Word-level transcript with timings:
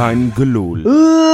Kein 0.00 0.32
Geloel. 0.34 0.76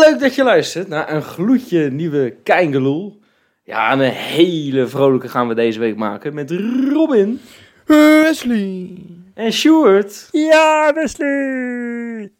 Leuk 0.00 0.18
dat 0.20 0.34
je 0.34 0.42
luistert 0.42 0.88
naar 0.88 1.14
een 1.14 1.22
gloedje 1.22 1.90
nieuwe 1.90 2.36
Keingeloel. 2.42 3.20
Ja, 3.64 3.90
en 3.90 3.98
een 3.98 4.10
hele 4.10 4.86
vrolijke 4.86 5.28
gaan 5.28 5.48
we 5.48 5.54
deze 5.54 5.78
week 5.78 5.96
maken 5.96 6.34
met 6.34 6.50
Robin 6.92 7.40
Wesley. 7.84 8.90
en 9.34 9.52
Stuart. 9.52 10.28
Ja, 10.32 10.92
Wesley. 10.94 12.32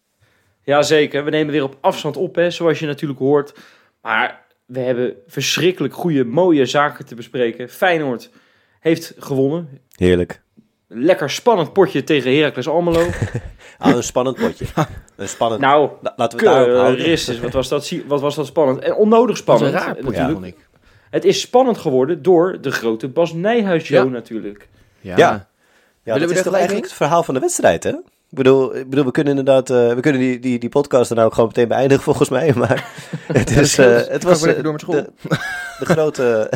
Jazeker, 0.63 1.25
we 1.25 1.31
nemen 1.31 1.53
weer 1.53 1.63
op 1.63 1.79
afstand 1.81 2.17
op, 2.17 2.35
hè, 2.35 2.51
zoals 2.51 2.79
je 2.79 2.87
natuurlijk 2.87 3.21
hoort. 3.21 3.55
Maar 4.03 4.47
we 4.65 4.81
hebben 4.81 5.15
verschrikkelijk 5.27 5.95
goede, 5.95 6.25
mooie 6.25 6.67
zaken 6.67 7.07
te 7.07 7.15
bespreken. 7.15 7.69
Feyenoord 7.69 8.31
heeft 8.81 9.15
gewonnen. 9.19 9.69
Heerlijk. 9.97 10.43
Lekker 10.89 11.31
spannend 11.31 11.73
potje 11.73 12.05
tegen 12.05 12.37
Heracles 12.37 12.69
Almelo. 12.69 13.07
Ah, 13.79 13.95
een 13.95 14.03
spannend 14.03 14.37
potje. 14.37 14.65
Een 15.17 15.29
spannend... 15.29 15.61
nou, 15.61 15.91
La- 16.03 16.13
laten 16.17 16.39
we 16.39 16.49
het 16.49 16.67
daarop. 16.67 16.99
Christus, 16.99 17.41
wat 17.41 17.53
was, 17.53 17.69
dat, 17.69 17.93
wat 18.07 18.21
was 18.21 18.35
dat 18.35 18.47
spannend. 18.47 18.79
En 18.81 18.95
onnodig 18.95 19.27
Dat 19.27 19.37
is 19.37 19.43
spannend. 19.43 19.75
een 19.75 19.81
raar 19.81 19.95
potje, 20.05 20.21
natuurlijk. 20.21 20.57
Het 21.11 21.25
is 21.25 21.41
spannend 21.41 21.79
geworden 21.79 22.23
door 22.23 22.59
de 22.61 22.71
grote 22.71 23.09
Bas 23.09 23.33
Nijhuis 23.33 23.85
show 23.85 24.05
Ja. 24.05 24.11
natuurlijk. 24.11 24.69
Ja. 25.01 25.17
Ja. 25.17 25.49
Ja, 26.03 26.19
dat 26.19 26.29
we 26.29 26.35
is 26.37 26.43
toch 26.43 26.55
eigenlijk 26.55 26.85
het 26.85 26.95
verhaal 26.95 27.23
van 27.23 27.35
de 27.35 27.41
wedstrijd, 27.41 27.83
hè? 27.85 27.91
Ik 28.31 28.37
bedoel, 28.43 28.77
ik 28.77 28.91
bedoel 28.91 29.05
we 29.05 29.11
kunnen 29.11 29.39
inderdaad... 29.39 29.71
eh, 29.71 29.95
we 29.95 30.01
kunnen 30.01 30.21
die, 30.21 30.39
die, 30.39 30.59
die 30.59 30.69
podcast 30.69 31.11
er 31.11 31.17
nou 31.17 31.29
ook 31.29 31.35
gewoon 31.35 31.49
meteen 31.49 31.69
beëindigen, 31.69 32.03
volgens 32.05 32.29
mij. 32.29 32.53
Maar 32.57 32.91
het, 33.33 33.51
is, 33.51 33.79
eh, 33.79 34.01
het 34.09 34.23
was 34.23 34.43
eh, 34.43 34.63
door 34.63 34.73
met 34.73 34.81
school. 34.81 34.95
De, 34.95 35.11
de 35.79 35.85
grote... 35.87 36.51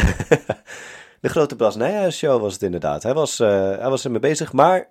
de 1.20 1.28
grote 1.28 1.56
Bas 1.56 1.76
Nijhuis 1.76 2.16
show 2.18 2.40
was 2.40 2.52
het 2.52 2.62
inderdaad. 2.62 3.02
Hij 3.02 3.14
was, 3.14 3.40
eh, 3.40 3.48
hij 3.78 3.88
was 3.90 4.04
ermee 4.04 4.20
bezig, 4.20 4.52
maar... 4.52 4.88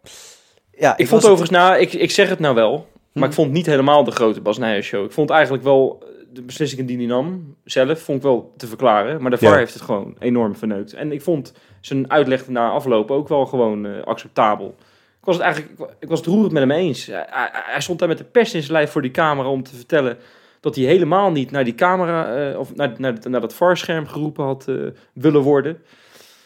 Ja, 0.72 0.98
Ik, 0.98 1.08
vond 1.08 1.22
het- 1.22 1.32
overigens, 1.32 1.60
nou, 1.60 1.78
ik, 1.80 1.94
ik 1.94 2.12
zeg 2.12 2.30
het 2.30 2.40
nou 2.40 2.56
wel, 2.56 2.88
maar 3.14 3.28
ik 3.28 3.34
vond 3.36 3.52
niet 3.52 3.66
helemaal 3.66 4.04
de 4.04 4.12
grote 4.12 4.42
Bas 4.42 4.58
Nijhuis 4.58 4.86
show. 4.86 5.06
Ik 5.06 5.12
vond 5.12 5.30
eigenlijk 5.30 5.64
wel 5.64 6.00
eh, 6.02 6.08
de 6.34 6.42
beslissingen 6.42 6.86
die 6.86 6.98
hij 6.98 7.06
nam 7.06 7.56
zelf, 7.64 8.00
vond 8.00 8.18
ik 8.18 8.24
wel 8.24 8.54
te 8.58 8.68
verklaren. 8.68 9.22
Maar 9.22 9.32
de 9.32 9.38
VAR 9.38 9.52
Ja. 9.52 9.58
heeft 9.58 9.74
het 9.74 9.82
gewoon 9.84 10.16
enorm 10.20 10.56
verneukt. 10.56 10.94
En 10.94 11.12
ik 11.12 11.22
vond 11.22 11.54
zijn 11.82 12.12
uitleg 12.12 12.48
na 12.48 12.70
afloop 12.70 13.12
ook 13.12 13.28
wel 13.28 13.46
gewoon 13.46 13.86
eh, 13.86 14.04
acceptabel. 14.04 14.76
Ik 15.20 15.26
was 15.26 15.36
het 15.36 15.44
eigenlijk, 15.44 15.74
ik 15.74 15.80
wa- 15.80 15.94
ik 16.00 16.10
was 16.10 16.20
het 16.20 16.28
roerend 16.28 16.52
met 16.52 16.62
hem 16.62 16.72
eens. 16.72 17.10
Hij, 17.12 17.82
stond 17.82 18.00
daar 18.00 18.08
met 18.08 18.18
de 18.18 18.24
pers 18.24 18.54
in 18.54 18.62
zijn 18.62 18.74
lijf 18.74 18.92
voor 18.92 19.02
die 19.02 19.12
camera 19.12 19.50
om 19.50 19.64
te 19.64 19.76
vertellen 19.76 20.18
dat 20.60 20.76
hij 20.76 20.86
helemaal 20.86 21.32
niet 21.32 21.52
naar 21.52 21.64
die 21.64 21.76
camera 21.76 22.52
of 22.58 22.76
naar, 22.76 22.94
naar, 22.98 23.14
naar 23.30 23.42
dat 23.42 23.54
VAR-scherm 23.54 24.08
geroepen 24.08 24.46
had 24.46 24.66
willen 25.14 25.42
worden. 25.42 25.82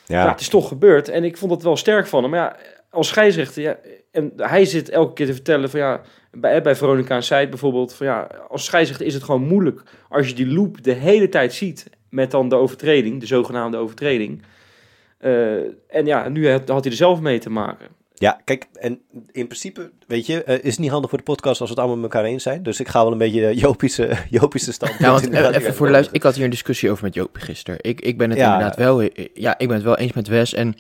Ja. 0.06 0.30
Het 0.30 0.40
is 0.40 0.50
toch 0.50 0.68
gebeurd. 0.68 1.10
En 1.10 1.24
ik 1.24 1.38
vond 1.38 1.52
het 1.52 1.64
wel 1.64 1.78
sterk 1.78 2.08
van 2.08 2.22
hem. 2.22 2.32
Maar 2.32 2.40
ja, 2.40 2.56
als 2.90 3.08
scheidsrechter, 3.08 3.62
ja, 3.62 3.78
en 4.12 4.34
hij 4.38 4.66
zit 4.66 4.90
elke 4.90 5.14
keer 5.14 5.26
te 5.26 5.34
vertellen 5.34 5.70
van 5.70 5.80
ja, 5.80 6.02
bij, 6.32 6.62
bij 6.62 6.76
Veronica 6.76 7.16
en 7.16 7.24
Seid 7.24 7.50
bijvoorbeeld, 7.50 7.94
van 7.94 8.06
ja, 8.06 8.28
als 8.50 8.66
scheidsrechter 8.66 9.06
is 9.06 9.14
het 9.14 9.24
gewoon 9.24 9.48
moeilijk 9.48 9.84
als 10.10 10.28
je 10.28 10.34
die 10.34 10.48
loop 10.48 10.84
de 10.84 10.92
hele 10.92 11.30
tijd 11.30 11.54
ziet 11.54 11.90
met 12.10 12.32
dan 12.32 12.50
de 12.50 12.56
overtreding, 12.56 13.20
de 13.20 13.26
zogenaamde 13.26 13.78
overtreding. 13.78 14.44
Eh, 15.18 15.54
en 15.88 16.06
ja, 16.06 16.30
nu 16.30 16.50
had 16.50 16.68
hij 16.68 16.82
er 16.82 16.94
zelf 16.94 17.20
mee 17.20 17.40
te 17.40 17.50
maken. 17.50 17.88
Ja, 18.24 18.42
kijk, 18.44 18.68
en 18.74 19.02
in 19.32 19.46
principe, 19.48 19.92
weet 20.08 20.26
je, 20.26 20.44
eh, 20.44 20.56
is 20.64 20.72
het 20.72 20.80
niet 20.80 20.90
handig 20.90 21.10
voor 21.10 21.18
de 21.20 21.24
podcast 21.26 21.60
als 21.62 21.70
we 21.70 21.76
het 21.76 21.78
allemaal 21.84 22.02
met 22.04 22.14
elkaar 22.14 22.30
eens 22.30 22.44
zijn. 22.44 22.64
Dus 22.64 22.80
ik 22.80 22.88
ga 22.88 23.04
wel 23.04 23.12
een 23.12 23.18
beetje 23.18 23.48
eh, 23.48 23.58
Jopische, 23.58 24.18
Jopische 24.30 24.72
stand. 24.72 25.00
Ja, 25.00 25.12
want 25.12 25.30
eh, 25.30 25.56
even 25.56 25.74
voor 25.74 25.86
de 25.86 25.92
luister, 25.92 26.16
ik 26.16 26.24
had 26.24 26.36
hier 26.36 26.44
een 26.44 26.50
discussie 26.50 26.92
over 26.92 27.04
met 27.04 27.14
Joop 27.14 27.38
gisteren. 27.40 27.80
Ik, 27.82 28.02
ik 28.02 28.18
ben 28.18 28.30
het 28.30 28.40
Ja. 28.40 28.52
inderdaad 28.52 28.78
wel, 28.78 29.02
ja, 29.34 29.58
ik 29.58 29.68
ben 29.68 29.76
het 29.76 29.84
wel 29.86 29.98
eens 29.98 30.14
met 30.14 30.28
Wes 30.28 30.54
en 30.54 30.76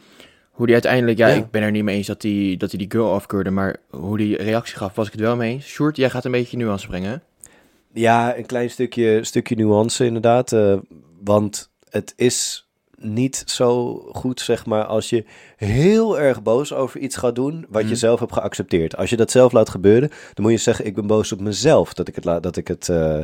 hoe 0.51 0.65
die 0.65 0.73
uiteindelijk, 0.75 1.17
ja, 1.17 1.27
Ja. 1.27 1.33
ik 1.35 1.51
ben 1.51 1.61
er 1.61 1.71
niet 1.71 1.83
mee 1.83 1.95
eens 1.97 2.07
dat 2.07 2.21
hij 2.21 2.55
dat 2.57 2.69
hij 2.69 2.79
die 2.79 2.91
girl 2.91 3.13
afkeurde, 3.13 3.49
maar 3.49 3.75
hoe 3.89 4.17
die 4.17 4.37
reactie 4.37 4.75
gaf, 4.77 4.95
was 4.95 5.05
ik 5.05 5.11
het 5.11 5.21
wel 5.21 5.35
mee 5.35 5.51
eens. 5.53 5.65
Sjoerd, 5.67 5.95
jij 5.97 6.09
gaat 6.09 6.25
een 6.25 6.31
beetje 6.31 6.57
nuance 6.57 6.87
brengen? 6.87 7.23
Ja, 7.93 8.37
een 8.37 8.45
klein 8.45 8.69
stukje, 8.69 9.23
stukje 9.23 9.55
nuance 9.55 10.05
inderdaad. 10.05 10.55
want 11.23 11.71
het 11.89 12.13
is 12.15 12.67
niet 13.03 13.43
zo 13.45 13.95
goed, 14.13 14.39
zeg 14.41 14.65
maar, 14.65 14.83
als 14.85 15.09
je 15.09 15.25
heel 15.55 16.19
erg 16.19 16.43
boos 16.43 16.73
over 16.73 16.99
iets 16.99 17.15
gaat 17.15 17.35
doen 17.35 17.65
wat 17.69 17.81
je 17.81 17.87
Mhm. 17.87 17.95
zelf 17.97 18.19
hebt 18.19 18.33
geaccepteerd. 18.33 18.97
Als 18.97 19.09
je 19.09 19.15
dat 19.17 19.31
zelf 19.31 19.51
laat 19.51 19.69
gebeuren, 19.69 20.09
dan 20.33 20.43
moet 20.45 20.51
je 20.51 20.57
zeggen, 20.57 20.85
ik 20.85 20.95
ben 20.95 21.07
boos 21.07 21.31
op 21.31 21.39
mezelf 21.41 21.93
dat 21.93 22.07
ik 22.07 22.15
het, 22.15 22.25
la- 22.25 22.39
dat 22.39 22.57
ik 22.57 22.67
het 22.67 22.89
eh, 22.89 23.19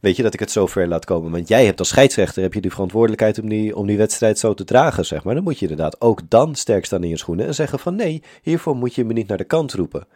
weet 0.00 0.16
je, 0.16 0.22
dat 0.22 0.34
ik 0.34 0.40
het 0.40 0.50
zo 0.50 0.66
ver 0.66 0.88
laat 0.88 1.04
komen. 1.04 1.30
Want 1.30 1.48
jij 1.48 1.64
hebt 1.64 1.78
als 1.78 1.88
scheidsrechter, 1.88 2.42
heb 2.42 2.54
je 2.54 2.60
de 2.60 2.70
verantwoordelijkheid 2.70 3.38
om 3.42 3.48
die, 3.48 3.76
om 3.76 3.86
die 3.86 3.96
wedstrijd 3.98 4.38
zo 4.38 4.54
te 4.54 4.64
dragen, 4.64 5.04
zeg 5.06 5.24
maar. 5.24 5.34
Dan 5.34 5.42
moet 5.42 5.58
je 5.58 5.68
inderdaad 5.68 6.00
ook 6.00 6.20
dan 6.28 6.54
sterk 6.54 6.84
staan 6.84 7.02
in 7.02 7.08
je 7.08 7.18
schoenen 7.18 7.46
en 7.46 7.54
zeggen 7.54 7.78
van, 7.78 7.94
nee, 7.94 8.22
hiervoor 8.42 8.76
moet 8.76 8.94
je 8.94 9.04
me 9.04 9.12
niet 9.12 9.28
naar 9.28 9.38
de 9.38 9.44
kant 9.44 9.72
roepen. 9.72 10.06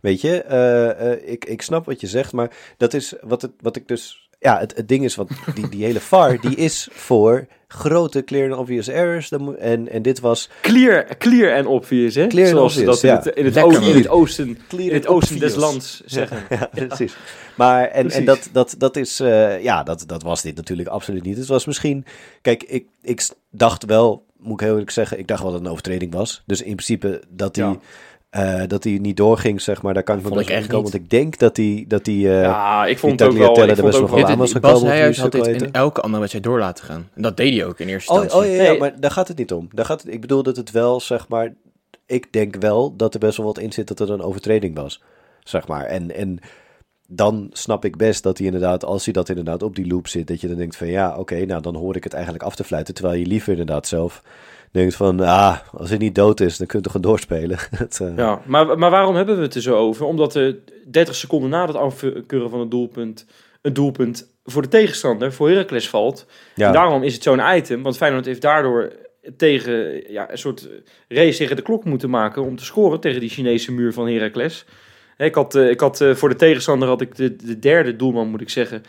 Weet 0.00 0.20
je, 0.20 0.42
eh, 0.42 1.12
eh, 1.12 1.18
ik, 1.32 1.44
ik 1.44 1.62
snap 1.62 1.86
wat 1.86 2.00
je 2.00 2.06
zegt, 2.06 2.32
maar 2.32 2.50
dat 2.76 2.94
is 2.94 3.14
wat, 3.22 3.42
het, 3.42 3.52
wat 3.60 3.76
ik 3.76 3.88
dus... 3.88 4.23
Ja, 4.44 4.58
het, 4.58 4.76
het 4.76 4.88
ding 4.88 5.04
is, 5.04 5.14
want 5.14 5.30
die, 5.54 5.68
die 5.68 5.84
hele 5.84 6.00
VAR, 6.00 6.40
die 6.40 6.56
is 6.56 6.88
voor 6.92 7.46
grote 7.68 8.24
clear 8.24 8.50
and 8.50 8.60
obvious 8.60 8.88
errors. 8.88 9.30
En, 9.58 9.88
en 9.88 10.02
dit 10.02 10.20
was 10.20 10.48
Clear, 10.60 11.16
clear 11.18 11.54
en 11.54 11.66
obvious, 11.66 12.14
hè? 12.14 12.26
Clear 12.26 12.46
and 12.46 12.56
Zoals 12.56 12.76
obvious, 12.76 13.00
dat 13.00 13.10
in 13.10 13.16
het, 13.16 13.36
in 13.36 13.44
het, 13.44 13.54
Lekker, 13.54 13.72
oosten, 13.72 13.90
in 13.90 13.96
het 13.96 14.08
oosten, 14.08 14.58
clear 14.68 14.88
in 14.88 14.94
het 14.94 15.06
and 15.06 15.16
oosten 15.16 15.38
des 15.38 15.54
lands 15.54 16.02
zeggen. 16.06 16.42
Ja, 16.58 16.86
precies. 16.86 17.16
Maar, 17.56 17.88
en, 17.88 18.10
en 18.10 18.24
dat, 18.24 18.48
dat, 18.52 18.74
dat 18.78 18.96
is, 18.96 19.20
eh, 19.20 19.62
ja, 19.62 19.82
dat, 19.82 20.04
dat 20.06 20.22
was 20.22 20.42
dit 20.42 20.56
natuurlijk 20.56 20.88
absoluut 20.88 21.22
niet. 21.22 21.36
Het 21.36 21.46
was 21.46 21.64
misschien, 21.64 22.04
kijk, 22.42 22.62
ik, 22.62 22.86
ik 23.02 23.28
dacht 23.50 23.84
wel, 23.84 24.24
moet 24.36 24.52
ik 24.52 24.60
heel 24.60 24.70
eerlijk 24.70 24.90
zeggen, 24.90 25.18
ik 25.18 25.26
dacht 25.26 25.42
wel 25.42 25.50
dat 25.50 25.58
het 25.58 25.68
een 25.68 25.74
overtreding 25.74 26.12
was. 26.12 26.42
Dus 26.46 26.62
in 26.62 26.74
principe 26.74 27.22
dat 27.28 27.56
Ja. 27.56 27.76
Eh, 28.34 28.62
dat 28.66 28.84
hij 28.84 28.98
niet 29.00 29.16
doorging, 29.16 29.60
zeg 29.60 29.82
maar, 29.82 29.94
daar 29.94 30.02
kan 30.02 30.16
ik 30.16 30.22
me 30.22 30.28
Vond 30.28 30.40
best 30.40 30.50
echt 30.52 30.66
komen. 30.66 30.82
niet. 30.82 30.92
Want 30.92 31.04
ik 31.04 31.10
denk 31.10 31.38
dat 31.38 31.56
hij, 31.56 31.84
dat 31.88 32.06
hij, 32.06 32.14
eh, 32.14 32.42
ja, 32.42 32.86
ik 32.86 32.98
vond 32.98 33.18
die 33.18 33.26
het 33.26 33.36
ook 33.36 33.42
wel... 33.42 33.64
Ik 33.64 33.70
er 33.70 33.76
vond 33.76 33.94
ook 33.94 34.00
nog 34.00 34.10
wel 34.10 34.26
aan 34.26 34.38
was 34.38 34.52
gekomen. 34.52 34.80
Bas 34.80 34.88
Nijhuis 34.88 35.18
had 35.18 35.32
dit 35.32 35.46
in 35.46 35.72
elke 35.72 36.00
andere 36.00 36.18
wedstrijd 36.18 36.44
door 36.46 36.58
laten 36.58 36.84
gaan. 36.84 37.08
En 37.14 37.22
dat 37.22 37.36
deed 37.36 37.54
hij 37.56 37.64
ook 37.64 37.78
in 37.80 37.88
eerste 37.88 38.12
Oh, 38.12 38.22
instantie. 38.22 38.50
oh 38.50 38.56
ja, 38.56 38.62
ja, 38.62 38.70
Nee. 38.70 38.78
maar 38.78 39.00
daar 39.00 39.10
gaat 39.10 39.28
het 39.28 39.36
niet 39.36 39.52
om. 39.52 39.68
Daar 39.72 39.84
gaat 39.84 40.02
het, 40.02 40.12
ik 40.12 40.20
bedoel 40.20 40.42
dat 40.42 40.56
het 40.56 40.70
wel, 40.70 41.00
zeg 41.00 41.28
maar, 41.28 41.52
ik 42.06 42.32
denk 42.32 42.56
wel 42.56 42.96
dat 42.96 43.14
er 43.14 43.20
best 43.20 43.36
wel 43.36 43.46
wat 43.46 43.58
in 43.58 43.72
zit 43.72 43.88
dat 43.88 44.00
er 44.00 44.10
een 44.10 44.22
overtreding 44.22 44.76
was, 44.76 45.02
zeg 45.42 45.66
maar. 45.68 45.84
En, 45.84 46.14
en 46.14 46.38
dan 47.06 47.50
snap 47.52 47.84
ik 47.84 47.96
best 47.96 48.22
dat 48.22 48.38
hij 48.38 48.46
inderdaad, 48.46 48.84
als 48.84 49.04
hij 49.04 49.12
dat 49.12 49.28
inderdaad 49.28 49.62
op 49.62 49.76
die 49.76 49.86
loop 49.86 50.08
zit, 50.08 50.26
dat 50.26 50.40
je 50.40 50.48
dan 50.48 50.56
denkt 50.56 50.76
van 50.76 50.86
ja, 50.86 51.18
oké, 51.18 51.44
nou 51.44 51.62
dan 51.62 51.74
hoor 51.74 51.96
ik 51.96 52.04
het 52.04 52.12
eigenlijk 52.12 52.44
af 52.44 52.56
te 52.56 52.64
fluiten. 52.64 52.94
Terwijl 52.94 53.18
je 53.18 53.26
liever 53.26 53.50
inderdaad 53.50 53.86
zelf 53.86 54.22
denkt 54.70 54.94
van, 54.94 55.20
ah, 55.20 55.58
als 55.72 55.88
hij 55.88 55.98
niet 55.98 56.14
dood 56.14 56.40
is, 56.40 56.56
dan 56.56 56.66
kun 56.66 56.78
je 56.78 56.84
toch 56.84 56.92
gewoon 56.92 57.10
doorspelen. 57.10 57.58
Het, 57.84 58.00
eh, 58.00 58.16
Ja, 58.16 58.42
maar, 58.46 58.78
maar 58.78 58.90
waarom 58.90 59.14
hebben 59.14 59.36
we 59.36 59.42
het 59.42 59.54
er 59.54 59.62
zo 59.62 59.76
over? 59.76 60.06
Omdat 60.06 60.34
er 60.34 60.56
30 60.86 61.14
seconden 61.14 61.50
na 61.50 61.66
het 61.66 61.76
afkeuren 61.76 62.50
van 62.50 62.60
het 62.60 62.70
doelpunt... 62.70 63.26
een 63.62 63.72
doelpunt 63.72 64.32
voor 64.44 64.62
de 64.62 64.68
tegenstander, 64.68 65.32
voor 65.32 65.48
Heracles 65.48 65.88
valt. 65.88 66.26
ja. 66.54 66.66
En 66.66 66.72
daarom 66.72 67.02
is 67.02 67.14
het 67.14 67.22
zo'n 67.22 67.56
item, 67.56 67.82
want 67.82 67.96
Feyenoord 67.96 68.24
heeft 68.24 68.40
daardoor 68.40 68.92
tegen 69.36 70.02
ja, 70.12 70.30
een 70.30 70.38
soort 70.38 70.68
race 71.08 71.38
tegen 71.38 71.56
de 71.56 71.62
klok 71.62 71.84
moeten 71.84 72.10
maken 72.10 72.42
om 72.42 72.56
te 72.56 72.64
scoren 72.64 73.00
tegen 73.00 73.20
die 73.20 73.28
Chinese 73.28 73.72
muur 73.72 73.92
van 73.92 74.08
Heracles. 74.08 74.64
Ik 75.18 75.34
had, 75.34 75.54
eh, 75.54 75.70
ik 75.70 75.80
had 75.80 76.00
eh, 76.00 76.14
voor 76.14 76.28
de 76.28 76.36
tegenstander 76.36 76.88
had 76.88 77.00
ik 77.00 77.16
de, 77.16 77.36
de 77.36 77.58
derde 77.58 77.96
doelman, 77.96 78.28
moet 78.28 78.40
ik 78.40 78.50
zeggen, 78.50 78.82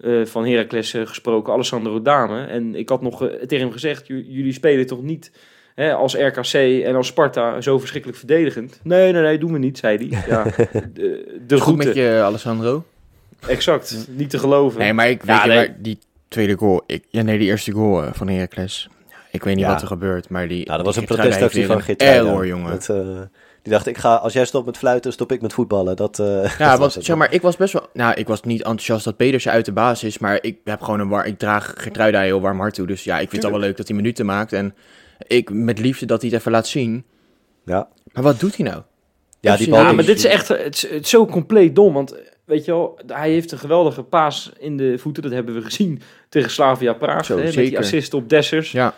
eh, 0.00 0.24
van 0.24 0.46
Heracles 0.46 0.90
gesproken, 1.04 1.52
Alessandro 1.52 2.02
Dame. 2.02 2.44
En 2.44 2.74
ik 2.74 2.88
had 2.88 3.02
nog 3.02 3.18
tegen 3.46 3.58
hem 3.64 3.72
gezegd, 3.72 4.06
"J- 4.06 4.24
jullie 4.26 4.52
spelen 4.52 4.86
toch 4.86 5.02
niet 5.02 5.32
hè, 5.74 5.92
als 5.94 6.14
RKC 6.16 6.52
en 6.84 6.94
als 6.94 7.06
Sparta 7.06 7.60
zo 7.60 7.78
verschrikkelijk 7.78 8.18
verdedigend? 8.18 8.80
Nee, 8.82 9.12
nee, 9.12 9.22
nee, 9.22 9.38
doen 9.38 9.52
we 9.52 9.58
niet, 9.58 9.78
zei 9.78 9.96
hij. 9.96 10.22
Ja, 10.28 10.42
de, 10.92 11.38
de 11.46 11.60
Goed 11.60 11.76
met 11.76 11.94
je, 11.94 12.20
Alessandro. 12.24 12.84
Exact, 13.46 14.06
niet 14.10 14.30
te 14.30 14.38
geloven. 14.38 14.78
Nee, 14.80 14.92
maar 14.92 15.08
ik 15.10 15.24
Ja, 15.26 15.46
weet 15.46 15.52
je, 15.52 15.58
nee. 15.58 15.72
die 15.80 15.98
tweede 16.28 16.56
goal, 16.56 16.82
ik, 16.86 17.04
ja, 17.08 17.22
nee, 17.22 17.38
die 17.38 17.48
eerste 17.48 17.72
goal 17.72 18.04
van 18.12 18.28
Heracles. 18.28 18.88
Ik 19.30 19.44
weet 19.44 19.54
niet 19.56 19.64
Ja. 19.64 19.72
wat 19.72 19.80
er 19.80 19.86
gebeurt, 19.86 20.28
maar 20.28 20.48
die. 20.48 20.64
Nou, 20.66 20.76
dat 20.76 20.86
was 20.86 20.96
een 20.96 21.04
protestactie 21.04 21.66
van 21.66 21.82
Error, 21.96 22.46
jongen. 22.46 22.70
Dat, 22.70 22.88
eh, 22.88 23.20
die 23.62 23.72
dacht, 23.72 23.86
ik 23.86 23.98
ga, 23.98 24.14
als 24.14 24.32
jij 24.32 24.44
stopt 24.44 24.66
met 24.66 24.76
fluiten, 24.78 25.12
stop 25.12 25.32
ik 25.32 25.40
met 25.42 25.52
voetballen. 25.52 25.96
Dat, 25.96 26.18
eh, 26.18 26.26
dat 26.42 26.54
Ja, 26.58 26.68
was 26.68 26.78
want 26.78 26.94
het. 26.94 27.04
zeg 27.04 27.16
maar, 27.16 27.32
ik 27.32 27.42
was 27.42 27.56
best 27.56 27.72
wel. 27.72 27.86
Nou, 27.92 28.14
ik 28.14 28.26
was 28.26 28.42
niet 28.42 28.60
enthousiast 28.60 29.04
dat 29.04 29.16
Pedersen 29.16 29.52
uit 29.52 29.64
de 29.64 29.72
basis 29.72 30.08
is, 30.08 30.18
maar 30.18 30.38
ik 30.40 30.58
heb 30.64 30.82
gewoon 30.82 31.00
een 31.00 31.08
war. 31.08 31.26
Ik 31.26 31.38
draag 31.38 31.72
Gertruida 31.76 32.20
heel 32.20 32.40
warm 32.40 32.58
hart 32.60 32.74
toe. 32.74 32.86
Dus 32.86 33.04
ja, 33.04 33.14
ik 33.18 33.30
vind 33.30 33.42
het 33.42 33.52
al 33.52 33.58
wel 33.58 33.66
leuk 33.66 33.76
dat 33.76 33.86
hij 33.88 33.96
minuten 33.96 34.26
maakt. 34.26 34.52
En 34.52 34.74
ik 35.26 35.50
met 35.50 35.78
liefde 35.78 36.06
dat 36.06 36.20
hij 36.20 36.30
het 36.30 36.38
even 36.38 36.52
laat 36.52 36.66
zien. 36.66 37.04
Ja, 37.64 37.88
Maar 38.12 38.22
wat 38.22 38.40
doet 38.40 38.56
hij 38.56 38.66
nou? 38.66 38.82
ja 39.40 39.56
die 39.56 39.68
bal. 39.70 39.80
Ja, 39.80 39.92
maar 39.92 40.04
dit 40.04 40.16
is 40.16 40.24
echt 40.24 40.48
het 40.48 40.74
is, 40.74 40.82
het 40.82 41.02
is 41.04 41.10
zo 41.10 41.26
compleet 41.26 41.74
dom. 41.74 41.92
Want 41.94 42.14
weet 42.44 42.64
je 42.64 42.70
wel, 42.72 42.98
hij 43.06 43.30
heeft 43.30 43.52
een 43.52 43.58
geweldige 43.58 44.02
paas 44.02 44.52
in 44.58 44.76
de 44.76 44.98
voeten. 44.98 45.22
Dat 45.22 45.32
hebben 45.32 45.54
we 45.54 45.62
gezien 45.62 46.00
tegen 46.28 46.50
Slavia 46.50 46.92
Praag. 46.92 47.24
Zo, 47.24 47.36
hè, 47.36 47.42
met 47.44 47.52
die 47.54 47.78
assist 47.78 48.14
op 48.14 48.28
Dessers. 48.28 48.72
Ja, 48.72 48.94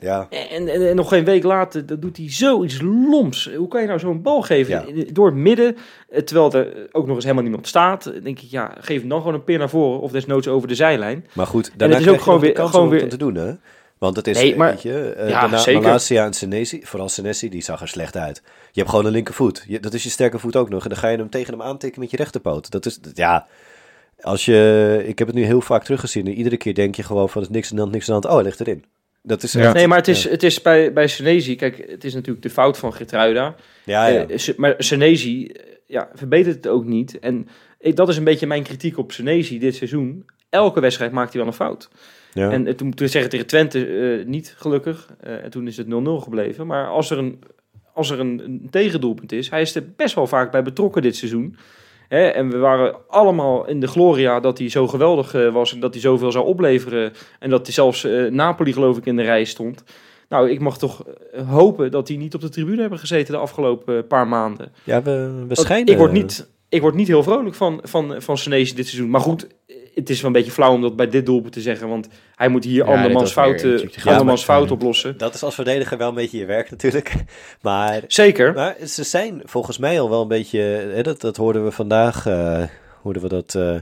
Ja, 0.00 0.26
En, 0.30 0.68
en, 0.68 0.88
en 0.88 0.96
nog 0.96 1.08
geen 1.08 1.24
week 1.24 1.42
later, 1.42 1.86
dan 1.86 2.00
doet 2.00 2.16
hij 2.16 2.30
zoiets 2.30 2.80
loms. 2.82 3.50
Hoe 3.56 3.68
kan 3.68 3.80
je 3.80 3.86
nou 3.86 3.98
zo'n 3.98 4.22
bal 4.22 4.42
geven 4.42 4.72
Ja. 4.94 5.04
door 5.12 5.26
het 5.26 5.34
midden, 5.34 5.76
eh, 6.08 6.20
terwijl 6.22 6.52
er 6.52 6.88
ook 6.92 7.04
nog 7.06 7.14
eens 7.14 7.24
helemaal 7.24 7.42
niemand 7.44 7.68
staat? 7.68 8.04
Dan 8.04 8.20
denk 8.22 8.40
ik, 8.40 8.48
ja, 8.50 8.74
geef 8.80 9.00
hem 9.00 9.08
dan 9.08 9.18
gewoon 9.18 9.34
een 9.34 9.44
peer 9.44 9.58
naar 9.58 9.68
voren 9.70 10.00
of 10.00 10.10
desnoods 10.12 10.48
over 10.48 10.68
de 10.68 10.74
zijlijn. 10.74 11.26
Maar 11.32 11.46
goed, 11.46 11.72
daarna 11.76 11.94
het 11.96 12.06
is 12.06 12.12
ook 12.12 12.20
gewoon 12.20 12.40
weer- 12.40 12.54
gewoon 12.56 12.86
om 12.86 12.90
het 12.90 13.00
weer- 13.00 13.10
te 13.10 13.16
doen, 13.16 13.34
hè? 13.34 13.52
Want 13.98 14.16
het 14.16 14.26
is, 14.26 14.36
Nee, 14.40 14.56
maar- 14.56 14.70
weet 14.70 14.82
je, 14.82 14.98
eh, 15.12 15.28
Ja, 15.28 15.40
daarna 15.40 15.58
zeker. 15.58 15.82
Malasia 15.82 16.24
en 16.24 16.32
Senesi, 16.32 16.80
vooral 16.84 17.08
Senesi, 17.08 17.48
die 17.48 17.62
zag 17.62 17.80
er 17.80 17.88
slecht 17.88 18.16
uit. 18.16 18.42
Je 18.44 18.78
hebt 18.80 18.90
gewoon 18.90 19.06
een 19.06 19.12
linkervoet. 19.12 19.64
Je, 19.68 19.80
dat 19.80 19.94
is 19.94 20.02
je 20.02 20.10
sterke 20.10 20.38
voet 20.38 20.56
ook 20.56 20.68
nog. 20.68 20.82
En 20.82 20.88
dan 20.88 20.98
ga 20.98 21.08
je 21.08 21.16
hem 21.16 21.30
tegen 21.30 21.52
hem 21.52 21.62
aantikken 21.62 22.00
met 22.00 22.10
je 22.10 22.16
rechterpoot. 22.16 22.70
Dat 22.70 22.86
is, 22.86 23.00
ja, 23.14 23.46
als 24.20 24.44
je, 24.44 25.02
ik 25.06 25.18
heb 25.18 25.28
het 25.28 25.36
nu 25.36 25.44
heel 25.44 25.60
vaak 25.60 25.84
teruggezien. 25.84 26.26
En 26.26 26.32
iedere 26.32 26.56
keer 26.56 26.74
denk 26.74 26.94
je 26.94 27.02
gewoon 27.02 27.28
van, 27.28 27.42
is 27.42 27.48
niks 27.48 27.70
aan 27.70 27.74
de 27.76 27.82
hand, 27.82 27.92
niks 27.94 28.10
aan 28.10 28.20
de 28.20 28.26
hand. 28.26 28.38
Oh, 28.38 28.42
hij 28.42 28.50
ligt 28.50 28.60
erin. 28.60 28.84
Dat 29.26 29.42
is 29.42 29.52
Ja. 29.52 29.72
Nee, 29.72 29.88
maar 29.88 29.98
het 29.98 30.08
is, 30.08 30.28
het 30.28 30.42
is 30.42 30.62
bij, 30.62 30.92
bij 30.92 31.08
Senezi, 31.08 31.56
kijk, 31.56 31.84
het 31.90 32.04
is 32.04 32.14
natuurlijk 32.14 32.42
de 32.42 32.50
fout 32.50 32.78
van 32.78 32.92
Gertruida. 32.92 33.54
Ja, 33.84 34.06
ja. 34.06 34.26
Eh, 34.26 34.56
maar 34.56 34.74
Senezi, 34.78 35.46
eh, 35.46 35.62
ja, 35.86 36.08
verbetert 36.14 36.54
het 36.54 36.66
ook 36.66 36.84
niet. 36.84 37.18
En 37.18 37.48
ik, 37.84 37.96
dat 37.96 38.08
is 38.08 38.16
een 38.16 38.24
beetje 38.24 38.46
mijn 38.46 38.62
kritiek 38.62 38.98
op 38.98 39.12
Senezi 39.12 39.58
dit 39.58 39.74
seizoen. 39.74 40.24
Elke 40.50 40.80
wedstrijd 40.80 41.12
maakt 41.12 41.32
hij 41.32 41.40
wel 41.40 41.50
een 41.50 41.56
fout. 41.56 41.88
ja. 42.32 42.50
En 42.50 42.66
eh, 42.66 42.74
toen, 42.74 42.94
toen 42.94 43.08
zeggen 43.08 43.30
tegen 43.30 43.46
Twente 43.46 43.86
eh, 43.86 44.26
niet, 44.26 44.54
gelukkig. 44.56 45.14
Eh, 45.20 45.44
en 45.44 45.50
toen 45.50 45.66
is 45.66 45.76
het 45.76 45.86
0-0 45.86 45.90
gebleven. 46.22 46.66
Maar 46.66 46.88
als 46.88 47.10
er, 47.10 47.18
een, 47.18 47.38
als 47.92 48.10
er 48.10 48.20
een, 48.20 48.40
een 48.44 48.68
tegendoelpunt 48.70 49.32
is, 49.32 49.50
hij 49.50 49.60
is 49.60 49.74
er 49.74 49.84
best 49.96 50.14
wel 50.14 50.26
vaak 50.26 50.50
bij 50.50 50.62
betrokken 50.62 51.02
dit 51.02 51.16
seizoen. 51.16 51.56
En 52.08 52.50
we 52.50 52.58
waren 52.58 52.96
allemaal 53.08 53.66
in 53.68 53.80
de 53.80 53.86
gloria 53.86 54.40
dat 54.40 54.58
hij 54.58 54.68
zo 54.68 54.86
geweldig 54.86 55.34
eh, 55.34 55.52
was 55.52 55.72
en 55.72 55.80
dat 55.80 55.92
hij 55.92 56.02
zoveel 56.02 56.32
zou 56.32 56.46
opleveren. 56.46 57.12
En 57.38 57.50
dat 57.50 57.64
hij 57.64 57.74
zelfs 57.74 58.04
eh, 58.04 58.30
Napoli, 58.30 58.72
geloof 58.72 58.96
ik, 58.96 59.06
in 59.06 59.16
de 59.16 59.22
rij 59.22 59.44
stond. 59.44 59.84
Nou, 60.28 60.50
ik 60.50 60.60
mag 60.60 60.78
toch 60.78 61.04
eh, 61.32 61.50
hopen 61.50 61.90
dat 61.90 62.08
hij 62.08 62.16
niet 62.16 62.34
op 62.34 62.40
de 62.40 62.48
tribune 62.48 62.80
hebben 62.80 62.98
gezeten 62.98 63.32
de 63.32 63.40
afgelopen 63.40 64.06
paar 64.06 64.28
maanden. 64.28 64.72
ja, 64.84 65.02
we, 65.02 65.10
we 65.10 65.44
Want 65.46 65.58
schijnen... 65.58 65.92
Ik 65.92 65.98
word 65.98 66.12
niet, 66.12 66.48
ik 66.68 66.80
word 66.80 66.94
niet 66.94 67.08
heel 67.08 67.22
vrolijk 67.22 67.54
van, 67.54 67.80
van, 67.82 68.14
van 68.18 68.38
Senesi 68.38 68.74
dit 68.74 68.86
seizoen. 68.86 69.10
Maar 69.10 69.20
goed, 69.20 69.46
het 69.94 70.10
is 70.10 70.16
wel 70.20 70.26
een 70.26 70.36
beetje 70.36 70.52
flauw 70.52 70.72
om 70.74 70.80
dat 70.80 70.96
bij 70.96 71.08
dit 71.08 71.26
doelpunt 71.26 71.52
te 71.52 71.60
zeggen. 71.60 71.88
Want 71.88 72.08
hij 72.34 72.48
moet 72.48 72.64
hier 72.64 72.84
Ja, 72.86 72.94
andermans, 72.94 73.32
fouten, 73.32 73.90
andermans 74.04 74.44
fout 74.44 74.70
oplossen. 74.70 75.18
Dat 75.18 75.34
is 75.34 75.42
als 75.42 75.54
verdediger 75.54 75.98
wel 75.98 76.08
een 76.08 76.14
beetje 76.14 76.38
je 76.38 76.46
werk 76.46 76.70
natuurlijk. 76.70 77.14
Maar, 77.62 78.02
Zeker. 78.06 78.52
maar 78.54 78.76
ze 78.86 79.02
zijn 79.04 79.40
volgens 79.44 79.78
mij 79.78 80.00
al 80.00 80.10
wel 80.10 80.22
een 80.22 80.28
beetje... 80.28 80.58
Hè, 80.94 81.02
dat, 81.02 81.20
dat 81.20 81.36
hoorden 81.36 81.64
we 81.64 81.70
vandaag, 81.70 82.26
eh, 82.26 82.62
hoorden 83.02 83.22
we 83.22 83.28
dat 83.28 83.54
eh, 83.54 83.74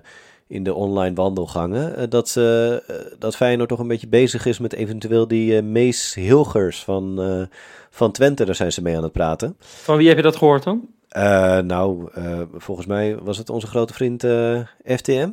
in 0.47 0.63
de 0.63 0.75
online 0.75 1.15
wandelgangen. 1.15 1.97
eh, 1.97 2.05
dat, 2.09 2.29
ze, 2.29 2.83
dat 3.19 3.37
Feyenoord 3.37 3.69
toch 3.69 3.79
een 3.79 3.89
beetje 3.89 4.09
bezig 4.09 4.47
is 4.47 4.59
met 4.59 4.73
eventueel 4.73 5.29
die 5.29 5.57
eh, 5.57 5.63
Mees 5.63 6.15
Hilgers 6.15 6.85
van, 6.85 7.23
eh, 7.23 7.57
van 7.91 8.13
Twente. 8.13 8.45
Daar 8.45 8.55
zijn 8.55 8.73
ze 8.73 8.83
mee 8.83 8.97
aan 8.97 9.03
het 9.03 9.13
praten. 9.13 9.57
Van 9.59 9.97
wie 9.97 10.09
heb 10.09 10.17
je 10.17 10.23
dat 10.23 10.37
gehoord 10.37 10.63
dan? 10.63 10.89
Eh, 11.09 11.59
nou, 11.59 12.09
eh, 12.15 12.41
volgens 12.57 12.87
mij 12.87 13.17
was 13.23 13.39
het 13.39 13.51
onze 13.51 13.67
grote 13.67 13.93
vriend 13.93 14.25
eh, 14.25 14.59
FTM. 14.97 15.29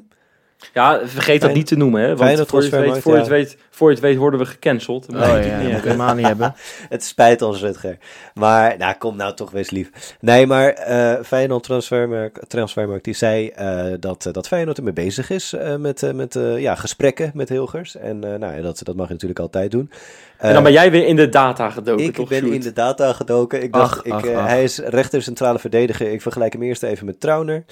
Ja, 0.73 0.99
vergeet 1.05 1.41
dat 1.41 1.53
niet 1.53 1.67
te 1.67 1.75
noemen. 1.75 2.01
Hè? 2.01 2.07
Want 2.07 2.19
Feyenoord 2.19 2.49
voor 2.49 2.59
je, 2.59 2.65
het 2.65 2.75
weet, 2.75 2.83
transfermarkt, 2.83 3.03
voor, 3.03 3.13
je 3.13 3.19
het 3.19 3.49
weet, 3.57 3.67
voor 3.69 3.87
je 3.87 3.93
het 3.95 4.03
weet 4.03 4.17
worden 4.17 4.39
we 4.39 4.45
gecanceld. 4.45 5.11
Dat 5.11 5.21
Oh 5.21 5.43
ja, 5.43 5.69
dat 5.69 5.81
helemaal 5.81 6.15
niet 6.15 6.25
hebben. 6.25 6.55
Het 6.89 7.03
spijt 7.03 7.41
ons, 7.41 7.61
Rutger. 7.61 7.97
Maar, 8.33 8.77
nou, 8.77 8.95
kom 8.97 9.15
nou 9.15 9.33
toch 9.33 9.51
wees 9.51 9.69
lief. 9.69 9.89
Nee, 10.19 10.47
maar 10.47 10.69
eh 10.69 11.23
Feyenoord 11.23 11.63
Transfermarkt, 11.63 12.49
Transfermarkt 12.49 13.03
die 13.03 13.13
zei 13.13 13.47
eh, 13.47 13.85
dat, 13.99 14.25
eh, 14.25 14.33
dat 14.33 14.47
Feyenoord 14.47 14.77
ermee 14.77 14.93
bezig 14.93 15.29
is 15.29 15.53
eh, 15.53 15.75
met, 15.75 16.13
met 16.15 16.35
eh, 16.35 16.59
ja, 16.59 16.75
gesprekken 16.75 17.31
met 17.33 17.49
Hilgers. 17.49 17.95
En 17.95 18.23
eh, 18.23 18.39
nou, 18.39 18.55
ja, 18.55 18.61
dat, 18.61 18.81
dat 18.83 18.95
mag 18.95 19.07
je 19.07 19.13
natuurlijk 19.13 19.39
altijd 19.39 19.71
doen. 19.71 19.91
En 20.37 20.53
dan 20.53 20.63
ben 20.63 20.71
jij 20.71 20.91
weer 20.91 21.05
in 21.05 21.15
de 21.15 21.29
data 21.29 21.69
gedoken, 21.69 22.05
ik 22.05 22.15
toch? 22.15 22.29
ben 22.29 22.39
Sjoerd? 22.39 22.53
in 22.53 22.61
de 22.61 22.73
data 22.73 23.13
gedoken. 23.13 23.63
Ik 23.63 23.73
dacht, 23.73 23.97
Ach, 23.97 24.05
ik, 24.05 24.11
ach, 24.11 24.27
ach. 24.27 24.47
hij 24.47 24.63
is 24.63 24.77
rechter 24.77 25.21
centrale 25.21 25.59
verdediger. 25.59 26.11
Ik 26.11 26.21
vergelijk 26.21 26.53
hem 26.53 26.63
eerst 26.63 26.83
even 26.83 27.05
met 27.05 27.19
Trauner. 27.19 27.63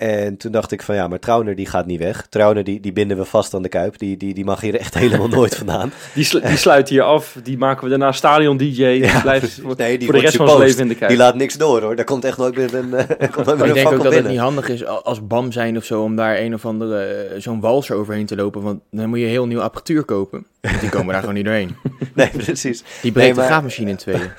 En 0.00 0.36
toen 0.36 0.52
dacht 0.52 0.72
ik 0.72 0.82
van 0.82 0.94
ja, 0.94 1.08
maar 1.08 1.18
Trauner 1.18 1.54
die 1.54 1.66
gaat 1.66 1.86
niet 1.86 1.98
weg. 1.98 2.26
Trauner 2.28 2.64
die, 2.64 2.80
die 2.80 2.92
binden 2.92 3.16
we 3.16 3.24
vast 3.24 3.54
aan 3.54 3.62
de 3.62 3.68
kuip. 3.68 3.98
Die, 3.98 4.16
die, 4.16 4.34
die 4.34 4.44
mag 4.44 4.60
hier 4.60 4.74
echt 4.76 4.94
helemaal 5.04 5.28
nooit 5.28 5.56
vandaan. 5.56 5.92
Die, 6.14 6.24
slu- 6.24 6.40
die 6.40 6.56
sluit 6.56 6.88
hier 6.88 7.02
af. 7.02 7.36
Die 7.42 7.58
maken 7.58 7.84
we 7.84 7.88
daarna 7.90 8.12
stadion 8.12 8.56
DJ. 8.56 8.64
Die 9.00 9.20
blijft 9.22 9.60
voor, 9.62 9.74
Nee, 9.76 9.98
die 9.98 10.06
voor 10.08 10.16
de 10.16 10.22
rest 10.22 10.36
van 10.36 10.48
zijn 10.48 10.60
leven 10.60 10.80
in 10.80 10.88
de 10.88 10.94
kijker. 10.94 11.08
Die 11.08 11.16
laat 11.24 11.34
niks 11.34 11.54
door 11.56 11.80
hoor. 11.82 11.96
Daar 11.96 12.04
komt 12.04 12.24
echt 12.24 12.38
nooit 12.38 12.56
meer 12.56 12.74
een, 12.74 12.94
eh, 12.94 13.30
komt 13.32 13.46
nooit 13.46 13.58
meer 13.58 13.66
ik 13.68 13.74
denk 13.74 13.90
ook 13.92 14.02
dat 14.02 14.14
het 14.14 14.28
niet 14.28 14.38
handig 14.38 14.68
is 14.68 14.84
al- 14.84 15.04
als 15.04 15.26
BAM 15.26 15.52
zijn 15.52 15.76
of 15.76 15.84
zo 15.84 16.02
om 16.02 16.16
daar 16.16 16.38
een 16.38 16.54
of 16.54 16.66
andere 16.66 17.04
eh, 17.04 17.40
zo'n 17.40 17.60
walser 17.60 17.96
overheen 17.96 18.26
te 18.26 18.36
lopen. 18.36 18.62
Want 18.62 18.80
dan 18.90 19.08
moet 19.08 19.18
je 19.18 19.24
heel 19.26 19.46
nieuw 19.46 19.60
apparatuur 19.60 20.04
kopen. 20.04 20.46
Want 20.60 20.80
die 20.80 20.90
komen 20.90 21.08
daar 21.12 21.20
gewoon 21.20 21.34
niet 21.34 21.44
doorheen. 21.44 21.76
Nee, 22.14 22.28
precies. 22.36 22.82
Die 23.02 23.12
breekt 23.12 23.34
maar- 23.36 23.44
de 23.44 23.50
graafmachine 23.50 23.90
in 23.90 23.96
tweeën. 23.96 24.30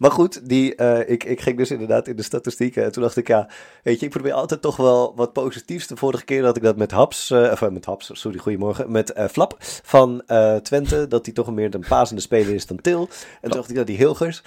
Maar 0.00 0.10
goed, 0.10 0.48
die, 0.48 0.74
eh, 0.74 1.10
ik, 1.10 1.24
ik 1.24 1.40
ging 1.40 1.56
dus 1.56 1.70
inderdaad 1.70 2.08
in 2.08 2.16
de 2.16 2.22
statistieken. 2.22 2.84
En 2.84 2.92
toen 2.92 3.02
dacht 3.02 3.16
ik, 3.16 3.28
ja, 3.28 3.48
weet 3.82 4.00
je, 4.00 4.06
ik 4.06 4.12
probeer 4.12 4.32
altijd 4.32 4.62
toch 4.62 4.76
wel 4.76 5.12
wat 5.16 5.32
positiefs. 5.32 5.86
De 5.86 5.96
vorige 5.96 6.24
keer 6.24 6.44
had 6.44 6.56
ik 6.56 6.62
dat 6.62 6.76
met 6.76 6.90
Haps, 6.90 7.30
eh, 7.30 7.50
of 7.52 7.62
eh, 7.62 7.70
met 7.70 7.84
Haps, 7.84 8.10
sorry, 8.12 8.38
goedemorgen, 8.38 8.90
met 8.90 9.12
Flap 9.30 9.56
van 9.82 10.22
Twente. 10.62 11.08
Dat 11.08 11.24
hij 11.24 11.34
toch 11.34 11.52
meer 11.52 11.74
een 11.74 11.84
pasende 11.88 12.20
speler 12.20 12.54
is 12.54 12.66
dan 12.66 12.80
Til. 12.80 13.08
En 13.40 13.50
toen 13.50 13.50
dacht 13.50 13.68
ik, 13.68 13.74
nou, 13.74 13.86
die 13.86 13.96
Hilgers. 13.96 14.42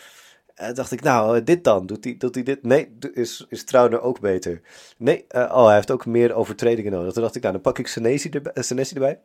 En 0.56 0.76
dacht 0.76 0.92
ik, 0.92 1.02
nou, 1.02 1.44
dit 1.44 1.64
dan? 1.64 1.86
Doet 1.86 2.04
hij 2.04 2.16
doet 2.18 2.46
dit? 2.46 2.64
Nee, 2.64 2.98
is, 3.14 3.46
is 3.50 3.64
Trauner 3.64 4.02
ook 4.02 4.20
beter? 4.20 4.62
Nee, 4.98 5.26
oh, 5.30 5.66
hij 5.66 5.76
heeft 5.76 5.92
ook 5.92 6.06
meer 6.06 6.34
overtredingen 6.34 6.92
nodig. 6.92 7.14
Toen 7.14 7.22
dacht 7.24 7.36
ik, 7.36 7.42
nou, 7.42 7.54
dan 7.54 7.64
pak 7.64 7.80
ik 7.80 7.88
Senesi 7.88 8.30
erbij. 8.30 8.54
eh, 8.54 8.64
Senesi 8.64 8.94
erbij. 8.94 9.20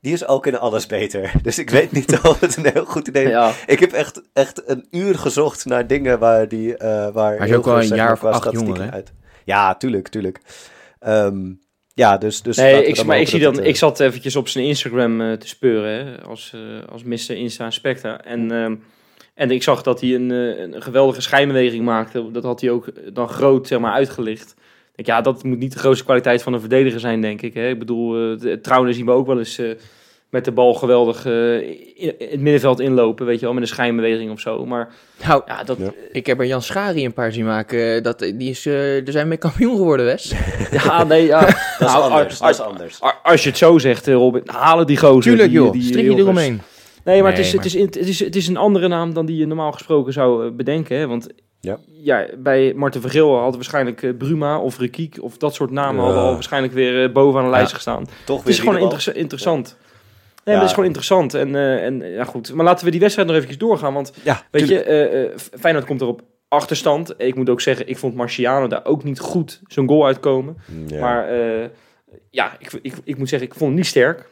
Die 0.00 0.12
is 0.12 0.26
ook 0.26 0.46
in 0.46 0.58
alles 0.58 0.86
beter. 0.86 1.32
Dus 1.42 1.58
ik 1.58 1.70
weet 1.70 1.92
niet 1.92 2.20
of 2.28 2.40
het 2.40 2.56
een 2.56 2.70
heel 2.72 2.84
goed 2.84 3.08
idee 3.08 3.24
is. 3.24 3.30
Ja. 3.30 3.52
Ik 3.66 3.78
heb 3.78 3.92
echt, 3.92 4.22
echt 4.32 4.62
een 4.66 4.86
uur 4.90 5.18
gezocht 5.18 5.64
naar 5.64 5.86
dingen 5.86 6.18
waar 6.18 6.48
die. 6.48 6.76
eh 6.76 7.08
waar 7.12 7.38
Hij 7.38 7.48
is 7.48 7.54
ook 7.54 7.64
Hilgers, 7.64 7.90
een 7.90 7.96
jaar 7.96 8.12
of 8.12 8.18
qua 8.18 8.30
acht 8.30 8.52
jonger, 8.52 8.82
hè? 8.82 8.90
uit. 8.90 9.12
Ja, 9.44 9.74
tuurlijk, 9.74 10.08
tuurlijk. 10.08 10.40
Ehm, 10.98 11.52
ja, 11.94 12.18
dus. 12.18 12.42
dus 12.42 12.56
Nee, 12.56 12.84
ik, 12.84 13.04
maar 13.04 13.20
ik, 13.20 13.28
zie 13.28 13.40
dan, 13.40 13.56
het, 13.56 13.64
ik 13.64 13.76
zat 13.76 14.00
eventjes 14.00 14.36
op 14.36 14.48
zijn 14.48 14.64
Instagram 14.64 15.20
eh, 15.20 15.32
te 15.32 15.48
speuren, 15.48 16.06
hè, 16.06 16.22
als, 16.22 16.52
eh 16.54 16.92
als 16.92 17.02
Mr. 17.02 17.36
Insta 17.36 17.70
Specta. 17.70 18.24
En, 18.24 18.50
ehm, 18.50 18.76
en 19.34 19.50
ik 19.50 19.62
zag 19.62 19.82
dat 19.82 20.00
hij 20.00 20.14
een, 20.14 20.30
eh, 20.30 20.60
een 20.60 20.82
geweldige 20.82 21.20
schijnbeweging 21.20 21.84
maakte. 21.84 22.30
Dat 22.30 22.44
had 22.44 22.60
hij 22.60 22.70
ook 22.70 23.14
dan 23.14 23.28
groot 23.28 23.66
zeg 23.66 23.78
maar, 23.78 23.92
uitgelicht. 23.92 24.54
Ik, 24.98 25.06
ja, 25.06 25.20
dat 25.20 25.42
moet 25.44 25.58
niet 25.58 25.72
de 25.72 25.78
grootste 25.78 26.04
kwaliteit 26.04 26.42
van 26.42 26.52
een 26.52 26.60
verdediger 26.60 27.00
zijn, 27.00 27.20
denk 27.20 27.42
ik. 27.42 27.54
Hè. 27.54 27.68
Ik 27.68 27.78
bedoel, 27.78 28.32
uh, 28.42 28.52
Trouwens 28.52 28.96
zien 28.96 29.06
we 29.06 29.12
ook 29.12 29.26
wel 29.26 29.38
eens 29.38 29.58
eh, 29.58 29.70
met 30.30 30.44
de 30.44 30.52
bal 30.52 30.74
geweldig 30.74 31.26
eh, 31.26 31.60
in, 31.96 32.12
het 32.18 32.40
middenveld 32.40 32.80
inlopen, 32.80 33.26
weet 33.26 33.38
je 33.38 33.44
wel, 33.44 33.54
met 33.54 33.62
een 33.62 33.68
schijnbeweging 33.68 34.30
of 34.30 34.40
zo. 34.40 34.66
Maar 34.66 34.88
Nou, 35.26 35.42
ja, 35.46 35.64
dat, 35.64 35.78
Ja. 35.78 35.92
ik 36.12 36.26
heb 36.26 36.38
er 36.40 36.46
Jan 36.46 36.62
Schari 36.62 37.04
een 37.04 37.12
paar 37.12 37.32
zien 37.32 37.44
maken. 37.44 38.02
Dat, 38.02 38.18
die 38.18 38.50
is, 38.50 38.66
er 38.66 39.02
zijn 39.04 39.28
mee 39.28 39.38
kampioen 39.38 39.76
geworden, 39.76 40.06
Wes. 40.06 40.32
ja, 40.84 41.04
nee, 41.04 41.26
ja. 41.26 41.40
Dat 41.78 41.88
is 41.88 41.94
Nou, 41.94 42.02
anders. 42.02 42.28
als- 42.28 42.38
dat 42.38 42.50
is 42.50 42.60
anders. 42.72 42.98
Als 43.22 43.42
je 43.42 43.48
het 43.48 43.58
zo 43.58 43.78
zegt, 43.78 44.06
Robin, 44.06 44.42
halen 44.46 44.86
die 44.86 44.96
gozer. 44.96 45.22
Tuurlijk 45.22 45.48
die, 45.50 45.58
joh, 45.58 45.72
die 45.72 45.82
strik 45.82 46.04
je 46.04 46.16
eromheen. 46.16 46.60
Nee, 47.04 47.22
maar, 47.22 47.32
Nee, 47.32 47.40
het, 47.40 47.46
is, 47.46 47.54
maar- 47.54 47.64
Het, 47.64 47.74
is, 47.74 47.80
in- 47.80 47.86
het, 47.86 47.96
is, 48.08 48.20
het 48.20 48.36
is 48.36 48.48
een 48.48 48.56
andere 48.56 48.88
naam 48.88 49.14
dan 49.14 49.26
die 49.26 49.36
je 49.36 49.46
normaal 49.46 49.72
gesproken 49.72 50.12
zou 50.12 50.50
bedenken. 50.50 50.96
Hè? 50.98 51.06
Want 51.06 51.26
Ja. 51.60 51.78
ja. 52.02 52.26
bij 52.38 52.72
Marten 52.76 53.00
Vergil 53.00 53.34
hadden 53.34 53.54
waarschijnlijk 53.54 54.02
eh, 54.02 54.16
Bruma 54.18 54.58
of 54.60 54.78
Rekiek 54.78 55.16
of 55.20 55.36
dat 55.36 55.54
soort 55.54 55.70
namen 55.70 55.96
Ja. 55.96 56.02
hadden 56.02 56.22
al 56.22 56.32
waarschijnlijk 56.32 56.72
weer 56.74 57.04
eh, 57.04 57.12
bovenaan 57.12 57.44
de 57.44 57.50
lijst 57.50 57.72
gestaan. 57.72 58.06
Toch 58.26 58.38
Het 58.38 58.48
is 58.48 58.58
gewoon 58.58 58.90
interessant. 59.14 59.76
Nee, 60.44 60.56
Ja. 60.56 60.62
is 60.62 60.70
gewoon 60.70 60.84
interessant. 60.84 61.34
En, 61.34 61.54
eh, 61.54 61.84
en 61.84 62.00
ja, 62.10 62.24
goed. 62.24 62.54
Maar 62.54 62.64
laten 62.64 62.84
we 62.84 62.90
die 62.90 63.00
wedstrijd 63.00 63.28
nog 63.28 63.36
even 63.36 63.58
doorgaan. 63.58 63.94
Want 63.94 64.12
Ja, 64.22 64.42
weet 64.50 64.66
tuurlijk. 64.66 64.88
je, 64.88 64.92
eh, 64.92 65.38
Feyenoord 65.60 65.84
komt 65.86 66.00
er 66.00 66.06
op 66.06 66.22
achterstand. 66.48 67.14
Ik 67.16 67.34
moet 67.34 67.48
ook 67.50 67.60
zeggen, 67.60 67.88
ik 67.88 67.98
vond 67.98 68.14
Marciano 68.14 68.66
daar 68.66 68.84
ook 68.84 69.04
niet 69.04 69.18
goed 69.20 69.60
zo'n 69.66 69.88
goal 69.88 70.06
uitkomen. 70.06 70.56
Ja. 70.86 71.00
Maar 71.00 71.32
ja, 72.30 72.56
ik, 72.58 72.72
ik, 72.82 72.94
ik 73.04 73.18
moet 73.18 73.28
zeggen, 73.28 73.48
ik 73.48 73.54
vond 73.54 73.68
hem 73.70 73.74
niet 73.78 73.86
sterk. 73.86 74.28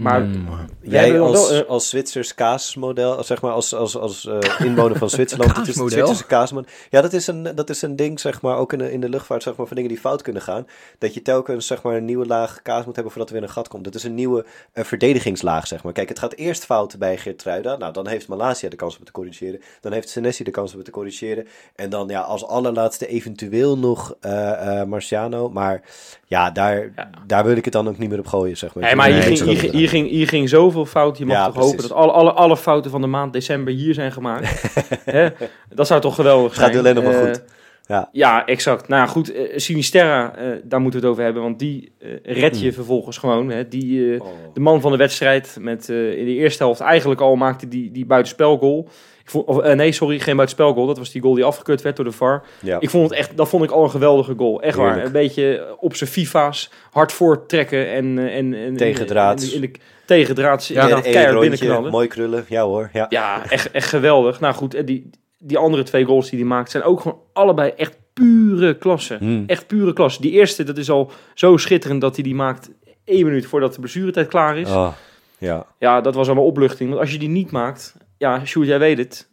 Maar 0.00 0.20
Mm. 0.20 0.48
Jij 0.82 1.02
hebben 1.04 1.20
wel- 1.20 1.30
als, 1.30 1.50
eh, 1.50 1.68
als 1.68 1.88
Zwitsers 1.88 2.34
kaasmodel, 2.34 3.24
zeg 3.24 3.40
maar 3.42 3.52
als, 3.52 3.74
als, 3.74 3.96
als 3.96 4.26
eh, 4.26 4.38
inwoner 4.66 4.98
van 4.98 5.10
Zwitserland, 5.10 5.50
het 5.50 5.60
is 5.60 5.66
het 5.66 5.76
Kaasmodel? 5.76 5.96
Zwitserse 5.98 6.26
kaasmodel. 6.26 6.70
Ja, 6.90 7.00
dat 7.00 7.12
is, 7.12 7.26
een, 7.26 7.42
dat 7.54 7.70
is 7.70 7.82
een 7.82 7.96
ding, 7.96 8.20
zeg 8.20 8.42
maar, 8.42 8.56
ook 8.56 8.72
in 8.72 8.78
de, 8.78 8.92
in 8.92 9.00
de 9.00 9.08
luchtvaart, 9.08 9.42
zeg 9.42 9.56
maar, 9.56 9.66
van 9.66 9.76
dingen 9.76 9.90
die 9.90 10.00
fout 10.00 10.22
kunnen 10.22 10.42
gaan. 10.42 10.66
Dat 10.98 11.14
je 11.14 11.22
telkens, 11.22 11.66
zeg 11.66 11.82
maar, 11.82 11.96
een 11.96 12.04
nieuwe 12.04 12.26
laag 12.26 12.62
kaas 12.62 12.84
moet 12.84 12.94
hebben 12.94 13.12
voordat 13.12 13.30
er 13.30 13.36
weer 13.38 13.48
een 13.48 13.54
gat 13.54 13.68
komt. 13.68 13.84
Dat 13.84 13.94
is 13.94 14.04
een 14.04 14.14
nieuwe 14.14 14.44
eh, 14.72 14.84
verdedigingslaag, 14.84 15.66
zeg 15.66 15.82
maar. 15.82 15.92
Kijk, 15.92 16.08
het 16.08 16.18
gaat 16.18 16.34
eerst 16.34 16.64
fout 16.64 16.98
bij 16.98 17.16
Geertruida. 17.18 17.76
Nou, 17.76 17.92
dan 17.92 18.06
heeft 18.06 18.28
Malasia 18.28 18.68
de 18.68 18.76
kans 18.76 18.92
om 18.92 18.98
het 18.98 19.06
te 19.06 19.12
corrigeren. 19.12 19.60
Dan 19.80 19.92
heeft 19.92 20.08
Senesi 20.08 20.44
de 20.44 20.50
kans 20.50 20.70
om 20.70 20.76
het 20.76 20.86
te 20.86 20.92
corrigeren. 20.92 21.46
En 21.74 21.90
dan, 21.90 22.08
ja, 22.08 22.20
als 22.20 22.46
allerlaatste 22.46 23.06
eventueel 23.06 23.78
nog 23.78 24.14
eh, 24.20 24.80
eh, 24.80 24.86
Marciano. 24.88 25.48
Maar 25.48 25.82
ja, 26.26 26.50
daar, 26.50 26.92
Ja. 26.96 27.10
daar 27.26 27.44
wil 27.44 27.56
ik 27.56 27.64
het 27.64 27.72
dan 27.72 27.88
ook 27.88 27.98
niet 27.98 28.08
meer 28.08 28.18
op 28.18 28.26
gooien, 28.26 28.56
zeg 28.56 28.74
maar. 28.74 28.84
Nee, 28.84 28.94
maar 28.94 29.06
hier, 29.06 29.14
Nee, 29.16 29.24
ging, 29.24 29.38
dat 29.38 29.46
hier, 29.48 29.56
is 29.56 29.60
ging- 29.60 29.72
hier, 29.72 29.88
ging, 29.90 30.08
hier 30.08 30.28
ging 30.28 30.48
zoveel 30.48 30.86
fout. 30.86 31.18
Je 31.18 31.26
mag 31.26 31.36
Ja, 31.36 31.44
toch 31.44 31.52
precies. 31.54 31.70
hopen 31.70 31.88
dat 31.88 31.96
alle, 31.98 32.12
alle, 32.12 32.32
alle 32.32 32.56
fouten 32.56 32.90
van 32.90 33.00
de 33.00 33.06
maand 33.06 33.32
december 33.32 33.72
hier 33.74 33.94
zijn 33.94 34.12
gemaakt. 34.12 34.62
Hè? 35.04 35.28
Dat 35.68 35.86
zou 35.86 36.00
toch 36.00 36.14
geweldig 36.14 36.50
Het 36.50 36.60
gaat 36.60 36.72
zijn. 36.72 36.78
alleen 36.78 36.94
nog 36.94 37.04
maar 37.04 37.22
Eh, 37.22 37.26
goed. 37.28 37.42
Ja. 37.86 38.08
Ja, 38.12 38.46
exact. 38.46 38.88
Nou 38.88 39.08
goed, 39.08 39.32
eh, 39.32 39.42
Sinisterra, 39.56 40.34
eh, 40.36 40.46
daar 40.64 40.80
moeten 40.80 41.00
we 41.00 41.06
het 41.06 41.14
over 41.14 41.24
hebben. 41.24 41.42
Want 41.42 41.58
die 41.58 41.92
red 42.22 42.58
je 42.58 42.64
Hmm. 42.64 42.72
vervolgens 42.74 43.18
gewoon. 43.18 43.50
Hè? 43.50 43.68
Die, 43.68 44.20
Oh. 44.22 44.26
de 44.54 44.60
man 44.60 44.80
van 44.80 44.90
de 44.90 44.96
wedstrijd. 44.96 45.56
Met, 45.60 45.88
in 45.88 46.24
de 46.24 46.34
eerste 46.34 46.62
helft 46.62 46.80
eigenlijk 46.80 47.20
al 47.20 47.36
maakte 47.36 47.68
die, 47.68 47.90
die 47.90 48.06
buitenspelgoal. 48.06 48.88
Ik 49.22 49.30
vond, 49.30 49.46
of, 49.46 49.58
eh, 49.58 49.76
nee, 49.76 49.92
sorry, 49.92 50.18
geen 50.18 50.36
buitenspelgoal. 50.36 50.86
Dat 50.86 50.98
was 50.98 51.10
die 51.10 51.22
goal 51.22 51.34
die 51.34 51.44
afgekeurd 51.44 51.82
werd 51.82 51.96
door 51.96 52.04
de 52.04 52.12
VAR. 52.12 52.42
Ja. 52.60 52.80
Ik 52.80 52.90
vond 52.90 53.10
het 53.10 53.18
echt, 53.18 53.36
dat 53.36 53.48
vond 53.48 53.64
ik 53.64 53.70
al 53.70 53.84
een 53.84 53.90
geweldige 53.90 54.34
goal. 54.36 54.62
Echt 54.62 54.76
waar. 54.76 55.04
Een 55.04 55.12
beetje 55.12 55.76
op 55.78 55.96
zijn 55.96 56.10
FIFA's 56.10 56.70
hard 56.90 57.12
voorttrekken 57.12 57.90
en, 57.90 58.18
eh, 58.18 58.36
en, 58.36 58.54
en 58.54 58.76
Tegendraads. 58.76 59.52
In 59.52 59.54
in 59.54 59.60
de, 59.60 59.78
tegendraads. 60.06 60.68
Ja, 60.68 60.88
één 60.88 61.02
keihard 61.02 61.40
binnenknallen. 61.40 61.90
mooi 61.90 62.08
krullen. 62.08 62.44
Ja 62.48 62.62
hoor, 62.62 62.90
ja. 62.92 63.06
Ja, 63.08 63.50
echt, 63.50 63.70
echt 63.70 63.88
geweldig. 63.88 64.40
Nou 64.40 64.54
goed, 64.54 64.74
en 64.74 64.84
die, 64.84 65.10
die 65.38 65.58
andere 65.58 65.82
twee 65.82 66.04
goals 66.04 66.30
die 66.30 66.38
hij 66.38 66.48
maakt 66.48 66.70
zijn 66.70 66.82
ook 66.82 67.00
gewoon 67.00 67.18
allebei 67.32 67.72
echt 67.76 67.98
pure 68.12 68.76
klasse. 68.76 69.16
Hmm. 69.18 69.44
Echt 69.46 69.66
pure 69.66 69.92
klasse. 69.92 70.20
Die 70.20 70.30
eerste, 70.30 70.64
dat 70.64 70.76
is 70.76 70.90
al 70.90 71.12
zo 71.34 71.56
schitterend 71.56 72.00
dat 72.00 72.14
hij 72.14 72.24
die 72.24 72.34
maakt 72.34 72.70
één 73.04 73.24
minuut 73.24 73.46
voordat 73.46 73.74
de 73.74 73.80
blessuretijd 73.80 74.28
klaar 74.28 74.58
is. 74.58 74.68
Oh, 74.68 74.92
ja, 75.38 75.66
Ja, 75.78 76.00
dat 76.00 76.14
was 76.14 76.26
allemaal 76.26 76.44
opluchting. 76.44 76.88
Want 76.88 77.00
als 77.00 77.12
je 77.12 77.18
die 77.18 77.28
niet 77.28 77.50
maakt, 77.50 77.94
ja, 78.20 78.44
Sjoerd, 78.44 78.66
jij 78.68 78.78
weet 78.78 78.98
het. 78.98 79.28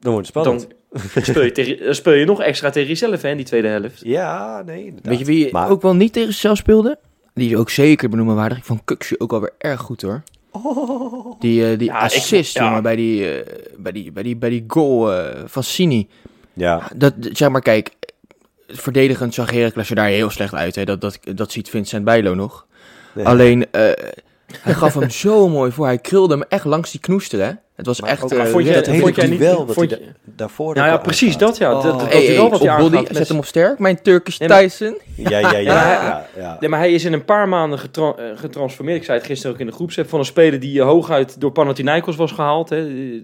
dan 0.00 0.12
wordt 0.12 0.26
het 0.26 0.36
spannend. 0.36 0.68
Dan 1.14 1.22
speel, 1.24 1.42
je 1.42 1.52
tegen, 1.62 1.84
dan 1.84 1.94
speel 1.94 2.12
je 2.12 2.24
nog 2.24 2.40
extra 2.42 2.70
tegen 2.70 2.88
jezelf 2.88 3.22
hè, 3.22 3.28
in 3.30 3.36
die 3.36 3.46
tweede 3.46 3.68
helft. 3.68 4.00
Ja, 4.04 4.62
nee, 4.66 4.78
inderdaad. 4.84 5.06
Weet 5.06 5.18
je 5.18 5.24
wie 5.24 5.52
Maar- 5.52 5.70
ook 5.70 5.82
wel 5.82 5.94
niet 5.94 6.12
tegen 6.12 6.32
zichzelf 6.32 6.56
speelde? 6.56 6.98
Die 7.34 7.50
is 7.50 7.56
ook 7.56 7.70
zeker 7.70 8.08
benoemenwaardig. 8.08 8.58
Ik 8.58 8.64
vond 8.64 8.80
Kuksje 8.84 9.20
ook 9.20 9.32
alweer 9.32 9.52
erg 9.58 9.80
goed 9.80 10.02
hoor. 10.02 10.22
Die, 11.38 11.70
eh, 11.70 11.78
die 11.78 11.88
Ja, 11.88 11.96
ik- 11.96 12.02
assist, 12.02 12.54
ja. 12.54 12.64
jongen, 12.64 12.82
bij 12.82 12.96
die, 12.96 13.34
eh, 13.40 13.56
bij, 13.78 13.92
die, 13.92 14.12
bij, 14.12 14.22
die, 14.22 14.36
bij 14.36 14.50
die 14.50 14.64
goal 14.66 15.12
eh, 15.12 15.42
van 15.46 15.62
Sini. 15.62 16.08
Ja, 16.52 16.88
Dat, 16.96 17.14
zeg 17.18 17.48
maar, 17.48 17.60
kijk, 17.62 17.90
verdedigend 18.66 19.34
zag 19.34 19.50
Heracles 19.50 19.88
er 19.90 19.96
daar 19.96 20.06
heel 20.08 20.30
slecht 20.30 20.54
uit. 20.54 20.74
Hè. 20.74 20.84
Dat, 20.84 21.00
dat, 21.00 21.18
dat 21.34 21.52
ziet 21.52 21.68
Vincent 21.68 22.04
Bijlo 22.04 22.34
nog. 22.34 22.66
nee. 23.14 23.24
Alleen, 23.26 23.70
eh, 23.70 23.90
hij 24.60 24.74
gaf 24.74 24.94
hem 24.94 25.10
zo 25.10 25.48
mooi 25.48 25.70
voor. 25.72 25.86
Hij 25.86 25.98
krulde 25.98 26.34
hem 26.34 26.44
echt 26.48 26.64
langs 26.64 26.90
die 26.90 27.00
knoester, 27.00 27.40
hè. 27.40 27.50
Het 27.76 27.86
was 27.86 28.00
Maar 28.00 28.10
echt... 28.10 28.22
ook- 28.24 28.30
eh, 28.30 28.36
Maar 28.38 28.46
vond 28.46 28.64
jij, 28.64 28.74
dat 28.74 28.86
hele 28.86 29.00
vond 29.00 29.16
jij 29.16 29.26
niet... 29.26 29.40
wat 29.40 29.74
vond 29.74 29.90
hij 29.90 29.98
je- 30.00 30.06
daarvoor 30.24 30.74
Nou 30.74 30.86
ja, 30.86 30.96
precies 30.96 31.36
dat 31.36 31.56
ja. 31.56 31.70
Dat, 31.70 31.82
dat, 31.82 31.92
Oh. 31.92 31.98
dat 31.98 32.08
hey, 32.08 32.16
hij 32.16 32.26
hey, 32.26 32.36
wel 32.36 32.50
wat 32.50 32.60
op 32.60 32.76
body, 32.78 32.96
met- 32.96 33.16
zet 33.16 33.28
hem 33.28 33.38
op 33.38 33.44
sterk. 33.44 33.78
Mijn 33.78 34.02
Turkish 34.02 34.38
Nee, 34.38 34.48
maar- 34.48 34.60
Tyson. 34.62 34.98
Ja, 35.16 35.38
ja, 35.38 35.50
ja. 35.52 35.58
Ja. 35.58 35.92
ja, 35.92 36.26
ja. 36.42 36.56
Nee, 36.60 36.68
maar 36.70 36.78
hij 36.78 36.92
is 36.92 37.04
in 37.04 37.12
een 37.12 37.24
paar 37.24 37.48
maanden 37.48 37.78
getra- 37.78 38.14
eh, 38.16 38.24
getransformeerd. 38.38 38.98
Ik 38.98 39.04
zei 39.04 39.18
het 39.18 39.26
gisteren 39.26 39.54
ook 39.54 39.60
in 39.60 39.66
de 39.66 39.72
groepsapp. 39.72 40.08
Van 40.08 40.18
een 40.18 40.24
speler 40.24 40.60
die 40.60 40.80
eh, 40.80 40.86
hooguit 40.86 41.40
door 41.40 41.52
Panathinaikos 41.52 42.16
was 42.16 42.32
gehaald. 42.32 42.68
Hè, 42.68 42.86
eh, 42.88 43.22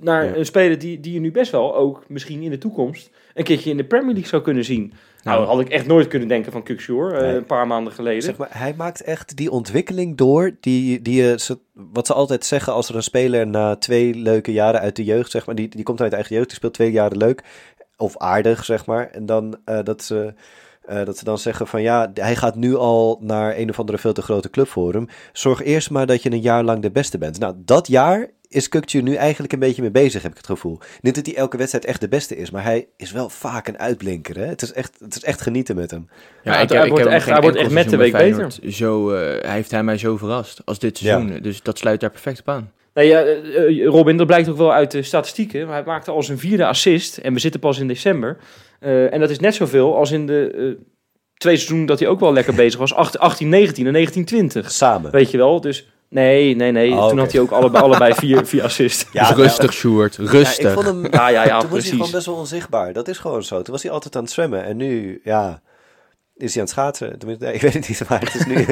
naar 0.00 0.24
Ja. 0.24 0.34
een 0.34 0.46
speler 0.46 0.78
die, 0.78 1.00
die 1.00 1.12
je 1.12 1.20
nu 1.20 1.30
best 1.30 1.50
wel 1.52 1.76
ook 1.76 2.04
misschien 2.08 2.42
in 2.42 2.50
de 2.50 2.58
toekomst 2.58 3.10
een 3.34 3.44
keertje 3.44 3.70
in 3.70 3.76
de 3.76 3.84
Premier 3.84 4.12
League 4.12 4.28
zou 4.28 4.42
kunnen 4.42 4.64
zien. 4.64 4.92
Nou, 5.22 5.46
had 5.46 5.60
ik 5.60 5.68
echt 5.68 5.86
nooit 5.86 6.08
kunnen 6.08 6.28
denken 6.28 6.52
van 6.52 6.62
Kukshoor 6.62 7.12
Nee. 7.12 7.34
een 7.36 7.46
paar 7.46 7.66
maanden 7.66 7.92
geleden. 7.92 8.22
Zeg 8.22 8.36
maar, 8.36 8.48
hij 8.50 8.74
maakt 8.76 9.02
echt 9.02 9.36
die 9.36 9.50
ontwikkeling 9.50 10.16
door, 10.16 10.56
die, 10.60 11.02
die, 11.02 11.32
eh, 11.32 11.56
wat 11.72 12.06
ze 12.06 12.14
altijd 12.14 12.44
zeggen 12.44 12.72
als 12.72 12.88
er 12.88 12.96
een 12.96 13.02
speler 13.02 13.46
na 13.46 13.76
twee 13.76 14.14
leuke 14.14 14.52
jaren 14.52 14.80
uit 14.80 14.96
de 14.96 15.04
jeugd, 15.04 15.30
zeg 15.30 15.46
maar, 15.46 15.54
die, 15.54 15.68
die 15.68 15.84
komt 15.84 16.00
uit 16.00 16.10
de 16.10 16.16
eigen 16.16 16.34
jeugd, 16.34 16.48
die 16.48 16.56
speelt 16.56 16.74
twee 16.74 16.90
jaren 16.90 17.16
leuk, 17.16 17.42
of 17.96 18.18
aardig, 18.18 18.64
zeg 18.64 18.86
maar, 18.86 19.10
en 19.10 19.26
dan 19.26 19.58
eh, 19.64 19.78
dat, 19.82 20.02
ze, 20.02 20.34
eh, 20.82 21.04
dat 21.04 21.18
ze 21.18 21.24
dan 21.24 21.38
zeggen 21.38 21.66
van 21.66 21.82
ja, 21.82 22.10
hij 22.14 22.36
gaat 22.36 22.56
nu 22.56 22.74
al 22.76 23.18
naar 23.20 23.56
een 23.56 23.70
of 23.70 23.78
andere 23.78 23.98
veel 23.98 24.12
te 24.12 24.22
grote 24.22 24.50
club 24.50 24.68
voor 24.68 24.92
hem. 24.92 25.08
Zorg 25.32 25.62
eerst 25.62 25.90
maar 25.90 26.06
dat 26.06 26.22
je 26.22 26.32
een 26.32 26.40
jaar 26.40 26.64
lang 26.64 26.82
de 26.82 26.90
beste 26.90 27.18
bent. 27.18 27.38
Nou, 27.38 27.54
dat 27.56 27.86
jaar 27.86 28.30
is 28.54 28.68
Kukcu 28.68 29.00
nu 29.02 29.14
eigenlijk 29.14 29.52
een 29.52 29.58
beetje 29.58 29.82
mee 29.82 29.90
bezig, 29.90 30.22
heb 30.22 30.30
ik 30.30 30.36
het 30.36 30.46
gevoel. 30.46 30.78
Niet 31.00 31.14
dat 31.14 31.26
hij 31.26 31.34
elke 31.36 31.56
wedstrijd 31.56 31.84
echt 31.84 32.00
de 32.00 32.08
beste 32.08 32.36
is, 32.36 32.50
maar 32.50 32.64
hij 32.64 32.86
is 32.96 33.12
wel 33.12 33.28
vaak 33.28 33.68
een 33.68 33.78
uitblinker. 33.78 34.36
Hè? 34.38 34.44
Het, 34.46 34.62
is 34.62 34.72
echt, 34.72 34.96
het 35.00 35.16
is 35.16 35.22
echt 35.24 35.40
genieten 35.40 35.76
met 35.76 35.90
hem. 35.90 36.08
Ja, 36.42 36.52
hij 36.66 36.88
wordt 36.88 37.04
hem 37.04 37.12
echt- 37.12 37.26
hij 37.28 37.40
wordt 37.40 37.56
echt 37.56 37.70
met 37.70 37.90
de 37.90 37.96
week 37.96 38.14
Feyenoord 38.14 38.58
Zo, 38.68 39.10
eh, 39.10 39.42
hij 39.42 39.54
heeft 39.54 39.70
hij 39.70 39.82
mij 39.82 39.98
zo 39.98 40.16
verrast 40.16 40.60
als 40.64 40.78
dit 40.78 40.98
Ja. 40.98 41.18
seizoen. 41.18 41.42
Dus 41.42 41.62
dat 41.62 41.78
sluit 41.78 42.00
daar 42.00 42.10
perfect 42.10 42.40
op 42.40 42.48
aan. 42.48 42.72
Ja, 42.94 43.02
eh, 43.22 43.68
eh, 43.68 43.86
Robin, 43.86 44.16
dat 44.16 44.26
blijkt 44.26 44.48
ook 44.48 44.56
wel 44.56 44.72
uit 44.72 44.90
de 44.90 45.02
statistieken. 45.02 45.66
Maar 45.66 45.74
hij 45.76 45.84
maakte 45.84 46.10
al 46.10 46.22
zijn 46.22 46.38
vierde 46.38 46.66
assist. 46.66 47.16
En 47.16 47.32
we 47.32 47.38
zitten 47.38 47.60
pas 47.60 47.78
in 47.78 47.88
december. 47.88 48.36
Eh, 48.80 49.12
en 49.12 49.20
dat 49.20 49.30
is 49.30 49.38
net 49.38 49.54
zoveel 49.54 49.96
als 49.96 50.10
in 50.10 50.26
de 50.26 50.50
eh, 50.56 50.84
twee 51.36 51.56
seizoenen 51.56 51.86
dat 51.86 51.98
hij 51.98 52.08
ook 52.08 52.20
wel 52.20 52.32
lekker 52.32 52.54
bezig 52.64 52.78
was. 52.80 52.94
18, 52.94 53.20
18 53.20 53.48
19 53.48 53.86
en 53.86 53.92
19, 53.92 54.24
20. 54.24 54.70
Samen. 54.70 55.10
Weet 55.10 55.30
je 55.30 55.36
wel? 55.36 55.60
Dus 55.60 55.88
nee, 56.12 56.56
nee, 56.56 56.72
nee. 56.72 56.92
Oh, 56.92 57.08
Toen 57.08 57.18
had 57.18 57.32
hij 57.32 57.40
ook 57.40 57.50
allebei, 57.50 57.84
allebei 57.84 58.14
vier, 58.14 58.46
vier 58.52 58.62
assists. 58.62 59.06
Ja, 59.12 59.28
dus 59.28 59.36
rustig, 59.36 59.72
Sjoerd. 59.72 60.16
Ja, 60.20 60.30
Rustig. 60.30 60.68
ik 60.68 60.74
vond 60.74 60.86
hem, 60.86 61.06
Ja, 61.12 61.28
ja, 61.28 61.44
ja, 61.44 61.58
toen 61.60 61.70
was 61.70 61.78
hij 61.78 61.80
gewoon 61.80 61.96
precies. 61.98 62.10
best 62.14 62.26
wel 62.26 62.34
onzichtbaar. 62.34 62.92
Dat 62.92 63.08
is 63.08 63.18
gewoon 63.18 63.42
zo. 63.42 63.62
Toen 63.62 63.72
was 63.74 63.82
hij 63.82 63.92
altijd 63.92 64.16
aan 64.16 64.22
het 64.22 64.32
zwemmen. 64.32 64.64
En 64.64 64.76
nu, 64.76 65.20
ja, 65.24 65.62
is 66.36 66.54
hij 66.54 66.62
aan 66.62 66.68
het 66.68 66.70
schaatsen. 66.70 67.18
Tenminste, 67.18 67.44
nee, 67.44 67.54
ik 67.58 67.60
weet 67.60 67.72
het 67.74 67.88
niet, 67.88 68.08
maar 68.08 68.20
het 68.20 68.34
is 68.34 68.44
nu, 68.46 68.64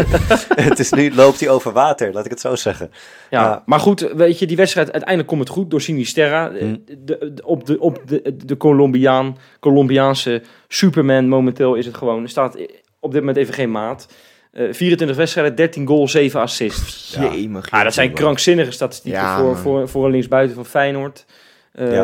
het 0.65 0.79
is 0.79 0.93
nu 0.93 1.15
loopt 1.15 1.41
hij 1.41 1.49
over 1.49 1.73
water, 1.73 2.13
laat 2.13 2.25
ik 2.25 2.31
het 2.31 2.41
zo 2.41 2.55
zeggen. 2.57 2.91
Ja, 3.31 3.43
Ja. 3.43 3.63
maar 3.67 3.81
goed, 3.81 4.01
weet 4.01 4.39
je, 4.39 4.47
die 4.47 4.57
wedstrijd 4.57 4.87
uiteindelijk 4.91 5.29
komt 5.31 5.41
het 5.41 5.51
goed 5.51 5.71
door 5.71 5.81
Sinisterra. 5.81 6.51
Eh, 6.51 6.61
Hm. 6.61 6.77
De, 6.87 7.33
de- 7.35 7.43
op 7.45 7.67
de, 7.67 7.81
op 7.81 8.03
de, 8.07 8.37
de 8.45 8.57
Colombiaan, 8.57 9.39
Colombiaanse 9.61 10.43
Superman 10.69 11.29
momenteel 11.29 11.75
is 11.75 11.87
het 11.87 11.97
gewoon. 11.97 12.23
Er 12.23 12.29
staat 12.29 12.57
op 13.01 13.11
dit 13.13 13.21
moment 13.21 13.37
even 13.39 13.55
geen 13.55 13.71
maat. 13.71 14.07
Eh 14.53 14.73
24 14.73 15.17
wedstrijden, 15.17 15.55
13 15.55 15.87
goals, 15.87 16.11
7 16.13 16.41
assists. 16.41 17.15
Ja. 17.15 17.35
Jemig, 17.35 17.71
Ja, 17.71 17.83
dat 17.83 17.95
zijn 17.95 18.13
krankzinnige 18.13 18.71
statistieken 18.71 19.21
Ja, 19.21 19.39
voor, 19.39 19.57
voor, 19.57 19.89
voor 19.89 20.05
een 20.05 20.11
linksbuiten 20.11 20.55
van 20.55 20.65
Feyenoord. 20.67 21.25
Eh, 21.73 21.95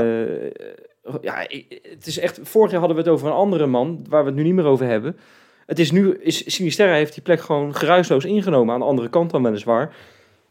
Ja. 1.23 1.47
het 1.91 2.07
is 2.07 2.19
echt. 2.19 2.41
Vorig 2.43 2.71
jaar 2.71 2.81
hadden 2.81 2.97
we 2.99 3.03
het 3.03 3.12
over 3.12 3.26
een 3.26 3.33
andere 3.35 3.67
man, 3.67 4.05
waar 4.09 4.23
we 4.23 4.29
het 4.29 4.37
nu 4.38 4.43
niet 4.45 4.55
meer 4.55 4.65
over 4.65 4.87
hebben. 4.87 5.17
Het 5.67 5.79
is 5.79 5.91
nu, 5.91 6.15
is, 6.21 6.55
Sinisterra 6.55 6.95
heeft 6.95 7.15
die 7.15 7.23
plek 7.23 7.41
gewoon 7.41 7.75
geruisloos 7.75 8.25
ingenomen. 8.25 8.75
Aan 8.75 8.81
de 8.81 8.87
andere 8.87 9.09
kant 9.09 9.31
dan 9.31 9.43
weliswaar. 9.43 9.95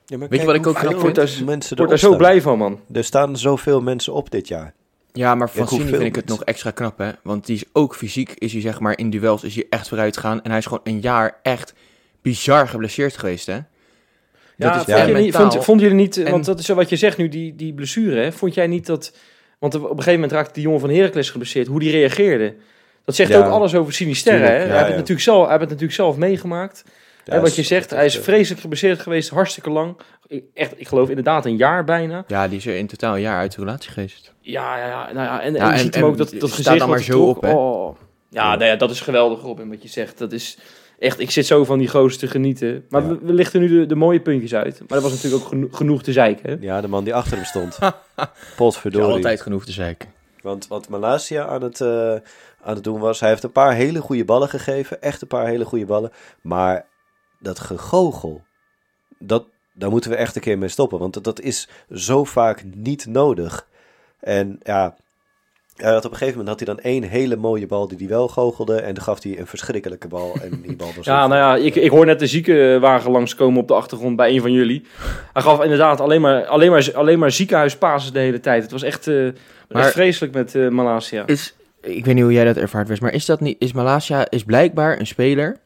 Ja, 0.05 0.17
maar 0.17 0.27
Weet 0.29 0.39
je 0.39 0.45
wat 0.45 0.55
ik 0.55 0.67
ook 0.67 0.75
knap 0.75 0.99
vind? 0.99 1.45
mensen 1.45 1.71
Ik 1.71 1.77
word 1.77 1.89
daar 1.89 1.99
zo 1.99 2.15
blij 2.15 2.41
van, 2.41 2.57
man. 2.57 2.79
Er 2.93 3.03
staan 3.03 3.37
zoveel 3.37 3.81
mensen 3.81 4.13
op 4.13 4.31
dit 4.31 4.47
jaar. 4.47 4.73
Ja, 5.15 5.35
maar 5.35 5.49
van 5.49 5.61
Ja, 5.61 5.67
Sini 5.67 5.81
hoeveel 5.81 5.97
vind 5.99 6.09
ik 6.09 6.15
het 6.21 6.27
nog 6.29 6.43
extra 6.43 6.71
knap, 6.71 6.97
hè. 6.97 7.09
Want 7.23 7.45
die 7.45 7.55
is 7.55 7.63
ook 7.73 7.95
fysiek, 7.95 8.31
is 8.37 8.51
hij 8.53 8.61
zeg 8.61 8.79
maar 8.79 8.97
in 8.97 9.09
duels, 9.09 9.43
is 9.43 9.55
hij 9.55 9.65
echt 9.69 9.87
vooruit 9.87 10.15
gegaan. 10.15 10.41
En 10.43 10.49
hij 10.49 10.59
is 10.59 10.65
gewoon 10.65 10.81
een 10.83 10.99
jaar 10.99 11.39
echt 11.41 11.73
bizar 12.21 12.67
geblesseerd 12.67 13.17
geweest, 13.17 13.45
hè. 13.45 13.53
Ja, 13.53 13.63
dat 14.57 14.69
is 14.69 14.75
vond 14.75 14.87
ja, 14.87 14.97
jullie 15.05 15.13
niet, 15.23 15.31
mentaal. 15.33 15.51
vond, 15.51 15.63
vonden 15.65 15.87
jullie 15.87 16.01
niet, 16.01 16.17
En- 16.17 16.31
want 16.31 16.45
dat 16.45 16.59
is 16.59 16.65
zo 16.65 16.75
wat 16.75 16.89
je 16.89 16.95
zegt 16.95 17.17
nu, 17.17 17.27
die, 17.29 17.55
die 17.55 17.73
blessure, 17.73 18.19
hè? 18.21 18.31
vond 18.31 18.53
jij 18.53 18.67
niet 18.67 18.85
dat, 18.85 19.15
want 19.59 19.75
op 19.75 19.81
een 19.81 19.87
gegeven 19.89 20.13
moment 20.13 20.31
raakte 20.31 20.53
die 20.53 20.63
jongen 20.63 20.79
van 20.79 20.89
Heracles 20.89 21.29
geblesseerd, 21.29 21.67
hoe 21.67 21.79
die 21.79 21.91
reageerde. 21.91 22.55
Dat 23.05 23.15
zegt 23.15 23.29
Ja. 23.31 23.37
ook 23.37 23.51
alles 23.51 23.75
over 23.75 23.93
Sinisterre, 23.93 24.37
hè? 24.37 24.45
Tuurlijk, 24.47 24.67
hij, 24.67 24.67
ja, 24.67 24.73
heeft 24.73 24.81
ja. 24.81 24.87
het 24.87 24.95
natuurlijk 24.97 25.21
zelf, 25.25 25.39
hij 25.41 25.47
heeft 25.49 25.61
het 25.61 25.69
natuurlijk 25.69 25.97
zelf 25.97 26.17
meegemaakt. 26.17 26.83
Ja, 27.25 27.33
hè, 27.33 27.39
wat 27.41 27.55
je 27.55 27.63
zegt, 27.63 27.89
hij 27.89 28.05
is 28.05 28.17
eh, 28.17 28.23
vreselijk 28.23 28.61
geblesseerd 28.61 28.99
geweest, 29.01 29.29
hartstikke 29.29 29.69
lang. 29.69 29.97
Ik- 30.27 30.43
Echt, 30.53 30.73
ik 30.79 30.87
geloof 30.87 31.09
inderdaad 31.09 31.45
een 31.45 31.57
jaar 31.57 31.83
bijna. 31.83 32.23
Ja, 32.27 32.47
die 32.47 32.57
is 32.57 32.65
er 32.65 32.75
in 32.77 32.87
totaal 32.87 33.15
een 33.15 33.21
jaar 33.21 33.37
uit 33.37 33.55
de 33.55 33.61
relatie 33.61 33.91
geweest. 33.91 34.33
Ja, 34.41 34.77
ja, 34.77 34.87
ja. 34.87 35.03
Nou 35.13 35.25
ja 35.25 35.41
en, 35.41 35.55
en 35.55 35.61
Ja, 35.61 35.67
je 35.67 35.73
en- 35.73 35.79
ziet 35.79 35.95
hem 35.95 36.03
en 36.03 36.09
ook 36.09 36.17
dat, 36.17 36.29
dat 36.29 36.37
staat 36.37 36.51
gezicht 36.51 36.79
dan 36.79 36.89
maar 36.89 36.99
zo 37.01 37.11
trok. 37.23 37.35
op, 37.37 37.41
hè? 37.43 37.51
Oh. 37.53 37.95
Ja, 38.29 38.55
nou 38.55 38.63
ja, 38.65 38.75
dat 38.75 38.91
is 38.91 39.01
geweldig, 39.01 39.41
Robin, 39.41 39.69
wat 39.69 39.81
je 39.81 39.87
zegt. 39.89 40.17
Dat 40.17 40.31
is 40.31 40.57
echt, 40.99 41.19
ik 41.19 41.31
zit 41.31 41.45
zo 41.45 41.63
van 41.63 41.79
die 41.79 41.87
gozer 41.87 42.19
te 42.19 42.27
genieten. 42.27 42.85
Maar 42.89 43.01
Ja. 43.01 43.07
we, 43.07 43.17
we 43.21 43.33
lichten 43.33 43.59
nu 43.59 43.67
de, 43.79 43.85
de 43.85 43.95
mooie 43.95 44.19
puntjes 44.19 44.53
uit. 44.55 44.79
Maar 44.79 44.87
dat 44.87 45.01
was 45.01 45.11
natuurlijk 45.11 45.43
ook 45.43 45.49
geno- 45.49 45.67
genoeg 45.71 46.03
te 46.03 46.11
zeiken. 46.11 46.49
hè? 46.49 46.55
Ja, 46.59 46.81
de 46.81 46.87
man 46.87 47.03
die 47.03 47.15
achter 47.15 47.35
hem 47.37 47.45
stond. 47.45 47.77
Er 47.81 47.93
Potverdorie. 48.55 49.13
altijd 49.15 49.41
genoeg 49.41 49.65
te 49.65 49.71
zeiken. 49.71 50.09
Want 50.41 50.67
wat 50.67 50.89
Malasia 50.89 51.45
aan 51.45 51.61
het, 51.61 51.81
eh, 51.81 52.11
aan 52.63 52.75
het 52.75 52.83
doen 52.83 52.99
was, 52.99 53.19
hij 53.19 53.29
heeft 53.29 53.43
een 53.43 53.51
paar 53.51 53.73
hele 53.73 53.99
goede 54.01 54.25
ballen 54.25 54.49
gegeven. 54.49 55.01
Echt 55.01 55.21
een 55.21 55.27
paar 55.27 55.47
hele 55.47 55.65
goede 55.65 55.85
ballen. 55.85 56.11
Maar 56.41 56.85
dat 57.45 57.59
gegogel, 57.59 58.41
dat, 59.19 59.45
daar 59.73 59.89
moeten 59.89 60.09
we 60.09 60.15
echt 60.15 60.35
een 60.35 60.41
keer 60.41 60.57
mee 60.57 60.69
stoppen. 60.69 60.99
Want 60.99 61.13
dat, 61.13 61.23
dat 61.23 61.41
is 61.41 61.67
zo 61.91 62.23
vaak 62.23 62.63
niet 62.75 63.05
nodig. 63.05 63.67
En 64.19 64.59
ja, 64.63 64.95
hij 65.75 65.91
had 65.93 66.05
op 66.05 66.11
een 66.11 66.17
gegeven 66.17 66.39
moment 66.39 66.59
had 66.59 66.67
hij 66.67 66.75
dan 66.75 66.83
één 66.91 67.03
hele 67.03 67.35
mooie 67.35 67.67
bal 67.67 67.87
die 67.87 67.97
hij 67.97 68.07
wel 68.07 68.27
goochelde. 68.27 68.75
En 68.81 68.93
dan 68.93 69.03
gaf 69.03 69.23
hij 69.23 69.39
een 69.39 69.47
verschrikkelijke 69.47 70.07
bal. 70.07 70.35
En 70.41 70.61
die 70.61 70.75
bal 70.75 70.91
was 70.95 71.05
Ja, 71.05 71.27
nou 71.27 71.39
ja, 71.59 71.65
ik, 71.65 71.75
ik 71.75 71.89
hoor 71.89 72.05
net 72.05 72.19
de 72.19 72.27
ziekenwagen 72.27 73.11
langskomen 73.11 73.61
op 73.61 73.67
de 73.67 73.73
achtergrond 73.73 74.15
bij 74.15 74.29
een 74.31 74.41
van 74.41 74.51
jullie. 74.51 74.85
Hij 75.33 75.41
gaf 75.41 75.63
inderdaad 75.63 75.99
alleen 76.01 76.21
maar, 76.21 76.45
alleen 76.45 76.71
maar, 76.71 76.91
alleen 76.93 77.19
maar 77.19 77.31
ziekenhuispases 77.31 78.11
de 78.11 78.19
hele 78.19 78.39
tijd. 78.39 78.61
Het 78.63 78.71
was 78.71 78.83
echt, 78.83 79.07
eh, 79.07 79.15
Maar- 79.69 79.81
echt 79.83 79.91
vreselijk 79.91 80.33
met 80.33 80.55
eh 80.55 80.67
Malasia. 80.69 81.25
Is, 81.25 81.55
ik 81.81 82.05
weet 82.05 82.13
niet 82.15 82.23
hoe 82.23 82.33
jij 82.33 82.45
dat 82.45 82.57
ervaart, 82.57 82.87
Wes, 82.87 82.99
maar 82.99 83.13
is 83.13 83.25
dat 83.25 83.39
niet, 83.39 83.55
is 83.59 83.73
Malasia 83.73 84.29
is 84.29 84.43
blijkbaar 84.43 84.99
een 84.99 85.07
speler 85.07 85.57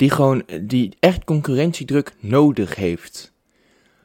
die 0.00 0.10
gewoon, 0.10 0.42
die 0.60 0.96
echt 1.00 1.24
concurrentiedruk 1.24 2.12
nodig 2.20 2.74
heeft. 2.74 3.32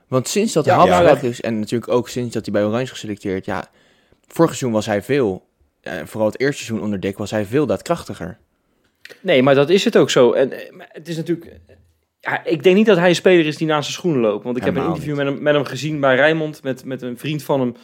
Want 0.07 0.27
sinds 0.27 0.53
dat 0.53 0.65
Ja, 0.65 0.85
ja. 0.85 1.03
weg 1.03 1.23
is, 1.23 1.41
en 1.41 1.59
natuurlijk 1.59 1.91
ook 1.91 2.09
sinds 2.09 2.33
dat 2.33 2.45
hij 2.45 2.53
bij 2.53 2.63
Oranje 2.63 2.83
is 2.83 2.91
geselecteerd, 2.91 3.45
ja, 3.45 3.69
vorig 4.27 4.49
seizoen 4.49 4.71
was 4.71 4.85
hij 4.85 5.01
veel, 5.01 5.45
eh, 5.81 5.93
vooral 6.03 6.27
het 6.29 6.39
eerste 6.39 6.63
seizoen 6.63 6.85
onder 6.85 6.99
Dick, 6.99 7.17
was 7.17 7.31
hij 7.31 7.45
veel 7.45 7.65
daadkrachtiger. 7.65 8.37
Nee, 9.21 9.43
maar 9.43 9.55
dat 9.55 9.69
is 9.69 9.83
het 9.83 9.97
ook 9.97 10.09
zo. 10.09 10.31
En 10.31 10.51
eh, 10.51 10.85
het 10.87 11.07
is 11.07 11.15
natuurlijk... 11.15 11.59
Ja, 12.19 12.45
ik 12.45 12.63
denk 12.63 12.75
niet 12.75 12.85
dat 12.85 12.97
hij 12.97 13.09
een 13.09 13.15
speler 13.15 13.45
is 13.45 13.57
die 13.57 13.67
naast 13.67 13.83
zijn 13.83 13.97
schoenen 13.97 14.21
loopt. 14.21 14.43
Want 14.43 14.57
ik 14.57 14.63
heb 14.63 14.75
een 14.75 14.85
interview 14.85 15.15
met 15.15 15.25
hem, 15.25 15.41
met 15.41 15.53
hem 15.53 15.65
gezien 15.65 15.99
bij 15.99 16.15
Rijnmond. 16.15 16.63
Met, 16.63 16.85
met 16.85 17.01
een 17.01 17.17
vriend 17.17 17.43
van 17.43 17.59
hem. 17.59 17.75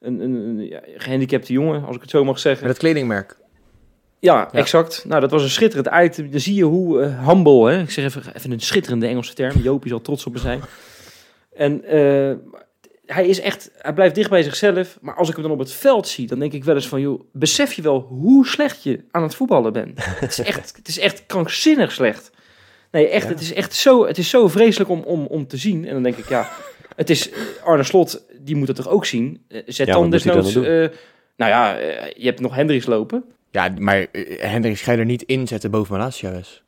Een, 0.00 0.20
een, 0.20 0.34
een 0.34 0.66
ja, 0.66 0.80
gehandicapte 0.96 1.52
jongen, 1.52 1.84
als 1.84 1.96
ik 1.96 2.02
het 2.02 2.10
zo 2.10 2.24
mag 2.24 2.38
zeggen. 2.38 2.66
Met 2.66 2.76
het 2.76 2.82
kledingmerk. 2.82 3.36
Ja, 4.18 4.34
Ja. 4.52 4.58
exact. 4.58 5.04
Nou, 5.08 5.20
dat 5.20 5.30
was 5.30 5.42
een 5.42 5.50
schitterend 5.50 5.88
item. 6.04 6.30
Dan 6.30 6.40
zie 6.40 6.54
je 6.54 6.64
hoe 6.64 7.02
eh, 7.02 7.28
humble, 7.28 7.70
hè. 7.70 7.80
Ik 7.82 7.90
zeg 7.90 8.04
even, 8.04 8.22
even 8.36 8.50
een 8.50 8.60
schitterende 8.60 9.06
Engelse 9.06 9.34
term. 9.34 9.58
Joopie 9.62 9.90
zal 9.90 10.00
trots 10.00 10.26
op 10.26 10.32
me 10.32 10.38
zijn. 10.38 10.60
En 11.56 11.84
eh, 11.84 12.32
hij 13.06 13.26
is 13.26 13.40
echt, 13.40 13.70
hij 13.78 13.92
blijft 13.92 14.14
dicht 14.14 14.30
bij 14.30 14.42
zichzelf. 14.42 14.98
Maar 15.00 15.14
als 15.14 15.28
ik 15.28 15.34
hem 15.34 15.42
dan 15.42 15.52
op 15.52 15.58
het 15.58 15.72
veld 15.72 16.08
zie, 16.08 16.26
dan 16.26 16.38
denk 16.38 16.52
ik 16.52 16.64
wel 16.64 16.74
eens 16.74 16.88
van, 16.88 17.00
joh, 17.00 17.20
besef 17.32 17.72
je 17.72 17.82
wel 17.82 18.00
hoe 18.00 18.46
slecht 18.46 18.82
je 18.82 19.04
aan 19.10 19.22
het 19.22 19.34
voetballen 19.34 19.72
bent? 19.72 20.04
het 20.20 20.30
is 20.30 20.40
echt, 20.40 20.76
het 20.76 20.88
is 20.88 20.98
echt 20.98 21.26
krankzinnig 21.26 21.92
slecht. 21.92 22.30
Nee, 22.90 23.08
echt, 23.08 23.24
Ja. 23.24 23.28
het 23.30 23.40
is 23.40 23.52
echt 23.52 23.74
zo, 23.74 24.06
het 24.06 24.18
is 24.18 24.30
zo 24.30 24.48
vreselijk 24.48 24.90
om, 24.90 25.00
om, 25.00 25.26
om 25.26 25.46
te 25.46 25.56
zien. 25.56 25.86
En 25.86 25.92
dan 25.92 26.02
denk 26.02 26.16
ik, 26.16 26.28
ja, 26.28 26.48
het 26.96 27.10
is, 27.10 27.30
Arne 27.64 27.82
Slot, 27.82 28.24
die 28.40 28.56
moet 28.56 28.68
het 28.68 28.76
toch 28.76 28.88
ook 28.88 29.06
zien? 29.06 29.42
Eh, 29.48 29.62
Zet 29.66 29.86
Ja, 29.86 29.92
dan 29.94 30.10
desnoods, 30.10 30.54
eh, 30.54 30.62
nou 31.36 31.50
ja, 31.50 31.78
eh, 31.78 32.12
je 32.16 32.24
hebt 32.26 32.40
nog 32.40 32.54
Hendricks 32.54 32.86
lopen. 32.86 33.24
Ja, 33.56 33.70
maar 33.78 34.06
eh, 34.12 34.40
Hendricks 34.40 34.82
ga 34.82 34.92
je 34.92 34.98
er 34.98 35.04
niet 35.04 35.22
inzetten 35.22 35.70
boven 35.70 35.96
Malassias. 35.96 36.62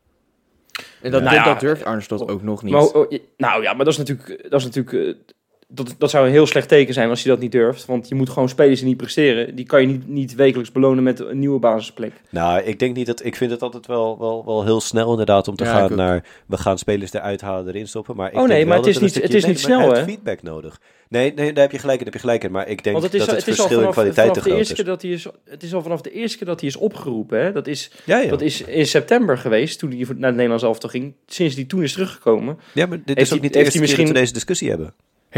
En 1.02 1.10
dat, 1.10 1.22
Nou 1.22 1.34
dat, 1.34 1.44
ja, 1.44 1.52
dat 1.52 1.60
durft 1.60 1.84
Arne 1.84 2.00
Slot 2.00 2.28
ook 2.28 2.42
nog 2.42 2.62
niet. 2.62 2.72
Maar, 2.72 2.82
oh, 2.82 3.12
nou 3.36 3.62
ja, 3.62 3.72
maar 3.72 3.84
dat 3.84 3.98
is 3.98 3.98
natuurlijk, 3.98 4.50
dat 4.50 4.60
is 4.60 4.66
natuurlijk 4.66 5.16
eh, 5.18 5.34
dat, 5.70 5.94
dat 5.98 6.10
zou 6.10 6.26
een 6.26 6.32
heel 6.32 6.46
slecht 6.46 6.68
teken 6.68 6.94
zijn 6.94 7.08
als 7.10 7.22
je 7.22 7.28
dat 7.28 7.38
niet 7.38 7.52
durft. 7.52 7.84
Want 7.86 8.08
je 8.08 8.14
moet 8.14 8.28
gewoon 8.30 8.48
spelers 8.48 8.78
die 8.78 8.88
niet 8.88 8.96
presteren. 8.96 9.54
Die 9.54 9.66
kan 9.66 9.80
je 9.80 9.86
niet, 9.86 10.08
niet 10.08 10.34
wekelijks 10.34 10.72
belonen 10.72 11.02
met 11.02 11.20
een 11.20 11.38
nieuwe 11.38 11.58
basisplek. 11.58 12.12
Nou, 12.30 12.62
ik 12.62 12.78
denk 12.78 12.96
niet 12.96 13.06
dat. 13.06 13.24
Ik 13.24 13.36
vind 13.36 13.50
het 13.50 13.62
altijd 13.62 13.86
wel, 13.86 14.18
wel, 14.18 14.44
wel 14.44 14.64
heel 14.64 14.80
snel 14.80 15.10
inderdaad 15.10 15.48
om 15.48 15.56
te 15.56 15.64
Ja, 15.64 15.70
gaan 15.70 15.96
naar. 15.96 16.24
We 16.46 16.56
gaan 16.56 16.78
spelers 16.78 17.12
eruit 17.12 17.40
halen, 17.40 17.68
erin 17.68 17.88
stoppen. 17.88 18.16
Maar 18.16 18.28
ik 18.32 18.34
Oh, 18.34 18.40
nee, 18.40 18.48
denk 18.48 18.60
maar 18.68 18.76
wel 18.76 18.86
het 18.86 18.90
is 18.94 18.96
een 18.96 19.04
niet- 19.04 19.14
het 19.14 19.34
is 19.34 19.44
niet 19.44 19.54
nee, 19.54 19.62
snel, 19.78 19.92
hè? 19.92 20.04
feedback 20.04 20.42
nodig. 20.42 20.80
Nee, 21.08 21.32
nee, 21.34 21.52
daar 21.52 21.62
heb 21.62 21.72
je 21.72 21.78
gelijk 21.78 21.98
in. 21.98 22.04
Daar 22.04 22.12
heb 22.12 22.22
je 22.22 22.28
gelijk 22.28 22.44
in. 22.44 22.50
Maar 22.50 22.68
ik 22.68 22.82
denk 22.84 22.96
Want 23.00 23.12
het 23.12 23.20
is, 23.20 23.26
dat 23.26 23.36
het, 23.36 23.44
het 23.46 23.54
is 23.54 23.60
al 23.60 23.66
verschil 23.66 23.86
in 23.86 23.92
vanaf, 23.92 23.94
kwaliteit 23.94 24.26
vanaf 24.28 24.36
te 24.36 24.42
de 24.42 24.48
groot 24.48 24.58
eerste 24.58 24.74
is. 24.74 24.78
keer 24.80 24.90
dat 24.92 25.02
hij 25.02 25.10
is. 25.10 25.26
Het 25.50 25.62
is 25.62 25.74
al 25.74 25.82
vanaf 25.82 26.00
de 26.00 26.10
eerste 26.10 26.38
keer 26.38 26.46
dat 26.46 26.60
hij 26.60 26.68
is 26.68 26.76
opgeroepen. 26.76 27.40
Hè? 27.42 27.52
Dat, 27.52 27.66
is, 27.66 27.90
Ja, 28.04 28.18
ja. 28.18 28.28
dat 28.28 28.40
is 28.40 28.62
in 28.62 28.86
september 28.86 29.38
geweest, 29.38 29.78
toen 29.78 29.90
hij 29.90 29.98
naar 29.98 30.08
het 30.26 30.34
Nederlands 30.34 30.62
elftal 30.64 30.90
ging. 30.90 31.14
Sinds 31.26 31.54
hij 31.54 31.64
toen 31.64 31.82
is 31.82 31.92
teruggekomen. 31.92 32.58
ja, 32.74 32.86
maar 32.86 32.96
dit 33.04 33.06
Heeft 33.16 33.30
is 33.30 33.32
ook 33.36 33.42
niet 33.42 33.52
de 33.52 33.58
eerste 33.58 33.78
keer 33.78 33.96
dat 33.96 34.06
we 34.06 34.12
deze 34.12 34.32
discussie 34.32 34.68
hebben. 34.68 34.94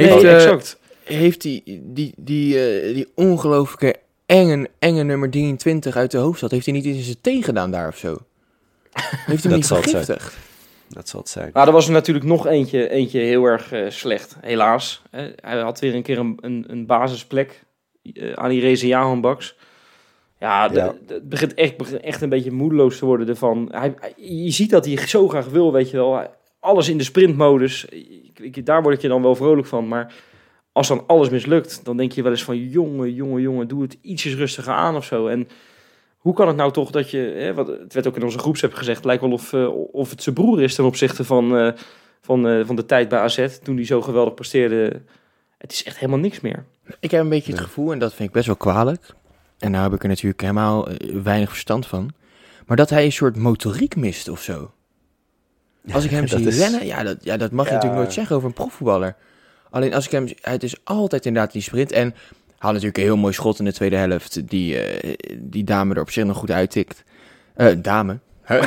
Heeft, 0.08 0.22
nee, 0.22 0.26
eh, 0.32 0.34
exact. 0.34 0.78
heeft 1.04 1.40
die, 1.42 1.82
die, 1.84 2.12
die, 2.16 2.64
eh, 2.80 2.94
die 2.94 3.08
ongelooflijke 3.14 3.94
enge, 4.26 4.68
enge 4.78 5.02
nummer 5.02 5.30
23 5.30 5.96
uit 5.96 6.10
de 6.10 6.18
hoofdstad, 6.18 6.50
heeft 6.50 6.64
hij 6.66 6.74
niet 6.74 6.84
iets 6.84 6.96
in 6.98 7.02
zijn 7.04 7.20
thee 7.20 7.42
gedaan 7.42 7.70
daar 7.70 7.88
of 7.88 7.96
zo? 7.96 8.16
Heeft 8.92 9.44
hij 9.44 9.54
niet 9.54 9.66
zal 9.66 9.76
het 9.76 9.88
zijn. 9.90 10.04
vergiftigd? 10.04 10.36
Dat 10.88 11.08
zal 11.08 11.20
het 11.20 11.28
zijn. 11.28 11.50
Maar 11.52 11.66
er 11.66 11.72
was 11.72 11.86
er 11.86 11.92
natuurlijk 11.92 12.26
nog 12.26 12.46
eentje, 12.46 12.88
eentje 12.88 13.20
heel 13.20 13.44
erg 13.44 13.72
eh, 13.72 13.90
slecht, 13.90 14.36
helaas. 14.40 15.02
Hè. 15.10 15.30
hij 15.36 15.58
had 15.60 15.80
weer 15.80 15.94
een 15.94 16.02
keer 16.02 16.18
een, 16.18 16.38
een, 16.40 16.64
een 16.68 16.86
basisplek 16.86 17.62
uh, 18.02 18.32
aan 18.32 18.48
die 18.50 18.86
Jahanbaks. 18.86 19.56
Ja, 20.40 20.68
de- 20.68 20.74
Ja. 20.74 20.94
de- 21.06 21.14
het 21.14 21.28
begint 21.28 21.54
echt, 21.54 21.76
begint 21.76 22.00
echt 22.00 22.22
een 22.22 22.28
beetje 22.28 22.50
moedeloos 22.50 22.98
te 22.98 23.04
worden 23.04 23.28
ervan. 23.28 23.68
Hij, 23.72 23.94
hij- 24.00 24.12
je 24.16 24.50
ziet 24.50 24.70
dat 24.70 24.84
hij 24.84 25.06
zo 25.08 25.28
graag 25.28 25.46
wil, 25.46 25.72
weet 25.72 25.90
je 25.90 25.96
wel. 25.96 26.14
Hij- 26.16 26.30
Alles 26.60 26.88
in 26.88 26.98
de 26.98 27.04
sprintmodus. 27.04 27.84
Ik, 27.84 28.38
ik- 28.38 28.66
daar 28.66 28.82
word 28.82 28.94
ik 28.94 29.00
je 29.00 29.08
dan 29.08 29.22
wel 29.22 29.34
vrolijk 29.34 29.66
van. 29.66 29.88
Maar 29.88 30.14
als 30.72 30.88
dan 30.88 31.04
alles 31.06 31.28
mislukt, 31.28 31.84
dan 31.84 31.96
denk 31.96 32.12
je 32.12 32.22
wel 32.22 32.30
eens 32.32 32.44
van... 32.44 32.56
jongen, 32.68 33.14
jongen, 33.14 33.42
jongen, 33.42 33.68
doe 33.68 33.82
het 33.82 33.96
ietsjes 34.00 34.34
rustiger 34.34 34.72
aan 34.72 34.96
of 34.96 35.04
zo. 35.04 35.26
En 35.26 35.48
hoe 36.16 36.34
kan 36.34 36.46
het 36.48 36.56
nou 36.56 36.72
toch 36.72 36.90
dat 36.90 37.10
je... 37.10 37.18
Hè, 37.18 37.54
wat, 37.54 37.66
het 37.66 37.94
werd 37.94 38.06
ook 38.06 38.16
in 38.16 38.22
onze 38.22 38.38
groepsapp 38.38 38.74
gezegd... 38.74 38.96
het 38.96 39.06
lijkt 39.06 39.22
wel 39.22 39.32
of, 39.32 39.52
eh, 39.52 39.68
of 39.92 40.10
het 40.10 40.22
zijn 40.22 40.34
broer 40.34 40.62
is 40.62 40.74
ten 40.74 40.84
opzichte 40.84 41.24
van, 41.24 41.56
eh, 41.56 41.72
van, 42.20 42.48
eh, 42.48 42.64
van 42.66 42.76
de 42.76 42.86
tijd 42.86 43.08
bij 43.08 43.18
AZ... 43.18 43.58
toen 43.62 43.76
hij 43.76 43.84
zo 43.84 44.02
geweldig 44.02 44.34
presteerde. 44.34 45.02
Het 45.58 45.72
is 45.72 45.84
echt 45.84 45.98
helemaal 45.98 46.20
niks 46.20 46.40
meer. 46.40 46.64
Ik 47.00 47.10
heb 47.10 47.20
een 47.22 47.28
beetje 47.28 47.52
het 47.52 47.60
gevoel, 47.60 47.92
en 47.92 47.98
dat 47.98 48.14
vind 48.14 48.28
ik 48.28 48.34
best 48.34 48.46
wel 48.46 48.56
kwalijk. 48.56 49.14
En 49.58 49.70
nou 49.70 49.82
heb 49.84 49.92
ik 49.92 50.02
er 50.02 50.08
natuurlijk 50.08 50.40
helemaal 50.40 50.88
weinig 51.22 51.48
verstand 51.48 51.86
van. 51.86 52.10
Maar 52.66 52.76
dat 52.76 52.90
hij 52.90 53.04
een 53.04 53.12
soort 53.12 53.36
motoriek 53.36 53.96
mist 53.96 54.28
of 54.28 54.42
zo. 54.42 54.70
Als 55.92 56.04
ik 56.04 56.10
hem 56.10 56.26
zie 56.28 56.46
is- 56.46 56.58
rennen, 56.58 56.86
ja 56.86 57.02
dat, 57.02 57.16
ja, 57.20 57.36
dat 57.36 57.50
mag 57.50 57.66
je 57.66 57.72
natuurlijk 57.72 58.00
nooit 58.00 58.12
zeggen 58.12 58.36
over 58.36 58.48
een 58.48 58.54
profvoetballer. 58.54 59.14
Alleen 59.70 59.94
als 59.94 60.04
ik 60.04 60.10
hem, 60.10 60.28
het 60.40 60.62
is 60.62 60.74
altijd 60.84 61.26
inderdaad 61.26 61.52
die 61.52 61.62
sprint. 61.62 61.92
En 61.92 62.14
haal 62.58 62.70
natuurlijk 62.72 62.98
een 62.98 63.04
heel 63.04 63.16
mooi 63.16 63.32
schot 63.32 63.58
in 63.58 63.64
de 63.64 63.72
tweede 63.72 63.96
helft. 63.96 64.48
Die, 64.48 64.78
eh, 64.78 65.14
die 65.38 65.64
dame 65.64 65.94
er 65.94 66.00
op 66.00 66.10
zich 66.10 66.24
nog 66.24 66.36
goed 66.36 66.50
uittikt. 66.50 67.02
Eh 67.54 67.66
dame. 67.78 68.18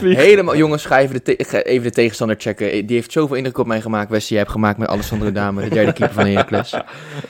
Helemaal, 0.00 0.56
jongens, 0.56 0.84
ga 0.84 0.98
even 1.00 1.20
de, 1.24 1.34
ga 1.38 1.58
even 1.62 1.82
de 1.82 1.90
tegenstander 1.90 2.36
checken. 2.38 2.86
Die 2.86 2.96
heeft 2.96 3.12
zoveel 3.12 3.36
indruk 3.36 3.58
op 3.58 3.66
mij 3.66 3.80
gemaakt. 3.80 4.10
Wesley, 4.10 4.28
jij 4.28 4.38
hebt 4.38 4.50
gemaakt 4.50 4.78
met 4.78 4.88
Alessandro 4.88 5.32
Dame, 5.32 5.62
de 5.62 5.68
derde 5.68 5.92
keeper 5.92 6.14
van 6.14 6.26
Heracles. 6.26 6.74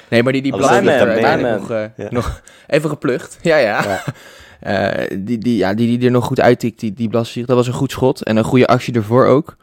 Nee, 0.08 0.22
maar 0.22 0.32
die, 0.32 0.42
die 0.42 0.52
er 0.52 0.68
uiteindelijk 0.68 1.42
man. 1.42 1.61
nog, 1.61 1.70
eh, 1.70 1.85
Ja. 1.96 2.06
nog 2.11 2.42
even 2.66 2.88
geplucht. 2.90 3.38
Ja, 3.42 3.56
ja. 3.56 3.82
Ja. 3.82 4.02
Eh, 4.64 5.18
die, 5.18 5.38
die, 5.38 5.57
ja 5.57 5.74
die, 5.74 5.98
die 5.98 6.07
er 6.07 6.12
nog 6.12 6.24
goed 6.24 6.40
uittikt, 6.40 6.81
die, 6.81 6.92
die 6.92 7.09
Blaswieg. 7.09 7.46
Dat 7.46 7.57
was 7.57 7.66
een 7.66 7.72
goed 7.72 7.90
schot 7.90 8.22
en 8.22 8.37
een 8.37 8.44
goede 8.44 8.66
actie 8.66 8.94
ervoor 8.94 9.27
ook. 9.27 9.57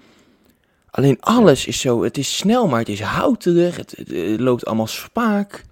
Alleen 0.90 1.18
alles 1.20 1.66
is 1.68 1.80
zo, 1.80 2.04
het 2.04 2.18
is 2.18 2.38
snel, 2.38 2.68
maar 2.68 2.80
het 2.80 2.90
is 2.90 3.02
houterig. 3.02 3.78
Het, 3.78 3.94
het, 3.98 4.08
het 4.08 4.40
loopt 4.40 4.66
allemaal 4.66 4.88
spaak. 4.88 5.64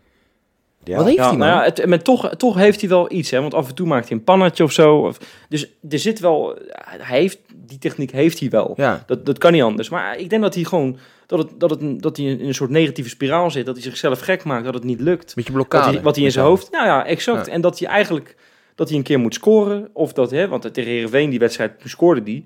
Ja. 0.83 0.95
Wat 0.95 1.05
heeft 1.05 1.17
Ja, 1.17 1.27
hij, 1.29 1.37
man? 1.37 1.47
nou 1.47 1.59
ja, 1.59 1.65
het, 1.65 1.85
maar 1.85 2.01
toch, 2.01 2.29
toch 2.37 2.55
heeft 2.55 2.79
hij 2.79 2.89
wel 2.89 3.11
iets, 3.11 3.29
hè? 3.29 3.41
Want 3.41 3.53
af 3.53 3.67
en 3.67 3.75
toe 3.75 3.87
maakt 3.87 4.09
hij 4.09 4.17
een 4.17 4.23
pannetje 4.23 4.63
of 4.63 4.71
zo. 4.71 4.95
Of, 4.97 5.17
dus 5.49 5.69
er 5.89 5.99
zit 5.99 6.19
wel, 6.19 6.57
hij 7.01 7.19
heeft 7.19 7.39
die 7.55 7.77
techniek 7.77 8.11
heeft 8.11 8.39
hij 8.39 8.49
wel. 8.49 8.73
Ja, 8.77 9.03
Dat, 9.07 9.25
dat 9.25 9.37
kan 9.37 9.51
niet 9.51 9.61
anders. 9.61 9.89
Maar 9.89 10.17
ik 10.17 10.29
denk 10.29 10.41
dat 10.41 10.55
hij 10.55 10.63
gewoon 10.63 10.97
dat 11.25 11.39
het, 11.39 11.49
dat 11.57 11.69
het 11.69 12.01
dat 12.01 12.17
hij 12.17 12.25
in 12.25 12.47
een 12.47 12.53
soort 12.53 12.69
negatieve 12.69 13.09
spiraal 13.09 13.51
zit, 13.51 13.65
dat 13.65 13.75
hij 13.75 13.83
zichzelf 13.83 14.19
gek 14.19 14.43
maakt, 14.43 14.65
dat 14.65 14.73
het 14.73 14.83
niet 14.83 14.99
lukt. 15.01 15.35
beetje 15.35 15.53
Wat 15.53 15.67
blokkade. 15.67 15.93
hij, 15.93 16.03
wat 16.03 16.15
hij 16.15 16.25
in 16.25 16.31
zijn 16.31 16.45
hoofd, 16.45 16.71
nou 16.71 16.85
ja, 16.85 17.05
exact. 17.05 17.45
Ja. 17.45 17.51
En 17.51 17.61
dat 17.61 17.79
hij 17.79 17.87
eigenlijk 17.87 18.35
dat 18.79 18.89
hij 18.89 18.97
een 18.97 19.03
keer 19.03 19.19
moet 19.19 19.33
scoren 19.33 19.89
of 19.93 20.13
dat, 20.13 20.31
hè, 20.31 20.47
want 20.47 20.73
tegen 20.73 20.91
Heerenveen 20.91 21.29
die 21.29 21.39
wedstrijd 21.39 21.71
scoorde 21.83 22.23
die. 22.23 22.45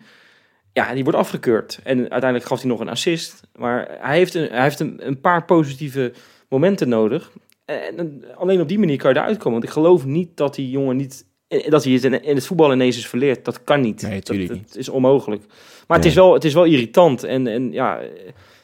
Ja, 0.72 0.94
die 0.94 1.04
wordt 1.04 1.20
afgekeurd. 1.20 1.80
En 1.84 1.98
uiteindelijk 2.00 2.46
gaf 2.46 2.60
hij 2.60 2.70
nog 2.70 2.80
een 2.80 2.90
assist. 2.90 3.42
Maar 3.56 3.98
hij 4.00 4.18
heeft 4.18 4.34
een, 4.34 4.48
hij 4.50 4.62
heeft 4.62 4.80
een, 4.80 5.08
een 5.08 5.22
paar 5.22 5.46
positieve 5.46 6.14
momenten 6.50 6.90
nodig. 6.90 7.32
En, 7.66 7.98
en 7.98 8.24
alleen 8.36 8.62
op 8.62 8.68
die 8.68 8.80
manier 8.80 8.98
kan 8.98 9.14
je 9.14 9.20
eruit 9.20 9.38
komen. 9.38 9.52
Want 9.52 9.64
ik 9.64 9.70
geloof 9.70 10.06
niet 10.06 10.38
dat 10.38 10.56
die 10.56 10.70
jongen 10.70 10.96
niet... 10.96 11.26
Dat 11.70 11.84
hij 11.84 11.94
het 11.94 12.04
in, 12.04 12.36
het 12.36 12.48
voetbal 12.48 12.74
ineens 12.74 12.98
is 12.98 13.08
verleerd. 13.08 13.46
Dat 13.46 13.64
kan 13.64 13.82
niet. 13.82 14.02
Nee, 14.02 14.14
dat, 14.14 14.26
tuurlijk 14.26 14.50
dat 14.50 14.58
niet. 14.58 14.76
is 14.76 14.90
onmogelijk. 14.90 15.44
Maar 15.88 15.98
het, 15.98 16.06
is 16.06 16.14
wel, 16.14 16.34
het 16.34 16.44
is 16.44 16.54
wel 16.54 16.64
irritant. 16.64 17.24
En, 17.24 17.48
en 17.48 17.72
ja, 17.72 18.02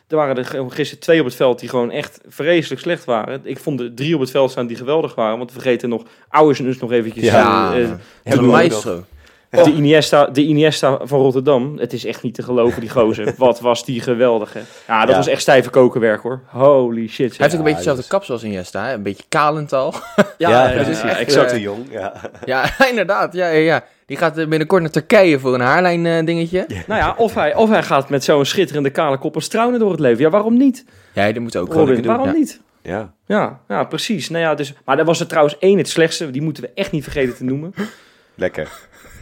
er 0.10 0.18
waren 0.18 0.38
er 0.38 0.72
gisteren 0.72 1.04
twee 1.04 1.20
op 1.20 1.26
het 1.26 1.36
veld 1.36 1.60
die 1.60 1.70
gewoon 1.70 1.92
echt 1.92 2.20
vreselijk 2.28 2.82
slecht 2.82 3.06
waren. 3.06 3.42
Ik 3.44 3.60
vond 3.60 3.80
er 3.80 3.94
drie 3.94 4.16
op 4.16 4.20
het 4.20 4.32
veld 4.32 4.52
staan 4.52 4.68
die 4.68 4.78
geweldig 4.78 5.16
waren. 5.16 5.38
Want 5.38 5.54
we 5.54 5.62
vergeten 5.62 5.90
nog 5.90 6.04
Ouders 6.30 6.60
dus 6.60 6.80
nog 6.80 6.92
eventjes... 6.92 7.24
Ja. 7.24 7.74
eh, 7.74 7.84
eh, 7.84 7.90
Ja, 8.24 8.36
Ja, 8.84 9.04
maestro. 9.52 9.72
de, 9.72 9.78
Iniesta, 9.78 10.26
de 10.26 10.44
Iniesta 10.46 11.00
van 11.04 11.20
Rotterdam. 11.20 11.78
Het 11.78 11.94
is 11.94 12.06
echt 12.06 12.24
niet 12.24 12.34
te 12.34 12.44
geloven, 12.44 12.82
die 12.82 12.90
gozer. 12.90 13.34
Wat 13.38 13.60
was 13.60 13.86
die 13.86 14.02
geweldig, 14.02 14.54
hè? 14.54 14.60
Ja, 14.88 15.00
dat 15.00 15.10
Ja. 15.10 15.16
was 15.16 15.28
echt 15.28 15.42
stijve 15.42 15.70
kokenwerk, 15.70 16.22
hoor. 16.22 16.42
Holy 16.46 17.08
shit. 17.08 17.18
Hij 17.18 17.36
heeft 17.38 17.52
ook 17.54 17.58
een 17.58 17.58
beetje 17.58 17.64
dat 17.66 17.78
dezelfde 17.78 18.02
is- 18.02 18.08
kapsel 18.08 18.34
als 18.34 18.44
Iniesta, 18.44 18.86
hè? 18.86 18.94
een 18.94 19.04
beetje 19.04 19.24
kalend 19.30 19.74
al. 19.74 19.94
Ja, 20.38 20.50
Ja, 20.50 20.70
ja, 20.70 20.84
dat 20.84 21.02
ja, 21.02 21.18
exact. 21.18 21.50
te 21.50 21.60
jong. 21.60 21.86
Ja. 21.92 22.14
Ja, 22.46 22.88
inderdaad. 22.90 23.34
Ja, 23.34 23.48
ja, 23.48 23.60
ja. 23.60 23.84
Die 24.06 24.18
gaat 24.18 24.38
eh, 24.38 24.48
binnenkort 24.48 24.82
naar 24.82 24.92
Turkije 24.92 25.40
voor 25.40 25.54
een 25.54 25.62
haarlijn 25.62 26.06
eh, 26.06 26.26
dingetje. 26.26 26.66
Nou 26.88 27.00
ja, 27.00 27.14
of 27.18 27.34
hij, 27.34 27.56
of 27.56 27.70
hij 27.70 27.84
gaat 27.84 28.10
met 28.10 28.24
zo'n 28.24 28.46
schitterende 28.46 28.90
kale 28.90 29.18
kop 29.18 29.36
als 29.36 29.48
Trouwen 29.48 29.80
door 29.80 29.92
het 29.92 30.00
leven. 30.00 30.24
Ja, 30.24 30.30
waarom 30.30 30.58
niet? 30.58 30.86
Ja, 31.14 31.32
die 31.32 31.42
moet 31.42 31.56
ook 31.58 31.68
gewoon 31.72 31.86
Robin, 31.88 32.02
doen. 32.02 32.12
waarom 32.12 32.28
ja. 32.28 32.34
niet? 32.34 32.60
Ja. 32.82 33.14
Ja, 33.26 33.60
ja, 33.68 33.84
precies. 33.84 34.30
Nou 34.30 34.44
ja, 34.44 34.56
dus, 34.56 34.74
maar 34.86 34.96
daar 34.96 35.06
was 35.06 35.20
er 35.20 35.28
trouwens 35.28 35.58
één 35.60 35.78
het 35.78 35.90
slechtste. 35.90 36.32
Die 36.32 36.42
moeten 36.42 36.64
we 36.64 36.70
echt 36.76 36.92
niet 36.92 37.04
vergeten 37.04 37.36
te 37.36 37.44
noemen. 37.44 37.74
Lekker. 38.36 38.70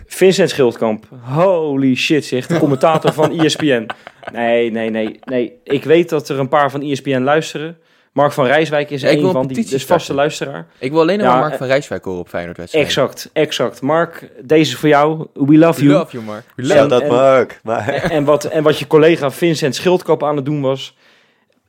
Vincent 0.08 0.50
Schildkamp. 0.50 1.06
Holy 1.22 1.96
shit, 1.96 2.26
zegt 2.26 2.50
de 2.50 2.58
commentator 2.60 3.14
van 3.14 3.40
ESPN. 3.40 3.86
Nee, 4.32 4.72
nee, 4.72 4.90
nee, 4.90 5.20
nee. 5.24 5.54
Ik 5.64 5.84
weet 5.84 6.10
dat 6.10 6.30
er 6.30 6.40
een 6.40 6.48
paar 6.50 6.72
van 6.72 6.82
ESPN 6.82 7.22
luisteren. 7.22 7.78
Mark 8.14 8.32
van 8.32 8.46
Rijswijk 8.46 8.90
is 8.90 9.02
Ja, 9.02 9.10
een 9.12 9.32
van, 9.32 9.48
die 9.48 9.74
is 9.74 9.86
vaste 9.86 10.14
luisteraar. 10.14 10.68
Ik 10.80 10.92
wil 10.92 11.02
alleen 11.02 11.18
nog 11.18 11.26
Ja, 11.26 11.32
maar 11.32 11.40
Mark 11.40 11.52
eh, 11.52 11.58
van 11.58 11.68
Rijswijk 11.68 12.04
horen 12.06 12.20
op 12.20 12.30
Feyenoord 12.30 12.58
wedstrijd. 12.58 12.86
Exact, 12.86 13.30
exact. 13.34 13.82
Mark, 13.82 14.30
deze 14.42 14.72
is 14.72 14.78
voor 14.78 14.90
jou. 14.90 15.28
We 15.34 15.58
love 15.58 15.84
you. 15.84 15.94
Love 15.94 16.12
you, 16.12 16.24
Mark. 16.24 16.44
We 16.56 16.64
love 16.64 17.02
en- 17.04 17.12
Mark. 17.12 17.60
Maar 17.64 17.88
En 17.88 18.24
wat, 18.24 18.44
en 18.44 18.64
wat 18.64 18.80
je 18.80 18.88
collega 18.88 19.32
Vincent 19.32 19.76
Schildkamp 19.76 20.24
aan 20.24 20.36
het 20.36 20.46
doen 20.46 20.62
was. 20.62 20.96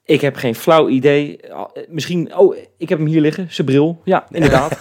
Ik 0.09 0.21
heb 0.21 0.37
geen 0.37 0.55
flauw 0.55 0.89
idee. 0.89 1.37
Eh, 1.37 1.65
Misschien, 1.89 2.37
oh, 2.37 2.57
ik 2.77 2.89
heb 2.89 2.99
hem 2.99 3.07
hier 3.07 3.21
liggen, 3.21 3.47
zijn 3.51 3.67
bril. 3.67 4.01
Ja, 4.05 4.27
inderdaad. 4.31 4.81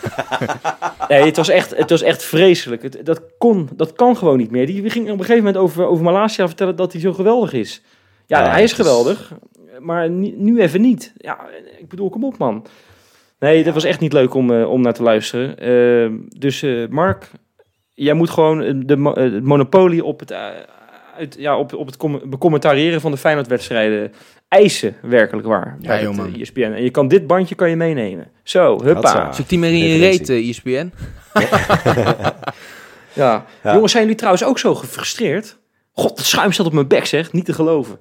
nee, 1.09 1.23
het 1.23 1.37
was 1.37 1.49
echt, 1.49 1.77
het 1.77 1.89
was 1.89 2.01
echt 2.01 2.23
vreselijk. 2.23 2.81
Het, 2.81 2.99
dat, 3.03 3.21
kon, 3.37 3.69
dat 3.75 3.93
kan 3.93 4.17
gewoon 4.17 4.37
niet 4.37 4.51
meer. 4.51 4.65
Die 4.65 4.89
ging 4.89 5.05
op 5.05 5.11
een 5.11 5.25
gegeven 5.25 5.43
moment 5.43 5.57
over, 5.57 5.85
over 5.85 6.03
Malasia 6.03 6.47
vertellen 6.47 6.75
dat 6.75 6.91
hij 6.91 7.01
zo 7.01 7.13
geweldig 7.13 7.53
is. 7.53 7.81
Ja, 8.25 8.43
Ja, 8.43 8.51
hij 8.51 8.63
is 8.63 8.73
geweldig, 8.73 9.33
maar 9.79 10.09
nu 10.09 10.61
even 10.61 10.81
niet. 10.81 11.13
Ja, 11.17 11.39
ik 11.79 11.87
bedoel, 11.87 12.09
kom 12.09 12.23
op 12.23 12.37
man. 12.37 12.65
Nee, 13.39 13.63
dat 13.63 13.73
was 13.73 13.83
echt 13.83 13.99
niet 13.99 14.13
leuk 14.13 14.33
om, 14.33 14.53
eh, 14.53 14.69
om 14.69 14.81
naar 14.81 14.93
te 14.93 15.03
luisteren. 15.03 15.57
Eh, 15.57 16.39
dus 16.39 16.61
eh, 16.61 16.87
Mark, 16.87 17.31
jij 17.93 18.13
moet 18.13 18.29
gewoon 18.29 18.83
de, 18.85 19.11
het 19.13 19.43
monopolie 19.43 20.03
op 20.03 20.19
het, 20.19 20.31
ja, 21.37 21.57
op, 21.57 21.73
op 21.73 21.85
het 21.85 21.97
com- 21.97 22.21
becommentariëren 22.29 23.01
van 23.01 23.11
de 23.11 23.17
Feyenoord-wedstrijden 23.17 24.13
eisen, 24.47 24.95
werkelijk 25.01 25.47
waar. 25.47 25.77
Ja, 25.81 25.87
bij 25.87 26.01
joh, 26.01 26.07
het, 26.07 26.17
man. 26.17 26.41
ESPN. 26.41 26.61
En 26.61 26.83
je 26.83 26.89
kan 26.89 27.07
dit 27.07 27.27
bandje 27.27 27.55
kan 27.55 27.69
je 27.69 27.75
meenemen. 27.75 28.27
Zo, 28.43 28.83
huppa. 28.83 29.31
Zit 29.33 29.49
die 29.49 29.59
maar 29.59 29.69
in 29.69 29.77
je 29.77 29.97
reet, 29.97 30.29
eh, 30.29 30.49
ESPN? 30.49 30.91
Ja. 33.13 33.45
Ja. 33.63 33.73
Jongens, 33.73 33.91
zijn 33.91 34.03
jullie 34.03 34.17
trouwens 34.19 34.43
ook 34.45 34.59
zo 34.59 34.75
gefrustreerd? 34.75 35.57
God, 35.91 36.17
het 36.17 36.25
schuim 36.27 36.51
staat 36.51 36.65
op 36.65 36.73
mijn 36.73 36.87
bek, 36.87 37.05
zeg. 37.05 37.31
Niet 37.31 37.45
te 37.45 37.53
geloven. 37.53 37.97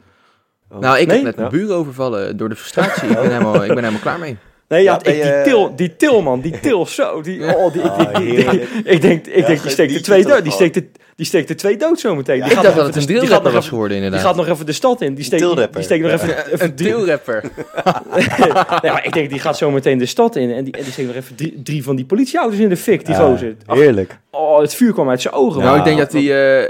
Oh. 0.70 0.78
Nou, 0.78 0.98
ik 0.98 1.06
Nee? 1.06 1.16
heb 1.16 1.24
net 1.24 1.36
mijn 1.36 1.50
Ja. 1.50 1.56
buren 1.58 1.76
overvallen 1.76 2.36
door 2.36 2.48
de 2.48 2.56
frustratie. 2.56 3.08
Ik 3.08 3.14
ben 3.14 3.22
helemaal, 3.30 3.54
ik 3.54 3.68
ben 3.68 3.76
helemaal 3.78 4.00
klaar 4.00 4.18
mee. 4.18 4.36
Nee, 4.68 4.82
ja, 4.82 4.94
ik, 5.02 5.04
die, 5.22 5.42
til, 5.42 5.72
die 5.76 5.96
Tilman, 5.96 6.40
die 6.46 6.60
til 6.60 6.86
zo. 6.86 7.20
Die, 7.20 7.56
oh, 7.56 7.72
die, 7.72 7.82
ik, 7.82 7.88
Ah, 7.90 7.98
die- 8.14 8.26
die- 8.26 8.34
heerlijk. 8.36 8.62
ik 8.84 9.00
denk, 9.00 9.26
ik 9.26 9.36
Ja, 9.40 9.46
denk 9.46 9.62
die 9.62 9.70
steekt 9.70 9.78
er 9.78 10.04
geniet 10.04 10.24
twee. 10.26 10.42
Die 10.42 10.52
steekt 10.52 10.76
er, 10.76 10.84
die 11.16 11.26
steekt 11.26 11.50
er 11.50 11.56
twee 11.56 11.76
dood 11.76 12.00
zometeen. 12.00 12.36
Ja, 12.36 12.42
Die 12.42 12.50
Ik 12.50 12.56
gaat 12.56 12.64
dacht 12.64 12.76
nog 12.76 12.84
dat 12.86 12.94
het 12.94 13.04
even 13.04 13.14
een 13.14 13.20
de- 13.20 13.26
die 13.26 13.30
gaat 13.34 13.42
nog 13.42 13.52
drillrapper 13.52 13.52
was 13.52 13.60
even- 13.64 13.68
geworden 13.68 13.96
Die 13.96 14.04
inderdaad. 14.06 14.28
gaat 14.28 14.36
nog 14.36 14.48
even 14.54 14.66
de 14.66 14.72
stad 14.72 15.00
in. 15.00 15.14
Die 15.14 15.24
steekt, 15.24 15.42
die, 15.56 15.68
die 15.70 15.82
steekt 15.82 16.02
nog 16.02 16.12
even... 16.12 16.28
even 16.52 16.64
Een 16.66 16.74
drillrapper. 16.74 17.42
nee, 18.82 18.92
maar 18.92 19.04
ik 19.04 19.12
denk, 19.12 19.30
die 19.30 19.38
gaat 19.38 19.56
zo 19.56 19.70
meteen 19.70 19.98
de 19.98 20.06
stad 20.06 20.36
in. 20.36 20.50
En 20.52 20.64
die, 20.64 20.72
en 20.74 20.82
die 20.82 20.92
steekt 20.92 21.08
nog 21.08 21.16
even 21.16 21.34
drie, 21.36 21.62
drie 21.62 21.82
van 21.82 21.96
die 21.96 22.04
politieauto's 22.04 22.58
in 22.58 22.68
de 22.68 22.76
fik, 22.76 23.06
die 23.06 23.14
Ja, 23.14 23.20
gozer. 23.26 23.56
Ach, 23.66 23.76
Heerlijk. 23.76 24.18
oh, 24.30 24.60
het 24.60 24.74
vuur 24.74 24.92
kwam 24.92 25.10
uit 25.10 25.20
zijn 25.22 25.34
ogen. 25.34 25.62
Nou, 25.62 25.78
ik 25.78 25.84
denk 25.84 25.98
dat 25.98 26.12
hij 26.12 26.22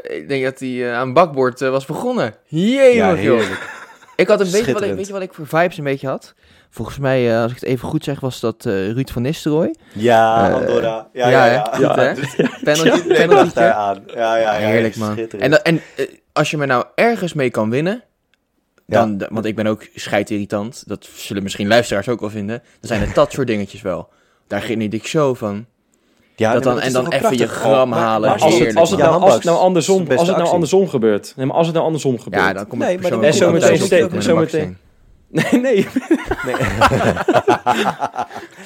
eh, 0.03 0.17
ik 0.19 0.29
denk 0.29 0.45
dat 0.45 0.59
hij 0.61 0.91
eh, 0.91 0.95
aan 0.99 1.13
bakboord 1.13 1.61
was 1.61 1.87
begonnen. 1.87 2.35
Jee, 2.47 2.95
Ja, 2.95 3.09
joh. 3.09 3.17
heerlijk. 3.19 3.75
Ik 4.17 4.29
had 4.29 4.41
een 4.41 4.51
beetje 4.51 4.73
wat 4.73 4.83
ik, 4.83 4.95
weet 4.95 5.07
je 5.07 5.13
wat 5.13 5.23
ik 5.23 5.35
voor 5.35 5.47
vibes 5.47 5.79
een 5.79 5.85
beetje 5.85 6.09
had? 6.09 6.35
Volgens 6.77 6.99
mij, 6.99 7.35
eh, 7.35 7.43
als 7.43 7.51
ik 7.53 7.61
het 7.61 7.69
even 7.69 7.89
goed 7.89 8.05
zeg, 8.05 8.21
was 8.21 8.41
dat 8.41 8.67
eh, 8.67 8.91
Ruud 8.91 9.11
van 9.11 9.23
Nistelrooy. 9.23 9.75
Ja, 9.93 10.49
Eh, 10.49 10.55
Andorra. 10.55 11.09
Ja, 11.13 11.29
ja, 11.29 11.47
ja, 11.47 11.53
ja. 11.53 11.71
Goed, 11.73 11.97
hè? 11.97 12.13
Penalty, 12.65 13.09
Ja, 13.09 13.15
penalty 13.15 13.55
daar 13.55 13.73
aan. 13.73 14.03
Ja, 14.15 14.37
ja, 14.37 14.59
ja. 14.59 14.67
Heerlijk, 14.67 14.97
man. 14.97 15.19
En, 15.39 15.51
dat, 15.51 15.63
en 15.63 15.81
als 16.33 16.51
je 16.51 16.57
me 16.57 16.67
nou 16.67 16.85
ergens 16.95 17.33
mee 17.33 17.51
kan 17.51 17.71
winnen, 17.71 18.03
dan, 18.87 19.23
want 19.31 19.45
ik 19.45 19.57
ben 19.57 19.67
ook 19.67 19.87
scheidirritant, 19.95 20.83
dat 20.87 21.09
zullen 21.15 21.43
misschien 21.43 21.69
luisteraars 21.69 22.09
ook 22.09 22.21
wel 22.21 22.31
vinden, 22.31 22.59
dan 22.81 22.89
zijn 22.89 23.01
het 23.01 23.15
dat 23.15 23.33
soort 23.33 23.47
dingetjes 23.47 23.83
wel. 23.83 24.09
Daar 24.47 24.63
geniet 24.63 24.95
ik 24.95 25.07
zo 25.07 25.35
van. 25.35 25.67
Ja, 26.37 26.53
dat 26.53 26.65
nee, 26.65 26.73
dan, 26.73 26.81
en 26.83 26.87
is 26.87 26.93
dan 26.93 27.05
toch 27.05 27.13
wel 27.21 27.31
even 27.31 27.39
je 27.47 27.49
gram 27.49 27.93
halen. 27.93 28.31
maar 28.31 28.41
als 28.41 28.59
het, 28.59 28.63
als 28.67 28.75
nou, 28.75 28.79
als 28.79 28.91
het 28.91 29.01
handbaks. 29.01 29.45
nou 29.45 29.59
andersom, 29.59 30.07
als 30.17 30.29
het 30.29 30.37
nou 30.37 30.49
andersom 30.49 30.89
gebeurt. 30.89 31.33
Nee, 31.37 31.47
maar 31.47 31.57
als 31.57 31.67
het 31.67 31.75
nou 31.75 31.87
andersom 31.87 32.21
gebeurt. 32.21 32.43
Ja, 32.45 32.53
dan 32.53 32.67
kom 32.67 32.81
ik 32.83 32.87
Nee, 32.87 32.99
maar 32.99 33.11
dan 33.11 33.21
thuis 33.21 33.41
meteen 33.41 34.23
zometeen- 34.23 34.79
baksteen. 35.31 35.61
Nee, 35.63 35.65
nee. 35.73 35.87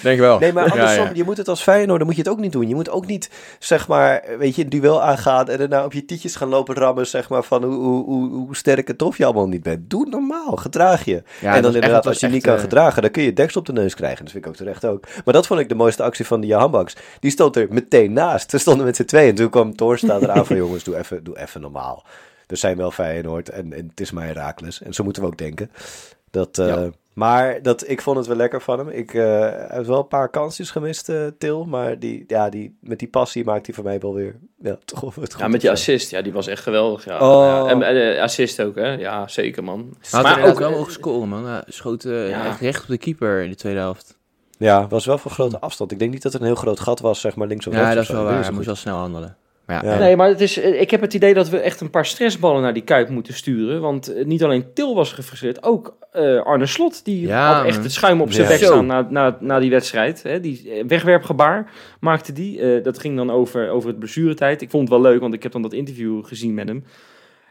Denk 0.02 0.20
wel. 0.20 0.38
Nee, 0.38 0.52
maar 0.52 0.70
andersom, 0.70 1.04
ja. 1.04 1.10
je 1.14 1.24
moet 1.24 1.36
het 1.36 1.48
als 1.48 1.62
Feyenoord, 1.62 1.98
dan 1.98 2.06
moet 2.06 2.16
je 2.16 2.22
het 2.22 2.30
ook 2.30 2.38
niet 2.40 2.52
doen. 2.52 2.68
Je 2.68 2.74
moet 2.74 2.90
ook 2.90 3.06
niet, 3.06 3.30
zeg 3.58 3.88
maar, 3.88 4.22
weet 4.38 4.54
je, 4.56 4.62
een 4.62 4.68
duel 4.68 5.02
aangaan 5.02 5.48
en 5.48 5.58
daarna 5.58 5.84
op 5.84 5.92
je 5.92 6.04
tietjes 6.04 6.36
gaan 6.36 6.48
lopen 6.48 6.74
rammen, 6.74 7.06
zeg 7.06 7.28
maar, 7.28 7.42
van 7.42 7.64
hoe, 7.64 7.74
hoe, 7.74 8.04
hoe, 8.04 8.28
hoe 8.30 8.56
sterk 8.56 8.88
en 8.88 8.96
tof 8.96 9.18
je 9.18 9.24
allemaal 9.24 9.48
niet 9.48 9.62
bent. 9.62 9.90
Doe 9.90 10.06
normaal, 10.08 10.56
gedraag 10.56 11.04
je. 11.04 11.22
Ja, 11.40 11.54
en 11.54 11.62
dan 11.62 11.74
echt- 11.74 12.06
als 12.06 12.20
je 12.20 12.26
niet 12.28 12.42
kan 12.42 12.54
eh, 12.54 12.60
gedragen, 12.60 13.02
dan 13.02 13.10
kun 13.10 13.22
je 13.22 13.32
deks 13.32 13.56
op 13.56 13.66
de 13.66 13.72
neus 13.72 13.94
krijgen. 13.94 14.24
Dat 14.24 14.32
vind 14.32 14.44
ik 14.44 14.50
ook 14.50 14.56
terecht 14.56 14.84
ook. 14.84 15.04
Maar 15.24 15.34
dat 15.34 15.46
vond 15.46 15.60
ik 15.60 15.68
de 15.68 15.74
mooiste 15.74 16.02
actie 16.02 16.26
van 16.26 16.40
die 16.40 16.50
Jahanbaks. 16.50 16.96
Die 17.20 17.30
stond 17.30 17.56
er 17.56 17.66
meteen 17.70 18.12
naast. 18.12 18.50
Ze 18.50 18.58
stonden 18.58 18.86
met 18.86 18.96
z'n 18.96 19.04
tweeën. 19.04 19.28
En 19.28 19.34
toen 19.34 19.50
kwam 19.50 19.76
Toornstra 19.76 20.18
eraan 20.20 20.46
van, 20.46 20.56
jongens, 20.64 20.84
doe 20.84 20.98
even, 20.98 21.24
doe 21.24 21.38
even 21.38 21.60
normaal. 21.60 22.04
We 22.46 22.56
zijn 22.56 22.76
wel 22.76 22.90
Feyenoord 22.90 23.48
en, 23.48 23.72
en 23.72 23.86
het 23.90 24.00
is 24.00 24.10
maar 24.10 24.26
Herakles. 24.26 24.82
En 24.82 24.94
zo 24.94 25.04
moeten 25.04 25.22
we 25.22 25.28
ook 25.28 25.38
denken. 25.38 25.70
Dat, 26.30 26.58
eh, 26.58 26.66
Ja. 26.66 26.90
Maar 27.14 27.62
dat, 27.62 27.88
ik 27.88 28.02
vond 28.02 28.16
het 28.16 28.26
wel 28.26 28.36
lekker 28.36 28.60
van 28.62 28.78
hem. 28.78 28.88
Ik 28.88 29.14
eh, 29.14 29.22
hij 29.40 29.66
heeft 29.68 29.86
wel 29.86 29.98
een 29.98 30.08
paar 30.08 30.28
kansjes 30.28 30.70
gemist, 30.70 31.08
eh, 31.08 31.26
Til. 31.38 31.64
Maar 31.64 31.98
die, 31.98 32.24
ja, 32.26 32.48
die, 32.48 32.76
met 32.80 32.98
die 32.98 33.08
passie 33.08 33.44
maakt 33.44 33.66
hij 33.66 33.74
voor 33.74 33.84
mij 33.84 33.98
wel 33.98 34.14
weer 34.14 34.36
ja, 34.62 34.76
toch 34.84 35.00
wel 35.00 35.10
het 35.20 35.32
goed. 35.32 35.40
Ja, 35.42 35.48
met 35.48 35.60
die 35.60 35.70
assist. 35.70 36.10
Ja, 36.10 36.22
die 36.22 36.32
was 36.32 36.46
echt 36.46 36.62
geweldig. 36.62 37.04
Ja. 37.04 37.18
Oh. 37.18 37.68
Ja, 37.68 37.80
en 37.80 38.20
assist 38.20 38.62
ook, 38.62 38.74
hè. 38.74 38.88
Ja, 38.92 39.28
zeker, 39.28 39.64
man. 39.64 39.96
Hij 40.00 40.08
had 40.10 40.22
Maar 40.22 40.48
ook, 40.48 40.58
wel 40.58 40.70
eh, 40.70 40.76
mogen 40.76 40.92
scoren, 40.92 41.28
man. 41.28 41.46
Hij 41.46 41.62
schoot 41.66 42.04
eh, 42.04 42.28
Ja. 42.28 42.46
echt 42.46 42.60
recht 42.60 42.82
op 42.82 42.88
de 42.88 42.98
keeper 42.98 43.42
in 43.42 43.50
de 43.50 43.56
tweede 43.56 43.78
helft. 43.78 44.18
Ja, 44.58 44.86
was 44.88 45.04
wel 45.06 45.18
van 45.18 45.30
grote 45.30 45.60
afstand. 45.60 45.92
Ik 45.92 45.98
denk 45.98 46.12
niet 46.12 46.22
dat 46.22 46.32
het 46.32 46.40
een 46.40 46.46
heel 46.46 46.56
groot 46.56 46.80
gat 46.80 47.00
was, 47.00 47.20
zeg 47.20 47.36
maar 47.36 47.46
links 47.46 47.66
of 47.66 47.72
rechts. 47.72 47.88
Ja, 47.88 47.94
dat 47.94 48.02
of 48.02 48.08
is 48.08 48.14
zo. 48.16 48.22
wel 48.22 48.24
Dat 48.24 48.34
waar. 48.34 48.44
Hij 48.44 48.52
moest 48.54 48.66
wel 48.66 48.76
snel 48.76 48.96
handelen. 48.96 49.36
Maar 49.70 49.84
ja, 49.84 49.90
Ja. 49.90 49.94
eh, 49.96 50.00
Nee, 50.00 50.16
maar 50.16 50.28
het 50.28 50.40
is, 50.40 50.58
eh, 50.58 50.80
ik 50.80 50.90
heb 50.90 51.00
het 51.00 51.14
idee 51.14 51.34
dat 51.34 51.48
we 51.48 51.58
echt 51.58 51.80
een 51.80 51.90
paar 51.90 52.06
stressballen 52.06 52.62
naar 52.62 52.72
die 52.72 52.82
Kuip 52.84 53.08
moeten 53.08 53.34
sturen. 53.34 53.80
Want 53.80 54.12
eh, 54.14 54.24
niet 54.24 54.44
alleen 54.44 54.64
Til 54.74 54.94
was 54.94 55.12
gefrustreerd, 55.12 55.62
ook 55.62 55.96
eh, 56.12 56.42
Arne 56.42 56.66
Slot. 56.66 57.04
Die 57.04 57.26
Ja, 57.26 57.54
had 57.54 57.66
echt 57.66 57.82
het 57.82 57.92
schuim 57.92 58.20
op 58.20 58.32
zijn 58.32 58.48
bek 58.48 58.56
staan 58.56 58.86
na, 58.86 59.06
na, 59.10 59.36
na 59.40 59.58
die 59.58 59.70
wedstrijd. 59.70 60.22
Hè. 60.22 60.40
Die 60.40 60.84
wegwerpgebaar 60.86 61.70
maakte 62.00 62.32
die. 62.32 62.60
Eh, 62.60 62.84
dat 62.84 62.98
ging 62.98 63.16
dan 63.16 63.30
over, 63.30 63.70
over 63.70 63.88
het 63.88 63.98
blessuretijd. 63.98 64.62
Ik 64.62 64.70
vond 64.70 64.88
het 64.88 65.00
wel 65.00 65.10
leuk, 65.10 65.20
want 65.20 65.34
ik 65.34 65.42
heb 65.42 65.52
dan 65.52 65.62
dat 65.62 65.72
interview 65.72 66.24
gezien 66.24 66.54
met 66.54 66.68
hem. 66.68 66.84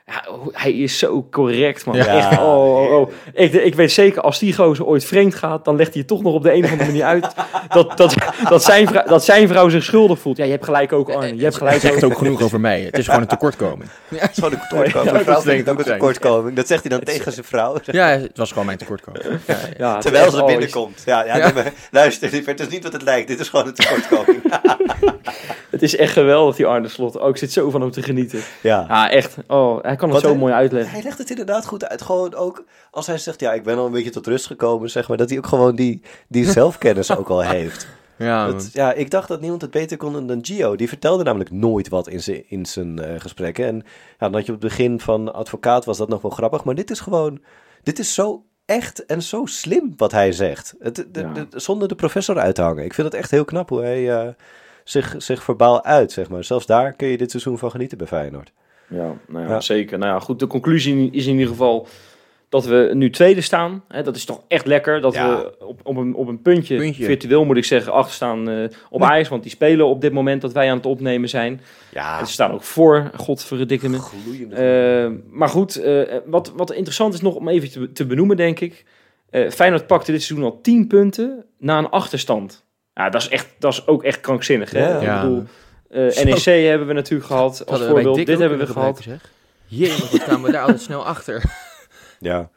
Ja, 0.10 0.24
hij 0.52 0.72
is 0.72 0.98
zo 0.98 1.28
correct, 1.32 1.86
man. 1.86 1.96
Ja. 1.96 2.06
Echt, 2.06 2.40
oh, 2.40 2.82
oh, 2.82 2.92
oh. 3.00 3.12
Ik, 3.34 3.54
ik 3.54 3.76
weet 3.76 3.92
zeker, 3.92 4.22
als 4.22 4.40
die 4.40 4.54
gozer 4.54 4.86
ooit 4.86 5.06
vreemd 5.06 5.36
gaat, 5.36 5.66
dan 5.66 5.76
legt 5.76 5.90
hij 5.90 6.00
het 6.00 6.08
toch 6.08 6.22
nog 6.24 6.34
op 6.34 6.44
de 6.44 6.54
een 6.54 6.64
of 6.64 6.72
andere 6.72 6.90
manier 6.90 7.06
uit. 7.06 7.28
Dat, 7.70 7.98
dat, 7.98 8.16
dat, 8.50 8.64
zijn, 8.64 8.88
vrouw, 8.88 9.04
dat 9.06 9.24
zijn 9.24 9.48
vrouw 9.48 9.70
zich 9.70 9.84
schuldig 9.84 10.20
voelt. 10.20 10.38
Ja, 10.38 10.44
je 10.44 10.52
hebt 10.52 10.66
gelijk 10.66 10.94
ook, 10.94 11.10
Arne. 11.10 11.36
Je 11.36 11.44
hebt 11.44 11.58
gelijk 11.58 11.82
Hij 11.82 11.92
zegt 11.92 12.04
ook. 12.04 12.12
ook 12.12 12.18
genoeg 12.18 12.42
over 12.42 12.60
mij. 12.60 12.82
Het 12.82 12.98
is 12.98 13.06
gewoon 13.06 13.22
een 13.22 13.28
tekortkoming. 13.28 13.90
Het 14.10 14.30
is 14.32 14.36
gewoon 14.38 14.52
een 14.52 14.60
tekortkoming. 14.70 15.06
Ja, 15.06 15.12
Mijn 15.12 15.24
vrouw 15.24 15.74
ook 15.74 15.78
een 15.80 15.86
tekortkoming. 15.86 16.56
Dat 16.56 16.68
zegt 16.68 16.82
hij 16.82 16.90
dan 16.90 17.00
tegen 17.00 17.32
zijn 17.32 17.46
vrouw. 17.46 17.78
Ja, 18.00 18.08
het 18.08 18.38
was 18.38 18.50
gewoon 18.50 18.66
mijn 18.66 18.78
tekortkoming. 18.78 19.24
Ja, 19.48 19.56
ja. 19.56 19.68
Ja, 19.78 19.98
Terwijl 20.00 20.32
ze 20.32 20.44
binnenkomt. 20.44 21.02
Ja, 21.06 21.26
ja, 21.26 21.38
Ja. 21.38 21.52
nee, 21.52 21.64
luister, 21.92 22.32
het 22.46 22.60
is 22.60 22.68
niet 22.68 22.84
wat 22.84 22.94
het 22.94 23.02
lijkt. 23.02 23.28
Dit 23.28 23.40
is 23.40 23.50
gewoon 23.50 23.68
een 23.68 23.74
tekortkoming. 23.74 24.42
Het 25.70 25.82
is 25.82 25.96
echt 25.96 26.14
geweldig, 26.14 26.56
die 26.56 26.66
Arne 26.66 26.88
Slot. 26.88 27.20
Ook 27.20 27.30
ik 27.30 27.38
zit 27.38 27.52
zo 27.52 27.70
van 27.70 27.82
hem 27.82 27.92
te 27.92 28.02
genieten. 28.02 28.40
ja. 28.62 28.86
Ja, 28.88 29.10
echt. 29.10 29.38
Oh, 29.48 29.84
hij 29.84 29.96
kan 30.00 30.10
het 30.10 30.22
zo 30.22 30.30
hij- 30.30 30.38
mooi 30.38 30.54
uitleggen. 30.54 30.92
Hij 30.92 31.04
legt 31.04 31.18
het 31.18 31.30
inderdaad 31.30 31.66
goed 31.66 31.86
uit. 31.86 32.02
Gewoon 32.02 32.34
ook 32.36 32.64
als 32.92 33.08
hij 33.08 33.18
zegt, 33.18 33.40
ja, 33.40 33.54
ik 33.54 33.64
ben 33.64 33.78
al 33.78 33.86
een 33.86 33.92
beetje 33.92 34.10
tot 34.10 34.28
rust 34.28 34.46
gekomen, 34.46 34.90
zeg 34.90 35.08
maar. 35.08 35.18
Dat 35.18 35.30
hij 35.30 35.38
ook 35.38 35.48
gewoon 35.48 35.76
die, 35.76 36.02
die 36.28 36.52
zelfkennis 36.60 37.16
ook 37.16 37.30
al 37.30 37.42
heeft. 37.42 37.88
Ja. 38.18 38.48
Dat, 38.48 38.70
ja, 38.74 38.94
ik 38.94 39.12
dacht 39.12 39.28
dat 39.28 39.40
niemand 39.42 39.62
het 39.62 39.72
beter 39.72 39.98
kon 39.98 40.28
dan 40.28 40.46
Gio. 40.46 40.76
Die 40.76 40.88
vertelde 40.88 41.24
namelijk 41.24 41.52
nooit 41.52 41.90
wat 41.90 42.08
in 42.08 42.22
zijn, 42.22 42.50
in 42.50 42.66
zijn 42.66 43.00
eh, 43.00 43.20
gesprekken. 43.20 43.66
En 43.66 43.76
ja, 43.76 43.84
dan 44.18 44.34
had 44.34 44.46
je 44.46 44.54
op 44.54 44.62
het 44.62 44.70
begin 44.70 45.00
van 45.00 45.34
advocaat 45.34 45.86
was 45.86 45.98
dat 45.98 46.10
nog 46.10 46.22
wel 46.22 46.32
grappig. 46.32 46.64
Maar 46.64 46.76
dit 46.76 46.92
is 46.92 47.00
gewoon, 47.00 47.42
dit 47.84 48.00
is 48.00 48.14
zo 48.14 48.44
echt 48.66 49.06
en 49.06 49.22
zo 49.24 49.46
slim 49.46 49.94
wat 49.98 50.12
hij 50.12 50.32
zegt. 50.32 50.76
Het, 50.80 50.96
de, 51.12 51.20
Ja. 51.20 51.34
de- 51.34 51.60
zonder 51.60 51.88
de 51.88 51.96
professor 51.96 52.40
uit 52.40 52.56
te 52.56 52.62
hangen. 52.62 52.84
Ik 52.84 52.94
vind 52.94 53.08
het 53.08 53.16
echt 53.16 53.32
heel 53.32 53.46
knap 53.46 53.70
hoe 53.70 53.82
hij 53.82 54.12
eh, 54.20 54.28
zich, 54.84 55.16
zich 55.18 55.44
verbaal 55.44 55.84
uit, 55.84 56.12
zeg 56.12 56.30
maar. 56.30 56.44
Zelfs 56.44 56.66
daar 56.66 56.94
kun 56.94 57.08
je 57.08 57.18
dit 57.18 57.32
seizoen 57.32 57.58
van 57.58 57.72
genieten 57.72 57.98
bij 57.98 58.08
Feyenoord. 58.08 58.52
Ja, 58.90 59.14
nou 59.28 59.46
ja, 59.46 59.50
Ja. 59.52 59.62
zeker. 59.62 59.98
Nou 59.98 60.14
ja, 60.14 60.20
goed. 60.20 60.40
De 60.40 60.48
conclusie 60.48 61.10
is 61.12 61.26
in 61.26 61.32
ieder 61.34 61.48
geval 61.48 61.88
dat 62.50 62.66
we 62.66 62.90
nu 62.94 63.10
tweede 63.10 63.42
staan. 63.42 63.84
Hè, 63.88 64.04
dat 64.04 64.16
is 64.16 64.26
toch 64.26 64.42
echt 64.48 64.66
lekker. 64.66 65.02
Dat 65.02 65.14
Ja. 65.14 65.38
we 65.38 65.66
op, 65.66 65.80
op, 65.84 65.96
een, 65.98 66.14
op 66.16 66.28
een 66.28 66.42
puntje, 66.42 66.78
Puntje. 66.78 67.04
virtueel 67.06 67.46
moet 67.46 67.58
ik 67.58 67.66
zeggen, 67.66 67.92
achter 67.94 68.14
staan 68.14 68.50
eh, 68.50 68.64
op 68.90 69.04
Ajax. 69.04 69.30
Want 69.30 69.42
die 69.44 69.52
spelen 69.52 69.86
op 69.88 70.02
dit 70.02 70.14
moment 70.14 70.42
dat 70.42 70.54
wij 70.54 70.70
aan 70.70 70.78
het 70.78 70.86
opnemen 70.86 71.30
zijn. 71.30 71.62
Ja, 71.92 72.20
En 72.20 72.26
ze 72.28 72.32
staan 72.34 72.52
ook 72.52 72.64
voor, 72.64 73.12
godverdikke 73.16 73.90
me. 73.90 73.98
gloeiende. 74.00 74.56
Eh, 74.56 75.12
maar 75.32 75.50
goed, 75.50 75.76
eh, 75.76 76.02
wat, 76.26 76.52
wat 76.56 76.72
interessant 76.74 77.14
is 77.14 77.22
nog 77.22 77.36
om 77.36 77.48
even 77.50 77.72
te, 77.72 77.92
te 77.92 78.06
benoemen, 78.06 78.38
denk 78.38 78.60
ik. 78.60 78.86
Eh 79.30 79.50
Feyenoord 79.50 79.88
pakte 79.88 80.12
dit 80.12 80.24
seizoen 80.24 80.50
al 80.50 80.62
10 80.62 80.88
punten 80.88 81.46
na 81.58 81.78
een 81.78 81.90
achterstand. 81.90 82.66
Ja, 82.94 83.10
dat 83.10 83.22
is, 83.22 83.30
echt, 83.30 83.48
dat 83.60 83.74
is 83.74 83.88
ook 83.88 84.04
echt 84.04 84.22
krankzinnig. 84.22 84.72
Hè? 84.72 84.88
Ja. 85.00 85.16
Ik 85.16 85.22
bedoel. 85.22 85.44
NEC 85.90 86.44
hebben 86.44 86.88
we 86.88 86.94
natuurlijk 86.94 87.30
gehad 87.30 87.66
als 87.66 87.82
voorbeeld. 87.82 88.16
Dit 88.26 88.40
hebben 88.40 88.58
we 88.58 88.68
gehad. 88.68 89.06
Jee, 89.66 89.90
wat 90.12 90.24
kwamen 90.24 90.46
we 90.46 90.52
daar 90.52 90.62
altijd 90.62 90.82
snel 90.82 91.06
achter. 91.06 91.44
Ja. 92.22 92.50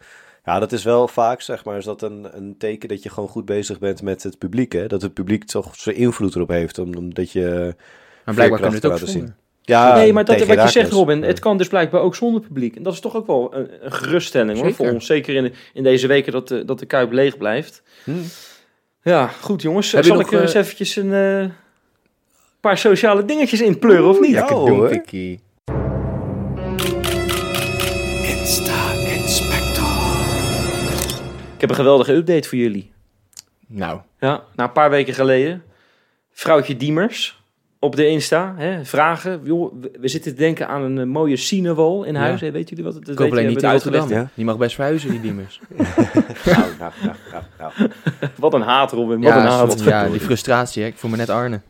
ja, 0.44 0.58
dat 0.58 0.72
is 0.72 0.84
wel 0.84 1.08
vaak, 1.08 1.40
zeg 1.40 1.64
maar, 1.64 1.76
is 1.76 1.84
dat 1.84 2.02
een, 2.02 2.28
een 2.32 2.54
teken 2.58 2.88
dat 2.88 3.02
je 3.02 3.08
gewoon 3.08 3.28
goed 3.28 3.44
bezig 3.44 3.78
bent 3.78 4.02
met 4.02 4.22
het 4.22 4.38
publiek. 4.38 4.72
Hè? 4.72 4.86
Dat 4.86 5.02
het 5.02 5.14
publiek 5.14 5.44
toch 5.44 5.76
zijn 5.76 5.96
invloed 5.96 6.34
erop 6.34 6.48
heeft, 6.48 6.78
om- 6.78 6.96
omdat 6.96 7.30
je... 7.32 7.74
Maar 8.24 8.34
blijkbaar 8.34 8.60
kunnen 8.60 8.80
we 8.80 8.86
het 8.86 8.94
ook 8.94 9.00
laten 9.00 9.08
zien. 9.08 9.34
Ja, 9.62 9.94
nee, 9.94 10.12
maar 10.12 10.24
dat, 10.24 10.44
wat 10.46 10.62
je 10.62 10.68
zegt. 10.68 10.90
Robin, 10.92 11.20
Ja. 11.20 11.26
het 11.26 11.38
kan 11.38 11.58
dus 11.58 11.68
blijkbaar 11.68 12.00
ook 12.00 12.14
zonder 12.14 12.40
publiek. 12.40 12.76
En 12.76 12.82
dat 12.82 12.92
is 12.92 13.00
toch 13.00 13.16
ook 13.16 13.26
wel 13.26 13.54
een, 13.54 13.84
een 13.84 13.92
geruststelling 13.92 14.60
hoor, 14.60 14.72
voor 14.74 14.90
ons. 14.90 15.06
Zeker 15.06 15.34
in, 15.34 15.52
in 15.74 15.82
deze 15.82 16.06
weken 16.06 16.32
dat 16.32 16.48
de, 16.48 16.64
dat 16.64 16.78
de 16.78 16.86
Kuip 16.86 17.12
leeg 17.12 17.36
blijft. 17.38 17.82
Hm. 18.04 18.10
Ja, 19.02 19.26
goed 19.26 19.62
jongens. 19.62 19.92
Heb 19.92 20.04
Zal 20.04 20.20
ik 20.20 20.32
eh, 20.32 20.40
eens 20.40 20.54
eh, 20.54 20.60
eventjes 20.60 20.96
een 20.96 21.12
eh, 21.12 21.50
paar 22.62 22.78
sociale 22.78 23.24
dingetjes 23.24 23.60
inpleuren 23.60 24.08
of 24.08 24.20
niet? 24.20 24.30
Ja, 24.30 24.38
Lekker 24.38 24.56
hoor. 24.56 24.68
donkiekie. 24.78 25.40
Ik 31.54 31.60
heb 31.60 31.70
een 31.70 31.76
geweldige 31.76 32.12
update 32.14 32.48
voor 32.48 32.58
jullie. 32.58 32.90
Nou, 33.66 34.00
Ja, 34.20 34.42
na 34.54 34.64
een 34.64 34.72
paar 34.72 34.90
weken 34.90 35.14
geleden. 35.14 35.62
Vrouwtje 36.32 36.76
Diemers 36.76 37.42
op 37.78 37.96
de 37.96 38.06
Insta. 38.06 38.54
Hè, 38.56 38.84
vragen. 38.84 39.40
Joh, 39.44 39.72
we, 40.00 40.08
zitten 40.08 40.32
te 40.34 40.38
denken 40.38 40.68
aan 40.68 40.82
een 40.82 40.98
eh, 40.98 41.04
mooie 41.06 41.36
cinewall 41.36 42.06
in 42.06 42.14
Ja. 42.14 42.20
huis. 42.20 42.40
Hè, 42.40 42.50
weet 42.50 42.68
jullie 42.68 42.84
wat 42.84 42.94
het 42.94 43.06
is? 43.08 43.12
ik 43.12 43.18
hoop 43.18 43.30
alleen 43.30 43.46
niet 43.48 43.64
uit 43.64 43.82
Rotterdam. 43.82 44.08
Ja. 44.08 44.28
Die 44.34 44.44
mag 44.44 44.56
best 44.58 44.74
verhuizen, 44.74 45.10
die 45.10 45.20
Diemers. 45.20 45.60
Nou, 46.44 46.64
nou, 46.78 46.92
nou, 47.02 47.16
nou, 47.32 47.42
nou. 47.58 47.90
Wat 48.36 48.54
een 48.54 48.60
haat, 48.60 48.92
Robin. 48.92 49.20
Wat 49.20 49.32
ja, 49.32 49.40
een 49.40 49.50
haat. 49.50 49.82
ja, 49.84 50.08
die 50.08 50.20
frustratie, 50.20 50.82
hè. 50.82 50.88
ik 50.88 50.96
voel 50.96 51.10
me 51.10 51.16
net 51.16 51.28
Arne. 51.30 51.60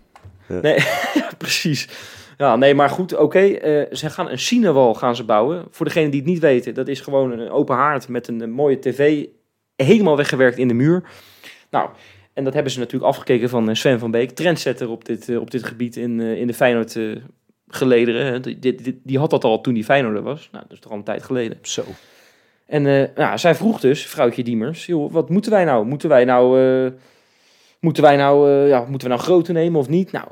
Precies. 1.38 1.88
Ja, 2.36 2.56
nee, 2.56 2.74
maar 2.74 2.88
goed, 2.88 3.16
oké. 3.16 3.38
eh, 3.38 3.96
ze 3.96 4.10
gaan 4.10 4.30
een 4.30 4.38
cinewall 4.38 4.94
gaan 4.94 5.16
ze 5.16 5.24
bouwen. 5.24 5.66
Voor 5.70 5.86
degenen 5.86 6.10
die 6.10 6.20
het 6.20 6.28
niet 6.28 6.38
weten, 6.38 6.74
dat 6.74 6.88
is 6.88 7.00
gewoon 7.00 7.38
een 7.38 7.50
open 7.50 7.76
haard 7.76 8.08
met 8.08 8.28
een, 8.28 8.50
mooie 8.50 8.78
tv. 8.78 9.26
Helemaal 9.76 10.16
weggewerkt 10.16 10.58
in 10.58 10.68
de 10.68 10.74
muur. 10.74 11.02
Nou, 11.70 11.90
en 12.32 12.44
dat 12.44 12.54
hebben 12.54 12.72
ze 12.72 12.78
natuurlijk 12.78 13.12
afgekeken 13.12 13.48
van 13.48 13.68
eh, 13.68 13.74
Sven 13.74 13.98
van 13.98 14.10
Beek. 14.10 14.30
Trendsetter 14.30 14.88
op 14.88 15.04
dit, 15.04 15.28
eh, 15.28 15.40
op 15.40 15.50
dit 15.50 15.64
gebied 15.64 15.96
in, 15.96 16.20
in 16.20 16.46
de 16.46 16.54
Feyenoord 16.54 16.98
gelederen. 17.68 18.42
Die, 18.42 18.58
die, 18.58 19.00
die 19.04 19.18
had 19.18 19.30
dat 19.30 19.44
al 19.44 19.60
toen 19.60 19.74
die 19.74 19.84
Feyenoorder 19.84 20.22
was. 20.22 20.48
Nou, 20.52 20.64
dat 20.64 20.72
is 20.72 20.80
toch 20.80 20.92
al 20.92 20.98
een 20.98 21.04
tijd 21.04 21.22
geleden. 21.22 21.58
Zo. 21.62 21.84
En 22.66 22.82
nou, 23.14 23.38
zij 23.38 23.54
vroeg 23.54 23.80
dus, 23.80 24.06
vrouwtje 24.06 24.42
Diemers, 24.42 24.86
joh, 24.86 25.12
wat 25.12 25.28
moeten 25.28 25.50
wij 25.50 25.64
nou? 25.64 25.86
Moeten 25.86 26.08
wij 26.08 26.24
nou 26.24 26.58
Moeten 27.82 28.02
wij 28.02 28.16
nou, 28.16 28.50
eh, 28.50 28.68
ja, 28.68 28.80
moeten 28.88 29.08
we 29.08 29.14
nou 29.14 29.26
grote 29.26 29.52
nemen 29.52 29.80
of 29.80 29.88
niet? 29.88 30.12
Nou, 30.12 30.26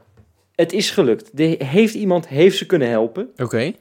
het 0.55 0.73
is 0.73 0.91
gelukt. 0.91 1.31
De, 1.33 1.57
heeft 1.65 1.95
iemand 1.95 2.29
heeft 2.29 2.57
ze 2.57 2.67
kunnen 2.67 2.89
helpen. 2.89 3.31
Oké. 3.37 3.73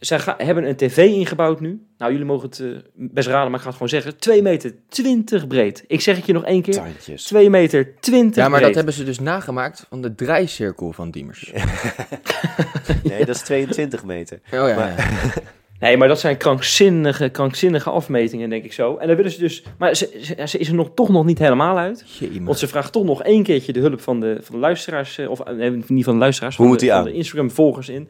Ze, 0.00 0.18
ga- 0.18 0.34
hebben 0.38 0.68
een 0.68 0.76
tv 0.76 0.96
ingebouwd 0.96 1.60
nu. 1.60 1.80
Nou, 1.98 2.10
jullie 2.12 2.26
mogen 2.26 2.48
het 2.48 2.60
eh, 2.60 2.66
best 2.94 3.28
raden, 3.28 3.46
maar 3.50 3.54
ik 3.54 3.60
ga 3.60 3.66
het 3.66 3.72
gewoon 3.72 3.88
zeggen. 3.88 4.16
2 4.18 4.42
meter 4.42 4.74
20 4.88 5.46
breed. 5.46 5.84
Ik 5.86 6.00
zeg 6.00 6.16
het 6.16 6.26
je 6.26 6.32
nog 6.32 6.44
één 6.44 6.62
keer. 6.62 6.74
Tandjes. 6.74 7.24
2 7.24 7.50
meter 7.50 7.94
20 8.00 8.36
Ja, 8.36 8.42
maar 8.42 8.50
breed. 8.50 8.66
dat 8.66 8.74
hebben 8.76 8.94
ze 8.94 9.04
dus 9.04 9.18
nagemaakt 9.20 9.86
van 9.88 10.02
de 10.02 10.14
draaicirkel 10.14 10.92
van 10.92 11.10
Diemers. 11.10 11.52
Nee, 13.02 13.24
dat 13.24 13.34
is 13.36 13.42
22 13.42 14.04
meter. 14.04 14.40
Oh 14.44 14.50
ja, 14.68 14.74
Maar- 14.76 14.94
ja. 14.96 15.32
Nee, 15.80 15.96
maar 15.96 16.08
dat 16.08 16.20
zijn 16.20 16.36
krankzinnige, 16.36 17.28
krankzinnige 17.28 17.90
afmetingen, 17.90 18.48
denk 18.50 18.64
ik 18.64 18.72
zo. 18.72 18.96
En 18.96 19.06
dan 19.06 19.16
willen 19.16 19.30
ze 19.30 19.38
dus... 19.38 19.62
Maar 19.78 19.94
ze, 19.94 20.18
ze, 20.22 20.46
ze 20.46 20.58
is 20.58 20.68
er 20.68 20.74
nog, 20.74 20.90
toch 20.94 21.08
nog 21.08 21.24
niet 21.24 21.38
helemaal 21.38 21.78
uit. 21.78 22.04
Want 22.40 22.58
ze 22.58 22.68
vraagt 22.68 22.92
toch 22.92 23.04
nog 23.04 23.22
één 23.22 23.42
keertje 23.42 23.72
de 23.72 23.80
hulp 23.80 24.00
van 24.00 24.20
de, 24.20 24.38
van 24.42 24.54
de 24.54 24.60
luisteraars. 24.60 25.18
eh, 25.18 25.30
Of 25.30 25.40
eh, 25.40 25.54
nee, 25.54 25.82
niet 25.86 26.04
van 26.04 26.12
de 26.12 26.18
luisteraars. 26.20 26.56
Hoe 26.56 26.64
van 26.66 26.74
moet 26.74 26.80
de, 26.80 26.86
die 26.86 26.94
van 26.94 27.04
aan? 27.04 27.10
de 27.12 27.18
Instagram-volgers 27.18 27.88
in. 27.88 28.08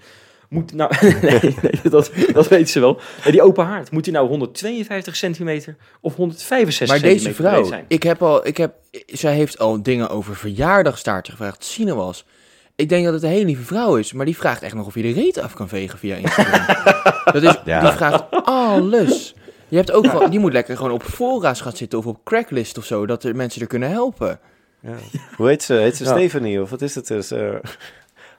Moet 0.49 0.73
nou... 0.75 0.93
nee, 1.23 1.41
nee, 1.63 1.81
dat, 1.91 2.11
dat 2.33 2.49
weet 2.49 2.71
ze 2.71 2.81
wel. 2.81 3.01
En 3.25 3.33
die 3.33 3.43
open 3.43 3.65
haard. 3.65 3.91
Moet 3.91 4.05
die 4.05 4.13
nou 4.13 4.29
152 4.29 5.17
centimeter 5.17 5.77
of 6.01 6.15
165 6.15 6.89
Maar 6.89 6.99
centimeter 6.99 7.25
deze 7.33 7.43
breed 7.43 7.53
vrouw, 7.53 7.65
zijn? 7.65 7.85
ik 7.89 8.03
heb 8.03 8.23
al, 8.23 8.47
ik 8.47 8.57
heb, 8.57 8.75
zij 9.07 9.35
heeft 9.35 9.59
al 9.59 9.83
dingen 9.83 10.09
over 10.09 10.37
verjaardagstaartje 10.37 11.33
gevraagd, 11.33 11.65
Sinewas. 11.65 12.25
Ik 12.77 12.89
denk 12.89 13.05
dat 13.05 13.15
het 13.15 13.23
een 13.23 13.29
hele 13.29 13.45
lieve 13.45 13.63
vrouw 13.63 13.97
is, 13.97 14.13
maar 14.13 14.27
die 14.27 14.37
vraagt 14.37 14.63
echt 14.63 14.75
nog 14.75 14.87
of 14.87 14.95
je 14.95 15.03
de 15.03 15.13
reet 15.13 15.39
af 15.39 15.55
kan 15.55 15.69
vegen 15.69 15.99
via 15.99 16.17
Instagram. 16.17 16.67
dat 17.33 17.43
is, 17.43 17.61
Ja. 17.65 17.81
Die 17.81 17.91
vraagt 17.91 18.25
alles. 18.45 19.35
Je 19.69 19.77
hebt 19.77 19.93
ook 19.93 20.07
wel, 20.13 20.31
die 20.31 20.39
moet 20.39 20.53
lekker 20.53 20.77
gewoon 20.77 20.93
op 20.93 21.03
fora's 21.03 21.61
gaan 21.61 21.77
zitten 21.77 21.99
of 21.99 22.07
op 22.07 22.25
Cracklist 22.25 22.79
of 22.79 22.85
zo, 22.85 23.07
dat 23.07 23.25
er 23.25 23.37
mensen 23.37 23.61
er 23.61 23.67
kunnen 23.67 23.91
helpen. 23.91 24.39
Ja. 24.81 24.93
Hoe 25.37 25.49
heet 25.49 25.63
ze? 25.63 25.73
Heet 25.75 25.97
ze 25.97 26.05
Ja. 26.05 26.11
Stephanie 26.11 26.63
of 26.63 26.71
wat 26.71 26.83
is 26.83 26.95
het? 26.95 27.07
Dus, 27.07 27.31
eh, 27.31 27.49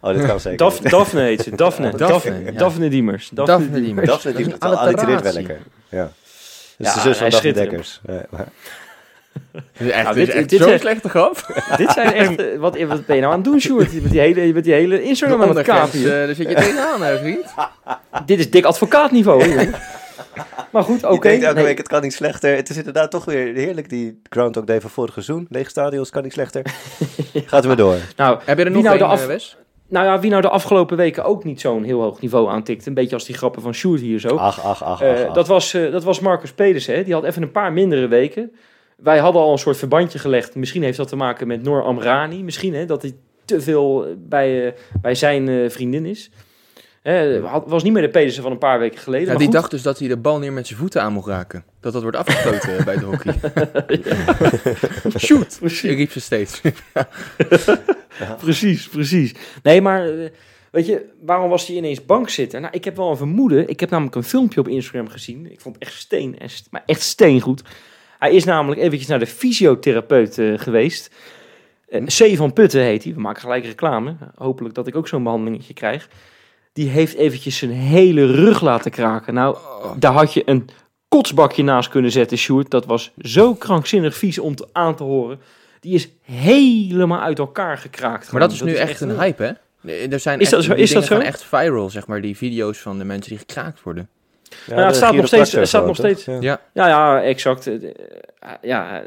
Oh, 0.01 0.13
dat 0.17 0.25
kan 0.25 0.39
zeker. 0.39 0.57
Daf, 0.57 0.81
niet. 0.83 0.91
Daphne 0.91 1.21
heet 1.21 1.41
ze. 1.41 1.55
Daphne. 1.55 1.89
Daphne, 1.91 2.07
Daphne, 2.07 2.43
ja. 2.51 2.51
Daphne 2.51 2.89
Diemers. 2.89 3.29
Daphne 3.33 3.81
Diemers. 3.81 4.07
Daphne, 4.07 4.31
Dat 4.31 4.39
is 4.41 4.45
die 4.45 4.53
een 4.53 4.59
dat 4.59 4.77
allitereert 4.77 5.05
wel 5.07 5.31
alliteratie. 5.31 5.47
lekker. 5.47 5.65
Ja. 5.89 6.03
Dat 6.03 6.11
Ja, 6.77 6.87
is 6.87 6.93
de 6.93 6.99
zus 6.99 7.17
van 7.17 7.29
Daphne 7.29 7.31
schitterend. 7.51 7.71
Dekkers. 7.71 8.01
Dit 9.77 9.87
is 9.87 9.89
echt, 9.93 10.03
Nou, 10.03 10.15
dit 10.15 10.25
dit- 10.25 10.33
is 10.35 10.39
echt 10.41 10.49
dit 10.49 10.61
zo'n 10.61 10.71
is- 10.71 10.81
slechte 10.81 11.09
grap. 11.09 11.35
Dit 11.77 11.91
zijn 11.91 12.13
echt... 12.13 12.35
eh, 12.41 12.57
wat, 12.59 12.79
wat 12.79 13.05
ben 13.05 13.15
je 13.15 13.21
nou 13.21 13.33
aan 13.33 13.39
het 13.39 13.43
doen, 13.49 13.59
Sjoerd? 13.59 14.01
Met 14.01 14.11
die 14.11 14.19
hele, 14.19 14.53
met 14.53 14.63
die 14.63 14.73
hele 14.73 15.03
Instagram 15.03 15.41
aan 15.41 15.55
het 15.57 15.65
kapen 15.65 15.99
uh, 15.99 16.05
daar 16.09 16.35
zit 16.35 16.49
je 16.49 16.55
tegenaan, 16.55 17.01
hè, 17.01 17.17
vriend. 17.17 17.45
Dit 18.25 18.39
is 18.39 18.49
dik 18.51 18.65
advocaatniveau. 18.65 19.41
hè, 19.43 19.47
jongen. 19.47 19.73
Maar 20.71 20.83
goed, 20.83 21.03
oké. 21.03 21.13
Je 21.15 21.19
denkt 21.21 21.43
elke 21.43 21.55
nee. 21.55 21.65
week, 21.65 21.77
het 21.77 21.87
kan 21.87 22.01
niet 22.01 22.13
slechter. 22.13 22.55
Het 22.55 22.69
is 22.69 22.77
inderdaad 22.77 23.11
toch 23.11 23.25
weer 23.25 23.53
heerlijk, 23.55 23.89
die 23.89 24.21
Groundhog 24.29 24.63
Day 24.63 24.81
van 24.81 24.89
vorig 24.89 25.13
seizoen. 25.13 25.47
Leeg 25.49 25.69
stadion, 25.69 26.01
het 26.01 26.09
kan 26.09 26.23
niet 26.23 26.33
slechter. 26.33 26.61
Gaat 27.45 27.61
er 27.61 27.67
maar 27.67 27.77
door. 27.77 27.95
Nou, 28.15 28.39
Heb 28.45 28.57
je 28.57 28.63
er 28.63 28.71
Wie 28.71 28.81
nog 28.83 28.83
nou 28.83 28.93
een, 28.95 29.07
de 29.07 29.11
af- 29.13 29.21
eh, 29.21 29.27
Wes? 29.27 29.57
nou 29.89 30.05
ja, 30.05 30.19
wie 30.19 30.29
nou 30.29 30.41
de 30.41 30.49
afgelopen 30.49 30.97
weken 30.97 31.23
ook 31.23 31.43
niet 31.43 31.61
zo'n 31.61 31.83
heel 31.83 32.01
hoog 32.01 32.21
niveau 32.21 32.49
aantikt. 32.49 32.85
Een 32.85 32.93
beetje 32.93 33.15
als 33.15 33.25
die 33.25 33.35
grappen 33.35 33.61
van 33.61 33.73
Sjoerd 33.73 34.01
hier 34.01 34.19
zo. 34.19 34.35
Ach, 34.35 34.63
ach, 34.63 34.83
ach, 34.83 35.01
Eh, 35.01 35.11
ach, 35.11 35.27
ach. 35.27 35.33
dat, 35.33 35.47
was, 35.47 35.73
eh, 35.73 35.91
dat 35.91 36.03
was 36.03 36.19
Marcus 36.19 36.51
Pedersen. 36.51 36.95
Hè? 36.95 37.03
Die 37.03 37.13
had 37.13 37.23
even 37.23 37.41
een 37.41 37.51
paar 37.51 37.73
mindere 37.73 38.07
weken. 38.07 38.51
Wij 38.97 39.17
hadden 39.17 39.41
al 39.41 39.51
een 39.51 39.57
soort 39.57 39.77
verbandje 39.77 40.19
gelegd. 40.19 40.55
Misschien 40.55 40.83
heeft 40.83 40.97
dat 40.97 41.07
te 41.07 41.15
maken 41.15 41.47
met 41.47 41.63
Noor 41.63 41.83
Amrani. 41.83 42.43
Misschien 42.43 42.73
hè, 42.73 42.85
dat 42.85 43.01
hij 43.01 43.15
te 43.45 43.61
veel 43.61 44.05
eh, 44.05 44.11
bij, 44.17 44.67
eh, 44.67 44.73
bij 45.01 45.15
zijn 45.15 45.49
eh, 45.49 45.69
vriendin 45.69 46.05
is. 46.05 46.29
Hè, 47.01 47.39
had- 47.41 47.63
was 47.67 47.83
niet 47.83 47.93
meer 47.93 48.01
de 48.01 48.09
Pedersen 48.09 48.43
van 48.43 48.51
een 48.51 48.57
paar 48.57 48.79
weken 48.79 48.99
geleden. 48.99 49.21
Ja, 49.25 49.27
maar 49.29 49.37
die 49.37 49.47
goed. 49.47 49.55
dacht 49.55 49.71
dus 49.71 49.81
dat 49.81 49.99
hij 49.99 50.07
de 50.07 50.17
bal 50.17 50.39
neer 50.39 50.53
met 50.53 50.67
zijn 50.67 50.79
voeten 50.79 51.01
aan 51.01 51.13
mocht 51.13 51.27
raken. 51.27 51.63
Dat 51.79 51.93
dat 51.93 52.01
wordt 52.01 52.17
afgesloten 52.17 52.85
bij 52.85 52.97
de 52.97 53.05
hockey. 53.05 53.33
Shoot! 55.25 55.57
Precies. 55.59 55.83
Ik 55.91 55.97
riep 55.97 56.11
ze 56.11 56.19
steeds. 56.21 56.61
Precies, 58.37 58.87
precies. 58.87 59.33
Nee, 59.63 59.81
maar 59.81 60.09
weet 60.71 60.85
je, 60.85 61.05
waarom 61.21 61.49
was 61.49 61.67
hij 61.67 61.75
ineens 61.75 62.05
bankzitter? 62.05 62.59
Nou, 62.61 62.73
ik 62.73 62.83
heb 62.85 62.95
wel 62.95 63.09
een 63.09 63.17
vermoeden. 63.17 63.67
Ik 63.69 63.79
heb 63.79 63.89
namelijk 63.89 64.15
een 64.15 64.23
filmpje 64.23 64.59
op 64.59 64.67
Instagram 64.67 65.09
gezien. 65.09 65.51
Ik 65.51 65.61
vond 65.61 65.75
het 65.75 65.83
echt 65.83 65.93
steen, 65.97 66.39
en 66.39 66.49
st- 66.49 66.67
maar 66.71 66.83
echt 66.85 67.01
steengoed. 67.01 67.61
Hij 68.19 68.33
is 68.33 68.43
namelijk 68.43 68.81
eventjes 68.81 69.07
naar 69.07 69.19
de 69.19 69.27
fysiotherapeut 69.27 70.37
eh, 70.37 70.53
geweest. 70.55 71.11
C 72.05 72.35
van 72.35 72.53
Putten 72.53 72.81
heet 72.81 73.03
hij. 73.03 73.13
We 73.13 73.19
maken 73.19 73.41
gelijk 73.41 73.65
reclame. 73.65 74.15
Hopelijk 74.35 74.75
dat 74.75 74.87
ik 74.87 74.95
ook 74.95 75.07
zo'n 75.07 75.23
behandelingetje 75.23 75.73
krijg. 75.73 76.09
Die 76.73 76.89
heeft 76.89 77.15
eventjes 77.15 77.57
zijn 77.57 77.71
hele 77.71 78.25
rug 78.25 78.61
laten 78.61 78.91
kraken. 78.91 79.33
Nou, 79.33 79.57
daar 79.97 80.11
had 80.13 80.33
je 80.33 80.41
een 80.45 80.69
kotsbakje 81.07 81.63
naast 81.63 81.89
kunnen 81.89 82.11
zetten, 82.11 82.37
Sjoerd. 82.37 82.69
Dat 82.69 82.85
was 82.85 83.11
zo 83.17 83.53
krankzinnig 83.53 84.15
vies 84.15 84.39
om 84.39 84.55
te, 84.55 84.67
aan 84.71 84.95
te 84.95 85.03
horen. 85.03 85.39
Die 85.79 85.93
is 85.93 86.09
helemaal 86.21 87.19
uit 87.19 87.39
elkaar 87.39 87.77
gekraakt. 87.77 88.31
Maar 88.31 88.41
dat 88.41 88.51
is 88.51 88.61
nu 88.61 88.73
echt 88.73 89.01
een 89.01 89.19
hype, 89.19 89.43
hè? 89.43 89.51
Er 90.09 90.19
zijn 90.19 90.39
Is 90.39 90.49
dat 90.49 90.59
echt, 90.59 90.67
zo? 90.67 90.73
die 90.73 90.83
Is 90.83 90.91
dat 90.91 91.05
zo? 91.05 91.17
echt 91.19 91.43
viral, 91.43 91.89
zeg 91.89 92.07
maar. 92.07 92.21
Die 92.21 92.37
video's 92.37 92.77
van 92.77 92.97
de 92.97 93.03
mensen 93.03 93.29
die 93.29 93.39
gekraakt 93.39 93.83
worden. 93.83 94.09
Ja, 94.67 94.73
Nou, 94.75 94.85
het 94.87 94.95
staat 94.95 95.13
nog 95.13 95.27
steeds- 95.27 95.51
het 95.51 95.67
staat 95.67 95.85
nog 95.85 95.95
steeds- 95.95 96.25
Ja. 96.25 96.37
Ja. 96.73 96.87
Ja, 96.87 97.21
exact. 97.23 97.67
Eh, 97.67 97.73
eh, 97.75 97.89
Ja, 98.61 99.03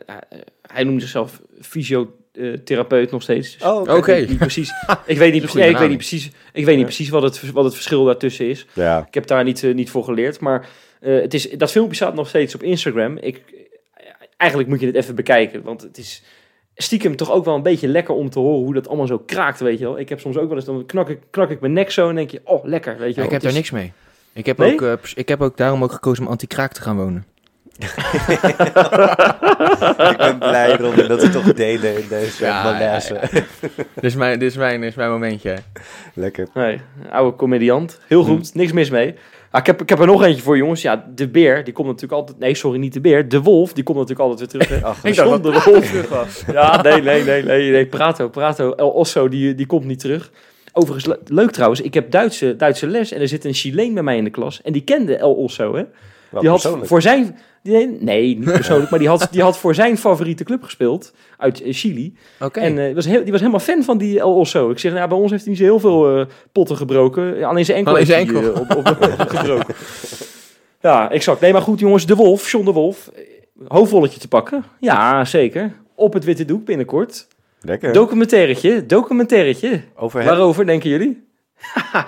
hij 0.63 0.85
noemt 0.85 1.01
zichzelf 1.01 1.41
fysiotherapeut 1.61 3.11
nog 3.11 3.23
steeds. 3.23 3.53
Dus 3.59 3.67
Oh, 3.69 3.81
oké. 3.81 3.93
Oké. 3.93 4.13
ik 4.13 4.19
weet 4.19 4.29
niet 4.35 4.39
precies. 4.39 4.71
Ik 5.07 5.19
weet 5.19 5.33
niet, 5.33 5.43
precies, 5.43 5.61
ik 5.71 5.77
weet 5.79 5.89
niet 5.89 5.97
precies. 5.99 6.31
Ik 6.53 6.65
weet 6.65 6.77
niet 6.77 6.85
precies 6.85 7.09
wat 7.09 7.23
het, 7.23 7.51
wat 7.53 7.65
het 7.65 7.75
verschil 7.75 8.05
daartussen 8.05 8.49
is. 8.49 8.67
Ja. 8.73 9.05
Ik 9.09 9.15
heb 9.15 9.27
daar 9.27 9.45
niet, 9.45 9.63
eh, 9.65 9.75
niet 9.75 9.91
voor 9.91 10.05
geleerd. 10.05 10.41
Maar 10.41 10.69
eh, 11.01 11.21
het 11.21 11.35
is, 11.35 11.51
dat 11.51 11.71
filmpje 11.71 11.95
staat 11.97 12.15
nog 12.15 12.29
steeds 12.29 12.55
op 12.55 12.63
Instagram. 12.63 13.17
Ik, 13.17 13.43
eigenlijk 14.37 14.71
moet 14.71 14.81
je 14.81 14.87
het 14.87 14.95
even 14.97 15.15
bekijken. 15.15 15.63
Want 15.63 15.83
het 15.83 15.99
is 15.99 16.23
stiekem 16.77 17.17
toch 17.17 17.31
ook 17.33 17.45
wel 17.45 17.55
een 17.55 17.63
beetje 17.63 17.89
lekker 17.89 18.15
om 18.15 18.31
te 18.31 18.39
horen 18.39 18.65
hoe 18.65 18.75
dat 18.75 18.89
allemaal 18.89 19.07
zo 19.07 19.19
kraakt, 19.19 19.61
weet 19.61 19.79
je 19.79 19.85
wel. 19.85 19.99
Ik 19.99 20.09
heb 20.09 20.21
soms 20.21 20.37
ook 20.37 20.49
wel 20.49 20.57
eens, 20.57 20.65
dan 20.67 20.87
knak 20.87 21.09
ik, 21.09 21.19
knak 21.31 21.51
ik 21.51 21.61
mijn 21.61 21.73
nek 21.73 21.91
zo 21.91 22.09
en 22.09 22.15
denk 22.15 22.31
je, 22.31 22.41
oh, 22.45 22.65
lekker, 22.65 22.99
weet 22.99 23.09
je 23.09 23.15
wel. 23.15 23.25
ik 23.25 23.31
heb 23.31 23.43
daar 23.43 23.53
niks 23.53 23.71
mee. 23.71 23.93
Ik 24.33 24.47
heb, 24.47 24.59
Nee? 24.59 24.73
ook, 24.73 24.83
eh, 24.83 24.93
ik 25.15 25.29
heb 25.29 25.41
ook 25.43 25.57
daarom 25.57 25.83
ook 25.83 25.93
gekozen 25.93 26.25
om 26.25 26.31
anti-kraak 26.31 26.73
te 26.73 26.83
gaan 26.83 26.97
wonen. 26.97 27.25
ik 30.11 30.17
ben 30.19 30.39
blij 30.39 30.73
erom 30.79 30.97
dat 31.09 31.23
we 31.23 31.29
toch 31.33 31.53
delen 31.53 31.97
in 32.03 32.09
deze 32.09 32.45
Ja, 32.45 32.63
malaise. 32.63 33.15
ja, 33.15 33.21
dit, 33.31 33.45
is 34.05 34.15
mijn, 34.15 34.39
dit, 34.39 34.51
is 34.51 34.57
mijn, 34.57 34.81
dit 34.81 34.91
is 34.91 34.97
mijn 34.97 35.11
momentje. 35.11 35.57
Lekker. 36.15 36.49
Nee, 36.55 36.81
oude 37.11 37.37
comediant. 37.37 38.01
Heel 38.07 38.25
goed, 38.25 38.55
niks 38.55 38.73
mis 38.73 38.91
mee. 38.91 39.15
Ah, 39.51 39.61
ik, 39.61 39.67
heb, 39.67 39.83
ik 39.83 39.89
heb 39.89 39.99
er 39.99 40.07
nog 40.07 40.23
eentje 40.25 40.43
voor, 40.43 40.57
jongens. 40.57 40.83
Ja, 40.83 41.05
de 41.15 41.29
beer, 41.29 41.65
die 41.65 41.73
komt 41.73 41.87
natuurlijk 41.87 42.21
altijd... 42.21 42.39
Nee, 42.39 42.55
sorry, 42.55 42.79
niet 42.79 42.93
de 42.93 43.01
beer. 43.01 43.29
De 43.29 43.43
wolf, 43.43 43.73
die 43.73 43.85
komt 43.85 43.99
natuurlijk 43.99 44.29
altijd 44.29 44.53
weer 44.53 44.67
terug. 44.67 44.83
Ach, 44.83 45.05
Ik 45.05 45.15
dacht 45.15 45.43
de 45.43 45.51
wolf 45.53 45.87
terug 45.87 46.09
was. 46.09 46.43
Ja, 46.53 46.83
nee, 46.83 47.03
nee, 47.03 47.25
nee, 47.25 47.43
nee, 47.43 47.71
nee. 47.71 47.87
Prato, 47.87 48.29
Prato. 48.29 48.73
El 48.73 48.89
Osso, 48.91 49.29
die, 49.29 49.55
die 49.55 49.67
komt 49.67 49.85
niet 49.85 49.99
terug. 50.01 50.31
Overigens, 50.73 51.07
le- 51.07 51.19
leuk 51.35 51.51
trouwens. 51.51 51.81
Ik 51.81 51.95
heb 51.95 52.11
Duitse, 52.11 52.57
Duitse 52.57 52.87
les 52.87 53.13
en 53.13 53.21
er 53.21 53.29
zit 53.29 53.45
een 53.45 53.55
Chileen 53.55 53.95
bij 53.95 54.03
mij 54.03 54.17
in 54.17 54.25
de 54.25 54.31
klas. 54.31 54.63
En 54.63 54.73
die 54.73 54.83
kende 54.85 55.17
El 55.17 55.33
Osso, 55.35 55.75
hè. 55.77 55.83
Wel 56.31 56.41
die 56.41 56.51
had 56.51 56.79
voor 56.83 57.03
zijn... 57.03 57.39
Die, 57.63 57.97
nee, 58.01 58.37
niet 58.39 58.45
persoonlijk, 58.53 58.91
maar 58.91 58.99
die 58.99 59.09
had, 59.09 59.29
die 59.31 59.43
had 59.43 59.59
voor 59.59 59.75
zijn 59.75 59.99
favoriete 59.99 60.45
club 60.45 60.63
gespeeld. 60.63 61.13
Uit 61.39 61.63
eh, 61.63 61.73
Chili. 61.73 62.15
Oké. 62.41 62.61
En 62.61 62.79
eh, 62.89 62.95
was 62.95 63.05
heel, 63.07 63.23
die 63.23 63.31
was 63.31 63.41
helemaal 63.41 63.61
fan 63.61 63.83
van 63.83 63.99
die 63.99 64.21
El 64.21 64.35
Osso. 64.37 64.71
Ik 64.71 64.79
zeg, 64.79 64.93
nou, 64.93 65.09
bij 65.09 65.19
ons 65.19 65.31
heeft 65.31 65.43
hij 65.43 65.51
niet 65.53 65.61
zo 65.63 65.67
heel 65.69 65.81
veel 65.81 66.19
eh, 66.21 66.27
potten 66.53 66.77
gebroken. 66.77 67.37
Ja, 67.39 67.49
Alleen 67.49 67.65
zijn 67.65 67.77
enkel 67.79 67.93
Alleen 67.93 68.07
zijn 68.07 68.29
enkel. 68.29 68.55
eh, 68.55 68.61
op, 68.61 68.77
op, 68.77 68.87
gebroken. 69.29 69.75
Ja, 70.81 71.11
exact. 71.11 71.41
Nee, 71.41 71.53
maar 71.53 71.63
goed 71.63 71.81
jongens, 71.81 72.07
de 72.07 72.15
Wolf, 72.15 72.51
John 72.51 72.65
de 72.65 72.73
Wolf. 72.73 73.11
Hoofdrolletje 73.69 74.21
te 74.21 74.29
pakken. 74.29 74.65
Ja, 74.81 75.25
zeker. 75.25 75.73
Op 75.95 76.13
het 76.13 76.25
witte 76.25 76.45
doek 76.45 76.65
binnenkort. 76.65 77.27
Lekker. 77.61 77.93
Documentairetje, 77.93 78.87
documentairetje. 78.87 79.81
Over 79.97 80.19
hem. 80.21 80.29
Waarover 80.29 80.67
denken 80.67 80.91
jullie? 80.91 81.27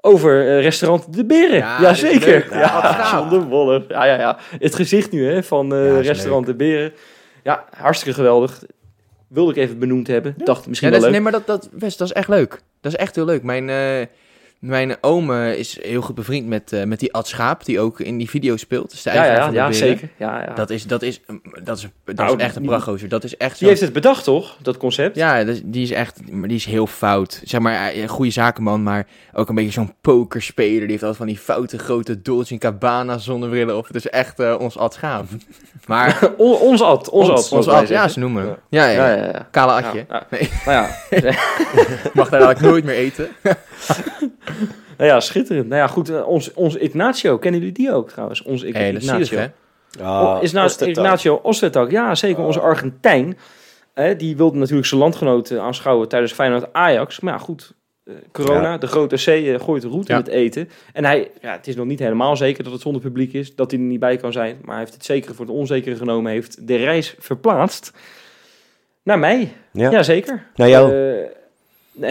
Over 0.00 0.46
eh, 0.48 0.60
restaurant 0.62 1.14
De 1.14 1.24
Beren. 1.24 1.56
Ja, 1.56 1.76
Ja, 1.76 1.80
dat 1.80 1.90
is 1.90 1.98
zeker. 1.98 2.26
leuk. 2.28 2.48
Ja, 2.50 2.58
Ja. 2.58 3.26
John 3.28 3.48
de. 3.48 3.84
Ja, 3.88 4.04
ja, 4.04 4.18
ja. 4.18 4.38
Het 4.58 4.74
gezicht 4.74 5.10
nu 5.12 5.26
hè, 5.26 5.42
van 5.42 5.72
eh, 5.74 5.86
Ja, 5.94 6.00
restaurant 6.00 6.46
De 6.46 6.54
Beren. 6.54 6.92
Ja, 7.42 7.64
hartstikke 7.76 8.14
geweldig. 8.18 8.62
Wilde 9.28 9.50
ik 9.50 9.56
even 9.56 9.78
benoemd 9.78 10.06
hebben. 10.06 10.34
Dacht 10.36 10.66
misschien 10.66 10.88
Ja, 10.88 10.94
dat 10.94 11.02
wel 11.04 11.12
leuk. 11.12 11.22
nee, 11.22 11.32
maar 11.32 11.40
dat, 11.46 11.62
dat, 11.62 11.68
Wes, 11.78 11.96
dat 11.96 12.06
is 12.08 12.12
echt 12.12 12.28
leuk. 12.28 12.60
Dat 12.80 12.92
is 12.92 12.98
echt 12.98 13.14
heel 13.14 13.24
leuk. 13.24 13.42
Mijn, 13.42 13.68
eh, 13.68 14.06
mijn 14.58 14.96
oom 15.00 15.32
eh, 15.32 15.54
is 15.54 15.78
heel 15.82 16.00
goed 16.00 16.14
bevriend 16.14 16.46
met, 16.46 16.72
eh, 16.72 16.84
met 16.84 17.00
die 17.00 17.12
Ad 17.12 17.28
Schaap, 17.28 17.64
die 17.64 17.80
ook 17.80 18.00
in 18.00 18.18
die 18.18 18.30
video 18.30 18.56
speelt. 18.56 18.90
Dus 18.90 19.02
de 19.02 19.10
Ja, 19.10 19.24
ja, 19.24 19.48
ja, 19.52 19.72
zeker. 19.72 20.08
Ja, 20.16 20.42
ja. 20.44 20.54
Dat 20.54 20.70
is, 20.70 20.86
dat 20.86 21.02
is, 21.02 21.20
dat 21.62 21.76
is, 21.76 21.86
dat 22.04 22.16
Nou, 22.16 22.36
is 22.36 22.42
echt 22.42 22.56
een 22.56 22.62
prachtgozer. 22.62 23.08
Dat 23.08 23.24
is 23.24 23.36
echt. 23.36 23.58
Die 23.58 23.68
heeft 23.68 23.80
het 23.80 23.92
bedacht, 23.92 24.24
toch? 24.24 24.56
Dat 24.62 24.76
concept. 24.76 25.16
Ja, 25.16 25.44
die 25.64 25.82
is 25.82 25.90
echt, 25.90 26.20
die 26.26 26.48
is 26.54 26.64
heel 26.64 26.86
fout. 26.86 27.40
Zeg 27.44 27.60
maar, 27.60 27.72
hij- 27.78 28.02
een 28.02 28.08
goede 28.08 28.30
zakenman, 28.30 28.82
maar 28.82 29.06
ook 29.32 29.48
een 29.48 29.54
beetje 29.54 29.70
zo'n 29.72 29.94
pokerspeler. 30.00 30.78
Die 30.80 30.88
heeft 30.90 31.02
altijd 31.02 31.16
van 31.18 31.26
die 31.26 31.38
foute 31.38 31.78
grote 31.78 32.22
Dolce 32.22 32.56
Gabbana 32.58 33.18
zonnebrillen 33.18 33.76
op. 33.76 33.86
Het 33.86 33.96
is 33.96 34.08
echt 34.08 34.38
eh, 34.40 34.56
ons 34.58 34.78
Ad 34.78 34.94
Schaap. 34.94 35.26
Maar 35.86 36.30
On- 36.36 36.58
ons 36.58 36.82
ad, 36.82 37.08
ons, 37.08 37.28
ad. 37.28 37.36
ons 37.36 37.50
mogen 37.50 37.70
wij 37.72 37.80
Ad, 37.80 37.88
ja, 37.88 38.08
ze 38.08 38.18
noemen. 38.18 38.56
Ja, 38.68 38.86
ja, 38.88 39.14
Ja. 39.14 39.48
Kale 39.50 39.72
Adje. 39.72 40.06
Nee. 40.30 40.50
Nou 40.64 40.76
ja, 40.76 40.96
Mag 42.14 42.28
daar 42.28 42.40
eigenlijk 42.40 42.60
nooit 42.60 42.84
meer 42.84 42.94
eten. 42.94 43.28
nou 44.98 45.10
ja, 45.10 45.20
schitterend. 45.20 45.68
Nou 45.68 45.80
ja, 45.80 45.86
goed. 45.86 46.08
eh, 46.08 46.28
ons, 46.28 46.52
ons 46.52 46.76
Ignacio, 46.76 47.38
kennen 47.38 47.60
jullie 47.60 47.74
die 47.74 47.92
ook 47.92 48.10
trouwens? 48.10 48.42
Ons 48.42 48.62
Ig- 48.62 48.74
Hé, 48.76 48.92
dat 48.92 49.02
is 49.02 49.08
zielig, 49.08 49.30
hè? 49.30 49.46
Oh, 50.00 50.38
is 50.40 50.52
nou. 50.52 50.70
Ignacio 50.84 51.34
Ostertag, 51.42 51.90
ja 51.90 52.14
zeker, 52.14 52.42
onze 52.44 52.60
Argentijn. 52.60 53.38
hè, 53.94 54.16
die 54.16 54.36
wilde 54.36 54.58
natuurlijk 54.58 54.86
zijn 54.86 55.00
landgenoten 55.00 55.62
aanschouwen 55.62 56.08
tijdens 56.08 56.32
Feyenoord-Ajax. 56.32 57.20
Maar 57.20 57.32
ja, 57.32 57.38
goed, 57.38 57.72
eh, 58.04 58.14
corona, 58.32 58.62
Ja. 58.70 58.78
de 58.78 58.86
grote 58.86 59.16
C 59.16 59.26
eh, 59.26 59.60
gooit 59.60 59.82
de 59.82 59.88
route 59.88 60.12
Ja. 60.12 60.18
met 60.18 60.28
eten. 60.28 60.68
En 60.92 61.04
hij, 61.04 61.30
ja, 61.40 61.52
het 61.52 61.66
is 61.66 61.76
nog 61.76 61.86
niet 61.86 61.98
helemaal 61.98 62.36
zeker 62.36 62.64
dat 62.64 62.72
het 62.72 62.82
zonder 62.82 63.02
publiek 63.02 63.32
is, 63.32 63.54
dat 63.54 63.70
hij 63.70 63.80
er 63.80 63.86
niet 63.86 64.00
bij 64.00 64.16
kan 64.16 64.32
zijn. 64.32 64.56
Maar 64.60 64.70
hij 64.70 64.78
heeft 64.78 64.94
het 64.94 65.04
zekere 65.04 65.34
voor 65.34 65.44
het 65.46 65.54
onzekere 65.54 65.96
genomen, 65.96 66.32
heeft 66.32 66.66
de 66.66 66.76
reis 66.76 67.14
verplaatst 67.18 67.92
naar 69.02 69.18
mij. 69.18 69.52
Ja. 69.72 69.90
Jazeker. 69.90 70.46
Naar 70.54 70.68
jou. 70.68 70.92
Eh, 70.92 71.24
nee, 72.00 72.10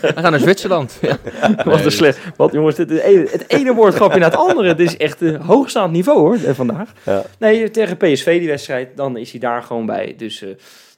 We 0.00 0.12
gaan 0.14 0.30
naar 0.30 0.40
Zwitserland. 0.40 0.98
Ja. 1.00 1.18
wat 1.64 1.84
een 1.84 1.90
slecht. 1.92 2.18
Wat 2.36 2.52
jongens, 2.52 2.76
dit, 2.76 2.90
het, 2.90 3.00
ene, 3.00 3.26
het 3.30 3.44
ene 3.48 3.74
woordgrapje 3.74 4.18
na 4.18 4.24
het 4.24 4.36
andere. 4.36 4.68
Het 4.68 4.80
is 4.80 4.96
echt 4.96 5.20
een 5.20 5.40
hoogstaand 5.40 5.92
niveau 5.92 6.18
hoor, 6.18 6.34
eh, 6.48 6.54
vandaag. 6.54 6.92
Ja. 7.02 7.22
Nee, 7.38 7.70
tegen 7.70 7.96
PSV 7.96 8.38
die 8.38 8.48
wedstrijd, 8.48 8.96
dan 8.96 9.16
is 9.16 9.30
hij 9.30 9.40
daar 9.40 9.62
gewoon 9.62 9.86
bij. 9.86 10.14
Dus 10.16 10.42
eh, 10.42 10.48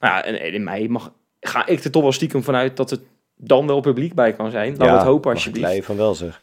nou 0.00 0.14
ja, 0.14 0.24
en, 0.24 0.52
in 0.52 0.64
mei 0.64 0.88
mag, 0.88 1.12
ga 1.40 1.66
ik 1.66 1.84
er 1.84 1.90
toch 1.90 2.02
wel 2.02 2.12
stiekem 2.12 2.42
vanuit 2.42 2.76
dat 2.76 2.90
het 2.90 3.00
dan 3.36 3.66
wel 3.66 3.80
publiek 3.80 4.14
bij 4.14 4.32
kan 4.32 4.50
zijn. 4.50 4.70
Laten 4.70 4.86
we 4.86 4.92
het 4.98 5.02
hopen 5.06 5.30
ik 5.30 5.36
alsjeblieft. 5.36 5.66
blij 5.66 5.82
van 5.82 5.96
wel 5.96 6.14
zeg. 6.14 6.40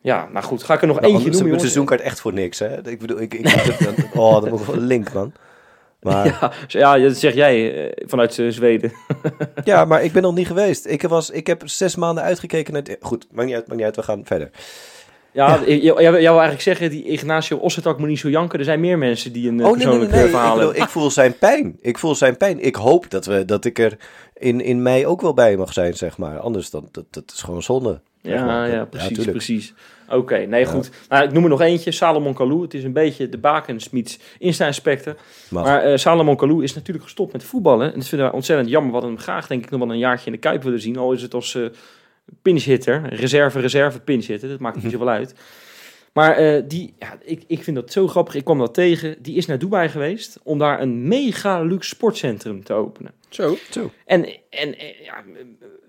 Ja, 0.00 0.28
nou 0.32 0.44
goed, 0.44 0.62
ga 0.62 0.74
ik 0.74 0.80
er 0.80 0.86
nog 0.86 1.00
Nou, 1.00 1.06
eentje 1.12 1.22
noemen 1.24 1.38
ik 1.40 1.44
jongens. 1.46 1.62
seizoenkaart 1.62 2.00
echt 2.00 2.20
voor 2.20 2.32
niks, 2.32 2.58
hè. 2.58 2.88
Ik 2.88 2.98
bedoel, 2.98 3.20
ik, 3.20 3.34
ik, 3.34 3.46
het- 3.48 4.06
oh, 4.14 4.32
dat 4.40 4.50
moet 4.50 4.60
ik 4.60 4.66
wel 4.66 4.76
een 4.76 4.86
link, 4.86 5.12
man. 5.12 5.32
Maar, 6.00 6.26
ja. 6.40 6.52
Ja, 6.66 6.94
ja, 6.94 7.08
dat 7.08 7.16
zeg 7.16 7.34
jij 7.34 7.86
eh, 7.90 8.06
vanuit 8.08 8.34
Zweden. 8.48 8.92
maar 9.88 10.04
ik 10.04 10.12
ben 10.12 10.22
nog 10.22 10.34
niet 10.34 10.46
geweest. 10.46 10.86
Ik, 10.86 11.02
was, 11.02 11.30
ik 11.30 11.46
heb 11.46 11.62
zes 11.64 11.96
maanden 11.96 12.24
uitgekeken 12.24 12.72
naar... 12.72 12.82
het- 12.82 12.96
Goed, 13.00 13.26
maakt 13.32 13.46
niet 13.46 13.56
uit, 13.56 13.64
maakt 13.66 13.76
niet 13.76 13.86
uit, 13.86 13.96
we 13.96 14.02
gaan 14.02 14.20
verder. 14.24 14.50
Ja, 15.32 15.60
jij, 15.66 15.78
jij 16.02 16.10
wil 16.12 16.20
eigenlijk 16.28 16.60
zeggen, 16.60 16.90
die 16.90 17.04
Ignacio 17.04 17.56
Ossetak 17.56 17.98
moet 17.98 18.08
niet 18.08 18.18
zo 18.18 18.28
janken. 18.28 18.58
Er 18.58 18.64
zijn 18.64 18.80
meer 18.80 18.98
mensen 18.98 19.32
die 19.32 19.48
een 19.48 19.60
eh, 19.60 19.66
Oh, 19.66 19.72
nee, 19.72 19.80
persoonlijk 19.82 20.10
nee, 20.10 20.20
nee. 20.20 20.30
verhaal 20.30 20.46
Ik, 20.48 20.54
bedoel, 20.54 20.68
hebben. 20.68 20.82
ik 20.86 20.92
voel 20.92 21.10
zijn 21.10 21.38
pijn. 21.38 21.76
Ik 21.80 21.98
voel 21.98 22.14
zijn 22.14 22.36
pijn. 22.36 22.60
Ik 22.64 22.74
hoop 22.76 23.10
dat, 23.10 23.26
we, 23.26 23.44
dat 23.44 23.64
ik 23.64 23.78
er 23.78 23.96
in, 24.34 24.60
in 24.60 24.82
mei 24.82 25.06
ook 25.06 25.20
wel 25.20 25.34
bij 25.34 25.56
mag 25.56 25.72
zijn, 25.72 25.94
zeg 25.94 26.18
maar. 26.18 26.38
Anders, 26.38 26.70
dan, 26.70 26.88
dat, 26.92 27.04
dat 27.10 27.32
is 27.34 27.42
gewoon 27.42 27.62
zonde. 27.62 28.00
Ja, 28.26 28.44
maar. 28.44 28.70
ja, 28.70 28.84
precies, 28.84 29.24
precies. 29.24 29.74
Oké, 30.08 30.38
nee, 30.38 30.64
goed. 30.64 30.90
Nou, 31.08 31.24
ik 31.24 31.32
noem 31.32 31.42
er 31.42 31.48
nog 31.48 31.60
eentje, 31.60 31.90
Salomon 31.90 32.34
Kalou. 32.34 32.62
Het 32.62 32.74
is 32.74 32.84
een 32.84 32.92
beetje 32.92 33.28
de 33.28 33.38
Bakens 33.38 33.90
meets 33.90 34.18
Insta-inspector. 34.38 35.16
Mag. 35.48 35.64
Maar 35.64 35.82
eh, 35.82 35.96
Salomon 35.96 36.36
Kalou 36.36 36.62
is 36.62 36.74
natuurlijk 36.74 37.04
gestopt 37.04 37.32
met 37.32 37.44
voetballen. 37.44 37.92
En 37.92 37.98
dat 37.98 38.08
vinden 38.08 38.28
we 38.28 38.32
ontzettend 38.32 38.68
jammer. 38.68 38.90
We 38.90 38.96
hadden 38.96 39.14
hem 39.14 39.22
graag, 39.22 39.46
denk 39.46 39.64
ik, 39.64 39.70
nog 39.70 39.80
wel 39.80 39.90
een 39.90 39.98
jaartje 39.98 40.26
in 40.26 40.32
de 40.32 40.38
Kuip 40.38 40.62
willen 40.62 40.80
zien. 40.80 40.96
Al 40.96 41.12
is 41.12 41.22
het 41.22 41.34
als 41.34 41.54
eh 41.54 41.64
pinchhitter, 42.42 43.14
reserve, 43.14 43.60
reserve 43.60 44.00
pinchhitter. 44.00 44.48
Dat 44.48 44.58
maakt 44.58 44.82
niet 44.82 44.92
zoveel 44.92 45.08
uit. 45.08 45.34
Maar 46.12 46.36
eh, 46.36 46.62
die, 46.66 46.94
ja, 46.98 47.18
ik, 47.24 47.42
ik 47.46 47.62
vind 47.62 47.76
dat 47.76 47.92
zo 47.92 48.08
grappig. 48.08 48.34
Ik 48.34 48.44
kwam 48.44 48.58
dat 48.58 48.74
tegen. 48.74 49.16
Die 49.22 49.36
is 49.36 49.46
naar 49.46 49.58
Dubai 49.58 49.88
geweest 49.88 50.40
om 50.42 50.58
daar 50.58 50.80
een 50.80 51.08
mega 51.08 51.62
luxe 51.62 51.88
sportcentrum 51.88 52.64
te 52.64 52.72
openen. 52.72 53.12
Zo. 53.28 53.56
Zo. 53.70 53.90
En, 54.04 54.24
en 54.50 54.74
ja, 55.02 55.24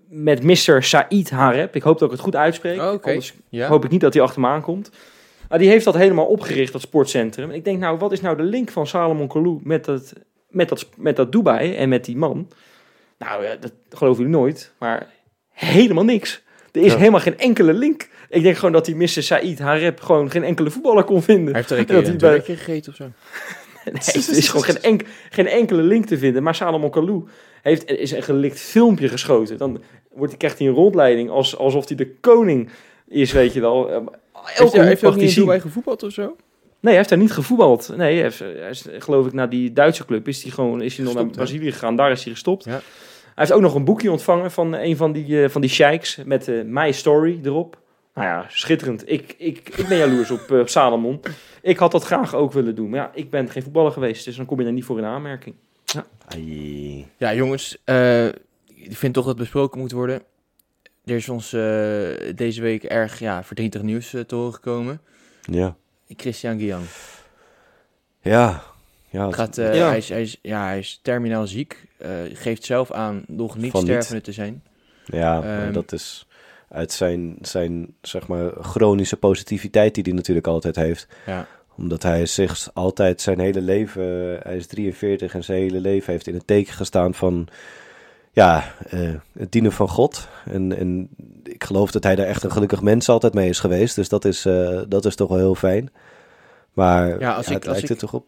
met 0.09 0.43
Mr. 0.43 0.83
Said 0.83 1.29
Harep. 1.29 1.75
Ik 1.75 1.81
hoop 1.81 1.97
dat 1.99 2.07
ik 2.07 2.13
het 2.13 2.23
goed 2.23 2.35
uitspreek. 2.35 2.79
Oh. 2.79 3.03
Anders 3.03 3.33
Ja. 3.49 3.67
hoop 3.67 3.85
ik 3.85 3.91
niet 3.91 4.01
dat 4.01 4.13
hij 4.13 4.23
achter 4.23 4.41
me 4.41 4.47
aankomt. 4.47 4.91
Maar 5.49 5.59
die 5.59 5.69
heeft 5.69 5.85
dat 5.85 5.95
helemaal 5.95 6.25
opgericht, 6.25 6.71
dat 6.73 6.81
sportcentrum. 6.81 7.49
En 7.49 7.55
ik 7.55 7.63
denk, 7.65 7.79
nou, 7.79 7.97
wat 7.97 8.11
is 8.11 8.21
nou 8.21 8.37
de 8.37 8.43
link 8.43 8.69
van 8.71 8.87
Salomon 8.87 9.27
Kalou 9.27 9.59
met 9.63 9.85
dat, 9.85 10.13
met 10.49 10.69
dat, 10.69 10.89
met 10.97 11.15
dat 11.15 11.31
Dubai 11.31 11.75
en 11.75 11.89
met 11.89 12.05
die 12.05 12.17
man? 12.17 12.47
Nou, 13.19 13.43
dat 13.59 13.73
geloven 13.89 14.23
jullie 14.23 14.37
nooit, 14.39 14.73
maar 14.79 15.07
helemaal 15.51 16.03
niks. 16.03 16.43
Er 16.71 16.81
is 16.81 16.91
Ja. 16.91 16.97
helemaal 16.97 17.19
geen 17.19 17.37
enkele 17.37 17.73
link. 17.73 18.09
Ik 18.29 18.41
denk 18.43 18.55
gewoon 18.55 18.71
dat 18.71 18.85
die 18.85 18.95
Mr. 18.95 19.07
Said 19.07 19.59
Harep 19.59 19.99
gewoon 20.01 20.31
geen 20.31 20.43
enkele 20.43 20.69
voetballer 20.71 21.03
kon 21.03 21.21
vinden. 21.21 21.53
Hij 21.53 21.55
heeft 21.55 21.69
er 21.69 21.77
een 21.77 21.81
En 21.87 21.87
keer 21.87 21.95
dat 21.95 22.21
een 22.21 22.29
hij 22.29 22.37
bij- 22.45 22.55
gegeten 22.55 22.91
of 22.91 22.97
zo. 22.97 23.03
Nee, 23.85 23.95
er 24.27 24.37
is 24.37 24.47
gewoon 24.49 24.63
geen, 24.65 24.81
enk, 24.81 25.01
geen 25.29 25.47
enkele 25.47 25.81
link 25.81 26.05
te 26.05 26.17
vinden. 26.17 26.43
Maar 26.43 26.55
Salomon 26.55 26.89
Kalou 26.89 27.27
heeft, 27.61 27.89
is 27.89 28.11
een 28.11 28.23
gelikt 28.23 28.59
filmpje 28.59 29.07
geschoten. 29.07 29.57
Dan 29.57 29.83
wordt, 30.17 30.37
krijgt 30.37 30.57
hij 30.59 30.67
een 30.67 30.73
rondleiding 30.73 31.29
als, 31.29 31.57
alsof 31.57 31.87
hij 31.87 31.97
de 31.97 32.15
koning 32.19 32.69
is, 33.07 33.31
weet 33.31 33.53
je 33.53 33.59
wel. 33.61 33.89
Eh, 33.89 34.01
Heeft 34.33 34.59
Elke 34.59 34.77
hij, 34.77 34.87
heeft 34.87 35.01
hij 35.01 35.09
ook 35.09 35.15
niet 35.15 35.31
zien. 35.31 35.61
Gevoetbald 35.61 36.03
of 36.03 36.11
zo? 36.11 36.21
Nee, 36.23 36.35
hij 36.79 36.95
heeft 36.95 37.09
daar 37.09 37.17
niet 37.17 37.31
gevoetbald. 37.31 37.93
Nee, 37.95 38.13
hij, 38.13 38.21
heeft, 38.21 38.39
hij 38.39 38.69
is, 38.69 38.85
geloof 38.97 39.25
ik, 39.25 39.33
naar 39.33 39.49
die 39.49 39.73
Duitse 39.73 40.05
club 40.05 40.27
is 40.27 40.43
hij 40.43 40.51
gewoon 40.51 40.81
is 40.81 40.97
hij 40.97 41.05
nog 41.05 41.13
naar? 41.13 41.25
Brazilië 41.25 41.71
gegaan. 41.71 41.95
Daar 41.95 42.11
is 42.11 42.23
hij 42.23 42.33
gestopt. 42.33 42.63
Ja. 42.63 42.71
Hij 42.71 42.81
heeft 43.35 43.51
ook 43.51 43.61
nog 43.61 43.75
een 43.75 43.85
boekje 43.85 44.11
ontvangen 44.11 44.51
van 44.51 44.73
een 44.73 44.97
van 44.97 45.11
die, 45.11 45.43
eh, 45.43 45.49
van 45.49 45.61
die 45.61 45.69
sheiks 45.69 46.19
met 46.25 46.47
eh 46.47 46.63
My 46.65 46.91
Story 46.91 47.39
erop. 47.43 47.77
Nou 48.13 48.27
ja, 48.27 48.45
schitterend. 48.49 49.11
Ik, 49.11 49.35
ik, 49.37 49.69
ik 49.75 49.87
ben 49.87 49.97
jaloers 49.97 50.31
op 50.31 50.51
eh, 50.51 50.61
Salomon. 50.65 51.19
Ik 51.61 51.77
had 51.77 51.91
dat 51.91 52.03
graag 52.03 52.35
ook 52.35 52.53
willen 52.53 52.75
doen. 52.75 52.89
Maar 52.89 52.99
ja, 52.99 53.11
ik 53.13 53.29
ben 53.29 53.49
geen 53.49 53.63
voetballer 53.63 53.91
geweest, 53.91 54.25
dus 54.25 54.35
dan 54.35 54.45
kom 54.45 54.57
je 54.57 54.63
daar 54.63 54.73
niet 54.73 54.85
voor 54.85 54.97
in 54.97 55.05
aanmerking. 55.05 55.55
Ai. 56.27 57.07
Ja, 57.17 57.33
jongens. 57.33 57.77
Ik 58.89 58.97
vind 58.97 59.13
toch 59.13 59.23
dat 59.25 59.33
het 59.33 59.41
besproken 59.43 59.79
moet 59.79 59.91
worden. 59.91 60.21
Er 61.05 61.15
is 61.15 61.29
ons 61.29 61.53
eh, 61.53 61.59
deze 62.35 62.61
week 62.61 62.83
erg 62.83 63.19
ja, 63.19 63.43
verdrietig 63.43 63.81
nieuws 63.81 64.13
eh, 64.13 64.21
te 64.21 64.35
horen 64.35 64.53
gekomen. 64.53 65.01
Ja. 65.41 65.75
Christian 66.17 66.57
Guillain. 66.57 66.85
Ja. 68.21 68.63
Ja. 69.09 69.25
het- 69.25 69.35
Gaat, 69.35 69.57
eh, 69.57 69.75
Ja. 69.75 69.87
hij, 69.87 69.97
is, 69.97 70.09
hij, 70.09 70.21
is, 70.21 70.39
ja, 70.41 70.65
hij 70.65 70.79
is 70.79 70.99
terminaal 71.01 71.47
ziek. 71.47 71.85
eh, 71.97 72.09
geeft 72.33 72.63
zelf 72.63 72.91
aan 72.91 73.23
nog 73.27 73.57
niet 73.57 73.71
Van 73.71 73.81
niet. 73.83 73.89
stervende 73.91 74.21
te 74.21 74.31
zijn. 74.31 74.63
Ja, 75.05 75.43
Ehm, 75.43 75.71
dat 75.73 75.91
is 75.91 76.27
uit 76.69 76.91
zijn, 76.91 77.37
zijn 77.41 77.93
zeg 78.01 78.27
maar, 78.27 78.51
chronische 78.61 79.17
positiviteit 79.17 79.93
die 79.95 80.03
hij 80.03 80.13
natuurlijk 80.13 80.47
altijd 80.47 80.75
heeft. 80.75 81.07
Ja. 81.25 81.47
Omdat 81.77 82.03
hij 82.03 82.25
zich 82.25 82.69
altijd 82.73 83.21
zijn 83.21 83.39
hele 83.39 83.61
leven, 83.61 84.39
hij 84.43 84.55
is 84.57 84.67
43 84.67 85.33
en 85.33 85.43
zijn 85.43 85.59
hele 85.61 85.79
leven 85.79 86.11
heeft 86.13 86.27
in 86.27 86.33
het 86.33 86.47
teken 86.47 86.73
gestaan 86.73 87.13
van 87.13 87.47
ja, 88.37 88.73
eh, 88.89 89.13
het 89.37 89.51
dienen 89.51 89.71
van 89.71 89.87
God. 89.89 90.27
En, 90.45 90.77
en 90.77 91.09
ik 91.43 91.63
geloof 91.63 91.91
dat 91.91 92.03
hij 92.03 92.15
daar 92.15 92.25
echt 92.25 92.43
een 92.43 92.51
gelukkig 92.51 92.81
mens 92.81 93.09
altijd 93.09 93.33
mee 93.33 93.49
is 93.49 93.59
geweest. 93.59 93.95
Dus 93.95 94.09
dat 94.09 94.25
is, 94.25 94.45
eh, 94.45 94.81
dat 94.87 95.05
is 95.05 95.15
toch 95.15 95.27
wel 95.29 95.37
heel 95.37 95.55
fijn. 95.55 95.91
Maar 96.73 97.19
Ja, 97.19 97.33
als 97.33 97.45
ja, 97.47 97.51
ik- 97.51 97.57
het 97.57 97.67
als 97.67 97.77
lijkt 97.77 97.83
ik- 97.83 97.89
er 97.89 97.97
toch 97.97 98.13
op. 98.13 98.25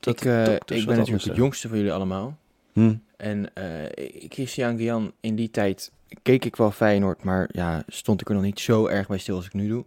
dat 0.00 0.14
ik, 0.14 0.24
eh, 0.24 0.42
ik 0.42 0.48
wat 0.48 0.66
ben 0.66 0.78
anders 0.78 0.96
natuurlijk 0.96 1.24
het 1.26 1.36
jongste 1.36 1.68
van 1.68 1.76
jullie 1.76 1.92
allemaal. 1.92 2.36
Hm. 2.72 2.94
En 3.16 3.52
Christian 4.28 4.76
Guillain, 4.76 5.12
in 5.20 5.36
die 5.36 5.50
tijd 5.50 5.92
keek 6.22 6.44
ik 6.44 6.56
wel 6.56 6.70
Feyenoord, 6.70 7.22
maar 7.22 7.48
ja, 7.52 7.82
stond 7.86 8.20
ik 8.20 8.28
er 8.28 8.34
nog 8.34 8.42
niet 8.42 8.60
zo 8.60 8.86
erg 8.86 9.06
bij 9.08 9.18
stil 9.18 9.36
als 9.36 9.46
ik 9.46 9.52
nu 9.54 9.68
doe. 9.68 9.84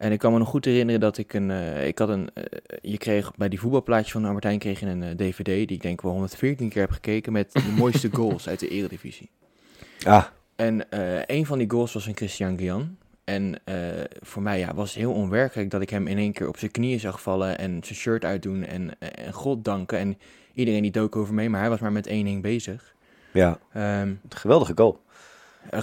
En 0.00 0.12
ik 0.12 0.18
kan 0.18 0.32
me 0.32 0.38
nog 0.38 0.48
goed 0.48 0.64
herinneren 0.64 1.00
dat 1.00 1.18
ik 1.18 1.32
een, 1.34 1.50
eh, 1.50 1.86
ik 1.86 1.98
had 1.98 2.08
een, 2.08 2.30
eh, 2.34 2.44
je 2.82 2.98
kreeg 2.98 3.36
bij 3.36 3.48
die 3.48 3.60
voetbalplaatjes 3.60 4.12
van 4.12 4.22
Martijn 4.22 4.58
kreeg 4.58 4.80
je 4.80 4.86
een 4.86 5.02
eh, 5.02 5.10
DVD 5.16 5.44
die 5.44 5.66
ik 5.66 5.82
denk 5.82 6.02
wel 6.02 6.12
114 6.12 6.68
keer 6.68 6.80
heb 6.80 6.90
gekeken 6.90 7.32
met 7.32 7.52
de 7.52 7.74
mooiste 7.76 8.08
goals 8.16 8.48
uit 8.48 8.60
de 8.60 8.68
Eredivisie. 8.68 9.30
Ah, 10.04 10.24
En 10.56 10.90
eh, 10.90 11.22
een 11.36 11.46
van 11.46 11.58
die 11.58 11.70
goals 11.70 11.92
was 11.92 12.06
een 12.06 12.16
Christian 12.16 12.56
Guillain. 12.58 12.98
En 13.24 13.60
eh, 13.64 13.74
voor 14.20 14.42
mij 14.42 14.58
ja, 14.58 14.74
was 14.74 14.88
het 14.90 14.98
heel 14.98 15.12
onwerkelijk 15.12 15.70
dat 15.70 15.80
ik 15.82 15.90
hem 15.90 16.06
in 16.06 16.18
één 16.18 16.32
keer 16.32 16.48
op 16.48 16.58
zijn 16.58 16.70
knieën 16.70 17.00
zag 17.00 17.22
vallen 17.22 17.58
en 17.58 17.80
zijn 17.84 17.98
shirt 17.98 18.24
uitdoen 18.24 18.64
en, 18.64 18.98
en 18.98 19.32
God 19.32 19.64
danken. 19.64 19.98
En 19.98 20.18
iedereen 20.54 20.82
die 20.82 20.90
dook 20.90 21.16
over 21.16 21.34
mee, 21.34 21.48
maar 21.50 21.60
hij 21.60 21.68
was 21.70 21.78
maar 21.80 21.92
met 21.92 22.06
één 22.06 22.24
ding 22.24 22.42
bezig. 22.42 22.94
ja, 23.32 23.58
Ehm, 23.72 24.14
geweldige 24.28 24.72
goal. 24.74 25.00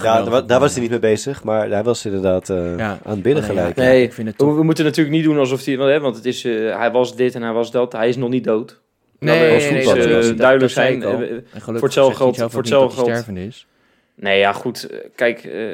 Ja, 0.02 0.24
daar, 0.24 0.48
daar 0.48 0.60
was 0.60 0.72
hij 0.72 0.82
niet 0.82 0.90
mee 0.90 1.00
bezig, 1.00 1.44
maar 1.44 1.70
hij 1.70 1.84
was 1.84 2.06
inderdaad 2.06 2.50
eh, 2.50 2.78
Ja. 2.78 3.00
aan 3.04 3.12
het 3.14 3.22
binnen 3.22 3.44
ja, 3.44 3.50
gelijk. 3.50 3.76
Nee, 3.76 4.04
ik 4.04 4.14
vind 4.14 4.28
het 4.28 4.38
We, 4.38 4.44
toch... 4.44 4.56
we 4.56 4.64
moeten 4.64 4.86
natuurlijk 4.86 5.16
niet 5.16 5.26
doen 5.26 5.38
alsof 5.38 5.66
hij, 5.66 6.00
want, 6.00 6.16
het 6.16 6.26
is, 6.26 6.44
eh, 6.46 6.78
hij 6.78 6.92
was 6.92 7.16
dit 7.16 7.36
en 7.36 7.42
hij 7.42 7.52
was 7.54 7.72
dat. 7.72 7.92
Hij 7.94 8.10
is 8.10 8.16
nog 8.16 8.30
niet 8.30 8.44
dood. 8.44 8.80
Nee, 9.20 9.36
Nou, 9.36 9.46
nee, 9.46 9.54
als 9.56 9.64
nee, 9.64 10.06
nee, 10.08 10.22
dat- 10.22 10.38
duidelijk 10.38 10.74
zijn. 10.74 11.04
Eh, 11.04 11.10
voor 11.54 11.84
hetzelfde 11.84 12.16
geld- 12.16 12.38
voor 12.38 12.60
hetzelfde 12.60 12.96
hij 12.96 13.04
geld. 13.06 13.18
stervende 13.18 13.46
is. 13.48 13.68
Nee, 14.16 14.40
ja, 14.40 14.54
goed. 14.54 14.90
Kijk, 15.16 15.44
eh, 15.44 15.72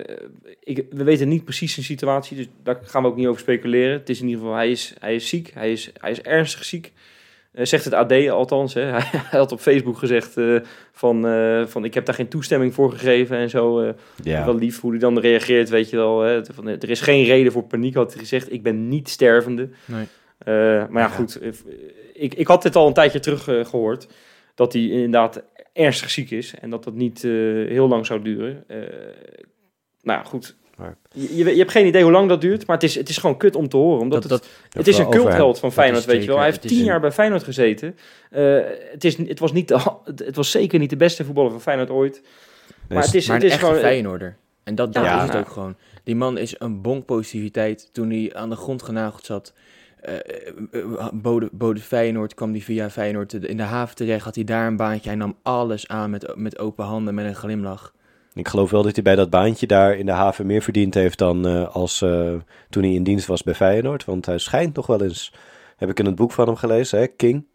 ik, 0.63 0.85
we 0.91 1.03
weten 1.03 1.27
niet 1.27 1.43
precies 1.43 1.73
zijn 1.73 1.85
situatie, 1.85 2.37
dus 2.37 2.47
daar 2.63 2.79
gaan 2.83 3.01
we 3.03 3.07
ook 3.07 3.15
niet 3.15 3.27
over 3.27 3.41
speculeren. 3.41 3.91
Het 3.99 4.09
is 4.09 4.19
in 4.19 4.25
ieder 4.27 4.41
geval, 4.41 4.55
hij 4.57 4.71
is, 4.71 4.93
hij 4.99 5.15
is 5.15 5.27
ziek, 5.29 5.51
hij 5.53 5.71
is, 5.71 5.91
hij 5.99 6.11
is 6.11 6.21
ernstig 6.21 6.63
ziek. 6.63 6.91
Eh, 7.53 7.65
zegt 7.65 7.85
het 7.85 7.93
AD 7.93 8.29
althans. 8.29 8.73
Hè. 8.73 8.81
Hij 8.91 9.39
had 9.39 9.51
op 9.51 9.59
Facebook 9.59 9.97
gezegd 9.97 10.37
eh, 10.37 10.55
van, 10.91 11.27
eh, 11.27 11.65
van 11.65 11.83
ik 11.85 11.93
heb 11.93 12.05
daar 12.05 12.15
geen 12.15 12.27
toestemming 12.27 12.73
voor 12.73 12.91
gegeven 12.91 13.37
en 13.37 13.49
zo. 13.49 13.79
eh, 13.81 13.93
Ja. 14.23 14.45
Wel 14.45 14.55
lief 14.55 14.79
hoe 14.81 14.91
hij 14.91 14.99
dan 14.99 15.19
reageert, 15.19 15.69
weet 15.69 15.89
je 15.89 15.95
wel. 15.95 16.21
Hè. 16.21 16.45
Van, 16.45 16.67
er 16.67 16.89
is 16.89 17.01
geen 17.01 17.23
reden 17.25 17.51
voor 17.51 17.63
paniek, 17.63 17.95
had 17.95 18.11
hij 18.11 18.19
gezegd. 18.21 18.51
Ik 18.53 18.63
ben 18.63 18.87
niet 18.87 19.09
stervende. 19.09 19.69
Nee. 19.85 20.05
Eh, 20.37 20.87
maar 20.89 21.01
ja, 21.01 21.07
goed. 21.07 21.39
Ik, 22.13 22.33
ik 22.33 22.47
had 22.47 22.61
dit 22.61 22.75
al 22.75 22.87
een 22.87 22.93
tijdje 22.93 23.19
terug 23.19 23.47
eh, 23.47 23.65
gehoord. 23.65 24.07
Dat 24.55 24.73
hij 24.73 24.81
inderdaad 24.87 25.43
ernstig 25.73 26.09
ziek 26.09 26.31
is. 26.31 26.53
En 26.61 26.69
dat 26.69 26.83
dat 26.83 26.93
niet 26.93 27.23
eh, 27.23 27.31
heel 27.67 27.87
lang 27.87 28.05
zou 28.05 28.21
duren. 28.21 28.63
Eh, 28.67 28.77
nou 30.01 30.19
ja, 30.19 30.23
goed. 30.23 30.55
Maar- 30.77 30.95
Je, 31.11 31.35
je, 31.35 31.43
je 31.51 31.57
hebt 31.57 31.71
geen 31.71 31.85
idee 31.85 32.03
hoe 32.03 32.11
lang 32.11 32.29
dat 32.29 32.41
duurt. 32.41 32.67
Maar 32.67 32.75
het 32.75 32.85
is, 32.85 32.95
het 32.95 33.09
is 33.09 33.17
gewoon 33.17 33.37
kut 33.37 33.55
om 33.55 33.69
te 33.69 33.77
horen. 33.77 34.01
Omdat 34.01 34.21
Dat, 34.21 34.31
het, 34.31 34.41
dat, 34.41 34.49
het 34.73 34.87
is 34.87 34.97
een 34.97 35.09
cultheld 35.09 35.59
van 35.59 35.71
Feyenoord, 35.71 36.05
weet 36.05 36.21
je 36.21 36.27
wel. 36.27 36.35
Hij 36.37 36.45
heeft 36.45 36.61
tien 36.61 36.79
een- 36.79 36.83
jaar 36.85 36.99
bij 36.99 37.11
Feyenoord 37.11 37.43
gezeten. 37.43 37.95
Eh, 38.29 38.57
het, 38.91 39.03
is, 39.03 39.17
het, 39.17 39.39
was 39.39 39.51
niet 39.53 39.67
de, 39.67 39.79
het 40.25 40.35
was 40.35 40.51
zeker 40.51 40.79
niet 40.79 40.89
de 40.89 40.95
beste 40.97 41.25
voetballer 41.25 41.51
van 41.51 41.61
Feyenoord 41.61 41.89
ooit. 41.89 42.21
Maar 42.89 43.03
het 43.03 43.13
is, 43.15 43.27
maar 43.27 43.35
het 43.35 43.45
is 43.45 43.55
gewoon... 43.55 43.75
Feyenoorder. 43.75 44.35
En 44.63 44.75
dat, 44.75 44.93
dat 44.93 45.03
Ja, 45.03 45.15
is 45.15 45.21
het 45.21 45.31
nou. 45.31 45.43
ook 45.43 45.51
gewoon. 45.51 45.75
Die 46.03 46.15
man 46.15 46.37
is 46.37 46.55
een 46.57 46.81
bonk 46.81 47.05
positiviteit. 47.05 47.89
Toen 47.91 48.09
hij 48.09 48.29
aan 48.33 48.49
de 48.49 48.55
grond 48.55 48.83
genageld 48.83 49.25
zat, 49.25 49.53
eh, 50.01 50.13
eh, 50.15 51.07
Bode, 51.13 51.49
Bode 51.51 51.79
Feyenoord 51.79 52.33
kwam 52.33 52.51
die 52.51 52.63
via 52.63 52.89
Feyenoord 52.89 53.33
in 53.33 53.57
de 53.57 53.63
haven 53.63 53.95
terecht. 53.95 54.23
Had 54.25 54.35
hij 54.35 54.43
daar 54.43 54.67
een 54.67 54.77
baantje. 54.77 55.09
Hij 55.09 55.17
nam 55.17 55.35
alles 55.41 55.87
aan 55.87 56.09
met, 56.09 56.35
met 56.35 56.59
open 56.59 56.85
handen, 56.85 57.13
met 57.13 57.25
een 57.25 57.35
glimlach. 57.35 57.93
Ik 58.35 58.47
geloof 58.47 58.71
wel 58.71 58.83
dat 58.83 58.93
hij 58.93 59.03
bij 59.03 59.15
dat 59.15 59.29
baantje 59.29 59.67
daar 59.67 59.95
in 59.95 60.05
de 60.05 60.11
haven 60.11 60.45
meer 60.45 60.61
verdiend 60.61 60.93
heeft 60.93 61.17
dan 61.17 61.47
eh, 61.47 61.75
als 61.75 62.01
eh, 62.01 62.31
toen 62.69 62.83
hij 62.83 62.91
in 62.91 63.03
dienst 63.03 63.27
was 63.27 63.43
bij 63.43 63.53
Feyenoord. 63.55 64.05
Want 64.05 64.25
hij 64.25 64.37
schijnt 64.37 64.73
toch 64.73 64.87
wel 64.87 65.01
eens, 65.01 65.33
heb 65.77 65.89
ik 65.89 65.99
in 65.99 66.05
het 66.05 66.15
boek 66.15 66.31
van 66.31 66.45
hem 66.45 66.55
gelezen, 66.55 66.99
hè, 66.99 67.07
King. 67.07 67.45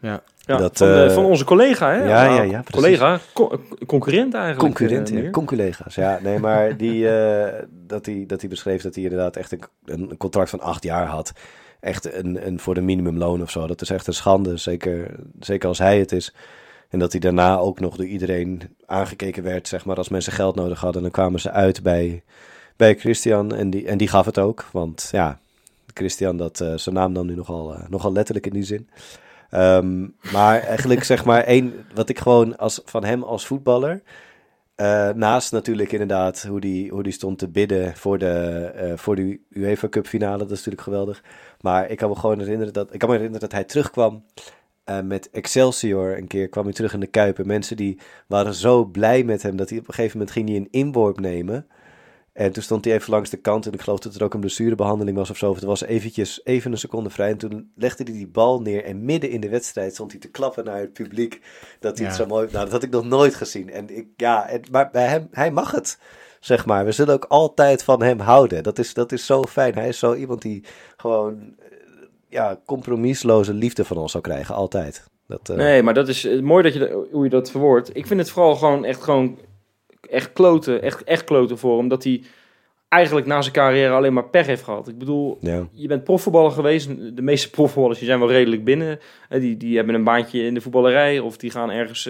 Ja. 0.00 0.22
Ja, 0.38 0.56
Dat, 0.56 0.76
van, 0.76 0.88
eh, 0.88 1.10
van 1.10 1.24
onze 1.24 1.44
collega, 1.44 1.90
hè? 1.90 2.04
ja, 2.04 2.24
Nou, 2.24 2.34
ja, 2.34 2.42
ja, 2.42 2.62
precies. 2.62 2.82
Collega, 2.98 3.18
co- 3.32 3.60
concurrent 3.86 4.34
eigenlijk. 4.34 4.64
Concurrent, 4.74 5.08
ja, 5.08 5.30
conculega's. 5.30 5.94
Ja, 5.94 6.18
nee, 6.22 6.38
maar 6.38 6.76
die, 6.76 7.08
eh, 7.08 7.62
dat, 7.86 8.06
hij, 8.06 8.24
dat 8.26 8.40
hij 8.40 8.50
beschreef 8.50 8.82
dat 8.82 8.94
hij 8.94 9.04
inderdaad 9.04 9.36
echt 9.36 9.52
een, 9.52 9.60
een 9.84 10.16
contract 10.16 10.50
van 10.50 10.60
acht 10.60 10.82
jaar 10.82 11.06
had. 11.06 11.32
Echt 11.80 12.14
een, 12.14 12.46
een 12.46 12.58
voor 12.60 12.74
de 12.74 12.80
minimumloon 12.80 13.42
of 13.42 13.50
zo. 13.50 13.66
Dat 13.66 13.80
is 13.80 13.90
echt 13.90 14.06
een 14.06 14.12
schande, 14.14 14.56
zeker, 14.56 15.14
zeker 15.40 15.68
als 15.68 15.78
hij 15.78 15.98
het 15.98 16.12
is. 16.12 16.34
En 16.88 16.98
dat 16.98 17.12
hij 17.12 17.20
daarna 17.20 17.56
ook 17.58 17.80
nog 17.80 17.96
door 17.96 18.06
iedereen 18.06 18.60
aangekeken 18.86 19.42
werd, 19.42 19.68
zeg 19.68 19.84
maar, 19.84 19.96
als 19.96 20.08
mensen 20.08 20.32
geld 20.32 20.54
nodig 20.54 20.80
hadden. 20.80 21.02
Dan 21.02 21.10
kwamen 21.10 21.40
ze 21.40 21.50
uit 21.50 21.82
bij, 21.82 22.22
bij 22.76 22.94
Christian 22.94 23.54
en 23.54 23.70
die, 23.70 23.86
en 23.86 23.98
die 23.98 24.08
gaf 24.08 24.26
het 24.26 24.38
ook. 24.38 24.68
Want 24.72 25.08
ja, 25.12 25.38
Christian, 25.94 26.36
dat, 26.36 26.60
eh, 26.60 26.76
zijn 26.76 26.94
naam 26.94 27.14
dan 27.14 27.26
nu 27.26 27.34
nogal, 27.34 27.74
eh, 27.74 27.88
nogal 27.88 28.12
letterlijk 28.12 28.46
in 28.46 28.52
die 28.52 28.64
zin. 28.64 28.88
Ehm, 29.50 30.06
maar 30.32 30.60
eigenlijk 30.60 31.04
zeg 31.04 31.24
maar 31.24 31.42
één, 31.54 31.74
wat 31.94 32.08
ik 32.08 32.18
gewoon 32.18 32.56
als, 32.56 32.80
van 32.84 33.04
hem 33.04 33.22
als 33.22 33.46
voetballer... 33.46 34.02
eh, 34.74 35.10
naast 35.10 35.52
natuurlijk 35.52 35.92
inderdaad 35.92 36.42
hoe 36.42 36.60
die, 36.60 36.90
hoe 36.90 37.02
die 37.02 37.12
stond 37.12 37.38
te 37.38 37.48
bidden 37.48 37.96
voor 37.96 38.18
de, 38.18 38.92
voor 38.96 39.16
de 39.16 39.40
UEFA 39.50 39.88
Cup 39.88 40.06
finale. 40.06 40.38
Dat 40.38 40.50
is 40.50 40.56
natuurlijk 40.56 40.82
geweldig. 40.82 41.22
Maar 41.60 41.90
ik 41.90 41.96
kan 41.96 42.08
me 42.08 42.16
gewoon 42.16 42.38
herinneren 42.38 42.72
dat, 42.72 42.92
ik 42.92 42.98
kan 42.98 43.08
me 43.08 43.14
herinneren 43.14 43.48
dat 43.48 43.58
hij 43.58 43.64
terugkwam 43.64 44.24
eh, 44.86 45.00
met 45.00 45.30
Excelsior. 45.30 46.16
Een 46.16 46.26
keer 46.26 46.48
kwam 46.48 46.64
hij 46.64 46.72
terug 46.72 46.92
in 46.92 47.00
de 47.00 47.06
Kuip. 47.06 47.38
En 47.38 47.46
mensen 47.46 47.76
die 47.76 47.98
waren 48.26 48.54
zo 48.54 48.84
blij 48.84 49.24
met 49.24 49.42
hem 49.42 49.56
dat 49.56 49.68
hij 49.68 49.78
op 49.78 49.88
een 49.88 49.94
gegeven 49.94 50.18
moment 50.18 50.36
ging 50.36 50.48
hij 50.48 50.56
een 50.56 50.68
inworp 50.70 51.20
nemen. 51.20 51.66
En 52.32 52.52
toen 52.52 52.62
stond 52.62 52.84
hij 52.84 52.94
even 52.94 53.10
langs 53.10 53.30
de 53.30 53.36
kant 53.36 53.66
en 53.66 53.72
ik 53.72 53.80
geloof 53.80 53.98
dat 53.98 54.14
er 54.14 54.22
ook 54.22 54.34
een 54.34 54.40
blessurebehandeling 54.40 55.16
was 55.16 55.30
of 55.30 55.36
zo. 55.36 55.50
Of 55.50 55.60
er 55.60 55.66
was 55.66 55.82
eventjes 55.82 56.40
even 56.44 56.72
een 56.72 56.78
seconde 56.78 57.10
vrij 57.10 57.30
en 57.30 57.36
toen 57.36 57.72
legde 57.74 58.04
hij 58.04 58.12
die 58.12 58.26
bal 58.26 58.60
neer 58.60 58.84
en 58.84 59.04
midden 59.04 59.30
in 59.30 59.40
de 59.40 59.48
wedstrijd 59.48 59.94
stond 59.94 60.10
hij 60.10 60.20
te 60.20 60.30
klappen 60.30 60.64
naar 60.64 60.78
het 60.78 60.92
publiek. 60.92 61.40
Dat 61.80 61.98
hij 61.98 62.06
het 62.06 62.16
zo 62.16 62.26
mooi... 62.26 62.48
Nou, 62.52 62.64
dat 62.64 62.72
had 62.72 62.82
ik 62.82 62.90
nog 62.90 63.04
nooit 63.04 63.34
gezien. 63.34 63.70
En 63.70 63.96
ik, 63.96 64.06
ja, 64.16 64.48
en, 64.48 64.62
maar 64.70 64.90
bij 64.90 65.06
hem, 65.06 65.28
hij 65.30 65.50
mag 65.50 65.70
het, 65.70 65.98
zeg 66.40 66.66
maar. 66.66 66.84
We 66.84 66.92
zullen 66.92 67.14
ook 67.14 67.24
altijd 67.24 67.82
van 67.82 68.02
hem 68.02 68.20
houden. 68.20 68.62
Dat 68.62 68.78
is, 68.78 68.94
dat 68.94 69.12
is 69.12 69.26
zo 69.26 69.42
fijn. 69.42 69.74
Hij 69.74 69.88
is 69.88 69.98
zo 69.98 70.14
iemand 70.14 70.42
die 70.42 70.64
gewoon, 70.96 71.56
ja, 72.28 72.60
compromisloze 72.66 73.54
liefde 73.54 73.84
van 73.84 73.96
ons 73.96 74.10
zou 74.12 74.22
krijgen, 74.22 74.54
altijd. 74.54 75.06
Dat, 75.26 75.48
eh, 75.48 75.56
Nee, 75.56 75.82
maar 75.82 75.94
dat 75.94 76.08
is 76.08 76.24
eh, 76.24 76.40
mooi 76.40 76.62
dat 76.62 76.72
je, 76.72 76.78
dat- 76.78 77.06
hoe 77.10 77.24
je 77.24 77.30
dat 77.30 77.50
verwoordt. 77.50 77.96
Ik 77.96 78.06
vind 78.06 78.20
het 78.20 78.30
vooral 78.30 78.54
gewoon 78.56 78.84
echt, 78.84 79.02
gewoon 79.02 79.38
echt 80.10 80.32
kloten, 80.32 80.82
echt, 80.82 81.04
echt 81.04 81.24
kloten 81.24 81.58
voor 81.58 81.78
hem. 81.78 81.88
Dat 81.88 82.04
hij 82.04 82.22
eigenlijk 82.88 83.26
na 83.26 83.40
zijn 83.42 83.54
carrière 83.54 83.94
alleen 83.94 84.12
maar 84.12 84.28
pech 84.28 84.46
heeft 84.46 84.62
gehad. 84.62 84.88
Ik 84.88 84.98
bedoel, 84.98 85.38
ja. 85.40 85.68
je 85.72 85.86
bent 85.88 86.04
profvoetballer 86.04 86.50
geweest. 86.50 86.88
De 87.16 87.22
meeste 87.22 87.50
profvoetballers 87.50 87.98
die 87.98 88.08
zijn 88.08 88.20
wel 88.20 88.30
redelijk 88.30 88.64
binnen. 88.64 88.98
Eh, 89.28 89.40
Die, 89.40 89.56
die 89.56 89.76
hebben 89.76 89.94
een 89.94 90.04
baantje 90.04 90.42
in 90.42 90.54
de 90.54 90.60
voetballerij. 90.60 91.18
Of 91.18 91.36
die 91.36 91.50
gaan 91.50 91.70
ergens 91.70 92.08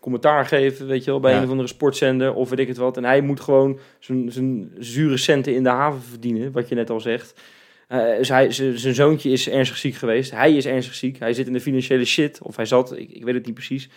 commentaar 0.00 0.46
geven, 0.46 0.86
weet 0.86 1.04
je 1.04 1.10
wel, 1.10 1.20
bij 1.20 1.30
Ja. 1.32 1.36
een 1.38 1.44
of 1.44 1.50
andere 1.50 1.68
sportzender. 1.68 2.34
Of 2.34 2.50
weet 2.50 2.58
ik 2.58 2.68
het 2.68 2.76
wat. 2.76 2.96
En 2.96 3.04
hij 3.04 3.20
moet 3.20 3.40
gewoon 3.40 3.78
zijn, 3.98 4.32
zijn 4.32 4.72
zure 4.78 5.16
centen 5.16 5.54
in 5.54 5.62
de 5.62 5.68
haven 5.68 6.02
verdienen, 6.02 6.52
wat 6.52 6.68
je 6.68 6.74
net 6.74 6.90
al 6.90 7.00
zegt. 7.00 7.40
Eh, 7.90 8.16
dus 8.16 8.56
zijn 8.74 8.94
zoontje 8.94 9.30
is 9.30 9.48
ernstig 9.48 9.76
ziek 9.76 9.94
geweest. 9.94 10.30
Hij 10.30 10.56
is 10.56 10.66
ernstig 10.66 10.94
ziek. 10.94 11.18
Hij 11.18 11.32
zit 11.32 11.46
in 11.46 11.52
de 11.52 11.60
financiële 11.60 12.04
shit. 12.04 12.38
Of 12.42 12.56
hij 12.56 12.64
zat, 12.64 12.96
ik, 12.96 13.10
ik 13.10 13.24
weet 13.24 13.34
het 13.34 13.46
niet 13.46 13.54
precies. 13.54 13.88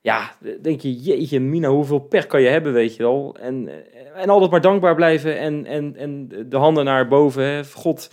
Ja, 0.00 0.36
denk 0.60 0.80
je, 0.80 0.94
jeetje 0.96 1.40
mina, 1.40 1.68
hoeveel 1.68 1.98
pech 1.98 2.26
kan 2.26 2.42
je 2.42 2.48
hebben, 2.48 2.72
weet 2.72 2.96
je 2.96 3.02
wel. 3.02 3.36
En, 3.40 3.68
eh, 3.68 4.22
en 4.22 4.28
altijd 4.28 4.50
maar 4.50 4.60
dankbaar 4.60 4.94
blijven 4.94 5.38
en, 5.38 5.66
en, 5.66 5.96
en 5.96 6.28
de 6.48 6.56
handen 6.56 6.84
naar 6.84 7.08
boven. 7.08 7.44
Hè. 7.44 7.64
God, 7.64 8.10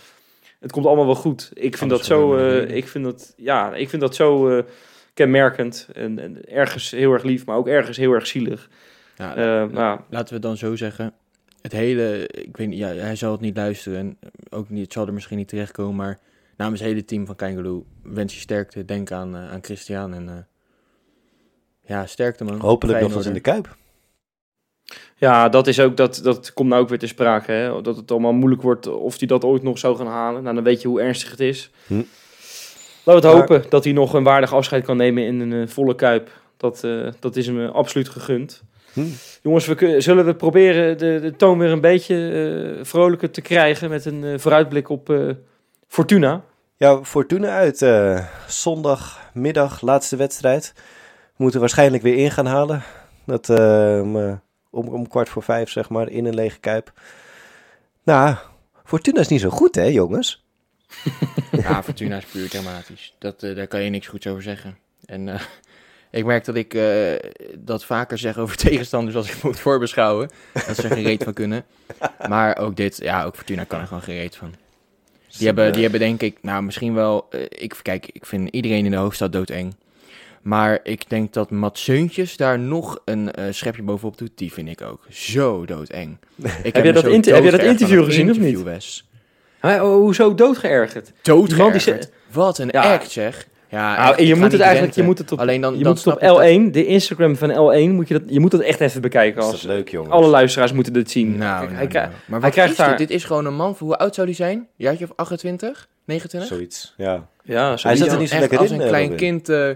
het 0.59 0.72
komt 0.72 0.86
allemaal 0.86 1.05
wel 1.05 1.15
goed. 1.15 1.51
Ik 1.53 1.78
vind 1.78 1.89
dat 1.89 2.05
zo, 2.05 2.36
eh, 2.36 2.76
ik 2.76 2.88
vind 2.88 3.03
dat, 3.03 3.34
ja, 3.38 3.76
ik 3.76 3.89
vind 3.89 4.01
dat 4.01 4.15
zo 4.15 4.63
kenmerkend. 5.13 5.89
En, 5.93 6.20
en 6.20 6.49
ergens 6.49 6.91
heel 6.91 7.13
erg 7.13 7.24
lief, 7.24 7.45
maar 7.45 7.57
ook 7.57 7.67
ergens 7.67 7.97
heel 7.97 8.13
erg 8.13 8.28
zielig. 8.28 8.70
Ja, 9.15 9.65
nou, 9.65 9.99
Laten 10.09 10.34
we 10.34 10.41
dan 10.41 10.57
zo 10.57 10.76
zeggen. 10.76 11.13
Het 11.62 11.72
hele, 11.72 12.28
ik 12.28 12.57
weet 12.57 12.68
niet, 12.68 12.78
ja, 12.78 12.88
hij 12.88 13.16
zal 13.16 13.32
het 13.32 13.41
niet 13.41 13.57
luisteren 13.57 13.99
en 13.99 14.18
ook 14.49 14.70
niet, 14.70 14.84
het 14.84 14.93
zal 14.93 15.07
er 15.07 15.14
misschien 15.14 15.38
niet 15.38 15.47
terechtkomen, 15.47 15.95
maar 15.95 16.20
namens 16.57 16.80
het 16.80 16.89
hele 16.89 17.05
team 17.05 17.26
van 17.26 17.36
Kangaloo 17.36 17.86
wens 18.03 18.34
je 18.34 18.39
sterkte. 18.39 18.86
Denk 18.86 19.12
aan, 19.12 19.36
eh, 19.36 19.51
aan 19.51 19.64
Christian 19.64 20.14
en 20.14 20.30
eh, 20.30 20.36
ja, 21.86 22.05
sterkte 22.05 22.43
man. 22.43 22.60
Hopelijk 22.60 23.01
nog 23.01 23.16
eens 23.16 23.26
in 23.26 23.34
de. 23.34 23.39
Kuip. 23.39 23.78
Ja, 25.16 25.49
dat 25.49 25.68
is 25.68 25.80
ook, 25.80 25.97
dat, 25.97 26.20
dat 26.24 26.53
komt 26.53 26.70
nou 26.70 26.82
ook 26.82 26.89
weer 26.89 26.99
te 26.99 27.07
sprake. 27.07 27.51
Hè? 27.51 27.82
Dat 27.82 27.95
het 27.95 28.12
allemaal 28.12 28.34
moeilijk 28.34 28.62
wordt 28.62 28.88
of 28.88 29.18
hij 29.18 29.28
dat 29.28 29.43
ooit 29.43 29.64
nog 29.64 29.78
zou 29.78 29.95
gaan 29.97 30.07
halen. 30.07 30.43
Nou, 30.43 30.55
dan 30.55 30.64
weet 30.64 30.82
je 30.82 30.88
hoe 30.88 31.01
ernstig 31.01 31.32
het 31.32 31.39
is. 31.39 31.72
Hm. 31.88 31.93
Laten 31.93 32.05
we 33.03 33.12
het 33.12 33.24
Maar- 33.24 33.34
hopen 33.34 33.70
dat 33.70 33.84
hij 33.84 33.93
nog 33.93 34.14
een 34.14 34.24
waardig 34.24 34.53
afscheid 34.53 34.86
kan 34.86 34.97
nemen 34.97 35.24
in 35.24 35.39
een 35.39 35.62
eh, 35.62 35.68
volle 35.68 35.95
kuip. 35.95 36.41
Dat, 36.57 36.84
eh, 36.84 37.07
dat 37.20 37.36
is 37.36 37.45
hem 37.47 37.66
absoluut 37.66 38.10
gegund. 38.10 38.64
Hm. 38.93 39.01
Jongens, 39.41 39.65
we 39.65 39.95
zullen 40.01 40.25
we 40.25 40.35
proberen 40.35 40.97
de, 40.97 41.19
de 41.21 41.35
toon 41.35 41.57
weer 41.57 41.69
een 41.71 41.81
beetje 41.81 42.15
eh, 42.79 42.85
vrolijker 42.85 43.31
te 43.31 43.41
krijgen 43.41 43.89
met 43.89 44.05
een 44.05 44.23
eh, 44.23 44.39
vooruitblik 44.39 44.89
op 44.89 45.09
eh, 45.09 45.29
Fortuna. 45.87 46.41
Ja, 46.75 47.03
Fortuna 47.03 47.49
uit. 47.49 47.81
eh, 47.81 48.25
zondagmiddag, 48.47 49.81
laatste 49.81 50.15
wedstrijd. 50.15 50.73
We 51.37 51.43
moeten 51.43 51.59
waarschijnlijk 51.59 52.03
weer 52.03 52.15
in 52.17 52.31
gaan 52.31 52.45
halen. 52.45 52.83
Dat, 53.25 53.49
eh, 53.49 53.99
om, 54.01 54.87
om, 54.87 55.07
kwart 55.07 55.29
voor 55.29 55.43
vijf, 55.43 55.69
zeg 55.69 55.89
maar, 55.89 56.09
in 56.09 56.25
een 56.25 56.33
lege 56.33 56.59
kuip. 56.59 56.91
Nou, 58.03 58.35
Fortuna 58.85 59.19
is 59.19 59.27
niet 59.27 59.41
zo 59.41 59.49
goed, 59.49 59.75
hè, 59.75 59.83
jongens? 59.83 60.43
Ja, 61.51 61.83
Fortuna 61.83 62.17
is 62.17 62.25
puur 62.25 62.49
dramatisch. 62.49 63.15
Dat, 63.19 63.43
eh, 63.43 63.55
daar 63.55 63.67
kan 63.67 63.81
je 63.83 63.89
niks 63.89 64.07
goeds 64.07 64.27
over 64.27 64.41
zeggen. 64.43 64.77
En 65.05 65.29
eh, 65.29 65.41
ik 66.12 66.26
merk 66.26 66.45
dat 66.45 66.55
ik 66.55 66.74
eh, 66.74 67.14
dat 67.57 67.86
vaker 67.86 68.18
zeg 68.18 68.38
over 68.38 68.57
tegenstanders 68.68 69.16
als 69.16 69.32
ik 69.32 69.43
moet 69.43 69.60
voorbeschouwen. 69.60 70.30
Dat 70.53 70.76
ze 70.76 70.84
er 70.88 70.95
geen 70.95 71.03
reet 71.03 71.24
van 71.24 71.34
kunnen. 71.34 71.66
Maar 72.30 72.57
ook 72.57 72.76
dit, 72.76 72.97
ja, 73.01 73.24
ook 73.24 73.36
Fortuna 73.36 73.64
kan 73.64 73.80
er 73.80 73.88
gewoon 73.88 74.03
geen 74.03 74.18
reet 74.18 74.36
van. 74.36 74.53
Die 75.38 75.45
hebben, 75.47 75.74
die 75.74 75.82
hebben 75.82 75.99
denk 75.99 76.22
ik, 76.22 76.38
nou 76.41 76.64
misschien 76.64 76.93
wel, 76.93 77.28
eh, 77.30 77.41
ik, 77.49 77.80
kijk, 77.82 78.10
ik 78.14 78.26
vind 78.26 78.49
iedereen 78.49 78.86
in 78.86 78.91
de 78.91 78.97
hoofdstad 78.97 79.32
doodeng. 79.32 79.76
Maar 80.41 80.80
ik 80.84 81.10
denk 81.10 81.34
dat 81.34 81.51
Mats 81.51 81.84
Seuntjes 81.84 82.38
daar 82.38 82.60
nog 82.60 83.01
een 83.05 83.32
eh, 83.32 83.45
schepje 83.53 83.82
bovenop 83.84 84.18
doet. 84.18 84.32
Die 84.36 84.53
vind 84.53 84.70
ik 84.70 84.82
ook 84.82 85.05
zo 85.10 85.66
doodeng. 85.66 86.18
Ik 86.64 86.76
je 86.76 86.93
dat 86.93 87.03
heb 87.03 87.43
je 87.43 87.51
dat 87.51 87.64
interview 87.64 88.05
gezien 88.05 88.30
of 88.30 88.38
niet? 88.38 88.45
interview, 88.45 88.64
Wes. 88.64 89.07
Hij, 89.60 89.82
oh, 89.82 89.95
hoezo 89.95 90.36
doodgeërgerd? 90.36 91.12
Wat 92.32 92.57
een 92.57 92.70
Ja. 92.72 92.93
act 92.93 93.12
zeg. 93.12 93.47
Ja, 93.72 93.97
Nou, 94.03 94.15
en 94.17 94.26
je 94.26 94.36
moet 94.36 94.51
het 94.51 94.61
eigenlijk, 94.61 94.93
je 94.95 95.03
moet 95.03 95.17
het 95.17 95.32
op, 95.32 95.39
Alleen 95.39 95.61
dan, 95.61 95.78
je 95.78 95.84
dan 95.84 95.88
moet 95.93 96.03
het 96.03 96.13
op 96.13 96.20
snap 96.20 96.32
ik 96.32 96.38
dat- 96.38 96.70
L1, 96.70 96.72
de 96.74 96.86
Instagram 96.86 97.36
van 97.36 97.49
L1, 97.51 97.89
moet 97.93 98.07
je, 98.07 98.13
dat, 98.20 98.24
je 98.26 98.39
moet 98.39 98.51
dat 98.51 98.61
echt 98.61 98.80
even 98.82 99.01
bekijken. 99.01 99.41
Is 99.41 99.47
Als, 99.47 99.61
dat 99.61 99.72
leuk, 99.72 99.89
jongens? 99.89 100.13
alle 100.13 100.28
luisteraars 100.28 100.72
moeten 100.72 100.93
dit 100.93 101.11
zien. 101.11 101.38
Nou, 101.38 101.57
Kijk, 101.57 101.61
nou, 101.70 101.76
hij 101.76 101.88
krijgt- 101.88 102.09
nou. 102.09 102.20
Maar 102.26 102.39
hij 102.39 102.39
wat 102.39 102.51
krijgt 102.51 102.72
is 102.72 102.78
daar- 102.78 102.89
dit? 102.97 102.97
Dit 102.97 103.09
is 103.09 103.24
gewoon 103.24 103.45
een 103.45 103.55
man. 103.55 103.76
Hoe 103.80 103.97
oud 103.97 104.15
zou 104.15 104.28
hij 104.28 104.36
zijn? 104.36 104.67
Jaartje 104.76 105.05
of 105.05 105.11
28? 105.15 105.88
29? 106.05 106.49
Zoiets, 106.49 106.93
ja. 106.97 107.28
Ja, 107.43 107.78
zo 107.78 107.88
Hij 107.88 107.95
die 107.95 108.03
zat 108.05 108.13
er 108.13 108.20
niet 108.20 108.30
zo 108.30 108.39
lekker 108.39 108.57
als 108.59 108.70
in, 108.70 108.76
een 108.76 108.82
eh, 108.82 108.88
klein 108.88 109.15
kind... 109.15 109.49
eh, 109.49 109.70
eh, 109.70 109.76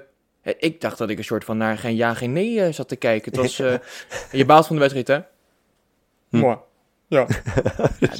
ik 0.58 0.82
dacht 0.82 0.98
dat 0.98 1.10
ik 1.10 1.18
een 1.18 1.24
soort 1.24 1.44
van 1.44 1.58
naar 1.58 1.78
geen 1.78 1.96
ja, 1.96 2.14
geen 2.14 2.34
nee 2.34 2.62
eh, 2.62 2.74
zat 2.74 2.88
te 2.88 2.96
kijken. 2.96 3.32
Het 3.32 3.41
was... 3.41 3.60
eh, 3.60 3.74
je 4.39 4.46
baalt 4.46 4.68
van 4.68 4.76
de 4.76 4.82
wedstrijd, 4.82 5.08
hè? 5.08 5.20
Mooi. 6.39 6.58
Ja, 7.14 7.28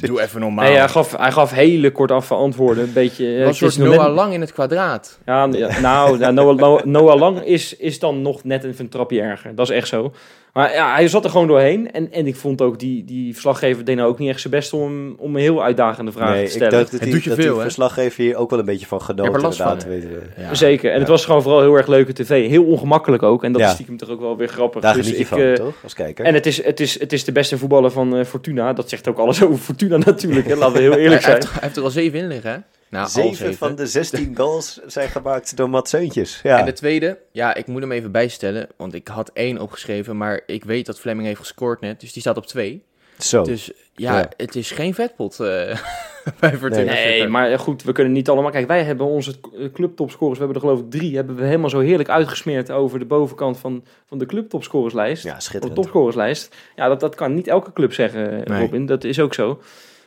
doe 0.00 0.20
even 0.22 0.40
normaal. 0.40 0.64
Nee, 0.64 0.76
hij, 0.76 0.88
gaf, 0.88 1.16
hij 1.16 1.32
gaf 1.32 1.50
hele 1.50 1.92
kortaf 1.92 2.32
antwoorden. 2.32 2.84
Een 2.84 2.92
beetje... 2.92 3.26
eh, 3.26 3.36
Het 3.36 3.44
was 3.46 3.60
het 3.60 3.76
een 3.76 3.86
is 3.86 3.96
Noah 3.96 4.06
net- 4.06 4.14
Lang 4.16 4.32
in 4.32 4.40
het 4.40 4.52
kwadraat. 4.52 5.18
Ja, 5.26 5.48
ja, 5.52 5.80
nou, 5.80 6.18
ja, 6.18 6.30
Noah, 6.30 6.56
Noah, 6.58 6.84
Noah 6.84 7.18
Lang 7.18 7.44
is, 7.44 7.76
is 7.76 7.98
dan 7.98 8.22
nog 8.22 8.44
net 8.44 8.64
even 8.64 8.84
een 8.84 8.90
trapje 8.90 9.20
erger. 9.20 9.54
Dat 9.54 9.70
is 9.70 9.76
echt 9.76 9.88
zo. 9.88 10.12
Maar 10.54 10.72
ja, 10.72 10.94
hij 10.94 11.08
zat 11.08 11.24
er 11.24 11.30
gewoon 11.30 11.46
doorheen. 11.46 11.92
En, 11.92 12.12
en 12.12 12.26
ik 12.26 12.36
vond 12.36 12.62
ook, 12.62 12.78
die, 12.78 13.04
die 13.04 13.32
verslaggever 13.32 13.84
deed 13.84 13.96
nou 13.96 14.08
ook 14.08 14.18
niet 14.18 14.28
echt 14.28 14.40
zijn 14.40 14.52
best 14.52 14.72
om, 14.72 15.14
om 15.18 15.34
een 15.34 15.40
heel 15.40 15.62
uitdagende 15.62 16.12
vraag 16.12 16.28
Nee, 16.28 16.38
te 16.38 16.44
ik 16.44 16.50
stellen. 16.50 16.70
dacht 16.70 16.82
dat, 16.82 16.92
Het 16.92 17.02
die, 17.02 17.12
doet 17.12 17.22
je 17.22 17.28
dat 17.28 17.38
veel, 17.38 17.48
die 17.48 17.56
hè? 17.56 17.62
verslaggever 17.62 18.22
hier 18.22 18.36
ook 18.36 18.50
wel 18.50 18.58
een 18.58 18.64
beetje 18.64 18.86
van 18.86 19.02
genoten, 19.02 19.34
er 19.34 19.40
last 19.40 19.62
van, 19.62 19.78
weten 19.88 20.08
we. 20.10 20.20
Ja. 20.42 20.54
Zeker. 20.54 20.92
En 20.92 20.98
het 20.98 21.08
was 21.08 21.24
gewoon 21.24 21.42
vooral 21.42 21.60
heel 21.60 21.74
erg 21.74 21.86
leuke 21.86 22.12
tv. 22.12 22.48
Heel 22.48 22.64
ongemakkelijk 22.64 23.22
ook. 23.22 23.44
En 23.44 23.52
dat 23.52 23.60
Ja. 23.60 23.66
is 23.66 23.72
stiekem 23.72 23.96
toch 23.96 24.08
ook 24.08 24.20
wel 24.20 24.36
weer 24.36 24.48
grappig. 24.48 24.82
Daar 24.82 24.94
Dus 24.94 25.02
geniet 25.02 25.16
je 25.18 25.22
ik, 25.24 25.28
van, 25.28 25.40
eh, 25.40 25.52
toch? 25.52 25.74
Als 25.82 25.94
kijker. 25.94 26.24
En 26.24 26.34
het 26.34 26.46
is, 26.46 26.64
het, 26.64 26.80
is, 26.80 27.00
het 27.00 27.12
is 27.12 27.24
de 27.24 27.32
beste 27.32 27.58
voetballer 27.58 27.90
van 27.90 28.16
eh, 28.16 28.24
Fortuna. 28.24 28.72
Dat 28.72 28.88
zegt 28.88 29.08
ook 29.08 29.18
alles 29.18 29.42
over 29.42 29.58
Fortuna 29.58 29.96
natuurlijk. 30.06 30.46
Hè. 30.46 30.54
Laten 30.56 30.74
we 30.76 30.80
heel 30.80 30.90
Hij, 30.90 31.00
eerlijk 31.00 31.22
hij 31.24 31.30
zijn. 31.30 31.42
heeft, 31.42 31.52
hij 31.52 31.62
heeft 31.62 31.76
er 31.76 31.82
al 31.82 31.90
zeven 31.90 32.18
in 32.18 32.26
liggen, 32.28 32.50
hè? 32.50 32.56
Nou, 32.94 33.08
zeven, 33.08 33.54
van 33.54 33.74
de 33.74 33.86
16 33.86 34.32
goals 34.38 34.80
zijn 34.86 35.08
gemaakt 35.08 35.56
door 35.56 35.70
Mats 35.70 35.90
Seuntjes. 35.90 36.40
Ja. 36.42 36.58
En 36.58 36.64
de 36.64 36.72
tweede, 36.72 37.18
ja, 37.32 37.54
ik 37.54 37.66
moet 37.66 37.80
hem 37.80 37.92
even 37.92 38.12
bijstellen, 38.12 38.68
want 38.76 38.94
ik 38.94 39.08
had 39.08 39.30
één 39.32 39.58
opgeschreven, 39.58 40.16
maar 40.16 40.40
ik 40.46 40.64
weet 40.64 40.86
dat 40.86 41.00
Fleming 41.00 41.26
heeft 41.26 41.40
gescoord 41.40 41.80
net, 41.80 42.00
dus 42.00 42.12
die 42.12 42.22
staat 42.22 42.36
op 42.36 42.46
twee. 42.46 42.84
Zo. 43.18 43.42
Dus 43.42 43.72
ja, 43.94 44.18
Ja. 44.18 44.28
het 44.36 44.54
is 44.56 44.70
geen 44.70 44.94
vetpot 44.94 45.40
eh 45.40 45.46
bij 46.40 46.56
Fortuna. 46.56 46.92
Nee. 46.92 47.18
Nee, 47.20 47.28
maar 47.28 47.58
goed, 47.58 47.82
we 47.82 47.92
kunnen 47.92 48.12
niet 48.12 48.28
allemaal... 48.28 48.50
Kijk, 48.50 48.66
wij 48.66 48.82
hebben 48.84 49.06
onze 49.06 49.34
eh, 49.58 49.72
clubtopscorers, 49.72 50.38
we 50.38 50.44
hebben 50.44 50.62
er 50.62 50.68
geloof 50.68 50.84
ik 50.84 50.90
drie, 50.90 51.16
hebben 51.16 51.36
we 51.36 51.44
helemaal 51.44 51.70
zo 51.70 51.80
heerlijk 51.80 52.08
uitgesmeerd 52.08 52.70
over 52.70 52.98
de 52.98 53.04
bovenkant 53.04 53.58
van, 53.58 53.84
van 54.06 54.18
de 54.18 54.26
clubtopscorerslijst. 54.26 55.22
ja, 55.24 55.30
Of 55.30 55.36
de 55.36 55.42
schitterend. 55.42 55.74
topscorerslijst. 55.80 56.54
Ja, 56.76 56.88
dat, 56.88 57.00
dat 57.00 57.14
kan 57.14 57.34
niet 57.34 57.46
elke 57.48 57.72
club 57.72 57.92
zeggen, 57.92 58.42
Nee. 58.44 58.60
Robin. 58.60 58.86
Dat 58.86 59.04
is 59.04 59.20
ook 59.20 59.34
zo. 59.34 59.60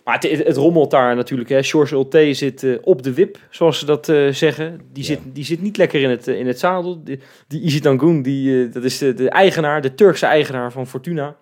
Maar 0.08 0.20
het, 0.20 0.46
het 0.46 0.56
rommelt 0.56 0.92
daar 0.92 1.16
natuurlijk. 1.16 1.50
Hè. 1.50 1.64
George 1.64 1.94
Ulte 1.96 2.34
zit 2.34 2.64
eh, 2.64 2.76
op 2.82 3.04
de 3.04 3.14
wip, 3.14 3.38
zoals 3.50 3.80
ze 3.80 3.86
dat 3.86 4.10
eh, 4.10 4.28
zeggen. 4.28 4.82
Die, 4.94 5.04
Ja. 5.04 5.10
zit, 5.10 5.20
die 5.34 5.44
zit 5.44 5.62
niet 5.62 5.78
lekker 5.78 6.02
in 6.02 6.10
het, 6.10 6.28
eh, 6.28 6.40
in 6.40 6.48
het 6.48 6.60
zadel. 6.60 7.04
Die, 7.04 7.20
die 7.48 7.62
Izzy 7.62 7.82
die, 8.22 8.70
dat 8.70 8.84
is 8.84 8.98
de, 8.98 9.14
de 9.14 9.30
eigenaar, 9.30 9.82
de 9.82 9.96
Turkse 9.96 10.26
eigenaar 10.26 10.72
van 10.72 10.88
Fortuna. 10.88 11.36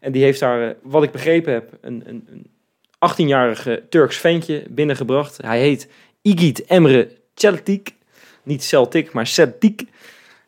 En 0.00 0.12
die 0.12 0.22
heeft 0.22 0.40
daar, 0.40 0.74
wat 0.82 1.02
ik 1.02 1.10
begrepen 1.10 1.52
heb, 1.52 1.78
een, 1.80 2.02
een, 2.06 2.28
een 2.30 2.46
18-jarige 3.12 3.82
Turks 3.88 4.16
ventje 4.16 4.64
binnengebracht. 4.70 5.38
Hij 5.42 5.60
heet 5.60 5.88
Igit 6.22 6.64
Emre 6.64 7.08
Celtic. 7.34 7.94
Niet 8.42 8.64
Celtic, 8.64 9.12
maar 9.12 9.26
Celtic. 9.26 9.82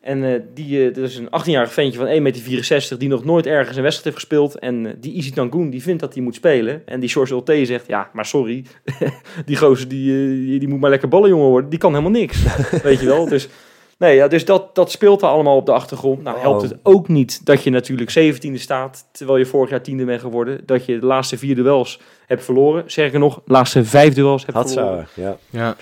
En 0.04 0.24
eh, 0.24 0.40
die, 0.54 0.86
eh, 0.86 0.94
dat 0.94 1.04
is 1.04 1.16
een 1.16 1.28
18-jarig 1.28 1.72
ventje 1.72 1.98
van 1.98 2.06
1,64 2.06 2.22
meter 2.22 2.98
die 2.98 3.08
nog 3.08 3.24
nooit 3.24 3.46
ergens 3.46 3.76
een 3.76 3.82
wedstrijd 3.82 4.04
heeft 4.04 4.16
gespeeld. 4.16 4.58
En 4.58 4.86
eh, 4.86 4.92
die 5.00 5.14
Izzy 5.14 5.32
Dangoen, 5.32 5.70
die 5.70 5.82
vindt 5.82 6.00
dat 6.00 6.14
hij 6.14 6.22
moet 6.22 6.34
spelen. 6.34 6.82
En 6.86 7.00
die 7.00 7.08
George 7.08 7.32
Ulte 7.32 7.64
zegt, 7.64 7.86
ja, 7.86 8.10
maar 8.12 8.26
sorry. 8.26 8.64
die 9.46 9.56
gozer, 9.56 9.88
die, 9.88 10.12
eh, 10.12 10.28
die, 10.28 10.58
die 10.58 10.68
moet 10.68 10.80
maar 10.80 10.90
lekker 10.90 11.08
ballenjongen 11.08 11.48
worden. 11.48 11.70
Die 11.70 11.78
kan 11.78 11.90
helemaal 11.90 12.20
niks. 12.20 12.42
Weet 12.82 13.00
je 13.00 13.06
wel? 13.06 13.28
Dus, 13.28 13.48
nee, 13.98 14.16
ja, 14.16 14.28
dus 14.28 14.44
dat, 14.44 14.74
dat 14.74 14.90
speelt 14.90 15.22
er 15.22 15.28
allemaal 15.28 15.56
op 15.56 15.66
de 15.66 15.72
achtergrond. 15.72 16.22
Nou 16.22 16.38
helpt 16.38 16.62
het 16.62 16.76
ook 16.82 17.08
niet 17.08 17.46
dat 17.46 17.62
je 17.62 17.70
natuurlijk 17.70 18.18
17e 18.18 18.54
staat, 18.54 19.08
terwijl 19.12 19.38
je 19.38 19.46
vorig 19.46 19.70
jaar 19.70 19.82
tiende 19.82 20.04
bent 20.04 20.20
geworden. 20.20 20.60
Dat 20.66 20.84
je 20.84 20.98
de 20.98 21.06
laatste 21.06 21.38
vier 21.38 21.54
duels 21.54 22.00
hebt 22.26 22.44
verloren. 22.44 22.84
Zeg 22.86 23.12
nog, 23.12 23.34
de 23.34 23.52
laatste 23.52 23.84
vijf 23.84 24.14
duels 24.14 24.46
hebt 24.46 24.70
verloren. 24.70 24.98
Hatsa, 24.98 25.22
ja. 25.22 25.36
Ja. 25.50 25.76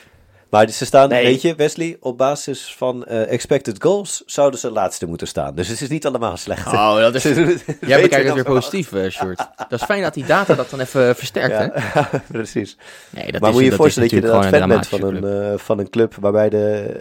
Maar 0.53 0.71
ze 0.71 0.85
staan, 0.85 1.09
Nee. 1.09 1.25
weet 1.25 1.43
je, 1.43 1.55
Wesley, 1.55 1.97
op 2.01 2.19
basis 2.19 2.75
van 2.77 3.05
eh, 3.05 3.33
expected 3.33 3.83
goals 3.83 4.23
zouden 4.27 4.61
ze 4.61 4.71
laatste 4.71 5.07
moeten 5.07 5.27
staan. 5.27 5.55
Dus 5.55 5.69
het 5.69 5.81
is 5.81 5.89
niet 5.89 6.07
allemaal 6.07 6.37
slecht. 6.37 6.67
Oh, 6.67 6.97
dat 6.97 7.15
is... 7.15 7.23
Jij 7.81 8.03
bekijkt 8.03 8.25
het 8.25 8.35
weer 8.35 8.45
positief, 8.45 8.93
eh 8.93 9.11
Sjoerd. 9.11 9.39
Dat 9.57 9.81
is 9.81 9.83
fijn 9.83 10.03
dat 10.03 10.15
die 10.15 10.25
data 10.27 10.55
dat 10.55 10.71
dan 10.71 10.81
even 10.81 11.17
versterkt, 11.17 11.59
hè? 11.59 11.69
Precies. 12.39 12.77
Nee, 13.11 13.33
dat 13.33 13.41
maar 13.41 13.51
is, 13.51 13.55
moet 13.55 13.65
je 13.65 13.71
je 13.71 13.71
dat 13.71 13.79
voorstellen 13.79 14.09
dat 14.09 14.19
je 14.19 14.25
inderdaad 14.25 14.55
fan 14.55 14.69
bent 14.69 14.87
van 14.87 15.03
een, 15.03 15.53
eh, 15.53 15.59
van 15.59 15.79
een 15.79 15.91
club 15.91 16.15
waarbij 16.21 16.49
de, 16.49 16.95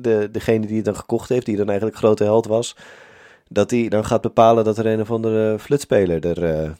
de, 0.00 0.28
degene 0.32 0.66
die 0.66 0.76
het 0.76 0.84
dan 0.84 0.96
gekocht 0.96 1.28
heeft, 1.28 1.46
die 1.46 1.56
dan 1.56 1.68
eigenlijk 1.68 1.98
grote 1.98 2.24
held 2.24 2.46
was, 2.46 2.76
dat 3.48 3.68
die 3.68 3.90
dan 3.90 4.04
gaat 4.04 4.20
bepalen 4.20 4.64
dat 4.64 4.78
er 4.78 4.86
een 4.86 5.00
of 5.00 5.10
andere 5.10 5.58
flutspeler 5.58 6.26
er 6.26 6.44
eh, 6.44 6.70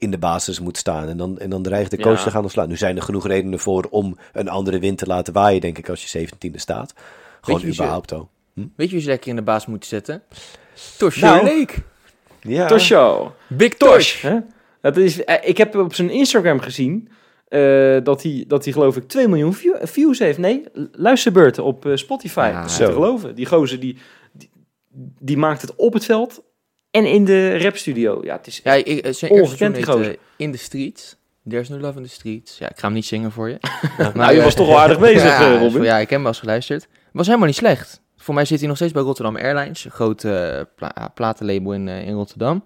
in 0.00 0.10
de 0.10 0.18
basis 0.18 0.60
moet 0.60 0.76
staan. 0.76 1.08
En 1.08 1.16
dan, 1.16 1.38
en 1.38 1.50
dan 1.50 1.62
dreigt 1.62 1.90
de 1.90 1.96
coach 2.00 2.18
Ja. 2.18 2.24
te 2.24 2.30
gaan 2.30 2.42
ontslaan. 2.42 2.68
Nu 2.68 2.76
zijn 2.76 2.96
er 2.96 3.02
genoeg 3.02 3.26
redenen 3.26 3.58
voor 3.58 3.86
om 3.90 4.16
een 4.32 4.48
andere 4.48 4.78
wind 4.78 4.98
te 4.98 5.06
laten 5.06 5.32
waaien, 5.32 5.60
denk 5.60 5.78
ik, 5.78 5.88
als 5.88 6.04
je 6.04 6.08
17e 6.28 6.54
staat. 6.60 6.92
Gewoon 7.40 7.64
überhaupt 7.64 8.12
al. 8.12 8.28
club. 8.54 8.68
Weet 8.76 8.88
je 8.88 8.94
wie 8.94 9.02
ze 9.04 9.08
lekker 9.10 9.30
in 9.30 9.36
de 9.36 9.42
baas 9.42 9.66
moeten 9.66 9.88
zetten? 9.88 10.22
Tosh 10.98 11.20
Nou. 11.20 11.44
Lake. 11.44 11.74
Ja. 12.40 12.66
Tosho. 12.66 13.34
Big 13.48 13.74
Tosh. 13.74 13.90
Tosh. 13.92 14.22
Hè? 14.22 14.38
Dat 14.80 14.96
is, 14.96 15.24
eh, 15.24 15.48
ik 15.48 15.56
heb 15.58 15.74
op 15.76 15.94
zijn 15.94 16.10
Instagram 16.10 16.60
gezien 16.60 17.08
eh, 17.48 17.96
dat, 18.02 18.22
hij, 18.22 18.44
dat 18.48 18.64
hij 18.64 18.72
geloof 18.72 18.96
ik 18.96 19.08
2 19.08 19.28
miljoen 19.28 19.54
view- 19.54 19.86
views 19.86 20.18
heeft. 20.18 20.38
Nee, 20.38 20.62
luisterbeurten 20.92 21.64
op 21.64 21.86
eh, 21.86 21.96
Spotify. 21.96 22.48
Ja, 22.52 22.60
dat 22.60 22.70
is 22.70 22.76
te 22.76 22.92
geloven. 22.92 23.34
Die 23.34 23.46
gozer 23.46 23.80
die, 23.80 23.96
die, 24.32 24.50
die 25.20 25.36
maakt 25.36 25.62
het 25.62 25.74
op 25.76 25.92
het 25.92 26.04
veld 26.04 26.42
en 26.90 27.04
in 27.06 27.24
de 27.24 27.58
rapstudio. 27.58 28.20
Ja, 28.24 28.36
het 28.36 28.46
is 28.46 28.60
Ja, 28.64 28.72
ik, 28.72 28.86
eh, 28.86 29.12
zijn 29.12 29.30
Ongekend, 29.30 29.74
die 29.74 29.84
seizoen 29.84 30.06
heet, 30.06 30.16
eh, 30.16 30.20
In 30.36 30.52
the 30.52 30.58
Streets. 30.58 31.18
There's 31.48 31.68
no 31.68 31.78
love 31.78 31.98
in 31.98 32.04
the 32.04 32.10
streets. 32.10 32.58
Ja, 32.58 32.70
ik 32.70 32.78
ga 32.78 32.84
hem 32.86 32.92
niet 32.94 33.06
zingen 33.06 33.32
voor 33.32 33.48
je. 33.48 33.58
nou, 34.14 34.32
je 34.32 34.38
eh, 34.38 34.44
was 34.44 34.54
toch 34.54 34.66
wel 34.66 34.80
aardig 34.80 34.98
bezig, 34.98 35.22
ja, 35.22 35.52
eh, 35.54 35.60
Robin. 35.60 35.82
ja, 35.82 35.94
ik 35.94 36.00
heb 36.00 36.10
hem 36.10 36.18
wel 36.22 36.28
eens 36.28 36.38
geluisterd. 36.40 36.88
Was 37.12 37.26
helemaal 37.26 37.46
niet 37.46 37.56
slecht. 37.56 38.00
Voor 38.16 38.34
mij 38.34 38.44
zit 38.44 38.58
hij 38.58 38.68
nog 38.68 38.76
steeds 38.76 38.92
bij 38.92 39.02
Rotterdam 39.02 39.36
Airlines. 39.36 39.84
Een 39.84 39.90
groot 39.90 40.24
eh, 40.24 40.60
pla- 40.76 41.10
platenlabel 41.14 41.72
in, 41.72 41.88
eh, 41.88 42.06
in 42.06 42.14
Rotterdam. 42.14 42.64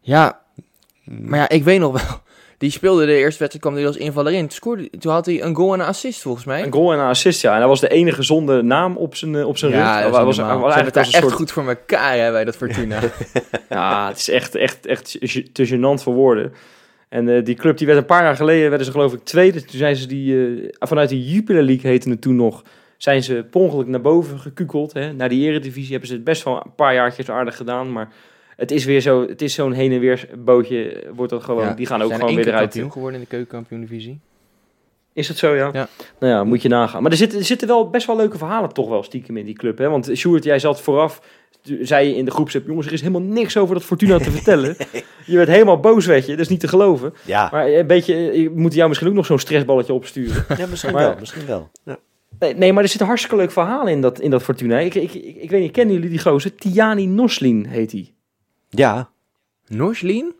Ja, 0.00 0.40
maar 1.04 1.38
ja, 1.38 1.48
ik 1.48 1.64
weet 1.64 1.80
nog 1.80 1.92
wel. 2.02 2.20
Die 2.58 2.70
speelde 2.70 3.06
de 3.06 3.12
eerste 3.12 3.38
wedstrijd, 3.38 3.58
kwam 3.58 3.74
hij 3.74 3.86
als 3.86 3.96
invaller 3.96 4.32
in. 4.32 4.40
Toen, 4.40 4.50
scoorde, 4.50 4.90
toen 4.90 5.12
had 5.12 5.26
hij 5.26 5.42
een 5.42 5.54
goal 5.54 5.74
en 5.74 5.80
een 5.80 5.86
assist 5.86 6.22
volgens 6.22 6.44
mij. 6.44 6.62
Een 6.62 6.72
goal 6.72 6.92
en 6.92 6.98
een 6.98 7.06
assist, 7.06 7.42
ja. 7.42 7.52
En 7.52 7.58
hij 7.58 7.68
was 7.68 7.80
de 7.80 7.88
enige 7.88 8.22
zonder 8.22 8.64
naam 8.64 8.96
op 8.96 9.16
zijn, 9.16 9.34
eh, 9.34 9.46
op 9.46 9.58
zijn 9.58 9.72
rug. 9.72 9.80
ja, 9.80 10.02
dat 10.02 10.10
was, 10.10 10.36
was 10.36 10.48
eigenlijk 10.48 10.96
als 10.96 11.06
een 11.06 11.12
echt 11.12 11.22
soort... 11.22 11.32
goed 11.32 11.52
voor 11.52 11.68
elkaar 11.68 12.18
hè, 12.18 12.30
bij 12.30 12.44
dat 12.44 12.56
Fortuna. 12.56 13.00
Ja, 13.68 14.08
het 14.08 14.18
is 14.18 14.28
echt, 14.28 14.54
echt, 14.54 14.86
echt 14.86 15.18
te 15.52 15.68
gênant 15.68 16.02
voor 16.02 16.14
woorden. 16.14 16.52
En 17.08 17.28
eh, 17.28 17.44
die 17.44 17.54
club 17.54 17.76
die 17.76 17.86
werd 17.86 17.98
een 17.98 18.06
paar 18.06 18.22
jaar 18.22 18.36
geleden, 18.36 18.68
werden 18.68 18.86
ze 18.86 18.92
geloof 18.92 19.12
ik 19.12 19.24
tweede. 19.24 19.64
Toen 19.64 19.78
zijn 19.78 19.96
ze 19.96 20.06
die, 20.06 20.56
eh, 20.58 20.68
vanuit 20.78 21.08
de 21.08 21.24
Jupiler 21.24 21.62
League 21.62 21.90
heette 21.90 22.10
het 22.10 22.20
toen 22.20 22.36
nog, 22.36 22.62
zijn 22.96 23.22
ze 23.22 23.46
per 23.50 23.60
ongeluk 23.60 23.86
naar 23.86 24.00
boven 24.00 24.38
gekukeld. 24.38 24.92
Hè. 24.92 25.12
Naar 25.12 25.28
die 25.28 25.48
eredivisie 25.48 25.90
hebben 25.90 26.08
ze 26.08 26.14
het 26.14 26.24
best 26.24 26.42
wel 26.42 26.56
een 26.64 26.74
paar 26.74 26.94
jaartjes 26.94 27.30
aardig 27.30 27.56
gedaan. 27.56 27.92
Maar 27.92 28.08
het 28.56 28.70
is 28.70 28.84
weer 28.84 29.00
zo, 29.00 29.28
het 29.28 29.42
is 29.42 29.54
zo'n 29.54 29.72
heen 29.72 29.92
en 29.92 30.00
weer 30.00 30.28
bootje, 30.38 31.04
wordt 31.14 31.32
dat 31.32 31.44
gewoon. 31.44 31.64
Ja, 31.64 31.72
die 31.74 31.86
gaan 31.86 32.02
ook 32.02 32.12
gewoon 32.12 32.34
weer 32.34 32.46
eruit. 32.48 32.60
kampioen 32.62 32.92
geworden 32.92 33.20
in 33.20 33.26
de 33.30 33.30
keukenkampioen-divisie. 33.36 34.20
Is 35.12 35.26
dat 35.26 35.36
zo, 35.36 35.54
ja? 35.54 35.70
Ja. 35.72 35.88
Nou 36.18 36.32
ja, 36.32 36.44
moet 36.44 36.62
je 36.62 36.68
nagaan. 36.68 37.02
Maar 37.02 37.10
er 37.10 37.16
zitten, 37.16 37.38
er 37.38 37.44
zitten 37.44 37.68
wel 37.68 37.90
best 37.90 38.06
wel 38.06 38.16
leuke 38.16 38.38
verhalen 38.38 38.72
toch 38.72 38.88
wel 38.88 39.02
stiekem 39.02 39.36
in 39.36 39.44
die 39.44 39.54
club. 39.54 39.78
Hè? 39.78 39.88
Want 39.88 40.10
Sjoerd, 40.14 40.44
jij 40.44 40.58
zat 40.58 40.80
vooraf, 40.80 41.20
zei 41.80 42.08
je 42.08 42.16
in 42.16 42.24
de 42.24 42.30
groepsapp, 42.30 42.66
jongens, 42.66 42.86
er 42.86 42.92
is 42.92 43.00
helemaal 43.00 43.20
niks 43.22 43.56
over 43.56 43.74
dat 43.74 43.84
Fortuna 43.84 44.18
te 44.18 44.30
vertellen. 44.30 44.76
Je 45.26 45.36
werd 45.36 45.48
helemaal 45.48 45.80
boos, 45.80 46.06
weet 46.06 46.24
je. 46.26 46.30
Dat 46.30 46.40
is 46.40 46.48
niet 46.48 46.60
te 46.60 46.68
geloven. 46.68 47.14
Ja, 47.24 47.48
Maar 47.52 47.68
een 47.68 47.86
beetje, 47.86 48.32
ik 48.32 48.54
moet 48.54 48.74
jou 48.74 48.88
misschien 48.88 49.10
ook 49.10 49.16
nog 49.16 49.26
zo'n 49.26 49.38
stressballetje 49.38 49.92
opsturen. 49.92 50.44
ja 50.58 50.66
misschien 50.66 50.92
Maar- 50.92 51.02
wel. 51.08 51.16
Misschien 51.20 51.46
wel. 51.46 51.70
Ja. 51.84 51.96
Nee, 52.38 52.54
nee, 52.54 52.72
maar 52.72 52.82
er 52.82 52.88
zit 52.88 53.00
een 53.00 53.06
hartstikke 53.06 53.36
leuk 53.36 53.50
verhaal 53.50 53.86
in 53.86 54.00
dat, 54.00 54.20
in 54.20 54.30
dat 54.30 54.42
Fortuna. 54.42 54.78
Ik, 54.78 54.94
ik, 54.94 55.14
ik, 55.14 55.36
ik 55.36 55.50
weet 55.50 55.60
niet, 55.60 55.72
kennen 55.72 55.94
jullie 55.94 56.10
die 56.10 56.18
gozer? 56.18 56.54
Tiani 56.54 57.06
Noslin 57.06 57.64
heet 57.66 57.92
hij. 57.92 58.12
Ja, 58.78 59.10
Norslin? 59.66 60.34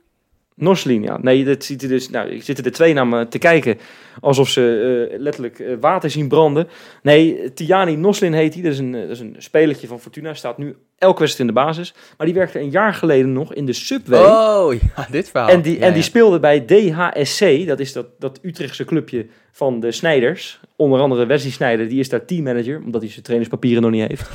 Noslin, 0.57 1.03
ja. 1.03 1.19
Nee, 1.23 1.45
dat 1.45 1.65
ziet 1.65 1.83
er 1.83 1.89
dus, 1.89 2.11
nou, 2.11 2.29
ik 2.29 2.43
zit 2.43 2.57
er 2.59 2.63
de 2.63 2.71
twee 2.71 2.95
naar 2.95 3.07
me 3.07 3.29
te 3.29 3.39
kijken 3.39 3.79
alsof 4.21 4.49
ze 4.49 5.09
eh, 5.11 5.21
letterlijk 5.21 5.59
eh, 5.59 5.75
water 5.81 6.11
zien 6.11 6.29
branden. 6.29 6.69
Nee, 7.03 7.53
Tiani 7.53 7.97
Noslin 7.97 8.33
heet 8.33 8.55
hij. 8.55 8.63
Dat 8.63 8.73
is 8.73 8.79
een, 8.79 8.95
eh, 8.95 9.01
dat 9.01 9.11
is 9.11 9.21
een 9.21 9.35
spelertje 9.39 9.87
van 9.87 10.01
Fortuna. 10.01 10.35
Staat 10.35 10.59
nu 10.59 10.77
elke 10.99 11.19
wedstrijd 11.19 11.49
in 11.49 11.55
de 11.55 11.61
basis. 11.61 11.95
Maar 12.17 12.27
die 12.27 12.37
werkte 12.37 12.61
een 12.61 12.71
jaar 12.71 12.95
geleden 12.95 13.33
nog 13.33 13.55
in 13.55 13.67
de 13.67 13.73
Subway. 13.73 14.25
Oh, 14.25 14.75
ja, 14.97 15.07
dit 15.11 15.31
verhaal. 15.31 15.49
En 15.49 15.63
die, 15.63 15.79
Ja, 15.79 15.85
en 15.85 15.93
die 15.93 16.03
ja. 16.03 16.09
speelde 16.09 16.41
bij 16.41 16.61
DHSC, 16.61 17.67
dat 17.67 17.81
is 17.81 17.93
dat, 17.93 18.07
dat 18.19 18.39
Utrechtse 18.43 18.85
clubje 18.85 19.27
van 19.53 19.81
de 19.81 19.93
Snijders. 19.93 20.61
Onder 20.77 21.01
andere 21.01 21.27
Wesley 21.27 21.53
Snijder, 21.53 21.89
die 21.89 22.01
is 22.01 22.09
daar 22.09 22.25
teammanager, 22.25 22.83
omdat 22.85 23.01
hij 23.01 23.11
zijn 23.11 23.23
trainerspapieren 23.23 23.83
nog 23.83 23.91
niet 23.91 24.09
heeft. 24.09 24.29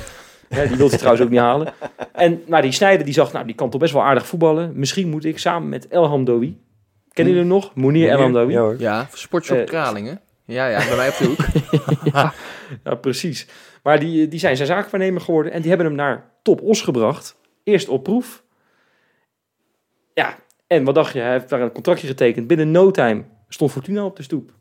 Ja, 0.51 0.65
die 0.65 0.77
wil 0.77 0.87
hij 0.89 0.97
trouwens 0.97 1.23
ook 1.23 1.29
niet 1.31 1.39
halen. 1.39 1.73
En, 2.13 2.43
maar 2.47 2.61
die 2.61 2.71
Snijder 2.71 3.05
die 3.05 3.13
zag, 3.13 3.31
nou 3.31 3.45
die 3.45 3.55
kan 3.55 3.69
toch 3.69 3.79
best 3.79 3.93
wel 3.93 4.03
aardig 4.03 4.27
voetballen. 4.27 4.71
Misschien 4.75 5.09
moet 5.09 5.25
ik 5.25 5.37
samen 5.39 5.69
met 5.69 5.87
Elham 5.87 6.23
Dowi. 6.23 6.57
Kennen 7.13 7.33
jullie 7.33 7.49
hem 7.49 7.57
nog? 7.59 7.75
Mounir 7.75 8.09
Elham 8.09 8.33
Dowi. 8.33 8.53
Ja. 8.53 8.73
Ja, 8.77 9.07
sportshop 9.13 9.57
Eh, 9.57 9.65
Kralingen. 9.65 10.21
Ja, 10.45 10.67
ja, 10.67 10.77
bij 10.87 10.95
mij 10.95 11.07
op 11.09 11.17
de 11.17 11.25
hoek. 11.25 11.45
Ja, 12.83 12.95
precies. 13.01 13.47
Maar 13.83 13.99
die, 13.99 14.27
die 14.27 14.39
zijn 14.39 14.55
zijn 14.55 14.67
zaakwaarnemer 14.67 15.21
geworden 15.21 15.51
en 15.51 15.59
die 15.59 15.69
hebben 15.69 15.87
hem 15.87 15.95
naar 15.95 16.29
Top 16.41 16.61
Os 16.61 16.81
gebracht. 16.81 17.35
Eerst 17.63 17.87
op 17.89 18.03
proef. 18.03 18.43
Ja, 20.13 20.35
en 20.67 20.83
wat 20.83 20.95
dacht 20.95 21.13
je? 21.13 21.19
Hij 21.19 21.31
heeft 21.31 21.49
daar 21.49 21.61
een 21.61 21.71
contractje 21.71 22.07
getekend. 22.07 22.47
Binnen 22.47 22.71
no 22.71 22.91
time 22.91 23.23
stond 23.47 23.71
Fortuna 23.71 24.05
op 24.05 24.15
de 24.15 24.23
stoep. 24.23 24.51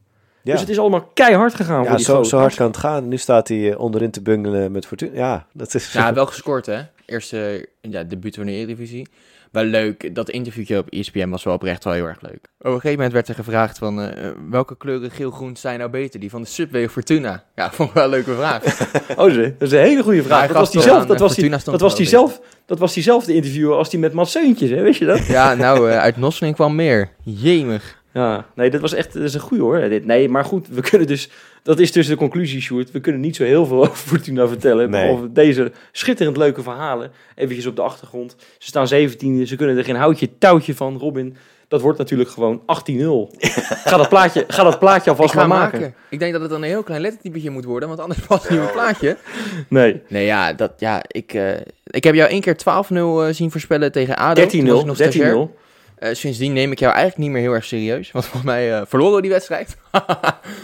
Ja. 0.43 0.53
Dus 0.53 0.61
het 0.61 0.71
is 0.71 0.79
allemaal 0.79 1.11
keihard 1.15 1.55
gegaan 1.55 1.81
voor 1.81 1.91
Ja, 1.91 1.97
die 1.97 2.05
zo, 2.05 2.23
zo 2.23 2.39
hard 2.39 2.55
kan 2.55 2.67
het 2.67 2.77
gaan. 2.77 3.09
Nu 3.09 3.17
staat 3.17 3.49
hij 3.49 3.71
eh, 3.73 3.81
onderin 3.81 4.11
te 4.11 4.23
bungelen 4.23 4.73
met 4.73 4.87
Fortuna. 4.87 5.11
Ja, 5.15 5.47
dat 5.53 5.75
is... 5.75 5.93
Ja, 5.93 6.15
wel 6.15 6.27
gescoord, 6.27 6.67
hè? 6.67 6.81
Eerste 7.07 7.69
ja, 7.81 8.03
debuut 8.03 8.35
van 8.35 8.47
de 8.47 8.53
Eredivisie. 8.53 9.07
Wel 9.51 9.65
leuk. 9.65 10.15
Dat 10.15 10.31
interviewtje 10.31 10.79
op 10.79 10.89
ESPN 10.89 11.29
was 11.29 11.45
wel 11.45 11.55
oprecht 11.55 11.85
wel 11.85 11.93
heel 11.93 12.07
erg 12.07 12.21
leuk. 12.21 12.49
Op 12.59 12.65
een 12.67 12.71
gegeven 12.73 12.91
moment 12.97 13.13
werd 13.13 13.29
er 13.29 13.35
gevraagd 13.35 13.79
van... 13.79 14.01
eh, 14.03 14.31
welke 14.51 14.77
kleuren 14.77 15.11
geel-groen 15.11 15.57
zijn 15.57 15.79
nou 15.79 15.91
beter? 15.91 16.21
Die 16.21 16.31
van 16.31 16.43
de 16.43 16.49
Subway 16.49 16.85
of 16.85 16.93
Fortuna? 16.93 17.45
Ja, 17.55 17.71
vond 17.73 17.89
ik 17.89 17.95
wel 17.95 18.05
een 18.05 18.11
leuke 18.11 18.35
vraag. 18.35 18.63
Oh, 19.17 19.35
dat 19.35 19.53
is 19.59 19.73
een 19.73 19.79
hele 19.79 20.03
goede 20.03 20.23
vraag. 20.23 20.47
dat, 20.47 20.57
was 20.57 20.71
die 20.71 20.81
zelf, 20.81 21.07
dat, 21.07 21.17
eh, 21.17 21.23
was 21.23 21.35
die, 21.35 21.51
dat, 21.51 21.81
was 21.81 21.97
die 21.97 22.11
wel 22.11 22.29
zelf, 22.29 22.41
dat 22.67 22.79
was 22.79 22.95
diezelfde 22.95 23.35
interviewer 23.35 23.77
als 23.77 23.91
die 23.91 23.99
met 23.99 24.13
Mats 24.13 24.31
Seuntjes, 24.31 24.71
hè? 24.71 24.83
Weet 24.83 24.97
je 24.97 25.05
dat? 25.05 25.27
ja, 25.27 25.55
nou, 25.55 25.91
eh, 25.91 25.99
uit 25.99 26.17
Nosling 26.17 26.55
kwam 26.55 26.75
meer. 26.75 27.11
Jemig. 27.23 28.00
Ja, 28.13 28.47
nee, 28.55 28.71
dat 28.71 28.81
was 28.81 28.93
echt 28.93 29.13
dat 29.13 29.23
is 29.23 29.35
een 29.35 29.41
goede 29.41 29.63
hoor. 29.63 29.89
Dit. 29.89 30.05
Nee, 30.05 30.29
maar 30.29 30.45
goed, 30.45 30.69
we 30.69 30.81
kunnen 30.81 31.07
dus, 31.07 31.31
dat 31.63 31.79
is 31.79 31.93
dus 31.93 32.07
de 32.07 32.17
conclusie, 32.17 32.61
Sjoerd. 32.61 32.91
We 32.91 33.01
kunnen 33.01 33.21
niet 33.21 33.37
zo 33.37 33.45
heel 33.45 33.67
veel 33.67 33.81
over 33.87 33.97
Fortuna 33.97 34.49
vertellen. 34.49 34.91
Nee. 34.91 35.03
Behalve 35.07 35.33
deze 35.33 35.73
schitterend 35.93 36.37
leuke 36.37 36.63
verhalen. 36.63 37.11
Eventjes 37.35 37.67
op 37.67 37.77
de 37.77 37.83
achtergrond. 37.83 38.37
Ze 38.59 38.69
staan 38.69 38.87
17e, 38.87 39.43
ze 39.43 39.57
kunnen 39.57 39.77
er 39.77 39.85
geen 39.85 39.97
houtje 39.97 40.39
touwtje 40.39 40.75
van. 40.75 40.99
Robin, 40.99 41.37
dat 41.69 41.81
wordt 41.81 41.99
natuurlijk 41.99 42.31
gewoon 42.31 42.61
18-0. 42.61 42.65
ga, 43.91 43.97
dat 43.97 44.09
plaatje, 44.09 44.45
ga 44.49 44.63
dat 44.63 44.79
plaatje 44.79 45.11
Ik 45.11 45.17
alvast 45.17 45.33
ga 45.33 45.47
maar 45.47 45.59
maken. 45.59 45.81
maken. 45.81 45.97
Ik 46.09 46.19
denk 46.19 46.33
dat 46.33 46.41
het 46.41 46.51
dan 46.51 46.63
een 46.63 46.69
heel 46.69 46.83
klein 46.83 47.01
lettertypetje 47.01 47.51
moet 47.51 47.65
worden, 47.65 47.89
want 47.89 48.01
anders 48.01 48.21
past 48.21 48.43
het 48.43 48.51
niet 48.51 48.61
op 48.61 48.65
het 48.65 48.75
plaatje. 48.75 49.17
Nee, 49.69 50.03
Nee, 50.09 50.25
ja, 50.25 50.53
dat, 50.53 50.73
ja 50.79 51.03
ik, 51.07 51.35
eh, 51.35 51.53
ik 51.85 52.05
heb 52.05 52.15
jou 52.15 52.31
één 52.31 52.41
keer 52.41 52.57
12-0 52.57 52.93
eh, 52.93 53.27
zien 53.31 53.51
voorspellen 53.51 53.93
tegen 53.93 54.17
ADO. 54.17 54.43
13-0. 54.43 54.49
Toen 54.51 54.67
was 54.67 54.81
ik 54.81 54.87
nog 54.87 54.97
stagiair. 54.97 55.49
13-0. 55.49 55.51
Eh, 56.01 56.15
sindsdien 56.15 56.53
neem 56.53 56.73
ik 56.73 56.79
jou 56.79 56.93
eigenlijk 56.93 57.23
niet 57.23 57.31
meer 57.31 57.43
heel 57.43 57.53
erg 57.53 57.65
serieus. 57.65 58.11
Want 58.13 58.25
volgens 58.25 58.45
mij 58.45 58.77
eh, 58.77 58.83
verloren 58.87 59.15
we 59.15 59.21
die 59.23 59.31
wedstrijd. 59.31 59.77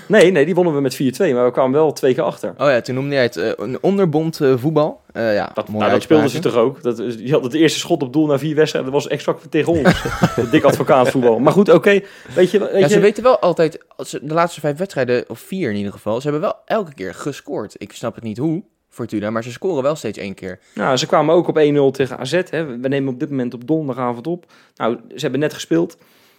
Nee, 0.08 0.30
nee, 0.30 0.44
die 0.44 0.54
wonnen 0.54 0.74
we 0.74 0.80
met 0.80 0.94
4-2, 0.94 0.98
maar 1.34 1.44
we 1.44 1.50
kwamen 1.50 1.72
wel 1.72 1.92
twee 1.92 2.14
keer 2.14 2.22
achter. 2.22 2.54
Oh 2.58 2.66
ja, 2.66 2.80
toen 2.80 2.94
noemde 2.94 3.14
jij 3.14 3.22
het 3.22 3.36
eh, 3.36 3.50
een 3.56 3.78
onderbond 3.80 4.40
voetbal. 4.56 5.00
Ja, 5.12 5.50
Dat, 5.54 5.68
nou, 5.68 5.90
dat 5.90 6.02
speelden 6.02 6.30
ze 6.30 6.38
toch 6.38 6.54
ook? 6.54 6.82
Dat, 6.82 6.96
je 7.18 7.32
had 7.32 7.44
het 7.44 7.54
eerste 7.54 7.78
schot 7.78 8.02
op 8.02 8.12
doel 8.12 8.26
na 8.26 8.38
vier 8.38 8.54
wedstrijden. 8.54 8.92
Dat 8.92 9.02
was 9.02 9.12
exact 9.12 9.50
tegen 9.50 9.72
ons. 9.72 10.02
Dik 10.50 10.64
advocaatvoetbal. 10.64 11.38
Maar 11.38 11.52
goed, 11.52 11.68
oké. 11.68 12.00
Weet 12.34 12.50
je, 12.50 12.58
weet 12.58 12.80
Ja, 12.80 12.88
ze 12.88 12.94
je 12.94 13.00
weten 13.00 13.22
wel 13.22 13.38
altijd, 13.38 13.84
als 13.96 14.10
de 14.10 14.34
laatste 14.34 14.60
vijf 14.60 14.78
wedstrijden, 14.78 15.24
of 15.28 15.38
vier 15.38 15.70
in 15.70 15.76
ieder 15.76 15.92
geval, 15.92 16.16
ze 16.20 16.30
hebben 16.30 16.40
wel 16.40 16.56
elke 16.64 16.94
keer 16.94 17.14
gescoord. 17.14 17.74
Ik 17.78 17.92
snap 17.92 18.14
het 18.14 18.24
niet 18.24 18.38
hoe, 18.38 18.62
Fortuna, 18.96 19.30
maar 19.30 19.42
ze 19.42 19.50
scoren 19.52 19.82
wel 19.82 19.94
steeds 19.96 20.18
één 20.18 20.34
keer. 20.34 20.58
nou, 20.74 20.96
ze 20.96 21.06
kwamen 21.06 21.34
ook 21.34 21.48
op 21.48 21.58
1-0 21.58 21.90
tegen 21.96 22.18
AZ. 22.18 22.40
Hè. 22.50 22.78
We 22.78 22.88
nemen 22.88 23.12
op 23.12 23.20
dit 23.20 23.30
moment 23.30 23.54
op 23.54 23.66
donderdagavond 23.66 24.26
op. 24.26 24.44
Nou, 24.76 24.96
ze 25.08 25.20
hebben 25.20 25.40
net 25.40 25.54
gespeeld. 25.54 25.96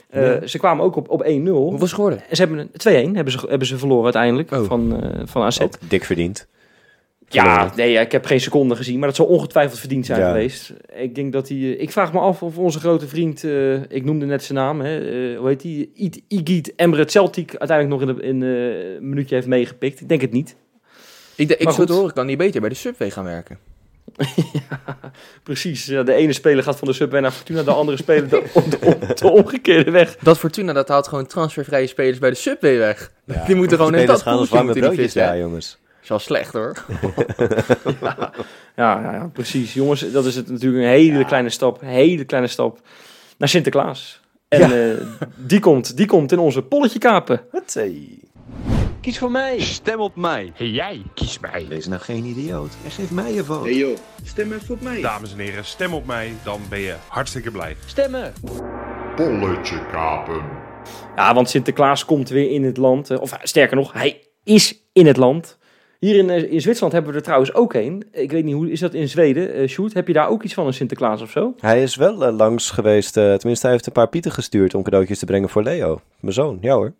Eh, 0.10 0.22
Ja. 0.42 0.48
Ze 0.48 0.58
kwamen 0.58 0.86
ook 0.86 0.96
op, 0.96 1.10
op 1.10 1.24
1-0. 1.24 1.50
Hoeveel 1.52 1.88
scoorden? 1.88 2.20
En 2.30 2.36
ze 2.36 2.42
hebben 2.42 2.60
een 2.60 3.12
2-1 3.12 3.16
hebben 3.16 3.34
ze, 3.34 3.46
hebben 3.50 3.68
ze 3.68 3.78
verloren 3.78 4.04
uiteindelijk 4.04 4.52
Oh. 4.52 4.64
van, 4.68 5.02
eh, 5.04 5.22
van 5.26 5.42
AZ. 5.44 5.60
Ook 5.60 5.74
dik 5.90 6.04
verdiend. 6.04 6.48
Ja, 7.30 7.72
nee, 7.76 7.94
ik 8.00 8.12
heb 8.12 8.26
geen 8.26 8.40
seconde 8.40 8.76
gezien, 8.76 8.98
maar 9.00 9.08
dat 9.08 9.18
zal 9.18 9.26
ongetwijfeld 9.26 9.80
verdiend 9.80 10.06
zijn 10.06 10.20
Ja. 10.20 10.28
geweest. 10.28 10.74
Ik 10.96 11.16
denk 11.16 11.34
dat 11.34 11.48
hij. 11.50 11.58
eh, 11.58 11.82
Ik 11.82 11.92
vraag 11.92 12.14
me 12.14 12.20
af 12.20 12.44
of 12.44 12.58
onze 12.58 12.80
grote 12.80 13.08
vriend, 13.08 13.44
eh, 13.44 13.74
ik 13.82 14.04
noemde 14.06 14.26
net 14.26 14.44
zijn 14.44 14.58
naam, 14.58 14.82
hè, 14.82 14.98
eh, 15.32 15.38
hoe 15.38 15.48
heet 15.48 15.62
die? 15.62 15.92
I- 15.98 16.24
Igit 16.28 16.76
Emre 16.76 17.06
Celtic 17.10 17.56
uiteindelijk 17.56 18.00
nog 18.02 18.10
in, 18.10 18.16
de, 18.16 18.22
in 18.28 18.44
eh, 18.44 18.96
een 18.96 19.10
minuutje 19.10 19.36
heeft 19.36 19.48
meegepikt. 19.48 20.02
Ik 20.02 20.10
denk 20.10 20.22
het 20.22 20.32
niet. 20.32 20.56
Ik, 21.38 21.50
ik 21.50 21.64
Maar 21.64 21.74
zou 21.74 21.92
horen, 21.92 22.14
kan 22.14 22.26
niet 22.26 22.38
beter 22.38 22.60
bij 22.62 22.70
de 22.70 22.76
Subway 22.76 23.10
gaan 23.12 23.24
werken. 23.24 23.58
Precies. 25.44 25.86
Ja, 25.86 26.04
de 26.04 26.14
ene 26.14 26.34
speler 26.34 26.64
gaat 26.64 26.78
van 26.78 26.88
de 26.88 26.94
Subway 26.94 27.22
naar 27.22 27.32
Fortuna, 27.32 27.64
de 27.64 27.72
andere 27.72 27.98
speler 27.98 28.30
de, 28.30 28.44
de, 28.70 29.14
de 29.16 29.28
omgekeerde 29.30 29.92
weg. 29.92 30.16
Dat 30.22 30.38
Fortuna, 30.38 30.74
dat 30.74 30.88
haalt 30.88 31.08
gewoon 31.08 31.26
transfervrije 31.26 31.88
spelers 31.88 32.18
bij 32.20 32.30
de 32.30 32.36
Subway 32.36 32.78
weg. 32.78 33.12
Die 33.46 33.56
moeten 33.56 33.78
gewoon 33.78 33.96
in 33.96 34.06
dat 34.06 34.24
poeltje 34.24 34.56
moeten 34.56 34.74
die 34.74 34.82
broodjes, 34.84 35.04
vissen. 35.04 35.22
ja 35.22 35.34
Ja, 35.34 35.38
jongens. 35.40 35.78
is 36.04 36.10
wel 36.10 36.20
slecht 36.20 36.54
hoor. 36.54 36.78
Ja, 38.76 39.02
ja, 39.02 39.14
ja, 39.14 39.30
precies. 39.34 39.74
Jongens, 39.74 40.12
dat 40.12 40.26
is 40.26 40.36
het 40.36 40.50
natuurlijk 40.50 40.84
een 40.84 40.90
hele 40.90 41.26
kleine 41.26 41.50
stap, 41.50 41.82
hele 41.82 42.24
kleine 42.26 42.50
stap 42.50 42.80
naar 43.38 43.50
Sinterklaas. 43.50 44.22
En 44.48 44.60
Ja. 44.70 44.92
eh, 44.92 44.98
die, 45.36 45.60
komt, 45.60 45.98
die 45.98 46.06
komt 46.06 46.32
in 46.32 46.40
onze 46.40 46.62
polletje 46.62 47.00
kapen. 47.00 47.42
Kies 49.02 49.18
voor 49.18 49.32
mij. 49.32 49.60
Stem 49.60 50.00
op 50.00 50.16
mij. 50.16 50.52
Hey 50.56 50.68
jij, 50.68 51.02
kies 51.14 51.40
mij. 51.40 51.66
Wees 51.70 51.88
nou 51.88 52.02
geen 52.02 52.24
idioot. 52.26 52.70
En 52.86 52.92
geef 52.92 53.12
mij 53.12 53.34
je 53.34 53.44
vote. 53.44 53.76
joh, 53.78 53.98
stem 54.24 54.54
even 54.54 54.74
op 54.76 54.82
mij. 54.82 55.02
Dames 55.02 55.32
en 55.34 55.40
heren, 55.40 55.66
stem 55.66 55.94
op 55.94 56.06
mij, 56.06 56.34
dan 56.44 56.60
ben 56.70 56.80
je 56.80 56.96
hartstikke 57.08 57.52
blij. 57.52 57.76
Stemmen. 57.86 58.34
Polletje 59.16 59.86
kapen. 59.92 60.42
Ja, 61.16 61.34
want 61.34 61.50
Sinterklaas 61.50 62.06
komt 62.06 62.30
weer 62.30 62.52
in 62.52 62.64
het 62.64 62.78
land. 62.78 63.10
eh, 63.10 63.22
Of 63.22 63.38
sterker 63.44 63.76
nog, 63.76 63.94
hij 63.94 64.22
is 64.44 64.82
in 64.94 65.06
het 65.06 65.18
land. 65.18 65.58
Hier 66.00 66.16
in, 66.16 66.30
eh, 66.30 66.52
in 66.52 66.62
Zwitserland 66.62 66.94
hebben 66.94 67.12
we 67.12 67.18
er 67.18 67.24
trouwens 67.24 67.54
ook 67.54 67.74
een. 67.74 68.08
Ik 68.12 68.32
weet 68.32 68.44
niet, 68.44 68.54
hoe 68.56 68.72
is 68.72 68.80
dat 68.80 68.94
in 68.94 69.10
Zweden? 69.10 69.54
Eh 69.54 69.68
Sjoerd, 69.68 69.94
heb 69.94 70.08
je 70.08 70.14
daar 70.14 70.30
ook 70.30 70.44
iets 70.44 70.54
van 70.54 70.66
een 70.68 70.74
Sinterklaas 70.74 71.22
of 71.22 71.32
zo? 71.32 71.54
Hij 71.60 71.84
is 71.84 71.96
wel 71.96 72.32
langs 72.32 72.70
geweest. 72.72 73.14
tenminste, 73.14 73.66
hij 73.66 73.72
heeft 73.72 73.86
een 73.88 73.92
paar 73.92 74.10
pieten 74.10 74.32
gestuurd 74.32 74.74
om 74.76 74.84
cadeautjes 74.84 75.20
te 75.20 75.26
brengen 75.26 75.50
voor 75.50 75.64
Leo. 75.64 76.02
Mijn 76.20 76.34
zoon, 76.34 76.58
ja 76.62 76.74
hoor. 76.74 76.94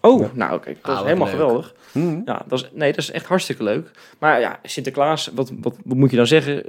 Oh, 0.00 0.20
Ja. 0.20 0.30
nou 0.34 0.54
oké, 0.54 0.72
dat 0.72 0.82
Ah, 0.82 0.90
is 0.92 0.96
wat 0.98 1.04
helemaal 1.06 1.26
leuk. 1.26 1.36
geweldig. 1.36 1.74
Hm. 1.92 2.20
Ja, 2.24 2.42
dat 2.48 2.58
is, 2.62 2.70
nee, 2.72 2.90
dat 2.90 2.98
is 3.00 3.10
echt 3.10 3.26
hartstikke 3.26 3.62
leuk. 3.62 3.90
Maar 4.18 4.40
ja, 4.40 4.58
Sinterklaas, 4.62 5.30
wat, 5.34 5.52
wat, 5.60 5.76
wat 5.84 5.96
moet 5.96 6.10
je 6.10 6.16
dan 6.16 6.26
zeggen? 6.26 6.64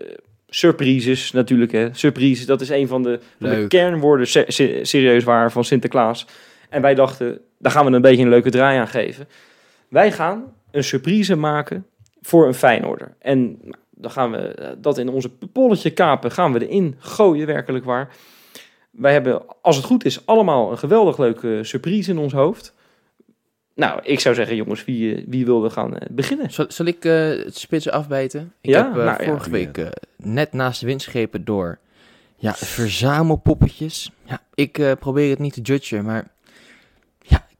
Surprises 0.50 1.32
natuurlijk, 1.32 1.72
hè. 1.72 1.90
Surprises, 1.92 2.46
dat 2.46 2.62
is 2.62 2.70
een 2.70 2.88
van 2.88 3.04
de, 3.04 3.20
van 3.40 3.50
de 3.50 3.66
kernwoorden 3.68 4.28
se- 4.28 4.46
se- 4.48 4.80
serieus 4.82 5.24
waar 5.24 5.52
van 5.52 5.64
Sinterklaas. 5.64 6.26
En 6.70 6.82
wij 6.82 6.96
dachten, 6.96 7.40
daar 7.58 7.72
gaan 7.72 7.86
we 7.86 7.92
een 7.92 8.02
beetje 8.02 8.24
een 8.24 8.30
leuke 8.30 8.50
draai 8.50 8.80
aan 8.80 8.88
geven. 8.88 9.28
Wij 9.88 10.12
gaan 10.12 10.44
een 10.72 10.84
surprise 10.84 11.36
maken 11.36 11.86
voor 12.22 12.48
een 12.48 12.54
Feyenoorder. 12.54 13.14
En 13.20 13.42
nou, 13.62 13.74
dan 13.90 14.12
gaan 14.12 14.32
we 14.32 14.38
eh, 14.38 14.70
dat 14.78 14.98
in 14.98 15.10
onze 15.10 15.30
polletje 15.54 15.90
kapen, 15.90 16.32
gaan 16.32 16.54
we 16.54 16.68
erin 16.68 16.96
gooien, 17.00 17.48
werkelijk 17.48 17.86
waar. 17.86 18.10
Wij 18.92 19.14
hebben, 19.14 19.42
als 19.62 19.76
het 19.76 19.86
goed 19.86 20.06
is, 20.06 20.26
allemaal 20.26 20.72
een 20.72 20.78
geweldig 20.78 21.18
leuke 21.18 21.60
surprise 21.62 22.12
in 22.12 22.18
ons 22.18 22.34
hoofd. 22.34 22.74
Nou, 23.76 24.00
ik 24.04 24.20
zou 24.20 24.36
zeggen, 24.36 24.56
jongens, 24.56 24.86
wie, 24.86 25.24
wie 25.28 25.46
wil 25.46 25.64
er 25.64 25.72
gaan 25.72 25.98
eh, 25.98 26.08
beginnen? 26.12 26.52
Zal, 26.52 26.66
zal 26.68 26.86
ik 26.86 27.06
eh, 27.06 27.28
het 27.28 27.58
spitsen 27.58 27.92
afbijten? 27.92 28.54
Ik 28.62 28.70
Ja? 28.70 28.84
heb 28.86 28.98
eh, 28.98 29.06
Nou 29.06 29.24
vorige 29.24 29.50
week 29.50 29.78
eh, 29.78 29.88
net 30.18 30.54
naast 30.54 30.80
de 30.80 30.86
wind 30.86 31.04
gegrepen 31.04 31.46
door 31.46 31.80
ja, 32.36 32.54
verzamelpoppetjes. 32.54 34.12
Ja, 34.24 34.42
ik 34.54 34.78
eh, 34.78 34.92
probeer 35.00 35.30
het 35.30 35.40
niet 35.40 35.54
te 35.54 35.62
judgen, 35.62 36.06
maar 36.06 36.28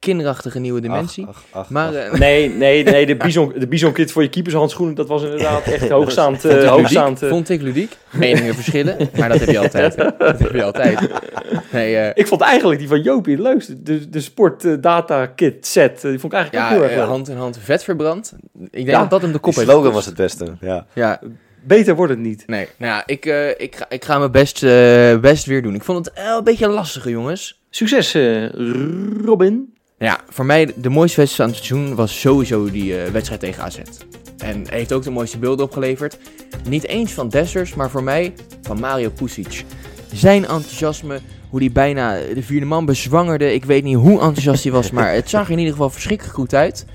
kinderachtige 0.04 0.60
nieuwe 0.60 0.82
dimensie. 0.82 1.26
Ach, 1.30 1.44
ach, 1.52 1.62
ach, 1.62 1.70
maar 1.70 1.88
ach. 1.88 1.94
eh, 1.94 2.14
Nee, 2.14 2.50
nee, 2.50 2.84
nee, 2.94 3.06
de 3.06 3.16
bison, 3.16 3.54
de 3.58 3.68
bison 3.68 3.92
kit 3.92 4.12
voor 4.12 4.22
je 4.22 4.30
keepershandschoenen, 4.30 4.96
dat 4.96 5.08
was 5.08 5.24
inderdaad 5.24 5.64
echt 5.64 5.90
hoogstaand. 6.00 6.42
vond, 6.42 6.54
eh, 6.54 6.62
ik 6.64 6.68
hoogstaand 6.70 7.08
ludiek, 7.10 7.24
eh. 7.24 7.30
vond 7.30 7.50
ik 7.50 7.62
ludiek. 7.62 7.98
Meningen 8.12 8.54
verschillen, 8.56 8.98
maar 9.18 9.30
dat 9.30 9.40
heb 9.40 9.50
je 9.50 9.60
altijd. 9.60 9.96
hè. 9.96 10.10
Dat 10.18 10.40
heb 10.40 10.52
je 10.54 10.64
altijd. 10.64 11.00
Nee, 11.72 11.96
eh, 11.98 12.12
Ik 12.14 12.28
vond 12.28 12.42
eigenlijk 12.42 12.80
die 12.80 12.88
van 12.90 13.02
Jopie 13.02 13.34
het 13.34 13.44
leukste. 13.44 13.84
De, 13.84 14.10
de 14.10 14.22
sport 14.22 14.84
data 14.84 15.26
kit 15.26 15.66
set. 15.68 16.02
Die 16.02 16.20
vond 16.20 16.34
ik 16.34 16.40
eigenlijk 16.40 16.64
ja, 16.66 16.70
ook 16.76 16.82
heel 16.82 16.90
erg 16.90 17.00
leuk. 17.00 17.08
hand 17.08 17.30
in 17.30 17.38
hand 17.38 17.58
vet 17.62 17.84
verbrand. 17.84 18.34
Ik 18.60 18.72
denk 18.72 18.88
Ja, 18.88 19.00
dat 19.00 19.10
dat 19.10 19.22
hem 19.22 19.32
de 19.32 19.40
kop 19.40 19.56
heeft 19.56 19.68
slogan 19.70 19.86
gekost. 19.86 19.96
was 19.96 20.06
het 20.06 20.16
beste. 20.16 20.66
Ja. 20.68 20.86
Ja, 20.94 21.20
Beter 21.66 21.96
wordt 21.96 22.12
het 22.12 22.22
niet. 22.22 22.44
nee. 22.48 22.68
Nou 22.78 22.94
ja, 22.94 23.04
ik, 23.06 23.26
eh, 23.26 23.50
ik, 23.50 23.76
ga, 23.76 23.86
ik 23.90 24.06
ga 24.06 24.18
mijn 24.20 24.32
best, 24.32 24.62
best 25.22 25.46
weer 25.46 25.62
doen. 25.62 25.76
Ik 25.76 25.84
vond 25.84 26.06
het 26.06 26.18
een 26.38 26.44
beetje 26.44 26.68
lastig, 26.68 27.10
jongens. 27.10 27.62
Succes, 27.70 28.14
eh, 28.14 28.44
Robin. 30.04 30.18
Ja, 30.28 30.34
voor 30.34 30.46
mij 30.46 30.74
de 30.76 30.90
mooiste 30.90 31.20
wedstrijd 31.20 31.50
aan 31.50 31.56
het 31.56 31.66
seizoen 31.66 31.96
was 31.96 32.20
sowieso 32.20 32.72
die 32.72 32.98
eh, 32.98 33.12
wedstrijd 33.12 33.40
tegen 33.40 33.64
AZ. 33.64 33.78
En 34.38 34.64
heeft 34.70 34.94
ook 34.94 35.04
de 35.04 35.12
mooiste 35.12 35.38
beelden 35.38 35.66
opgeleverd. 35.66 36.18
Niet 36.70 36.88
eens 36.88 37.12
van 37.12 37.30
Dessers, 37.30 37.74
maar 37.74 37.90
voor 37.90 38.04
mij 38.04 38.34
van 38.62 38.80
Mario 38.80 39.10
Pusic. 39.10 39.66
Zijn 40.14 40.42
enthousiasme, 40.42 41.20
hoe 41.50 41.60
hij 41.60 41.72
bijna 41.72 42.18
de 42.34 42.44
vierde 42.44 42.66
man 42.66 42.86
bezwangerde. 42.86 43.54
Ik 43.54 43.66
weet 43.66 43.84
niet 43.84 43.96
hoe 43.96 44.20
enthousiast 44.20 44.64
hij 44.64 44.72
was, 44.72 44.92
maar 44.92 45.14
het 45.14 45.30
zag 45.30 45.46
er 45.46 45.52
in 45.52 45.58
ieder 45.58 45.74
geval 45.74 45.90
verschrikkelijk 45.90 46.36
goed 46.36 46.54
uit. 46.54 46.86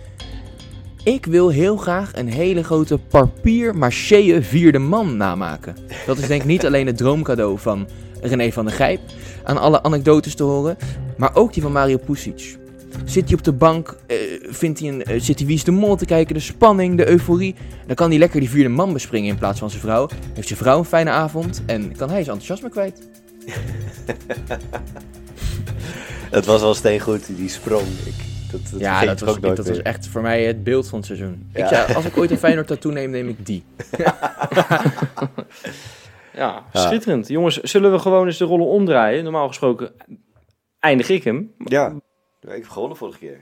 Ik 1.03 1.27
wil 1.27 1.49
heel 1.49 1.77
graag 1.77 2.11
een 2.15 2.29
hele 2.29 2.65
grote 2.65 2.99
papier 2.99 3.77
maché 3.77 4.43
vierde 4.43 4.79
man 4.79 5.17
namaken. 5.17 5.77
Dat 6.07 6.19
is 6.19 6.27
denk 6.27 6.41
ik 6.41 6.49
niet 6.49 6.67
alleen 6.67 6.87
het 6.87 6.97
droomcadeau 6.97 7.59
van 7.59 7.89
René 8.21 8.53
van 8.53 8.65
der 8.65 8.75
Gijp 8.75 9.01
aan 9.45 9.59
alle 9.59 9.83
anekdotes 9.83 10.35
te 10.35 10.43
horen, 10.43 10.77
maar 11.17 11.35
ook 11.35 11.53
die 11.53 11.63
van 11.63 11.73
Mario 11.73 11.97
Pusic. 11.97 12.59
Zit 13.05 13.25
hij 13.25 13.35
op 13.39 13.45
de 13.45 13.53
bank, 13.53 13.97
eh, 14.07 14.17
vindt 14.43 14.79
hij 14.81 14.89
een, 14.89 15.05
eh, 15.05 15.21
zit 15.21 15.39
hij 15.39 15.47
wie 15.47 15.57
is 15.57 15.65
de 15.65 15.71
mol 15.71 15.97
te 15.97 16.05
kijken, 16.05 16.35
de 16.35 16.41
spanning, 16.41 16.97
de 16.97 17.09
euforie. 17.09 17.55
Dan 17.87 17.95
kan 17.97 18.09
hij 18.11 18.19
lekker 18.19 18.41
die 18.41 18.51
vierde 18.51 18.69
man 18.69 18.93
bespringen 18.93 19.29
in 19.29 19.39
plaats 19.39 19.59
van 19.59 19.71
zijn 19.71 19.83
vrouw. 19.83 20.09
Heeft 20.35 20.47
zijn 20.49 20.59
vrouw 20.59 20.79
een 20.79 20.85
fijne 20.85 21.11
avond 21.11 21.63
en 21.67 21.97
kan 21.97 22.11
hij 22.11 22.25
zijn 22.25 22.37
enthousiasme 22.39 22.69
kwijt. 22.69 23.09
Het 26.31 26.47
was 26.47 26.61
wel 26.61 26.75
steengoed, 26.75 27.37
die 27.37 27.49
sprong. 27.49 27.87
Ik, 28.05 28.15
dat, 28.51 28.61
dat 28.71 28.81
ja, 28.81 29.05
dat, 29.05 29.21
was, 29.21 29.41
dat 29.41 29.67
was 29.67 29.83
echt 29.83 30.07
voor 30.09 30.23
mij 30.23 30.45
het 30.45 30.65
beeld 30.65 30.89
van 30.89 30.99
het 30.99 31.07
seizoen. 31.07 31.51
Ja. 31.53 31.63
Ik 31.63 31.69
zei, 31.69 31.95
als 31.95 32.05
ik 32.05 32.17
ooit 32.17 32.31
een 32.31 32.39
Feyenoord 32.47 32.67
tattoo 32.67 32.93
neem, 32.93 33.11
neem 33.11 33.29
ik 33.29 33.47
die. 33.47 33.65
Ja, 36.35 36.65
Ja. 36.73 36.87
schitterend. 36.87 37.29
Jongens, 37.29 37.57
zullen 37.61 37.93
we 37.93 37.99
gewoon 37.99 38.27
eens 38.27 38.39
de 38.39 38.45
rollen 38.45 38.67
omdraaien? 38.67 39.23
Normaal 39.25 39.49
gesproken 39.49 39.93
eindig 40.81 41.09
ik 41.09 41.25
hem. 41.25 41.51
Ja. 41.65 41.95
Ik 42.41 42.49
heb 42.51 42.69
gewonnen 42.69 42.97
vorige 42.97 43.19
keer. 43.19 43.39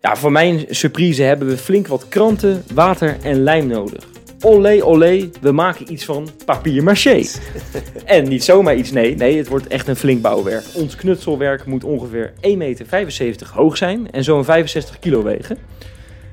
Ja, 0.00 0.16
voor 0.16 0.32
mijn 0.32 0.64
surprise 0.68 1.22
hebben 1.22 1.48
we 1.48 1.56
flink 1.56 1.86
wat 1.86 2.08
kranten, 2.08 2.64
water 2.74 3.16
en 3.22 3.42
lijm 3.42 3.66
nodig. 3.66 4.06
Olé, 4.40 4.84
olé, 4.84 5.30
we 5.40 5.52
maken 5.52 5.92
iets 5.92 6.04
van 6.04 6.28
papier 6.44 6.82
maché. 6.82 7.22
en 8.04 8.28
niet 8.28 8.44
zomaar 8.44 8.76
iets, 8.76 8.90
nee, 8.90 9.14
nee, 9.14 9.36
het 9.36 9.48
wordt 9.48 9.66
echt 9.66 9.88
een 9.88 9.96
flink 9.96 10.22
bouwwerk. 10.22 10.64
Ons 10.74 10.96
knutselwerk 10.96 11.66
moet 11.66 11.84
ongeveer 11.84 12.32
1,75 12.36 12.56
meter 12.56 13.50
hoog 13.52 13.76
zijn 13.76 14.10
en 14.10 14.24
zo'n 14.24 14.44
65 14.44 14.98
kilo 14.98 15.22
wegen. 15.22 15.58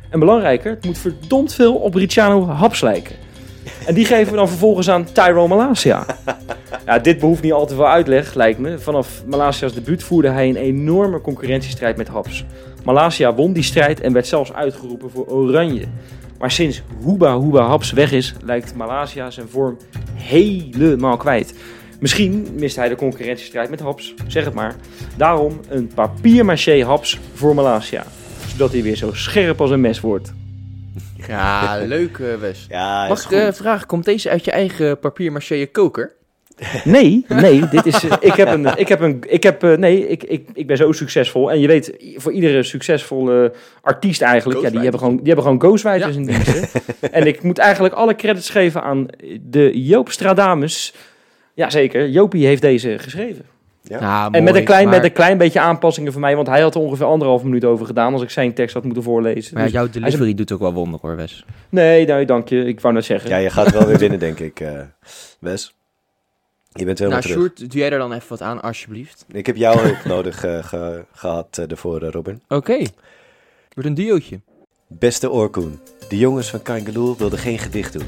En 0.09 0.19
belangrijker, 0.19 0.71
het 0.71 0.85
moet 0.85 0.97
verdomd 0.97 1.53
veel 1.53 1.75
op 1.75 1.93
Ricciano 1.93 2.45
Haps 2.45 2.81
lijken. 2.81 3.15
En 3.85 3.93
die 3.93 4.05
geven 4.05 4.31
we 4.31 4.37
dan 4.37 4.47
vervolgens 4.47 4.89
aan 4.89 5.11
Tyrone 5.11 5.55
Malasia. 5.55 6.05
Ja, 6.85 6.99
dit 6.99 7.19
behoeft 7.19 7.41
niet 7.41 7.51
al 7.51 7.65
te 7.65 7.75
veel 7.75 7.87
uitleg, 7.87 8.33
lijkt 8.33 8.59
me. 8.59 8.79
Vanaf 8.79 9.23
Malasia's 9.25 9.73
debuut 9.73 10.03
voerde 10.03 10.29
hij 10.29 10.49
een 10.49 10.55
enorme 10.55 11.21
concurrentiestrijd 11.21 11.97
met 11.97 12.07
Haps. 12.07 12.45
Malasia 12.83 13.33
won 13.33 13.53
die 13.53 13.63
strijd 13.63 14.01
en 14.01 14.13
werd 14.13 14.27
zelfs 14.27 14.53
uitgeroepen 14.53 15.11
voor 15.11 15.25
Oranje. 15.25 15.85
Maar 16.39 16.51
sinds 16.51 16.81
Huba 17.05 17.39
Huba 17.39 17.67
Haps 17.67 17.91
weg 17.91 18.11
is, 18.11 18.33
lijkt 18.43 18.75
Malasia 18.75 19.29
zijn 19.29 19.47
vorm 19.49 19.77
helemaal 20.13 21.17
kwijt. 21.17 21.53
Misschien 21.99 22.47
mist 22.57 22.75
hij 22.75 22.89
de 22.89 22.95
concurrentiestrijd 22.95 23.69
met 23.69 23.79
Haps, 23.79 24.13
zeg 24.27 24.45
het 24.45 24.53
maar. 24.53 24.75
Daarom 25.17 25.59
een 25.69 25.91
papier-maché 25.95 26.83
Haps 26.83 27.19
voor 27.33 27.55
Malasia. 27.55 28.03
Zodat 28.47 28.71
hij 28.71 28.83
weer 28.83 28.95
zo 28.95 29.13
scherp 29.13 29.61
als 29.61 29.71
een 29.71 29.81
mes 29.81 29.99
wordt. 29.99 30.33
Ja, 31.27 31.77
leuk 31.85 32.17
eh, 32.17 32.35
Wes. 32.35 32.65
Ja, 32.69 33.07
Mag 33.07 33.25
ik 33.25 33.31
eh, 33.31 33.51
vragen, 33.51 33.87
komt 33.87 34.05
deze 34.05 34.29
uit 34.29 34.45
je 34.45 34.51
eigen 34.51 34.99
papier 34.99 35.69
koker? 35.71 36.11
Nee, 36.83 37.25
nee, 37.27 37.69
dit 37.69 37.85
is, 37.85 38.03
eh, 38.03 38.17
ik 38.19 38.33
heb 38.33 38.47
een, 38.47 38.77
ik 38.77 38.87
heb 38.87 38.99
een, 38.99 39.23
ik 39.27 39.43
heb, 39.43 39.61
nee, 39.61 40.07
ik, 40.07 40.23
ik, 40.23 40.49
ik 40.53 40.67
ben 40.67 40.77
zo 40.77 40.91
succesvol. 40.91 41.51
En 41.51 41.59
je 41.59 41.67
weet, 41.67 42.13
voor 42.15 42.31
iedere 42.31 42.63
succesvolle 42.63 43.53
artiest 43.81 44.21
eigenlijk, 44.21 44.61
ja, 44.61 44.69
die 44.69 44.79
hebben 44.79 44.99
gewoon, 44.99 45.17
die 45.17 45.25
hebben 45.25 45.43
gewoon 45.43 45.59
ghostwriters 45.59 46.15
in 46.15 46.25
dienst. 46.25 46.79
En 47.11 47.27
ik 47.27 47.43
moet 47.43 47.57
eigenlijk 47.57 47.93
alle 47.93 48.15
credits 48.15 48.49
geven 48.49 48.83
aan 48.83 49.05
de 49.41 49.83
Joop 49.83 50.09
Stradamus. 50.09 50.93
Ja, 51.53 51.69
zeker. 51.69 52.09
Jopie 52.09 52.45
heeft 52.45 52.61
deze 52.61 52.99
geschreven. 52.99 53.45
Ja. 53.83 53.99
Ja, 53.99 54.29
en 54.31 54.43
met 54.43 54.55
een, 54.55 54.63
klein, 54.63 54.83
maar, 54.87 54.95
met 54.95 55.03
een 55.05 55.11
klein 55.13 55.37
beetje 55.37 55.59
aanpassingen 55.59 56.11
van 56.11 56.21
mij, 56.21 56.35
want 56.35 56.47
hij 56.47 56.61
had 56.61 56.75
er 56.75 56.81
ongeveer 56.81 57.05
anderhalf 57.05 57.43
minuut 57.43 57.65
over 57.65 57.85
gedaan 57.85 58.13
als 58.13 58.21
ik 58.21 58.29
zijn 58.29 58.53
tekst 58.53 58.73
had 58.73 58.83
moeten 58.83 59.03
voorlezen. 59.03 59.53
maar 59.53 59.61
ja, 59.63 59.69
Dus- 59.69 59.77
jouw 59.79 59.89
delivery 60.01 60.33
doet 60.33 60.51
ook 60.51 60.59
wel 60.59 60.73
wonder 60.73 60.99
hoor, 61.01 61.15
Wes. 61.15 61.45
nee, 61.69 62.05
nee, 62.05 62.25
dank 62.25 62.47
je. 62.49 62.65
Ik 62.65 62.79
wou 62.79 62.93
net 62.93 63.05
zeggen. 63.05 63.29
Ja, 63.29 63.37
je 63.37 63.49
gaat 63.49 63.71
wel 63.71 63.85
weer 63.85 63.97
winnen, 63.97 64.19
denk 64.19 64.39
ik, 64.39 64.59
eh 64.59 64.79
Wes. 65.39 65.73
Je 66.73 66.85
bent 66.85 66.99
helemaal 66.99 67.19
Nou, 67.21 67.31
terug. 67.33 67.51
Sjoerd, 67.55 67.71
doe 67.71 67.79
jij 67.79 67.91
er 67.91 67.97
dan 67.97 68.13
even 68.13 68.29
wat 68.29 68.41
aan, 68.41 68.61
alsjeblieft. 68.61 69.25
Ik 69.31 69.45
heb 69.45 69.55
jouw 69.55 69.77
hulp 69.77 70.05
nodig 70.15 70.43
eh, 70.45 70.63
ge- 70.63 71.05
gehad 71.13 71.57
eh, 71.57 71.71
ervoor, 71.71 72.01
eh, 72.01 72.09
Robin. 72.09 72.41
Oké. 72.47 72.77
Wordt 73.73 73.89
een 73.89 73.93
diootje. 73.93 74.39
Beste 74.87 75.29
Orkoen, 75.29 75.79
de 76.09 76.17
jongens 76.17 76.49
van 76.49 76.61
Kangaloo 76.61 77.15
wilden 77.17 77.39
geen 77.39 77.59
gedicht 77.59 77.93
doen. 77.93 78.05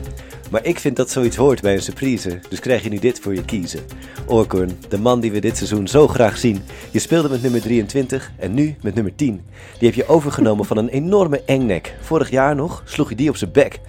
Maar 0.54 0.66
ik 0.66 0.80
vind 0.80 0.96
dat 0.96 1.10
zoiets 1.10 1.36
hoort 1.36 1.62
bij 1.62 1.74
een 1.74 1.82
surprise, 1.82 2.40
dus 2.50 2.60
krijg 2.60 2.84
je 2.84 2.90
nu 2.90 3.00
dit 3.00 3.20
voor 3.20 3.36
je 3.36 3.46
kiezen. 3.46 3.80
Orkoen, 4.28 4.78
de 4.90 4.98
man 4.98 5.20
die 5.20 5.32
we 5.32 5.40
dit 5.40 5.58
seizoen 5.58 5.88
zo 5.88 6.08
graag 6.08 6.38
zien. 6.38 6.62
Je 6.92 7.00
speelde 7.00 7.30
met 7.30 7.42
nummer 7.42 7.62
23 7.62 8.32
en 8.38 8.54
nu 8.54 8.76
met 8.82 8.96
nummer 8.96 9.16
10. 9.16 9.42
Die 9.80 9.88
heb 9.88 9.98
je 9.98 10.08
overgenomen 10.08 10.66
van 10.66 10.78
een 10.78 10.88
enorme 10.88 11.42
engnek. 11.46 11.96
Vorig 12.02 12.30
jaar 12.30 12.56
nog 12.56 12.84
sloeg 12.86 13.10
je 13.10 13.16
die 13.16 13.30
op 13.30 13.38
zijn 13.38 13.52
bek. 13.52 13.80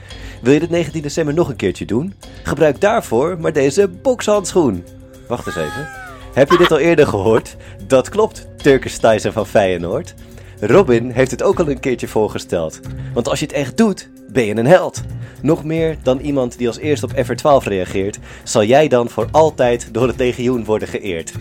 Wil 0.42 0.52
je 0.52 0.60
dit 0.60 0.70
19 0.70 1.02
december 1.02 1.34
nog 1.34 1.48
een 1.48 1.56
keertje 1.56 1.84
doen? 1.84 2.14
Gebruik 2.42 2.80
daarvoor 2.80 3.38
maar 3.40 3.52
deze 3.52 3.88
bokshandschoen. 3.88 4.84
Wacht 5.28 5.46
eens 5.46 5.56
even. 5.56 5.88
Heb 6.34 6.50
je 6.50 6.58
dit 6.58 6.70
al 6.70 6.78
eerder 6.78 7.06
gehoord? 7.06 7.56
Dat 7.86 8.08
klopt, 8.08 8.46
Turkish 8.56 8.96
Tyson 8.96 9.32
van 9.32 9.46
Feyenoord. 9.46 10.14
Robin 10.60 11.10
heeft 11.10 11.30
het 11.30 11.42
ook 11.42 11.58
al 11.60 11.68
een 11.68 11.80
keertje 11.80 12.08
voorgesteld. 12.08 12.80
Want 13.14 13.28
als 13.28 13.38
je 13.38 13.46
het 13.46 13.54
echt 13.54 13.76
doet, 13.76 14.10
ben 14.32 14.44
je 14.44 14.56
een 14.56 14.66
held. 14.66 15.02
Nog 15.44 15.64
meer 15.64 15.96
dan 16.02 16.18
iemand 16.20 16.58
die 16.58 16.66
als 16.66 16.78
eerste 16.78 17.06
op 17.06 17.12
FR12 17.12 17.66
reageert, 17.66 18.18
zal 18.44 18.64
jij 18.64 18.88
dan 18.88 19.08
voor 19.08 19.28
altijd 19.30 19.88
door 19.92 20.06
het 20.06 20.18
legioen 20.18 20.64
worden 20.64 20.88
geëerd. 20.88 21.32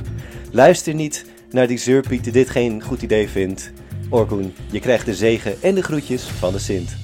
Luister 0.51 0.93
niet 0.93 1.25
naar 1.51 1.67
die 1.67 1.77
zeurpiet 1.77 2.23
die 2.23 2.33
dit 2.33 2.49
geen 2.49 2.81
goed 2.81 3.01
idee 3.01 3.29
vindt. 3.29 3.71
Orkoen, 4.09 4.53
je 4.71 4.79
krijgt 4.79 5.05
de 5.05 5.15
zegen 5.15 5.61
en 5.61 5.75
de 5.75 5.83
groetjes 5.83 6.23
van 6.23 6.53
de 6.53 6.59
Sint. 6.59 6.95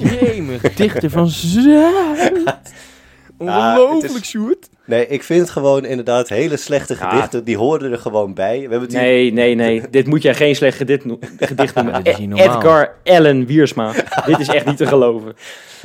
Jemig, 0.20 0.74
dichter 0.74 1.10
van 1.10 1.28
Zuid. 1.28 2.42
Ongelooflijk, 3.38 4.14
is- 4.22 4.28
Sjoerd. 4.28 4.68
Nee, 4.88 5.06
ik 5.06 5.22
vind 5.22 5.50
gewoon 5.50 5.84
inderdaad 5.84 6.28
hele 6.28 6.56
slechte 6.56 6.94
Ja. 7.00 7.08
gedichten, 7.10 7.44
die 7.44 7.56
horen 7.56 7.92
er 7.92 7.98
gewoon 7.98 8.34
bij. 8.34 8.62
We 8.68 8.70
hebben 8.70 8.92
Nee, 8.92 9.32
nee, 9.32 9.54
nee. 9.54 9.82
dit 9.90 10.06
moet 10.06 10.22
jij 10.22 10.34
geen 10.34 10.56
slecht 10.56 10.76
gedicht, 10.76 11.04
no- 11.04 11.18
gedicht 11.38 11.74
noemen. 11.74 11.92
Ja, 11.94 12.00
dit 12.00 12.12
is 12.12 12.18
niet 12.18 12.30
E- 12.30 12.34
normaal. 12.36 12.56
Edgar 12.56 12.94
Allan 13.04 13.46
Wiersma. 13.46 13.92
dit 14.26 14.38
is 14.38 14.48
echt 14.48 14.66
niet 14.66 14.76
te 14.76 14.86
geloven. 14.86 15.32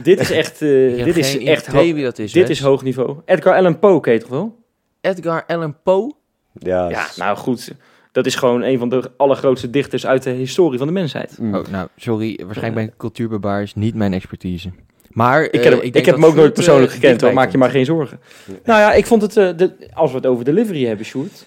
Dit 0.03 0.19
is 0.19 0.31
echt, 0.31 0.61
eh, 0.61 1.03
dit 1.03 1.17
is 1.17 1.37
echt 1.37 1.71
wie 1.71 2.03
dat 2.03 2.19
is, 2.19 2.31
dit 2.31 2.49
is 2.49 2.59
hoog 2.61 2.83
niveau. 2.83 3.17
Edgar 3.25 3.55
Allan 3.55 3.79
Poe, 3.79 3.99
ken 3.99 4.13
je 4.13 4.19
toch 4.19 4.29
wel? 4.29 4.55
Edgar 5.01 5.43
Allan 5.47 5.75
Poe. 5.83 6.13
Ja, 6.53 6.89
Ja, 6.89 7.05
nou 7.15 7.37
goed. 7.37 7.73
Dat 8.11 8.25
is 8.25 8.35
gewoon 8.35 8.61
een 8.63 8.79
van 8.79 8.89
de 8.89 9.11
allergrootste 9.17 9.69
dichters 9.69 10.05
uit 10.05 10.23
de 10.23 10.29
historie 10.29 10.77
van 10.77 10.87
de 10.87 10.93
mensheid. 10.93 11.37
Mm. 11.39 11.55
Oh, 11.55 11.65
nou, 11.71 11.87
sorry. 11.95 12.39
Waarschijnlijk 12.45 12.75
ben 12.75 12.93
ik 12.93 12.97
cultuurbewaar, 12.97 13.61
is 13.61 13.75
niet 13.75 13.95
mijn 13.95 14.13
expertise. 14.13 14.69
Maar 15.13 15.43
Ik, 15.43 15.51
eh, 15.51 15.61
ken 15.61 15.71
hem, 15.71 15.81
ik, 15.81 15.93
denk 15.93 16.05
heb 16.05 16.15
hem 16.15 16.25
ook 16.25 16.35
nooit 16.35 16.41
Sjoerd, 16.41 16.53
persoonlijk 16.53 16.91
eh, 16.91 16.93
gekend, 16.93 17.21
hoor. 17.21 17.29
dichtbij 17.29 17.33
maak 17.33 17.51
je 17.51 17.57
maar 17.57 17.69
geen 17.69 17.85
zorgen. 17.85 18.19
Nou 18.63 18.79
ja, 18.79 18.93
ik 18.93 19.05
vond 19.05 19.21
het, 19.21 19.37
eh, 19.37 19.49
de, 19.55 19.71
als 19.93 20.11
we 20.11 20.17
het 20.17 20.25
over 20.25 20.45
delivery 20.45 20.85
hebben, 20.85 21.05
Sjoerd, 21.05 21.45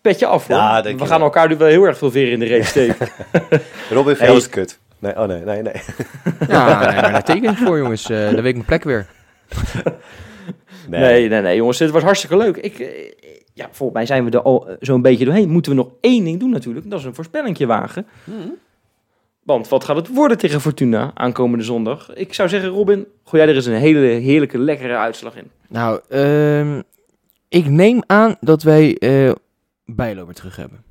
petje 0.00 0.26
af 0.26 0.46
hoor. 0.46 0.56
Ja, 0.56 0.82
we 0.82 1.06
gaan 1.06 1.20
elkaar 1.20 1.48
nu 1.48 1.56
wel 1.56 1.68
heel 1.68 1.84
erg 1.84 1.98
veel 1.98 2.10
veren 2.10 2.32
in 2.32 2.38
de 2.38 2.44
reet 2.44 2.64
steken. 2.64 3.08
Robin 3.90 4.14
Hey. 4.18 4.36
is 4.36 4.48
kut. 4.48 4.78
Nee, 4.98 5.16
oh 5.16 5.24
nee, 5.26 5.40
nee, 5.40 5.62
nee. 5.62 5.72
Ja, 6.48 6.78
nee, 6.78 7.00
maar 7.00 7.12
daar 7.12 7.24
teken 7.24 7.50
ik 7.50 7.56
voor, 7.56 7.78
jongens. 7.78 8.10
Eh 8.10 8.24
dan 8.24 8.34
weet 8.34 8.44
ik 8.46 8.54
mijn 8.54 8.64
plek 8.64 8.84
weer. 8.84 9.06
Nee, 10.88 11.28
nee, 11.28 11.40
nee, 11.40 11.56
jongens, 11.56 11.78
dit 11.78 11.90
was 11.90 12.02
hartstikke 12.02 12.36
leuk. 12.36 12.56
Ik, 12.56 12.78
eh, 12.78 13.12
ja, 13.54 13.68
volgens 13.70 13.98
mij 13.98 14.06
zijn 14.06 14.24
we 14.24 14.30
er 14.30 14.42
al 14.42 14.68
eh, 14.68 14.76
zo'n 14.80 15.02
beetje 15.02 15.24
doorheen. 15.24 15.48
Moeten 15.48 15.72
we 15.72 15.78
nog 15.78 15.90
één 16.00 16.24
ding 16.24 16.40
doen 16.40 16.50
natuurlijk. 16.50 16.90
Dat 16.90 16.98
is 16.98 17.04
een 17.04 17.14
voorspellingje 17.14 17.66
wagen. 17.66 18.06
Want 19.44 19.68
wat 19.68 19.84
gaat 19.84 19.96
het 19.96 20.08
worden 20.08 20.38
tegen 20.38 20.60
Fortuna 20.60 21.10
aankomende 21.14 21.64
zondag? 21.64 22.14
Ik 22.14 22.34
zou 22.34 22.48
zeggen, 22.48 22.70
Robin, 22.70 23.06
gooi 23.24 23.42
jij 23.42 23.50
er 23.50 23.56
eens 23.56 23.66
een 23.66 23.74
hele 23.74 23.98
heerlijke, 24.06 24.58
lekkere 24.58 24.96
uitslag 24.96 25.36
in. 25.36 25.50
Nou, 25.68 26.00
ehm, 26.08 26.80
ik 27.48 27.66
neem 27.66 28.02
aan 28.06 28.36
dat 28.40 28.62
wij 28.62 28.96
eh 28.98 29.32
Bijlo 29.86 30.24
weer 30.24 30.34
terug 30.34 30.56
hebben. 30.56 30.82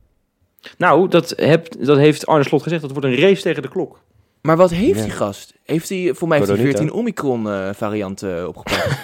Nou, 0.77 1.07
dat, 1.07 1.33
heb, 1.35 1.67
dat 1.85 1.97
heeft 1.97 2.25
Arne 2.25 2.43
Slot 2.43 2.63
gezegd. 2.63 2.81
Dat 2.81 2.91
wordt 2.91 3.05
een 3.07 3.15
race 3.19 3.41
tegen 3.41 3.61
de 3.61 3.67
klok. 3.69 3.99
Maar 4.41 4.57
wat 4.57 4.69
heeft 4.71 4.97
Ja. 4.99 5.03
die 5.03 5.11
gast? 5.13 5.53
Heeft 5.63 5.89
hij, 5.89 6.11
voor 6.13 6.27
mij 6.27 6.37
heeft 6.37 6.49
hij 6.49 6.57
Coronita. 6.57 6.79
14 6.79 6.99
Omicron 6.99 7.49
eh, 7.49 7.69
variant 7.73 8.23
eh, 8.23 8.45
opgepakt. 8.47 8.87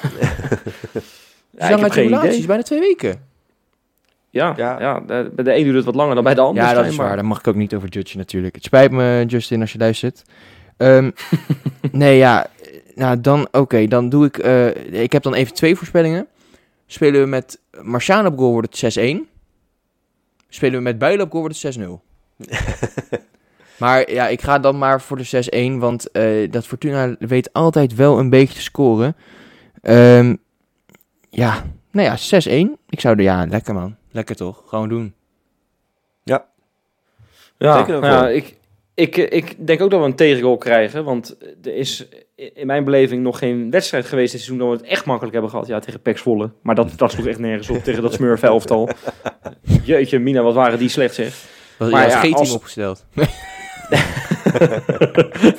Ja, 1.57 1.69
lang 1.69 1.83
uit 1.83 1.95
idee. 2.33 2.45
bijna 2.45 2.63
twee 2.63 2.79
weken. 2.79 3.27
Ja, 4.29 4.53
Ja. 4.57 4.79
ja. 4.79 4.99
de- 4.99 5.31
bij 5.35 5.43
de 5.43 5.55
een 5.55 5.63
duurt 5.63 5.75
het 5.75 5.85
wat 5.85 5.95
langer 5.95 6.15
dan 6.15 6.23
bij 6.23 6.33
de 6.33 6.41
ander. 6.41 6.63
Ja, 6.63 6.73
dat 6.73 6.85
is 6.85 6.95
waar. 6.95 7.15
Daar 7.15 7.25
mag 7.25 7.39
ik 7.39 7.47
ook 7.47 7.55
niet 7.55 7.73
over 7.75 7.89
judgen 7.89 8.17
natuurlijk. 8.17 8.55
Het 8.55 8.63
spijt 8.63 8.91
me, 8.91 9.23
Justin, 9.27 9.61
als 9.61 9.71
je 9.71 9.77
luistert. 9.77 10.23
Ehm, 10.77 11.11
nee, 11.91 12.17
ja. 12.17 12.47
Nou, 12.95 13.21
dan, 13.21 13.47
oké. 13.51 13.87
dan 13.87 14.09
doe 14.09 14.25
ik... 14.25 14.37
eh, 14.37 15.01
ik 15.01 15.11
heb 15.11 15.23
dan 15.23 15.33
even 15.33 15.53
twee 15.53 15.75
voorspellingen. 15.75 16.27
Spelen 16.87 17.21
we 17.21 17.27
met 17.27 17.59
Marciano 17.81 18.27
op 18.27 18.37
goal, 18.37 18.51
wordt 18.51 18.81
het 18.81 18.97
6-1. 18.99 19.27
Spelen 20.49 20.75
we 20.77 20.83
met 20.83 20.97
Bijlo 20.97 21.23
op 21.23 21.31
goal, 21.31 21.41
wordt 21.43 21.61
het 21.61 21.77
6-0. 21.79 21.99
maar 23.79 24.11
ja, 24.11 24.27
ik 24.27 24.41
ga 24.41 24.59
dan 24.59 24.77
maar 24.77 25.01
voor 25.01 25.17
de 25.17 25.73
6-1. 25.75 25.79
Want 25.79 26.11
eh, 26.11 26.51
dat 26.51 26.65
Fortuna 26.67 27.15
weet 27.19 27.53
altijd 27.53 27.95
wel 27.95 28.19
een 28.19 28.29
beetje 28.29 28.53
te 28.55 28.61
scoren. 28.61 29.15
Ehm, 29.81 30.35
ja, 31.29 31.63
nou 31.91 32.07
ja, 32.07 32.41
6-1. 32.67 32.79
Ik 32.89 32.99
zou 32.99 33.15
er... 33.17 33.23
Ja, 33.23 33.45
lekker 33.49 33.73
man. 33.73 33.95
Lekker 34.19 34.37
toch? 34.37 34.63
Gewoon 34.65 34.89
doen. 34.89 35.13
Ja, 36.23 36.45
ja 37.57 37.85
voor. 37.85 38.29
ik, 38.29 38.55
ik, 38.93 39.17
ik 39.17 39.67
denk 39.67 39.81
ook 39.81 39.89
dat 39.89 39.99
we 39.99 40.05
een 40.05 40.15
tegengoal 40.15 40.57
krijgen. 40.57 41.03
Want 41.03 41.37
er 41.63 41.75
is 41.75 42.07
in 42.35 42.67
mijn 42.67 42.83
beleving 42.83 43.23
nog 43.23 43.37
geen 43.37 43.71
wedstrijd 43.71 44.05
geweest 44.05 44.31
dit 44.31 44.41
seizoen 44.41 44.67
dat 44.67 44.77
we 44.77 44.83
het 44.83 44.91
echt 44.91 45.05
makkelijk 45.05 45.33
hebben 45.33 45.51
gehad. 45.51 45.67
Ja, 45.67 45.79
tegen 45.79 46.01
Pek 46.01 46.17
Zwolle. 46.17 46.51
Maar 46.61 46.75
dat, 46.75 46.91
dat 46.95 47.11
sloeg 47.11 47.27
echt 47.27 47.39
nergens 47.39 47.69
op 47.69 47.83
tegen 47.83 48.01
dat 48.01 48.13
smurf 48.13 48.43
elftal. 48.43 48.89
Jeetje, 49.83 50.19
Mina, 50.19 50.41
wat 50.41 50.53
waren 50.53 50.79
die 50.79 50.89
slecht 50.89 51.15
zeg. 51.15 51.43
Was 51.77 51.91
Maar 51.91 52.09
ja, 52.09 52.19
G-team 52.19 52.33
als- 52.33 52.53
opgesteld. 52.53 53.05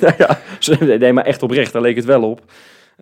nou 0.01 0.13
ja, 0.17 0.39
nee, 0.97 1.13
maar 1.13 1.25
echt 1.25 1.43
oprecht, 1.43 1.73
daar 1.73 1.81
leek 1.81 1.95
het 1.95 2.05
wel 2.05 2.23
op. 2.29 2.41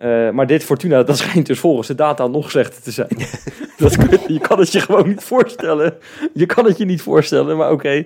Eh, 0.00 0.30
maar 0.30 0.46
dit 0.46 0.64
Fortuna, 0.64 1.02
dat 1.02 1.18
schijnt 1.18 1.46
dus 1.46 1.58
volgens 1.58 1.88
de 1.88 1.94
data 1.94 2.26
nog 2.26 2.50
slechter 2.50 2.82
te 2.82 2.90
zijn. 2.90 3.08
dat, 3.78 3.96
kun- 3.96 4.18
je 4.34 4.40
kan 4.40 4.58
het 4.58 4.72
je 4.72 4.80
gewoon 4.80 5.08
niet 5.08 5.22
voorstellen. 5.22 5.94
Je 6.34 6.46
kan 6.46 6.64
het 6.64 6.78
je 6.78 6.84
niet 6.84 7.02
voorstellen, 7.02 7.56
maar 7.56 7.70
oké. 7.72 8.04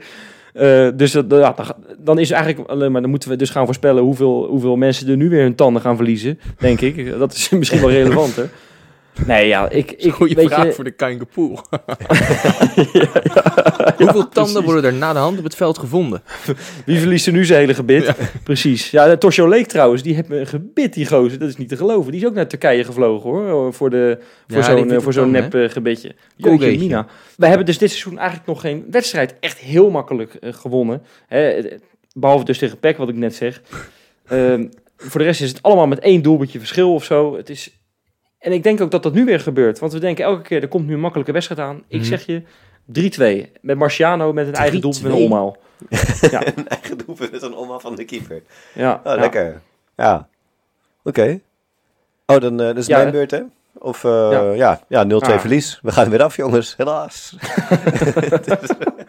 Eh, 0.53 0.89
dus 0.95 1.13
dat, 1.13 1.25
ja, 1.29 1.53
dan, 1.57 1.65
ga- 1.67 1.77
dan 1.99 2.19
is 2.19 2.31
eigenlijk 2.31 2.69
alleen 2.71 2.93
maar, 2.93 3.01
dan 3.01 3.11
moeten 3.11 3.29
we 3.29 3.37
dus 3.37 3.51
gaan 3.51 3.65
voorspellen 3.65 4.03
hoeveel, 4.03 4.45
hoeveel 4.47 4.77
mensen 4.77 5.09
er 5.09 5.17
nu 5.17 5.29
weer 5.29 5.43
hun 5.43 5.55
tanden 5.55 5.83
gaan 5.83 5.97
verliezen, 5.97 6.39
denk 6.59 6.81
ik. 6.81 7.19
Dat 7.19 7.33
is 7.33 7.49
misschien 7.49 7.81
wel 7.81 7.91
relevanter. 8.01 8.49
Nee, 9.27 9.47
ja, 9.47 9.69
ik, 9.69 9.93
ik 9.93 10.13
Goeie 10.13 10.35
weet 10.35 10.47
vraag 10.47 10.65
je, 10.65 10.73
voor 10.73 10.85
de 10.85 10.91
Kangapoel. 10.91 11.59
Hoeveel 13.99 14.29
tanden 14.29 14.63
worden 14.63 14.85
er 14.85 14.93
na 14.93 15.13
de 15.13 15.19
hand 15.19 15.39
op 15.39 15.45
het 15.45 15.55
veld 15.55 15.79
gevonden? 15.79 16.23
Wie 16.87 16.99
verliest 16.99 17.27
er 17.27 17.33
nu 17.33 17.45
zijn 17.45 17.61
hele 17.61 17.75
gebit? 17.75 18.15
Precies. 18.43 18.91
Ja, 18.91 19.17
Tosjo 19.17 19.49
Leek 19.49 19.67
trouwens, 19.67 20.03
die 20.03 20.15
heeft 20.15 20.31
een 20.31 20.47
gebit, 20.47 20.95
die 20.95 21.07
gozer. 21.07 21.39
Dat 21.39 21.49
is 21.49 21.57
niet 21.57 21.69
te 21.69 21.77
geloven. 21.77 22.13
Die 22.13 22.21
is 22.21 22.27
ook 22.27 22.35
naar 22.35 22.47
Turkije 22.47 22.85
gevlogen, 22.85 23.31
hoor. 23.31 23.73
Voor, 23.73 23.91
de, 23.91 24.19
voor 24.47 24.59
Ja, 24.59 24.69
die 24.69 24.79
zo'n 24.79 24.91
eh, 24.91 25.01
voor 25.01 25.13
zo'n 25.13 25.33
dan, 25.33 25.43
nep 25.43 25.55
eh, 25.55 25.69
gebitje. 25.71 26.15
Jeetje. 26.37 26.79
Mina. 26.79 27.07
Wij 27.37 27.49
hebben 27.49 27.67
dus 27.67 27.79
dit 27.79 27.91
seizoen 27.91 28.19
eigenlijk 28.19 28.49
nog 28.49 28.61
geen 28.61 28.85
wedstrijd 28.91 29.35
echt 29.41 29.59
heel 29.59 29.91
makkelijk 29.91 30.35
eh, 30.35 30.53
gewonnen. 30.53 31.03
Hè, 31.27 31.49
eh, 31.49 31.79
behalve 32.13 32.45
dus 32.45 32.59
tegen 32.59 32.79
PEC, 32.79 32.97
wat 32.97 33.09
ik 33.09 33.15
net 33.15 33.35
zeg. 33.35 33.63
Ehm, 34.27 34.67
voor 34.97 35.21
de 35.21 35.27
rest 35.27 35.41
is 35.41 35.49
het 35.49 35.63
allemaal 35.63 35.87
met 35.87 35.99
één 35.99 36.23
doelpuntje 36.23 36.59
verschil 36.59 36.95
of 36.95 37.05
zo. 37.05 37.37
Het 37.37 37.51
is... 37.51 37.79
En 38.45 38.53
ik 38.53 38.63
denk 38.63 38.81
ook 38.81 38.91
dat 38.91 39.03
dat 39.03 39.15
nu 39.15 39.25
weer 39.25 39.41
gebeurt. 39.41 39.79
Want 39.79 39.93
we 39.93 39.99
denken 39.99 40.25
elke 40.25 40.43
keer, 40.43 40.63
er 40.63 40.69
komt 40.69 40.87
nu 40.87 40.95
een 40.95 41.01
makkelijke 41.01 41.33
wedstrijd 41.33 41.61
aan. 41.61 41.83
Ik 41.89 41.99
Mhm. 42.01 42.09
zeg 42.09 42.27
je 42.27 42.43
3-2. 42.85 43.53
Met 43.61 43.77
Marciano 43.79 44.33
met 44.33 44.47
een 44.47 44.55
eigen 44.55 44.81
doelpunt 44.81 45.03
met 45.03 45.13
een 45.13 45.19
3-2? 45.19 45.25
omhaal. 45.31 45.57
Ja, 46.31 46.47
Een 46.57 46.69
eigen 46.69 46.99
doelpunt 47.07 47.31
met 47.33 47.43
een 47.43 47.55
omhaal 47.55 47.81
van 47.81 47.95
de 47.97 48.05
keeper. 48.05 48.43
ja, 48.75 48.95
Oh, 49.05 49.15
ja. 49.15 49.21
lekker. 49.21 49.61
Ja. 49.97 50.29
Oké. 51.05 51.41
Oh, 52.27 52.41
dan 52.41 52.61
eh, 52.61 52.67
dat 52.67 52.77
is 52.77 52.87
Ja, 52.87 52.99
mijn 52.99 53.11
beurt, 53.11 53.31
hè? 53.31 53.41
Of, 53.79 54.05
eh, 54.05 54.29
Ja. 54.33 54.53
ja, 54.53 54.81
ja, 54.89 55.05
0-2 55.05 55.33
Ah. 55.35 55.39
verlies. 55.41 55.79
We 55.83 55.93
gaan 55.93 56.05
er 56.05 56.11
weer 56.11 56.23
af, 56.23 56.37
jongens. 56.37 56.75
Helaas. 56.77 57.37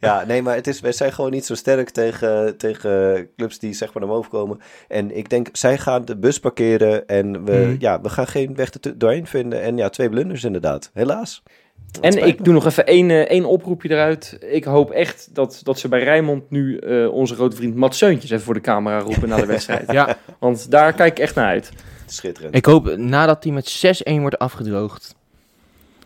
Ja, 0.00 0.24
nee, 0.26 0.42
maar 0.42 0.54
het 0.54 0.66
is, 0.66 0.80
wij 0.80 0.92
zijn 0.92 1.12
gewoon 1.12 1.30
niet 1.30 1.44
zo 1.46 1.54
sterk 1.54 1.90
tegen, 1.90 2.56
tegen 2.56 3.28
clubs 3.36 3.58
die 3.58 3.72
zeg 3.72 3.92
maar 3.94 4.02
naar 4.02 4.12
boven 4.14 4.30
komen. 4.30 4.58
En 4.88 5.16
ik 5.16 5.30
denk, 5.30 5.48
zij 5.52 5.78
gaan 5.78 6.04
de 6.04 6.16
bus 6.16 6.40
parkeren 6.40 7.06
en 7.06 7.44
we, 7.44 7.52
Mhm. 7.52 7.76
ja, 7.78 8.00
we 8.00 8.08
gaan 8.08 8.26
geen 8.26 8.54
weg 8.54 8.70
er 8.80 8.98
doorheen 8.98 9.26
vinden. 9.26 9.62
En 9.62 9.76
ja, 9.76 9.88
twee 9.88 10.08
blunders 10.08 10.44
inderdaad, 10.44 10.90
helaas. 10.94 11.42
Dat 11.90 12.04
En 12.04 12.26
ik 12.26 12.44
doe 12.44 12.54
nog 12.54 12.66
even 12.66 12.86
één, 12.86 13.10
eh, 13.10 13.20
één 13.20 13.44
oproepje 13.44 13.90
eruit. 13.90 14.38
Ik 14.40 14.64
hoop 14.64 14.90
echt 14.90 15.34
dat, 15.34 15.60
dat 15.62 15.78
ze 15.78 15.88
bij 15.88 16.02
Rijnmond 16.02 16.50
nu 16.50 16.78
eh, 16.78 17.12
onze 17.12 17.34
grote 17.34 17.56
vriend 17.56 17.74
Mats 17.74 17.98
Seuntjes 17.98 18.30
even 18.30 18.44
voor 18.44 18.54
de 18.54 18.60
camera 18.60 18.98
roepen 18.98 19.28
na 19.28 19.36
de 19.36 19.46
wedstrijd. 19.56 19.92
Ja, 19.92 20.16
Want 20.38 20.70
daar 20.70 20.92
kijk 20.92 21.10
ik 21.12 21.18
echt 21.24 21.34
naar 21.34 21.46
uit. 21.46 21.70
Schitterend. 22.06 22.54
ik 22.54 22.64
hoop 22.64 22.96
nadat 22.96 23.44
hij 23.44 23.52
met 23.52 23.68
6-1 23.68 24.20
wordt 24.20 24.38
afgedroogd. 24.38 25.14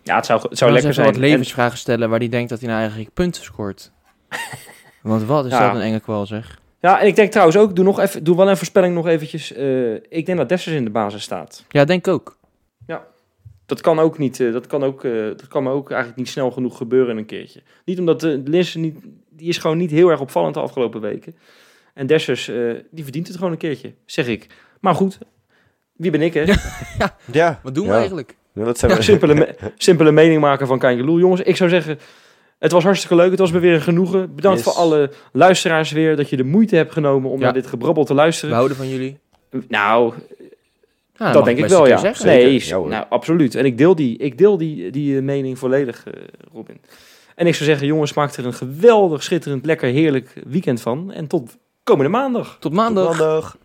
Ja, 0.03 0.17
het 0.17 0.27
zou, 0.27 0.41
het 0.49 0.59
zou 0.59 0.71
lekker 0.73 0.91
even 0.91 1.03
zijn. 1.03 1.15
wat 1.15 1.23
levensvragen 1.25 1.79
stellen 1.79 2.11
waar 2.11 2.19
hij 2.19 2.29
denkt 2.29 2.51
dat 2.51 2.59
hij 2.61 2.69
nou 2.69 2.81
eigenlijk 2.81 3.13
punten 3.15 3.43
scoort. 3.43 3.91
Want 5.03 5.23
wat 5.25 5.45
is 5.45 5.51
Ja. 5.53 5.67
dat 5.67 5.75
een 5.75 5.81
enge 5.81 6.01
kwal 6.01 6.27
zeg. 6.27 6.61
Ja, 6.81 7.01
en 7.01 7.07
ik 7.07 7.17
denk 7.17 7.31
trouwens 7.31 7.57
ook, 7.59 7.77
doe, 7.77 7.85
nog 7.85 8.01
even, 8.01 8.25
doe 8.25 8.37
wel 8.37 8.51
een 8.51 8.57
voorspelling 8.57 8.95
nog 8.95 9.07
eventjes. 9.07 9.53
eh, 9.53 9.95
ik 9.95 10.27
denk 10.27 10.39
dat 10.39 10.49
Dessers 10.49 10.75
in 10.77 10.85
de 10.85 10.91
basis 10.91 11.23
staat. 11.23 11.65
Ja, 11.69 11.85
denk 11.85 12.07
ik 12.07 12.13
ook. 12.13 12.41
Dat 13.67 13.81
kan 13.81 13.99
ook 13.99 14.19
niet. 14.19 14.41
eh, 14.41 14.53
dat, 14.53 14.67
kan 14.67 14.85
ook, 14.85 15.05
eh, 15.05 15.13
dat 15.13 15.49
kan 15.49 15.63
me 15.63 15.71
ook 15.71 15.89
eigenlijk 15.91 16.19
niet 16.19 16.29
snel 16.29 16.51
genoeg 16.51 16.77
gebeuren 16.77 17.11
in 17.11 17.17
een 17.17 17.27
keertje. 17.27 17.63
Niet 17.85 17.99
omdat 17.99 18.21
de 18.21 18.43
Linsen 18.45 18.81
niet, 18.81 18.97
die 19.31 19.49
is 19.49 19.59
gewoon 19.59 19.77
niet 19.77 19.91
heel 19.91 20.09
erg 20.11 20.21
opvallend 20.21 20.55
de 20.55 20.61
afgelopen 20.61 21.01
weken. 21.01 21.37
En 21.95 22.07
Dessers, 22.07 22.49
eh, 22.49 22.73
die 22.91 23.03
verdient 23.05 23.27
het 23.27 23.37
gewoon 23.37 23.53
een 23.53 23.59
keertje, 23.59 23.95
zeg 24.07 24.27
ik. 24.27 24.47
Maar 24.81 24.95
goed, 24.95 25.19
wie 25.93 26.11
ben 26.11 26.23
ik 26.23 26.35
hè? 26.35 26.45
ja, 27.33 27.61
Wat 27.63 27.75
doen 27.75 27.85
we 27.87 27.93
ja. 27.93 27.99
eigenlijk? 27.99 28.37
Ja, 28.55 28.65
dat 28.65 28.79
zijn 28.79 28.95
we. 28.97 29.03
simpele, 29.03 29.35
me- 29.35 29.55
simpele 29.77 30.13
mening 30.13 30.41
maken 30.41 30.67
van 30.67 30.79
Kangeloel. 30.79 31.19
Jongens, 31.19 31.41
ik 31.41 31.57
zou 31.57 31.71
zeggen, 31.71 31.99
het 32.59 32.73
was 32.73 32.85
hartstikke 32.85 33.17
leuk. 33.17 33.31
Het 33.31 33.39
was 33.39 33.53
me 33.53 33.59
weer 33.59 33.75
een 33.75 33.81
genoegen. 33.81 34.35
Bedankt 34.35 34.59
Yes. 34.65 34.67
voor 34.73 34.83
alle 34.83 35.11
luisteraars 35.33 35.91
weer 35.93 36.17
dat 36.17 36.31
je 36.31 36.37
de 36.37 36.45
moeite 36.45 36.77
hebt 36.77 36.93
genomen 36.93 37.31
om 37.31 37.39
Ja. 37.39 37.45
naar 37.45 37.53
dit 37.53 37.67
gebrabbel 37.67 38.05
te 38.05 38.13
We 38.15 38.19
luisteren. 38.19 38.55
houden 38.55 38.77
van 38.77 38.89
jullie. 38.89 39.19
Nou, 39.69 40.13
Ja, 41.17 41.33
dat 41.33 41.45
denk 41.45 41.59
ik 41.59 41.67
wel, 41.67 41.87
ja. 41.87 41.97
zeggen. 41.97 42.27
Nee, 42.27 42.51
Zeker. 42.51 42.69
Ja, 42.69 42.77
hoor. 42.77 42.89
nou, 42.89 43.05
absoluut. 43.09 43.55
En 43.55 43.65
ik 43.65 43.79
deel 43.79 43.95
die, 43.95 44.17
ik 44.19 44.39
deel 44.39 44.59
die, 44.59 44.91
die 44.91 45.17
eh, 45.17 45.23
mening 45.23 45.59
volledig, 45.59 46.05
eh, 46.07 46.13
Robin. 46.53 46.81
En 47.35 47.47
ik 47.47 47.55
zou 47.55 47.69
zeggen, 47.69 47.87
jongens, 47.87 48.13
maak 48.15 48.33
er 48.33 48.47
een 48.47 48.55
geweldig, 48.55 49.23
schitterend, 49.23 49.65
lekker, 49.67 49.89
heerlijk 49.89 50.33
weekend 50.47 50.81
van. 50.81 51.13
En 51.13 51.27
tot 51.27 51.57
komende 51.83 52.11
maandag. 52.11 52.57
Tot 52.61 52.73
maandag. 52.73 53.19
Maandag. 53.19 53.57